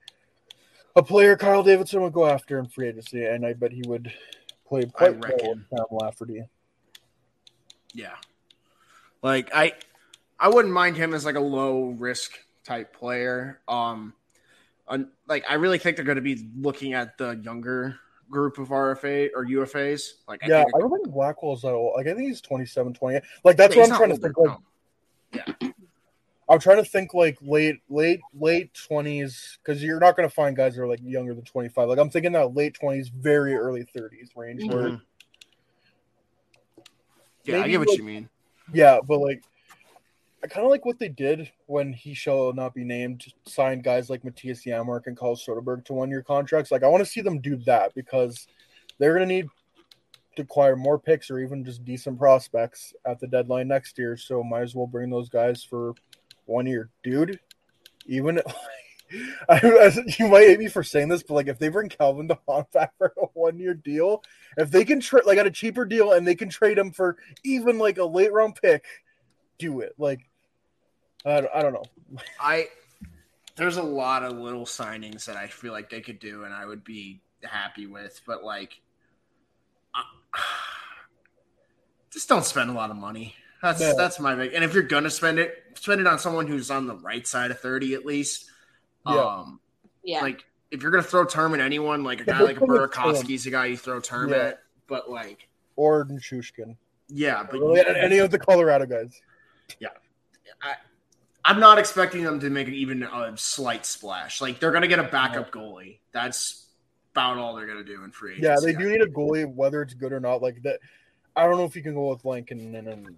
a 0.97 1.03
player 1.03 1.37
Kyle 1.37 1.63
Davidson 1.63 2.03
would 2.03 2.13
go 2.13 2.27
after 2.27 2.59
in 2.59 2.67
free 2.67 2.89
agency, 2.89 3.25
and 3.25 3.45
I 3.45 3.53
bet 3.53 3.73
he 3.73 3.83
would 3.87 4.13
play 4.67 4.85
quite 4.85 5.19
well 5.19 5.31
reckon. 5.31 5.49
with 5.49 5.79
Sam 5.79 5.87
Lafferty. 5.91 6.43
Yeah. 7.93 8.15
Like 9.23 9.51
I 9.55 9.73
I 10.39 10.49
wouldn't 10.49 10.75
mind 10.75 10.97
him 10.97 11.15
as 11.15 11.25
like 11.25 11.37
a 11.37 11.41
low 11.41 11.91
risk 11.99 12.33
type 12.65 12.95
player. 12.97 13.61
Um 13.69 14.15
un- 14.89 15.11
like 15.29 15.45
I 15.49 15.55
really 15.55 15.79
think 15.79 15.97
they're 15.97 16.05
going 16.05 16.17
to 16.17 16.23
be 16.23 16.49
looking 16.57 16.93
at 16.93 17.17
the 17.19 17.41
younger 17.43 17.99
group 18.31 18.59
of 18.59 18.69
RFA 18.69 19.31
or 19.35 19.45
UFAs. 19.47 20.13
Like 20.27 20.43
I 20.45 20.49
yeah, 20.49 20.65
think 20.65 20.77
I 20.77 20.79
don't 20.81 20.91
think 20.91 21.13
Blackwell's 21.15 21.63
that 21.63 21.73
old. 21.73 21.95
Like 21.97 22.07
I 22.07 22.15
think 22.15 22.29
he's 22.29 22.41
27, 22.41 22.95
28. 22.95 23.23
Like 23.45 23.57
that's 23.57 23.75
Yeah, 23.77 23.83
what 23.83 23.91
I'm 23.93 23.97
trying 23.97 24.11
to 24.11 24.17
think. 24.17 24.39
older, 24.39 24.57
Like 25.33 25.63
no. 25.63 25.73
I'm 26.49 26.59
trying 26.59 26.77
to 26.77 26.85
think 26.85 27.15
like 27.15 27.39
late, 27.41 27.81
late, 27.89 28.21
late 28.39 28.75
twenties 28.75 29.59
because 29.63 29.83
you're 29.83 29.99
not 30.01 30.15
going 30.17 30.29
to 30.29 30.35
find 30.35 30.55
guys 30.55 30.75
that 30.77 30.83
are 30.83 30.87
like 30.89 31.01
younger 31.03 31.33
than 31.35 31.45
25. 31.45 31.89
Like 31.89 31.99
I'm 31.99 32.11
thinking 32.11 32.33
that 32.33 32.55
late 32.55 32.77
20s, 32.81 33.11
very 33.11 33.55
early 33.55 33.85
30s 33.85 34.37
range. 34.37 34.63
Where 34.71 34.91
Mhm. 34.91 35.01
Yeah, 37.45 37.63
I 37.63 37.69
get 37.69 37.79
what 37.79 37.89
like- 37.89 37.99
you 37.99 38.05
mean. 38.05 38.29
yeah, 38.73 38.99
but 39.07 39.19
like 39.21 39.43
I 40.45 40.47
kind 40.47 40.67
of 40.67 40.71
like 40.71 40.85
what 40.85 40.99
they 40.99 41.09
did 41.09 41.51
when 41.65 41.95
he 41.95 42.13
shall 42.13 42.53
not 42.53 42.75
be 42.75 42.85
named 42.85 43.25
signed 43.47 43.83
guys 43.83 44.11
like 44.11 44.25
Mattias 44.25 44.63
Janmark 44.63 45.07
and 45.07 45.17
Carl 45.17 45.37
Soderberg 45.37 45.87
to 45.87 45.95
one 45.95 46.11
year 46.11 46.23
contracts. 46.23 46.71
Like 46.71 46.83
I 46.83 46.89
want 46.89 47.03
to 47.03 47.11
see 47.11 47.23
them 47.23 47.41
do 47.41 47.57
that 47.65 47.95
because 47.95 48.47
they're 48.99 49.17
going 49.17 49.27
to 49.27 49.35
need 49.35 49.47
to 50.37 50.43
acquire 50.43 50.77
more 50.77 50.99
picks 50.99 51.31
or 51.31 51.39
even 51.39 51.65
just 51.65 51.83
decent 51.87 52.19
prospects 52.19 52.93
at 53.07 53.21
the 53.21 53.27
deadline 53.27 53.69
next 53.69 53.97
year. 53.97 54.19
So 54.19 54.45
might 54.45 54.61
as 54.61 54.75
well 54.75 54.87
bring 54.87 55.09
those 55.09 55.31
guys 55.31 55.65
for 55.65 55.95
one 56.45 56.67
year, 56.67 56.91
dude. 57.03 57.41
Even 58.05 58.43
I, 59.49 59.93
you 60.19 60.29
might 60.29 60.47
hate 60.47 60.59
me 60.59 60.69
for 60.69 60.83
saying 60.83 61.09
this, 61.09 61.23
but 61.23 61.35
like 61.35 61.49
if 61.49 61.59
they 61.59 61.69
bring 61.69 61.89
Calvin 61.89 62.27
de 62.27 62.39
Haan 62.47 62.67
back 62.71 62.93
for 62.99 63.15
a 63.17 63.27
one 63.33 63.59
year 63.59 63.73
deal, 63.73 64.23
if 64.59 64.71
they 64.71 64.85
can 64.85 65.01
trade 65.01 65.25
like 65.25 65.39
at 65.39 65.47
a 65.47 65.51
cheaper 65.51 65.87
deal 65.87 66.13
and 66.13 66.27
they 66.27 66.35
can 66.35 66.51
trade 66.51 66.77
him 66.77 66.91
for 66.91 67.17
even 67.45 67.79
like 67.79 67.97
a 67.97 68.05
late 68.05 68.31
round 68.31 68.57
pick, 68.57 68.85
do 69.59 69.81
it. 69.81 69.95
Like 69.97 70.21
I, 71.25 71.41
don't- 71.41 71.51
I 71.55 71.63
don't 71.63 71.73
know. 71.73 71.85
I 72.41 72.69
there's 73.57 73.77
a 73.77 73.83
lot 73.83 74.25
of 74.25 74.37
little 74.37 74.65
signings 74.67 75.27
that 75.27 75.37
I 75.37 75.47
feel 75.47 75.73
like 75.73 75.89
they 75.89 76.01
could 76.01 76.19
do 76.19 76.43
and 76.45 76.53
I 76.53 76.67
would 76.67 76.83
be 76.85 77.21
happy 77.45 77.87
with, 77.87 78.21
but 78.27 78.43
like 78.43 78.81
I, 79.95 80.03
just 82.11 82.29
don't 82.29 82.45
spend 82.45 82.71
a 82.71 82.73
lot 82.73 82.91
of 82.91 82.97
money. 82.97 83.35
That's 83.63 83.81
Yeah. 83.81 83.95
that's 83.97 84.21
my 84.21 84.35
big. 84.35 84.53
And 84.55 84.63
if 84.65 84.75
you're 84.75 84.83
gonna 84.83 85.11
spend 85.11 85.39
it, 85.39 85.55
spend 85.75 86.01
it 86.01 86.07
on 86.07 86.19
someone 86.19 86.47
who's 86.47 86.71
on 86.71 86.87
the 86.87 86.97
right 86.97 87.27
side 87.27 87.51
of 87.51 87.61
thirty 87.61 87.95
at 87.95 88.05
least. 88.05 88.51
Yeah. 89.07 89.15
Um, 89.21 89.61
Yeah. 90.03 90.21
like 90.21 90.45
if 90.71 90.83
you're 90.83 90.91
gonna 90.91 91.03
throw 91.03 91.25
term 91.25 91.55
at 91.55 91.61
anyone, 91.61 92.03
like 92.05 92.21
a 92.21 92.25
guy 92.25 92.41
like 92.41 92.57
a 92.57 92.61
come 92.61 92.69
with. 92.69 92.81
Burakovsky's 92.91 93.47
a 93.47 93.51
guy 93.51 93.67
you 93.67 93.77
throw 93.77 94.01
term 94.01 94.31
Yeah. 94.31 94.37
at, 94.37 94.63
but 94.89 95.09
like 95.11 95.49
Or 95.77 96.05
Shushkin. 96.07 96.77
yeah, 97.09 97.43
but 97.45 97.61
Really, 97.61 97.83
any 97.87 98.19
of 98.19 98.31
the 98.31 98.39
Colorado 98.39 98.85
guys. 98.87 99.21
I'm 101.45 101.61
not 101.61 101.79
expecting 101.79 102.25
them 102.25 102.41
to 102.41 102.51
make 102.51 102.69
an 102.69 102.75
even 102.75 103.03
a 103.03 103.37
slight 103.37 103.85
splash. 103.85 104.41
Like 104.41 104.61
they're 104.61 104.73
gonna 104.73 104.89
get 104.89 104.99
a 104.99 105.05
backup 105.05 105.51
goalie. 105.51 105.99
That's 106.13 106.67
about 107.13 107.37
all 107.37 107.55
they're 107.55 107.67
gonna 107.67 107.85
do 107.85 108.03
in 108.03 108.11
free 108.11 108.37
agency. 108.37 108.49
Yeah, 108.49 108.57
they 108.61 108.73
do 108.73 108.91
need 108.91 109.03
a 109.03 109.07
goalie, 109.07 109.53
whether 109.53 109.83
it's 109.83 109.95
good 109.95 110.13
or 110.13 110.21
not. 110.21 110.41
Like 110.41 110.63
that, 110.63 110.81
I 111.37 111.47
don't 111.47 111.59
know 111.59 111.65
if 111.65 111.77
you 111.77 111.83
can 111.83 111.95
go 111.95 112.11
with 112.11 112.23
Lankin 112.23 112.75
and, 112.75 112.89
and 112.89 113.17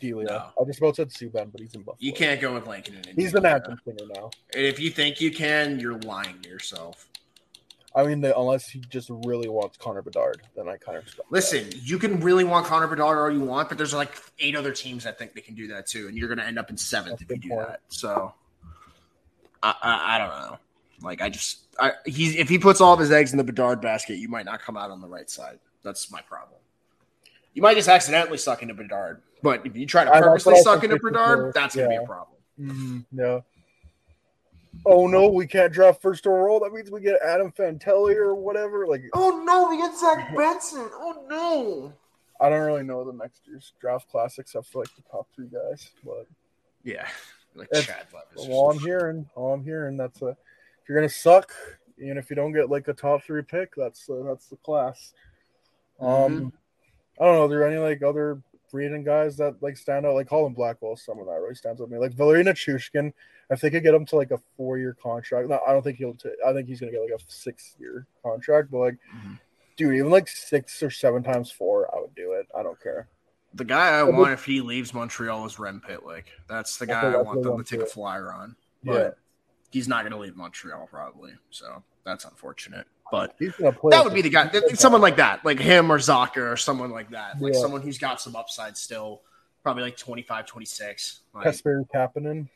Delia. 0.00 0.26
No. 0.26 0.50
I 0.60 0.64
just 0.66 0.78
about 0.78 0.96
said 0.96 1.08
Subban, 1.08 1.50
but 1.50 1.60
he's 1.60 1.74
in 1.74 1.80
Buffalo. 1.80 1.96
You 2.00 2.12
can't 2.12 2.40
go 2.40 2.54
with 2.54 2.66
Lincoln. 2.66 2.96
And 2.96 3.06
He's 3.06 3.32
the 3.32 3.38
Indiana. 3.38 3.60
Nathan 3.60 3.80
singer 3.98 4.10
now. 4.14 4.30
And 4.54 4.64
if 4.64 4.78
you 4.78 4.90
think 4.90 5.20
you 5.20 5.30
can, 5.30 5.78
you're 5.78 5.98
lying 6.00 6.40
to 6.42 6.48
yourself. 6.48 7.08
I 7.96 8.04
mean, 8.04 8.24
unless 8.24 8.68
he 8.68 8.80
just 8.80 9.08
really 9.08 9.48
wants 9.48 9.76
Connor 9.76 10.02
Bedard, 10.02 10.42
then 10.56 10.68
I 10.68 10.76
kind 10.76 10.98
of 10.98 11.04
respect 11.04 11.28
that. 11.30 11.34
Listen, 11.34 11.68
you 11.82 11.98
can 11.98 12.18
really 12.20 12.42
want 12.42 12.66
Connor 12.66 12.88
Bedard 12.88 13.18
all 13.18 13.30
you 13.30 13.44
want, 13.44 13.68
but 13.68 13.78
there's 13.78 13.94
like 13.94 14.10
eight 14.40 14.56
other 14.56 14.72
teams 14.72 15.04
that 15.04 15.16
think 15.16 15.32
they 15.34 15.40
can 15.40 15.54
do 15.54 15.68
that 15.68 15.86
too, 15.86 16.08
and 16.08 16.16
you're 16.16 16.26
going 16.26 16.38
to 16.38 16.44
end 16.44 16.58
up 16.58 16.70
in 16.70 16.76
seventh 16.76 17.20
That's 17.20 17.30
if 17.30 17.36
you 17.36 17.42
do 17.42 17.48
point. 17.50 17.68
that. 17.68 17.80
So, 17.88 18.34
I, 19.62 19.74
I 19.80 20.14
I 20.16 20.18
don't 20.18 20.50
know. 20.50 20.58
Like 21.02 21.22
I 21.22 21.28
just 21.28 21.60
I 21.78 21.92
he's 22.04 22.34
if 22.34 22.48
he 22.48 22.58
puts 22.58 22.80
all 22.80 22.94
of 22.94 22.98
his 22.98 23.12
eggs 23.12 23.30
in 23.32 23.38
the 23.38 23.44
Bedard 23.44 23.80
basket, 23.80 24.16
you 24.16 24.28
might 24.28 24.44
not 24.44 24.60
come 24.60 24.76
out 24.76 24.90
on 24.90 25.00
the 25.00 25.08
right 25.08 25.30
side. 25.30 25.60
That's 25.84 26.10
my 26.10 26.20
problem. 26.22 26.58
You 27.52 27.62
might 27.62 27.76
just 27.76 27.88
accidentally 27.88 28.38
suck 28.38 28.62
into 28.62 28.74
Bedard, 28.74 29.22
but 29.42 29.64
if 29.64 29.76
you 29.76 29.86
try 29.86 30.04
to 30.04 30.10
purposely 30.10 30.56
suck 30.62 30.82
into 30.82 30.98
Bedard, 30.98 31.54
that's 31.54 31.76
going 31.76 31.90
to 31.90 31.98
be 31.98 32.02
a 32.02 32.06
problem. 32.06 32.38
Mhm, 32.60 33.04
yeah. 33.12 33.40
Oh 34.86 35.06
no, 35.06 35.28
we 35.28 35.46
can't 35.46 35.72
draft 35.72 36.02
first 36.02 36.26
overall. 36.26 36.60
That 36.60 36.72
means 36.72 36.90
we 36.90 37.00
get 37.00 37.20
Adam 37.24 37.50
Fantilli 37.52 38.16
or 38.16 38.34
whatever. 38.34 38.86
Like, 38.86 39.02
Oh 39.14 39.42
no, 39.44 39.68
we 39.70 39.78
get 39.78 39.96
Zach 39.96 40.34
Benson. 40.36 40.88
Oh 40.92 41.24
no. 41.28 41.92
I 42.40 42.48
don't 42.50 42.66
really 42.66 42.82
know 42.82 43.04
the 43.04 43.12
next 43.16 43.42
year's 43.46 43.72
draft 43.80 44.08
class 44.10 44.38
except 44.38 44.66
for 44.66 44.80
like 44.80 44.94
the 44.96 45.02
top 45.10 45.26
three 45.34 45.48
guys. 45.48 45.90
But 46.04 46.26
Yeah, 46.82 47.06
like 47.54 47.68
That's- 47.70 47.86
Chad 47.86 48.06
Levis. 48.12 48.48
or 48.48 48.52
all 48.52 48.70
I'm 48.72 48.78
some 48.78 48.86
hearing, 48.86 49.26
all 49.34 49.54
I'm 49.54 49.64
hearing, 49.64 49.96
that's 49.96 50.20
a 50.22 50.28
if 50.28 50.88
you're 50.88 50.98
gonna 50.98 51.08
suck, 51.08 51.52
and 51.98 52.18
if 52.18 52.28
you 52.28 52.36
don't 52.36 52.52
get 52.52 52.68
like 52.68 52.86
a 52.88 52.92
top 52.92 53.22
three 53.22 53.42
pick, 53.42 53.74
that's 53.76 54.10
uh, 54.10 54.22
that's 54.26 54.48
the 54.48 54.56
class. 54.56 55.14
Um, 56.00 56.52
I 57.18 57.24
don't 57.24 57.34
know. 57.36 57.44
Are 57.44 57.48
there 57.48 57.66
any 57.66 57.78
like 57.78 58.02
other 58.02 58.42
free 58.74 58.86
agent 58.86 59.04
guys 59.04 59.36
that 59.36 59.54
like 59.62 59.76
stand 59.76 60.04
out? 60.04 60.14
Like 60.16 60.28
Colin 60.28 60.52
Blackwell, 60.52 60.96
someone 60.96 61.26
that 61.28 61.40
really 61.40 61.54
stands 61.54 61.80
out 61.80 61.84
to 61.84 61.92
me. 61.92 61.96
Like 61.98 62.12
Valeri 62.12 62.42
Nichushkin, 62.42 63.12
if 63.50 63.60
they 63.60 63.70
could 63.70 63.84
get 63.84 63.94
him 63.94 64.04
to 64.06 64.16
like 64.16 64.32
a 64.32 64.40
four 64.56 64.78
year 64.78 64.96
contract, 65.00 65.48
no, 65.48 65.60
I 65.64 65.72
don't 65.72 65.82
think 65.82 65.98
he'll. 65.98 66.14
T- 66.14 66.30
I 66.44 66.52
think 66.52 66.66
he's 66.66 66.80
gonna 66.80 66.90
get 66.90 67.02
like 67.02 67.12
a 67.20 67.22
six 67.28 67.76
year 67.78 68.08
contract. 68.24 68.72
But 68.72 68.78
like, 68.78 68.98
Mhm. 69.16 69.38
dude, 69.76 69.94
even 69.94 70.10
like 70.10 70.26
six 70.26 70.82
or 70.82 70.90
seven 70.90 71.22
times 71.22 71.52
four, 71.52 71.88
I 71.94 72.00
would 72.00 72.16
do 72.16 72.32
it. 72.32 72.48
I 72.52 72.64
don't 72.64 72.80
care. 72.82 73.06
The 73.54 73.64
guy 73.64 73.90
I 73.90 74.02
want 74.02 74.32
if 74.32 74.44
he 74.44 74.60
leaves 74.60 74.92
Montreal 74.92 75.46
is 75.46 75.60
Rem 75.60 75.80
Pitlick. 75.88 76.24
That's 76.48 76.76
the 76.76 76.86
guy 76.86 77.04
what- 77.10 77.14
I 77.14 77.22
want 77.22 77.42
them 77.44 77.62
to 77.62 77.76
take 77.76 77.86
a 77.86 77.88
flyer 77.88 78.32
on. 78.32 78.56
Yeah. 78.82 78.92
But 78.92 79.18
he's 79.70 79.86
not 79.86 80.02
going 80.02 80.10
to 80.12 80.18
leave 80.18 80.34
Montreal 80.34 80.88
probably. 80.88 81.34
So 81.50 81.84
that's 82.04 82.24
unfortunate. 82.24 82.88
But 83.10 83.38
gonna 83.58 83.76
that 83.90 84.04
would 84.04 84.14
be 84.14 84.22
the 84.22 84.30
guy, 84.30 84.50
someone 84.74 85.00
like 85.00 85.16
that, 85.16 85.44
like 85.44 85.58
him 85.58 85.92
or 85.92 85.98
Zucker 85.98 86.52
or 86.52 86.56
someone 86.56 86.90
like 86.90 87.10
that. 87.10 87.40
Like 87.40 87.54
Yeah. 87.54 87.60
someone 87.60 87.82
who's 87.82 87.98
got 87.98 88.20
some 88.20 88.34
upside 88.34 88.76
still, 88.76 89.22
probably 89.62 89.82
like 89.82 89.96
25, 89.96 90.46
26. 90.46 91.20
Like, 91.34 91.46
Kasperi 91.46 91.86
Kapanen. 91.94 92.48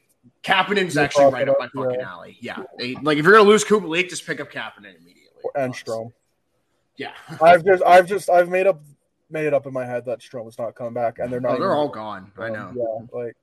Kapanen's 0.42 0.94
You 0.94 1.03
actually 1.03 1.32
right 1.32 1.49
up 1.49 1.57
my 1.59 1.68
fucking 1.68 2.01
yeah. 2.01 2.11
alley. 2.11 2.38
Yeah. 2.40 2.62
They, 2.78 2.94
like 2.96 3.18
if 3.18 3.24
you're 3.24 3.34
going 3.34 3.44
to 3.44 3.51
lose 3.51 3.64
Kubalik, 3.64 4.09
just 4.09 4.26
pick 4.26 4.40
up 4.40 4.51
Kapanen 4.51 4.96
immediately. 4.99 5.51
and 5.55 5.72
Strome. 5.72 6.12
Yeah. 6.96 7.12
I've 7.42 7.64
just, 7.64 7.82
I've 7.84 8.07
just, 8.07 8.28
I've 8.28 8.49
made 8.49 8.66
up, 8.66 8.80
made 9.30 9.46
it 9.46 9.55
up 9.55 9.66
in 9.66 9.72
my 9.72 9.84
head 9.84 10.07
that 10.07 10.20
Strome 10.20 10.49
is 10.49 10.59
not 10.59 10.74
coming 10.74 10.94
back, 10.94 11.18
and 11.18 11.32
they're 11.32 11.40
not. 11.40 11.57
Oh, 11.57 11.61
they're 11.61 11.74
all 11.74 11.88
gone. 11.88 12.32
I 12.38 12.49
know. 12.49 12.72
Yeah, 12.74 13.18
like, 13.18 13.36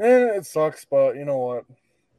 eh, 0.00 0.36
it 0.36 0.46
sucks, 0.46 0.84
but 0.84 1.16
you 1.16 1.24
know 1.24 1.38
what? 1.38 1.64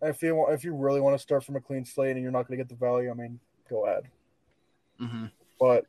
If 0.02 0.24
you 0.24 0.36
want, 0.36 0.54
if 0.54 0.64
you 0.64 0.74
really 0.74 1.00
want 1.00 1.16
to 1.16 1.22
start 1.22 1.44
from 1.44 1.56
a 1.56 1.62
clean 1.62 1.86
slate 1.86 2.16
and 2.16 2.24
you're 2.24 2.32
not 2.32 2.48
going 2.48 2.58
to 2.58 2.64
get 2.64 2.70
the 2.70 2.76
value, 2.76 3.12
I 3.12 3.14
mean, 3.14 3.40
go 3.70 3.86
ahead. 3.86 4.04
hmm 5.00 5.26
But 5.60 5.86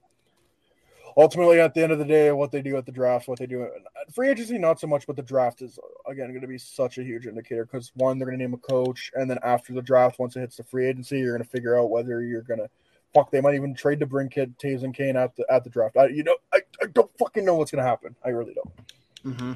ultimately, 1.16 1.60
at 1.60 1.74
the 1.74 1.82
end 1.82 1.92
of 1.92 1.98
the 1.98 2.04
day, 2.04 2.30
what 2.32 2.52
they 2.52 2.62
do 2.62 2.76
at 2.76 2.86
the 2.86 2.92
draft, 2.92 3.28
what 3.28 3.38
they 3.38 3.46
do 3.46 3.68
free 4.14 4.28
agency, 4.28 4.58
not 4.58 4.80
so 4.80 4.86
much, 4.86 5.06
but 5.06 5.16
the 5.16 5.22
draft 5.22 5.62
is 5.62 5.78
again 6.06 6.28
going 6.28 6.42
to 6.42 6.46
be 6.46 6.58
such 6.58 6.98
a 6.98 7.02
huge 7.02 7.26
indicator 7.26 7.64
because 7.64 7.92
one, 7.94 8.18
they're 8.18 8.26
going 8.26 8.38
to 8.38 8.44
name 8.44 8.54
a 8.54 8.58
coach, 8.58 9.10
and 9.14 9.30
then 9.30 9.38
after 9.42 9.72
the 9.72 9.82
draft, 9.82 10.18
once 10.18 10.36
it 10.36 10.40
hits 10.40 10.56
the 10.56 10.64
free 10.64 10.86
agency, 10.86 11.18
you're 11.18 11.36
going 11.36 11.44
to 11.44 11.50
figure 11.50 11.78
out 11.78 11.90
whether 11.90 12.22
you're 12.22 12.42
going 12.42 12.60
to. 12.60 12.68
Fuck, 13.14 13.30
they 13.30 13.42
might 13.42 13.54
even 13.54 13.74
trade 13.74 14.00
to 14.00 14.06
bring 14.06 14.30
Kid 14.30 14.58
Toews 14.58 14.84
and 14.84 14.94
Kane 14.94 15.16
at 15.16 15.36
the 15.36 15.44
at 15.50 15.64
the 15.64 15.70
draft. 15.70 15.98
I, 15.98 16.06
you 16.06 16.22
know, 16.22 16.36
I, 16.52 16.60
I 16.82 16.86
don't 16.94 17.10
fucking 17.18 17.44
know 17.44 17.56
what's 17.56 17.70
going 17.70 17.82
to 17.82 17.88
happen. 17.88 18.16
I 18.24 18.30
really 18.30 18.54
don't. 18.54 19.36
hmm 19.36 19.52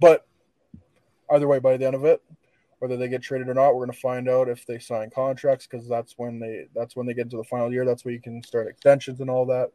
But 0.00 0.26
either 1.30 1.46
way, 1.46 1.58
by 1.58 1.76
the 1.76 1.84
end 1.86 1.94
of 1.94 2.06
it, 2.06 2.22
whether 2.88 2.96
they 2.96 3.08
get 3.08 3.22
traded 3.22 3.48
or 3.48 3.54
not. 3.54 3.74
We're 3.74 3.84
going 3.86 3.92
to 3.92 3.98
find 4.00 4.28
out 4.28 4.48
if 4.48 4.64
they 4.64 4.78
sign 4.78 5.10
contracts 5.10 5.66
because 5.66 5.88
that's 5.88 6.14
when 6.16 6.38
they 6.38 6.66
that's 6.74 6.94
when 6.94 7.04
they 7.06 7.14
get 7.14 7.22
into 7.24 7.36
the 7.36 7.44
final 7.44 7.72
year. 7.72 7.84
That's 7.84 8.04
where 8.04 8.14
you 8.14 8.20
can 8.20 8.42
start 8.44 8.68
extensions 8.68 9.20
and 9.20 9.28
all 9.28 9.44
that. 9.46 9.70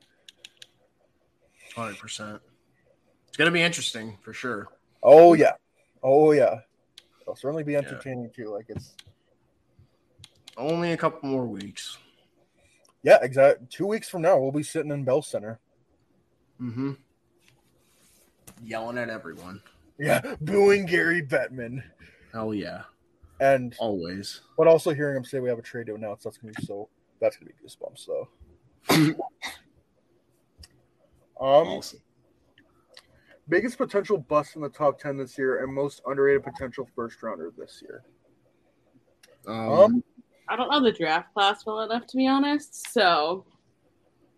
Hundred 1.75 1.97
percent. 1.97 2.41
It's 3.27 3.37
gonna 3.37 3.51
be 3.51 3.61
interesting 3.61 4.17
for 4.21 4.33
sure. 4.33 4.67
Oh 5.03 5.33
yeah, 5.33 5.53
oh 6.03 6.31
yeah. 6.31 6.59
It'll 7.21 7.35
certainly 7.35 7.63
be 7.63 7.75
entertaining 7.75 8.29
too. 8.35 8.49
Like 8.49 8.65
it's 8.69 8.95
Only 10.57 10.93
a 10.93 10.97
couple 10.97 11.29
more 11.29 11.45
weeks. 11.45 11.97
yeah, 13.03 13.19
exactly. 13.21 13.67
Two 13.69 13.87
weeks 13.87 14.09
from 14.09 14.21
now, 14.21 14.37
we'll 14.39 14.51
be 14.51 14.63
sitting 14.63 14.91
in 14.91 15.03
Bell 15.03 15.21
Center. 15.21 15.59
Mm-hmm. 16.61 16.91
Yelling 18.63 18.97
at 18.97 19.09
everyone. 19.09 19.61
Yeah, 19.97 20.35
booing 20.41 20.85
Gary 20.87 21.21
Bettman, 21.21 21.83
Hell 22.33 22.53
yeah. 22.53 22.83
And 23.41 23.75
Always. 23.79 24.41
but 24.57 24.67
also 24.67 24.93
hearing 24.93 25.17
him 25.17 25.25
say 25.25 25.39
we 25.39 25.49
have 25.49 25.59
a 25.59 25.63
trade 25.63 25.87
to 25.87 25.95
announce. 25.95 26.23
That's 26.23 26.37
gonna 26.37 26.53
be 26.53 26.63
so. 26.63 26.87
That's 27.19 27.35
gonna 27.35 27.51
be 27.51 27.67
goosebumps 27.67 28.05
though. 28.05 28.29
um, 31.39 31.67
Awesome. 31.67 31.99
biggest 33.49 33.77
potential 33.77 34.17
bust 34.17 34.55
in 34.55 34.61
the 34.61 34.69
top 34.69 34.99
ten 34.99 35.17
this 35.17 35.37
year, 35.37 35.63
and 35.63 35.73
most 35.73 36.01
underrated 36.05 36.43
potential 36.43 36.87
first 36.95 37.21
rounder 37.21 37.51
this 37.57 37.81
year. 37.81 38.03
Um, 39.47 39.69
Um, 39.69 40.03
I 40.47 40.55
don't 40.55 40.69
know 40.69 40.81
the 40.81 40.91
draft 40.91 41.33
class 41.33 41.65
well 41.65 41.81
enough 41.81 42.05
to 42.07 42.17
be 42.17 42.27
honest. 42.27 42.91
So 42.93 43.45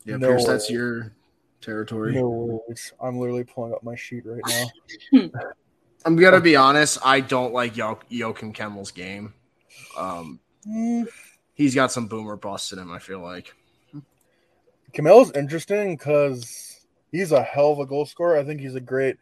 yeah, 0.06 0.16
no 0.16 0.30
Pierce, 0.30 0.46
that's 0.46 0.70
your 0.70 1.12
territory. 1.60 2.14
No 2.14 2.30
worries. 2.68 2.94
I'm 3.02 3.20
literally 3.20 3.44
pulling 3.44 3.74
up 3.74 3.84
my 3.84 3.96
sheet 3.96 4.24
right 4.26 4.42
now. 4.48 5.30
I'm 6.06 6.16
gonna 6.16 6.42
be 6.42 6.56
honest. 6.56 6.98
I 7.04 7.22
don't 7.22 7.54
like 7.54 7.78
Yo- 7.78 8.00
Joakim 8.12 8.54
Kemell's 8.54 8.92
game. 8.92 9.34
Um, 9.98 10.40
Mm, 10.68 11.08
he's 11.56 11.76
got 11.76 11.92
some 11.92 12.08
boomer 12.08 12.38
bust 12.38 12.72
in 12.72 12.80
him. 12.80 12.92
I 12.92 13.00
feel 13.00 13.20
like. 13.20 13.54
Kemell's 14.94 15.32
interesting 15.36 15.98
because 15.98 16.86
he's 17.12 17.32
a 17.32 17.44
hell 17.44 17.72
of 17.74 17.80
a 17.80 17.86
goal 17.86 18.06
scorer. 18.06 18.38
I 18.38 18.44
think 18.44 18.62
he's 18.62 18.76
a 18.76 18.82
great 18.82 19.18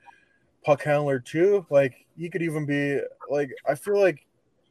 puck 0.63 0.84
handler 0.84 1.19
too. 1.19 1.65
Like 1.69 2.05
he 2.17 2.29
could 2.29 2.41
even 2.43 2.65
be 2.65 2.99
like 3.29 3.49
I 3.67 3.75
feel 3.75 3.99
like 3.99 4.25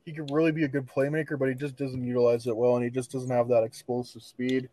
he 0.04 0.12
could 0.12 0.30
really 0.30 0.52
be 0.52 0.64
a 0.64 0.68
good 0.68 0.86
playmaker, 0.86 1.38
but 1.38 1.48
he 1.48 1.54
just 1.54 1.76
doesn't 1.76 2.04
utilize 2.04 2.46
it 2.46 2.56
well, 2.56 2.76
and 2.76 2.84
he 2.84 2.90
just 2.90 3.10
doesn't 3.10 3.30
have 3.30 3.48
that 3.48 3.64
explosive 3.64 4.22
speed. 4.22 4.68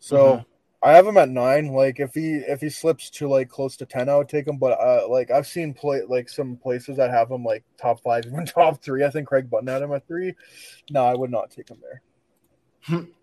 So 0.00 0.38
Mhm. 0.38 0.44
I 0.84 0.92
have 0.92 1.06
him 1.06 1.16
at 1.16 1.30
nine. 1.30 1.68
Like 1.68 1.98
if 1.98 2.14
he 2.14 2.34
if 2.34 2.60
he 2.60 2.68
slips 2.68 3.08
to 3.10 3.26
like 3.26 3.48
close 3.48 3.76
to 3.78 3.86
ten, 3.86 4.08
I 4.08 4.16
would 4.16 4.28
take 4.28 4.46
him. 4.46 4.58
But 4.58 4.78
uh, 4.78 5.08
like 5.08 5.30
I've 5.30 5.46
seen 5.46 5.72
play 5.72 6.02
like 6.06 6.28
some 6.28 6.56
places 6.56 6.98
that 6.98 7.10
have 7.10 7.30
him 7.30 7.42
like 7.42 7.64
top 7.80 8.00
five, 8.02 8.26
even 8.30 8.44
top 8.44 8.82
three. 8.82 9.04
I 9.04 9.10
think 9.10 9.26
Craig 9.26 9.48
Button 9.48 9.68
had 9.68 9.82
him 9.82 9.92
at 9.92 10.06
three. 10.06 10.34
No, 10.90 11.04
I 11.04 11.14
would 11.14 11.30
not 11.30 11.50
take 11.50 11.70
him 11.70 11.78
there. 11.80 13.06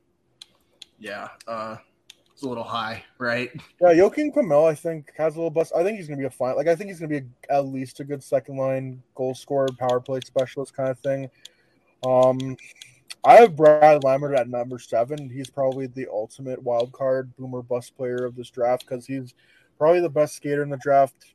Yeah. 1.02 1.30
Uh, 1.48 1.78
it's 2.32 2.44
a 2.44 2.48
little 2.48 2.64
high, 2.64 3.04
right? 3.18 3.52
Yeah, 3.82 3.94
Joakim 3.94 4.34
Kemell, 4.34 4.70
I 4.70 4.76
think, 4.76 5.12
has 5.18 5.34
a 5.34 5.38
little 5.38 5.50
bust. 5.50 5.74
I 5.76 5.84
think 5.84 5.98
he's 5.98 6.08
going 6.08 6.20
to 6.20 6.22
be 6.22 6.28
a 6.28 6.30
fine. 6.30 6.56
Like, 6.56 6.68
I 6.68 6.76
think 6.76 6.92
he's 6.92 7.00
going 7.00 7.10
to 7.10 7.22
be 7.22 7.28
a, 7.50 7.56
at 7.56 7.66
least 7.66 8.00
a 8.00 8.04
good 8.04 8.24
second 8.24 8.58
line 8.58 9.02
goal 9.16 9.34
scorer, 9.34 9.68
power 9.80 10.00
play 10.00 10.20
specialist 10.24 10.76
kind 10.76 10.90
of 10.90 11.00
thing. 11.00 11.30
Um, 12.06 12.56
I 13.24 13.36
have 13.36 13.56
Brad 13.56 14.04
Lambert 14.04 14.36
at 14.36 14.50
number 14.50 14.80
seven. 14.80 15.30
He's 15.30 15.50
probably 15.50 15.88
the 15.88 16.08
ultimate 16.12 16.62
wild 16.62 16.92
card 16.92 17.36
boomer 17.38 17.62
bust 17.62 17.96
player 17.96 18.26
of 18.26 18.36
this 18.36 18.50
draft 18.50 18.86
because 18.88 19.06
he's 19.06 19.34
probably 19.78 20.02
the 20.02 20.10
best 20.10 20.36
skater 20.36 20.64
in 20.64 20.70
the 20.70 20.78
draft, 20.78 21.34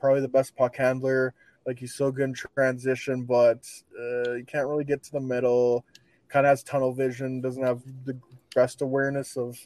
probably 0.00 0.20
the 0.20 0.28
best 0.28 0.56
puck 0.56 0.76
handler. 0.76 1.34
Like 1.66 1.78
he's 1.78 1.94
so 1.94 2.12
good 2.12 2.24
in 2.24 2.34
transition, 2.34 3.24
but 3.24 3.68
uh, 3.98 4.34
he 4.34 4.44
can't 4.44 4.68
really 4.68 4.84
get 4.84 5.02
to 5.04 5.12
the 5.12 5.20
middle. 5.20 5.84
Kind 6.28 6.46
of 6.46 6.50
has 6.50 6.62
tunnel 6.62 6.92
vision. 6.92 7.40
Doesn't 7.40 7.62
have 7.62 7.82
the 8.04 8.16
best 8.54 8.82
awareness 8.82 9.36
of 9.36 9.58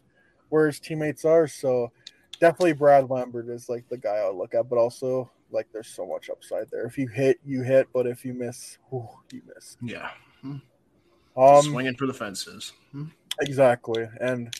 where 0.49 0.67
his 0.67 0.81
teammates 0.81 1.25
are. 1.27 1.47
So 1.47 1.93
definitely 2.41 2.73
Brad 2.73 3.11
Lambert 3.11 3.49
is 3.49 3.69
like 3.69 3.89
the 3.89 3.99
guy 3.99 4.17
I 4.17 4.29
would 4.29 4.39
look 4.39 4.55
at, 4.55 4.69
but 4.69 4.79
also 4.79 5.31
like 5.51 5.69
there's 5.73 5.89
so 5.89 6.07
much 6.07 6.31
upside 6.31 6.71
there. 6.71 6.87
If 6.87 6.97
you 6.97 7.07
hit, 7.09 7.39
you 7.45 7.63
hit, 7.63 7.89
but 7.93 8.07
if 8.07 8.25
you 8.25 8.33
miss, 8.33 8.79
whew, 8.89 9.09
you 9.33 9.43
miss. 9.55 9.77
Yeah. 9.83 10.11
Um, 11.37 11.63
Swinging 11.63 11.95
for 11.97 12.07
the 12.07 12.15
fences. 12.15 12.73
exactly, 13.41 14.07
and 14.21 14.55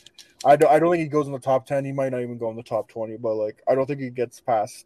I 0.45 0.55
don't, 0.55 0.71
I 0.71 0.79
don't 0.79 0.91
think 0.91 1.03
he 1.03 1.09
goes 1.09 1.27
in 1.27 1.33
the 1.33 1.39
top 1.39 1.65
ten. 1.65 1.85
He 1.85 1.91
might 1.91 2.11
not 2.11 2.21
even 2.21 2.37
go 2.37 2.49
in 2.49 2.55
the 2.55 2.63
top 2.63 2.87
twenty, 2.87 3.17
but 3.17 3.35
like 3.35 3.61
I 3.67 3.75
don't 3.75 3.85
think 3.85 3.99
he 3.99 4.09
gets 4.09 4.39
past. 4.39 4.85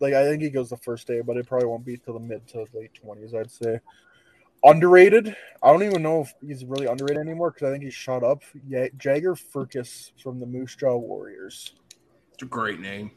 Like 0.00 0.14
I 0.14 0.24
think 0.24 0.42
he 0.42 0.50
goes 0.50 0.68
the 0.68 0.76
first 0.76 1.06
day, 1.06 1.20
but 1.22 1.36
it 1.36 1.46
probably 1.46 1.68
won't 1.68 1.86
be 1.86 1.96
till 1.96 2.14
the 2.14 2.20
mid 2.20 2.46
to 2.48 2.66
late 2.74 2.92
twenties. 2.94 3.34
I'd 3.34 3.50
say 3.50 3.80
underrated. 4.64 5.34
I 5.62 5.72
don't 5.72 5.82
even 5.84 6.02
know 6.02 6.22
if 6.22 6.34
he's 6.46 6.64
really 6.64 6.86
underrated 6.86 7.20
anymore 7.20 7.50
because 7.52 7.68
I 7.68 7.72
think 7.72 7.84
he's 7.84 7.94
shot 7.94 8.22
up. 8.22 8.42
Yeah, 8.66 8.88
Jagger 8.98 9.34
Firkus 9.34 10.10
from 10.22 10.40
the 10.40 10.46
Moose 10.46 10.74
Jaw 10.76 10.96
Warriors. 10.96 11.74
It's 12.34 12.42
a 12.42 12.46
great 12.46 12.80
name. 12.80 13.12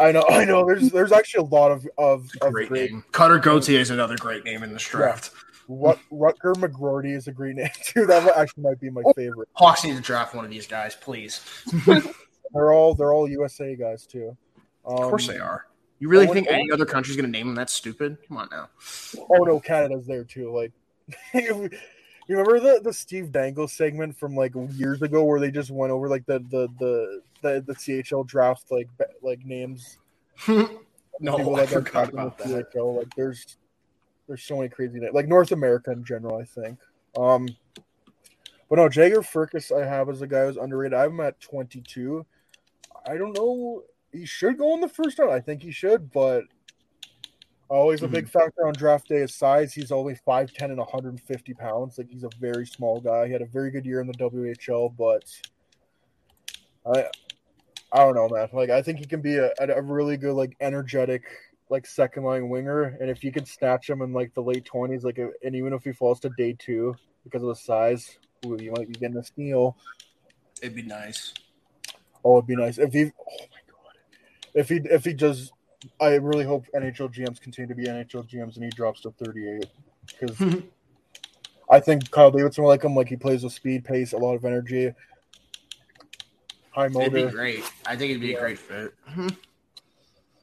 I 0.00 0.12
know, 0.12 0.24
I 0.30 0.44
know. 0.46 0.64
There's 0.64 0.90
there's 0.90 1.12
actually 1.12 1.42
a 1.46 1.48
lot 1.54 1.70
of 1.70 1.86
of, 1.98 2.26
of 2.40 2.52
Great, 2.52 2.68
great. 2.68 2.90
name. 2.92 3.04
Cutter 3.12 3.38
Gauthier 3.38 3.80
is 3.80 3.90
another 3.90 4.16
great 4.16 4.44
name 4.44 4.62
in 4.62 4.72
this 4.72 4.82
draft. 4.82 5.30
Rut, 5.68 5.98
Rutger 6.12 6.54
McGroarty 6.54 7.16
is 7.16 7.28
a 7.28 7.32
great 7.32 7.56
name 7.56 7.68
too. 7.82 8.06
That 8.06 8.36
actually 8.36 8.64
might 8.64 8.80
be 8.80 8.90
my 8.90 9.02
favorite. 9.16 9.48
Hawks 9.54 9.84
need 9.84 9.96
to 9.96 10.02
draft 10.02 10.34
one 10.34 10.44
of 10.44 10.50
these 10.50 10.66
guys, 10.66 10.94
please. 10.94 11.40
They're 12.54 12.72
all 12.72 12.94
they're 12.94 13.12
all 13.12 13.28
USA 13.28 13.74
guys 13.74 14.06
too. 14.06 14.36
Um, 14.86 14.94
Of 14.94 15.10
course 15.10 15.26
they 15.26 15.38
are. 15.38 15.66
You 15.98 16.08
really 16.08 16.26
think 16.26 16.46
any 16.48 16.70
other 16.70 16.84
country's 16.86 17.16
going 17.16 17.26
to 17.26 17.30
name 17.30 17.46
them 17.46 17.56
that 17.56 17.70
stupid? 17.70 18.18
Come 18.28 18.36
on 18.36 18.48
now. 18.50 18.68
Oh 19.30 19.42
no, 19.42 19.58
Canada's 19.58 20.06
there 20.06 20.22
too. 20.22 20.54
Like, 20.54 20.72
you 21.34 21.70
remember 22.28 22.60
the 22.60 22.80
the 22.82 22.92
Steve 22.92 23.32
Dangle 23.32 23.66
segment 23.66 24.16
from 24.16 24.36
like 24.36 24.52
years 24.72 25.02
ago 25.02 25.24
where 25.24 25.40
they 25.40 25.50
just 25.50 25.70
went 25.70 25.90
over 25.92 26.08
like 26.08 26.26
the 26.26 26.38
the 26.50 26.68
the 26.78 27.22
the, 27.42 27.64
the 27.66 27.74
CHL 27.74 28.26
draft 28.26 28.70
like 28.70 28.88
like 29.22 29.44
names. 29.44 29.98
No, 31.20 31.54
I 31.54 31.66
forgot 31.66 32.12
about 32.12 32.38
the 32.38 32.48
that. 32.48 32.72
CHL. 32.72 32.98
Like, 32.98 33.14
there's 33.14 33.56
there's 34.26 34.42
so 34.42 34.56
many 34.56 34.68
crazy 34.68 34.98
names. 34.98 35.14
Like 35.14 35.28
North 35.28 35.52
America 35.52 35.90
in 35.92 36.04
general, 36.04 36.36
I 36.36 36.44
think. 36.44 36.78
Um, 37.16 37.48
but 38.68 38.76
no, 38.76 38.88
Jagger 38.88 39.20
Firkus 39.20 39.70
I 39.70 39.86
have 39.86 40.08
as 40.08 40.22
a 40.22 40.26
guy 40.26 40.46
who's 40.46 40.56
underrated. 40.56 40.94
I 40.94 41.02
have 41.02 41.10
him 41.10 41.20
at 41.20 41.40
22. 41.40 42.24
I 43.06 43.16
don't 43.16 43.36
know. 43.36 43.82
He 44.12 44.24
should 44.26 44.58
go 44.58 44.74
in 44.74 44.80
the 44.80 44.88
first 44.88 45.18
round. 45.18 45.32
I 45.32 45.40
think 45.40 45.62
he 45.62 45.70
should, 45.70 46.10
but 46.12 46.44
always 47.68 48.02
a 48.02 48.04
Mm-hmm. 48.04 48.14
big 48.14 48.28
factor 48.28 48.66
on 48.66 48.72
draft 48.74 49.08
day 49.08 49.16
is 49.16 49.34
size. 49.34 49.72
He's 49.72 49.92
only 49.92 50.16
5'10 50.26 50.62
and 50.64 50.78
150 50.78 51.54
pounds. 51.54 51.98
Like 51.98 52.08
he's 52.08 52.24
a 52.24 52.30
very 52.40 52.66
small 52.66 53.00
guy. 53.00 53.26
He 53.26 53.32
had 53.32 53.42
a 53.42 53.46
very 53.46 53.70
good 53.70 53.84
year 53.84 54.00
in 54.00 54.06
the 54.06 54.12
WHL, 54.14 54.94
but 54.96 55.24
I 56.86 57.06
I 57.92 57.98
don't 57.98 58.14
know, 58.14 58.28
man. 58.28 58.48
Like 58.52 58.70
I 58.70 58.82
think 58.82 58.98
he 58.98 59.04
can 59.04 59.20
be 59.20 59.36
a, 59.36 59.52
a 59.60 59.82
really 59.82 60.16
good, 60.16 60.34
like 60.34 60.56
energetic, 60.60 61.24
like 61.70 61.86
second 61.86 62.24
line 62.24 62.48
winger. 62.48 62.96
And 63.00 63.10
if 63.10 63.24
you 63.24 63.32
could 63.32 63.48
snatch 63.48 63.88
him 63.88 64.02
in 64.02 64.12
like 64.12 64.34
the 64.34 64.42
late 64.42 64.64
twenties, 64.64 65.04
like 65.04 65.18
and 65.18 65.54
even 65.54 65.72
if 65.72 65.84
he 65.84 65.92
falls 65.92 66.20
to 66.20 66.30
day 66.30 66.56
two 66.58 66.94
because 67.24 67.42
of 67.42 67.48
the 67.48 67.56
size, 67.56 68.18
ooh, 68.46 68.56
you 68.60 68.72
might 68.72 68.88
be 68.88 68.94
getting 68.94 69.16
a 69.16 69.24
steal. 69.24 69.76
It'd 70.62 70.74
be 70.74 70.82
nice. 70.82 71.34
Oh, 72.24 72.38
it'd 72.38 72.46
be 72.46 72.56
nice 72.56 72.78
if 72.78 72.92
he. 72.92 73.04
Oh 73.04 73.36
my 73.40 73.60
god, 73.68 73.96
if 74.54 74.68
he 74.68 74.80
if 74.84 75.04
he 75.04 75.12
does, 75.14 75.52
I 76.00 76.14
really 76.14 76.44
hope 76.44 76.66
NHL 76.74 77.14
GMs 77.14 77.40
continue 77.40 77.68
to 77.68 77.74
be 77.74 77.86
NHL 77.86 78.28
GMs 78.28 78.56
and 78.56 78.64
he 78.64 78.70
drops 78.70 79.02
to 79.02 79.10
thirty 79.12 79.48
eight 79.48 79.66
because 80.06 80.36
I 81.70 81.80
think 81.80 82.10
Kyle 82.10 82.30
Davidson 82.30 82.64
will 82.64 82.70
like 82.70 82.84
him. 82.84 82.94
Like 82.94 83.08
he 83.08 83.16
plays 83.16 83.42
with 83.42 83.52
speed, 83.52 83.84
pace, 83.84 84.12
a 84.12 84.18
lot 84.18 84.34
of 84.34 84.44
energy, 84.44 84.92
high 86.70 86.88
motor. 86.88 87.16
It'd 87.16 87.30
be 87.30 87.32
great. 87.32 87.72
I 87.86 87.96
think 87.96 88.10
it'd 88.10 88.22
be 88.22 88.34
a 88.34 88.40
great 88.40 88.58
fit. 88.58 88.94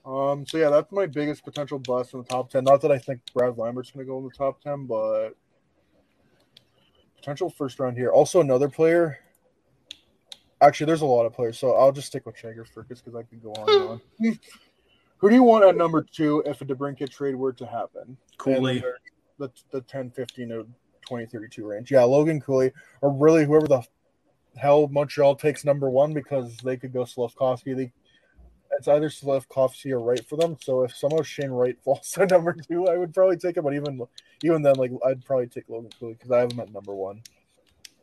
Um, 0.05 0.45
so 0.45 0.57
yeah, 0.57 0.69
that's 0.69 0.91
my 0.91 1.05
biggest 1.05 1.43
potential 1.43 1.77
bust 1.79 2.13
in 2.13 2.21
the 2.21 2.25
top 2.25 2.49
ten. 2.49 2.63
Not 2.63 2.81
that 2.81 2.91
I 2.91 2.97
think 2.97 3.21
Brad 3.33 3.57
Lambert's 3.57 3.91
going 3.91 4.05
to 4.05 4.11
go 4.11 4.17
in 4.17 4.23
the 4.23 4.31
top 4.31 4.61
ten, 4.61 4.85
but 4.85 5.31
potential 7.15 7.49
first 7.49 7.79
round 7.79 7.97
here. 7.97 8.09
Also, 8.09 8.41
another 8.41 8.67
player. 8.67 9.19
Actually, 10.59 10.87
there's 10.87 11.01
a 11.01 11.05
lot 11.05 11.25
of 11.25 11.33
players, 11.33 11.57
so 11.57 11.73
I'll 11.73 11.91
just 11.91 12.07
stick 12.07 12.25
with 12.25 12.35
Jagger 12.35 12.65
Firkus 12.65 13.03
because 13.03 13.15
I 13.15 13.23
could 13.23 13.41
go 13.41 13.51
on 13.53 13.69
and 13.69 14.01
on. 14.29 14.39
Who 15.17 15.29
do 15.29 15.35
you 15.35 15.43
want 15.43 15.63
at 15.65 15.77
number 15.77 16.01
two 16.01 16.41
if 16.47 16.61
a 16.61 16.65
DeBrincat 16.65 17.11
trade 17.11 17.35
were 17.35 17.53
to 17.53 17.65
happen? 17.65 18.17
Cooley. 18.37 18.83
The, 19.37 19.51
the 19.71 19.81
10, 19.81 20.11
15 20.11 20.49
to 20.49 20.67
20, 21.07 21.25
32 21.27 21.65
range. 21.65 21.91
Yeah, 21.91 22.03
Logan 22.03 22.41
Cooley, 22.41 22.71
or 23.01 23.11
really 23.11 23.45
whoever 23.45 23.67
the 23.67 23.83
hell 24.55 24.87
Montreal 24.87 25.35
takes 25.35 25.63
number 25.63 25.89
one 25.89 26.13
because 26.13 26.57
they 26.57 26.75
could 26.75 26.91
go 26.91 27.05
Slavkovsky. 27.05 27.73
They 27.73 27.91
it's 28.77 28.87
either 28.87 29.09
Slavkovsky 29.09 29.91
or 29.93 29.99
Wright 29.99 30.25
for 30.27 30.37
them. 30.37 30.57
So 30.61 30.83
if 30.83 30.95
somehow 30.95 31.21
Shane 31.21 31.51
Wright 31.51 31.77
falls 31.83 32.11
to 32.11 32.25
number 32.25 32.53
two, 32.53 32.87
I 32.87 32.97
would 32.97 33.13
probably 33.13 33.37
take 33.37 33.57
him. 33.57 33.63
But 33.63 33.73
even 33.73 34.01
even 34.43 34.61
then, 34.61 34.75
like 34.75 34.91
I'd 35.05 35.23
probably 35.25 35.47
take 35.47 35.69
Logan 35.69 35.91
Cooley 35.99 36.13
because 36.13 36.31
I 36.31 36.39
have 36.39 36.51
him 36.51 36.59
at 36.59 36.71
number 36.73 36.93
one. 36.95 37.21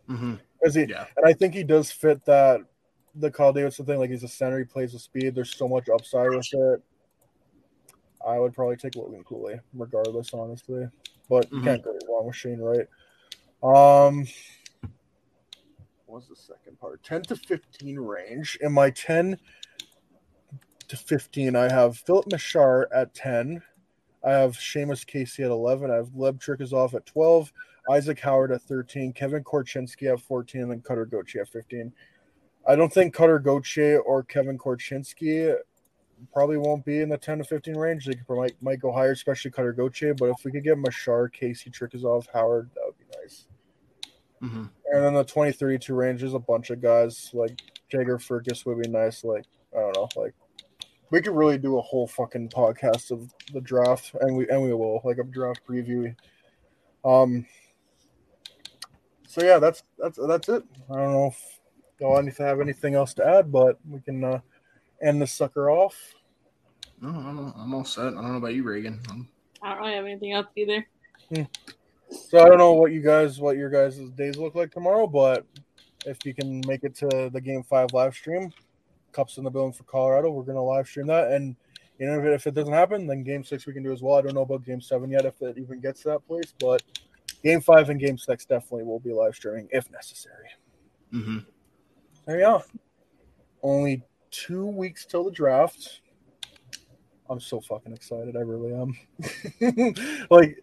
Mm-hmm. 0.09 0.35
He 0.73 0.85
Yeah. 0.85 1.07
and 1.17 1.27
I 1.27 1.33
think 1.33 1.55
he 1.55 1.63
does 1.63 1.91
fit 1.91 2.25
that 2.25 2.61
the 3.15 3.31
Kyle 3.31 3.53
Davidson 3.53 3.87
thing. 3.87 3.99
Like 3.99 4.11
he's 4.11 4.23
a 4.25 4.29
center, 4.29 4.59
he 4.59 4.65
plays 4.65 4.93
with 4.93 5.03
speed. 5.03 5.35
There's 5.35 5.55
so 5.55 5.69
much 5.69 5.89
upside 5.89 6.31
with 6.31 6.49
it. 6.53 6.83
I 8.27 8.39
would 8.39 8.53
probably 8.53 8.77
take 8.77 8.97
Logan 8.97 9.23
Cooley, 9.25 9.61
regardless. 9.75 10.33
Honestly, 10.35 10.89
but 11.29 11.51
you 11.53 11.59
Mhm. 11.61 11.65
can't 11.65 11.83
go 11.83 11.97
wrong 12.09 12.27
with 12.27 12.37
Shane 12.37 12.59
Wright. 12.59 12.87
Um, 13.63 14.27
what 16.07 16.17
was 16.17 16.29
the 16.29 16.37
second 16.37 16.79
part? 16.81 17.03
10 17.03 17.23
to 17.23 17.37
15 17.37 17.99
range. 17.99 18.59
In 18.61 18.73
my 18.73 18.91
10 18.91 19.39
to 20.89 20.97
15, 20.97 21.57
I 21.57 21.71
have 21.71 21.99
Filip 21.99 22.27
Mesar 22.27 22.87
at 22.95 23.15
10. 23.15 23.63
I 24.25 24.31
have 24.31 24.53
Seamus 24.53 25.07
Casey 25.07 25.45
at 25.45 25.51
11. 25.51 25.91
I 25.91 25.97
have 25.97 26.09
Leb 26.09 26.41
Trikazov 26.41 26.95
at 26.95 27.07
12. 27.07 27.53
Isaac 27.91 28.21
Howard 28.21 28.53
at 28.53 28.63
13. 28.63 29.13
Kevin 29.13 29.45
Korchinski 29.45 30.13
at 30.13 30.21
14. 30.21 30.63
And 30.63 30.71
then 30.71 30.81
Cutter 30.81 31.07
Gauthier 31.07 31.43
at 31.43 31.49
15. 31.49 31.93
I 32.67 32.77
don't 32.77 32.93
think 32.93 33.15
Cutter 33.15 33.39
Gauthier 33.39 34.01
or 34.01 34.23
Kevin 34.25 34.59
Korchinski 34.59 35.55
probably 36.33 36.59
won't 36.59 36.85
be 36.85 37.01
in 37.01 37.09
the 37.09 37.17
10 37.17 37.39
to 37.39 37.45
15 37.45 37.77
range. 37.77 38.07
They 38.07 38.15
could, 38.15 38.29
might, 38.29 38.61
might 38.61 38.81
go 38.81 38.93
higher, 38.93 39.13
especially 39.13 39.53
Cutter 39.53 39.73
Gauthier. 39.73 40.15
But 40.15 40.31
if 40.31 40.45
we 40.45 40.51
could 40.51 40.65
get 40.65 40.77
Mashar, 40.79 41.33
Casey, 41.33 41.71
Trikazov, 41.71 42.27
Howard, 42.33 42.71
that 42.75 42.83
would 42.85 42.99
be 42.99 43.19
nice. 43.23 43.47
hmm 44.41 44.65
And 44.93 45.05
then 45.05 45.15
the 45.15 45.25
2032 45.25 45.95
range 45.95 46.23
is 46.23 46.35
a 46.35 46.39
bunch 46.39 46.71
of 46.71 46.83
guys 46.83 47.31
like 47.33 47.61
Jagger 47.89 48.19
Firkus 48.19 48.67
would 48.67 48.83
be 48.83 48.89
nice. 48.89 49.25
Like, 49.25 49.45
I 49.75 49.81
don't 49.81 49.97
know, 49.97 50.09
like 50.17 50.35
we 51.11 51.21
could 51.21 51.35
really 51.35 51.59
do 51.59 51.79
a 51.79 51.83
whole 51.83 52.07
fucking 52.07 52.51
podcast 52.51 53.11
of 53.11 53.33
the 53.53 53.61
draft, 53.61 54.15
and 54.21 54.37
we 54.37 54.49
and 54.49 54.63
we 54.63 54.73
will 54.73 55.01
like 55.05 55.19
a 55.19 55.25
draft 55.25 55.61
preview. 55.69 56.15
Um. 57.05 57.47
So 59.27 59.45
yeah, 59.45 59.59
that's 59.59 59.83
that's 59.99 60.19
that's 60.27 60.49
it. 60.49 60.63
I 60.91 60.97
don't 60.97 61.13
know 61.13 61.27
if 61.29 61.61
y'all 62.01 62.19
anything 62.19 62.47
have 62.47 62.61
anything 62.61 62.95
else 62.95 63.15
to 63.15 63.27
add, 63.27 63.53
but 63.53 63.79
we 63.89 64.01
can 64.01 64.25
uh, 64.25 64.41
end 65.03 65.21
this 65.21 65.33
sucker 65.33 65.71
off. 65.71 66.15
No, 67.01 67.11
I'm, 67.11 67.53
I'm 67.57 67.75
all 67.75 67.85
set. 67.85 68.07
I 68.09 68.11
don't 68.11 68.33
know 68.33 68.39
about 68.39 68.55
you, 68.55 68.65
Reagan. 68.65 69.01
I'm- 69.09 69.29
I 69.61 69.71
don't 69.71 69.81
really 69.81 69.95
have 69.95 70.05
anything 70.05 70.33
else 70.33 70.47
either. 70.57 70.87
So 72.11 72.39
I 72.41 72.49
don't 72.49 72.59
know 72.59 72.75
what 72.75 72.93
you 72.93 73.03
guys, 73.03 73.41
what 73.41 73.57
your 73.57 73.69
guys' 73.69 73.99
days 74.17 74.37
look 74.37 74.55
like 74.55 74.71
tomorrow, 74.71 75.07
but 75.09 75.47
if 76.07 76.25
you 76.25 76.33
can 76.33 76.63
make 76.67 76.85
it 76.85 76.95
to 76.97 77.29
the 77.33 77.41
Game 77.41 77.65
Five 77.65 77.93
live 77.93 78.15
stream, 78.15 78.53
Cups 79.19 79.37
in 79.37 79.43
the 79.43 79.51
building 79.51 79.73
for 79.73 79.83
Colorado, 79.83 80.31
we're 80.31 80.45
gonna 80.45 80.63
live 80.63 80.87
stream 80.87 81.09
that. 81.09 81.33
And 81.33 81.57
you 81.99 82.07
know, 82.07 82.21
if 82.21 82.25
it, 82.25 82.33
if 82.35 82.47
it 82.47 82.55
doesn't 82.55 82.73
happen, 82.73 83.05
then 83.09 83.25
Game 83.25 83.43
Six 83.43 83.67
we 83.67 83.73
can 83.73 83.83
do 83.83 83.91
as 83.91 84.01
well. 84.01 84.15
I 84.15 84.23
don't 84.23 84.35
know 84.35 84.43
about 84.43 84.65
Game 84.65 84.81
Seven 84.81 85.11
yet, 85.11 85.25
if 85.25 85.43
it 85.43 85.59
even 85.59 85.81
gets 85.81 86.03
to 86.03 86.11
that 86.11 86.25
place, 86.29 86.55
but 86.61 86.85
Game 87.43 87.61
Five 87.61 87.91
and 87.91 87.99
Game 87.99 88.17
Six 88.17 88.45
definitely 88.45 88.85
will 88.85 89.01
be 89.01 89.13
live 89.13 89.35
streaming 89.35 89.69
if 89.73 89.91
necessary. 89.91 90.51
Mhm. 91.13 91.45
There 92.27 92.39
you 92.39 92.45
go. 92.45 92.63
Only 93.61 94.05
two 94.31 94.67
weeks 94.67 95.05
till 95.05 95.25
the 95.25 95.33
draft. 95.33 96.03
I'm 97.29 97.41
so 97.41 97.61
fucking 97.61 97.93
excited. 97.93 98.37
I 98.37 98.43
really 98.43 98.73
am. 98.73 98.97
like, 100.31 100.63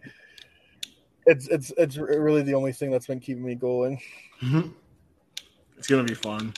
it's 1.25 1.49
it's 1.49 1.73
it's 1.77 1.97
really 1.97 2.41
the 2.41 2.53
only 2.53 2.71
thing 2.71 2.89
that's 2.89 3.07
been 3.07 3.19
keeping 3.19 3.43
me 3.43 3.55
going. 3.55 3.99
Mhm. 4.39 4.73
It's 5.77 5.87
gonna 5.87 6.05
be 6.05 6.13
fun. 6.13 6.53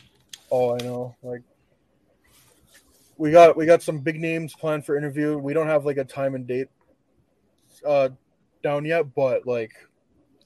Oh, 0.52 0.76
I 0.76 0.78
know. 0.84 1.16
Like, 1.24 1.42
we 3.18 3.32
got 3.32 3.58
we 3.58 3.66
got 3.66 3.82
some 3.82 4.00
big 4.00 4.20
names 4.20 4.54
planned 4.54 4.86
for 4.86 4.98
interview. 4.98 5.38
We 5.38 5.54
don't 5.54 5.68
have 5.68 5.86
like 5.86 5.98
a 5.98 6.04
time 6.04 6.36
and 6.36 6.48
date 6.48 6.68
uh 7.86 8.10
down 8.64 8.86
yet, 8.86 9.14
but 9.16 9.46
like, 9.46 9.72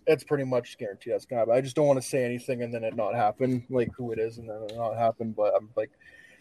it's 0.08 0.24
pretty 0.24 0.44
much 0.44 0.78
guaranteed 0.78 1.14
that's 1.14 1.26
gonna 1.26 1.42
happen. 1.42 1.54
I 1.56 1.62
just 1.62 1.76
don't 1.76 1.88
want 1.88 2.02
to 2.02 2.08
say 2.08 2.24
anything 2.26 2.64
and 2.64 2.74
then 2.74 2.84
it 2.84 2.96
not 2.96 3.16
happen, 3.16 3.66
like 3.70 3.90
who 3.96 4.12
it 4.12 4.20
is, 4.20 4.38
and 4.38 4.50
then 4.50 4.64
it 4.64 4.76
not 4.76 4.98
happen. 4.98 5.32
But 5.32 5.54
I'm 5.56 5.70
like 5.76 5.92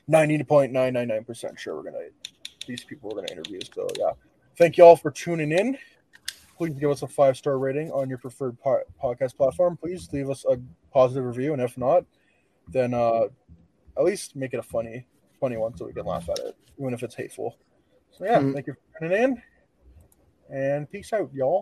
ninety 0.09 0.43
point 0.43 0.73
nine 0.73 0.93
nine 0.95 1.09
nine 1.09 1.25
percent 1.25 1.59
sure 1.59 1.77
we're 1.77 1.85
gonna 1.85 2.09
these 2.67 2.85
people 2.85 3.11
we're 3.11 3.17
gonna 3.17 3.33
interview. 3.33 3.61
So 3.75 3.89
yeah, 3.99 4.13
thank 4.57 4.79
you 4.79 4.85
all 4.85 4.97
for 4.97 5.11
tuning 5.11 5.53
in. 5.53 5.79
Please 6.57 6.79
give 6.79 6.91
us 6.91 7.03
a 7.03 7.09
five 7.09 7.37
star 7.37 7.59
rating 7.59 7.91
on 7.91 8.09
your 8.09 8.19
preferred 8.19 8.61
po- 8.61 8.83
podcast 9.03 9.37
platform. 9.37 9.77
Please 9.77 10.09
leave 10.13 10.29
us 10.29 10.45
a 10.49 10.59
positive 10.93 11.25
review, 11.25 11.53
and 11.53 11.63
if 11.63 11.79
not, 11.79 12.05
then 12.69 12.93
uh, 12.93 13.25
at 13.97 14.05
least 14.05 14.37
make 14.37 14.53
it 14.53 14.59
a 14.59 14.63
funny, 14.63 15.07
funny 15.41 15.57
one 15.57 15.77
so 15.77 15.87
we 15.87 15.93
can 15.93 16.05
laugh 16.07 16.29
at 16.29 16.39
it, 16.39 16.57
even 16.79 16.95
if 16.95 17.03
it's 17.03 17.15
hateful. 17.15 17.57
So 18.13 18.25
yeah, 18.25 18.39
Mhm. 18.41 18.53
thank 18.53 18.67
you 18.67 18.75
for 18.75 18.99
tuning 19.09 19.23
in, 19.23 19.43
and 20.51 20.91
peace 20.91 21.13
out, 21.13 21.33
y'all. 21.33 21.59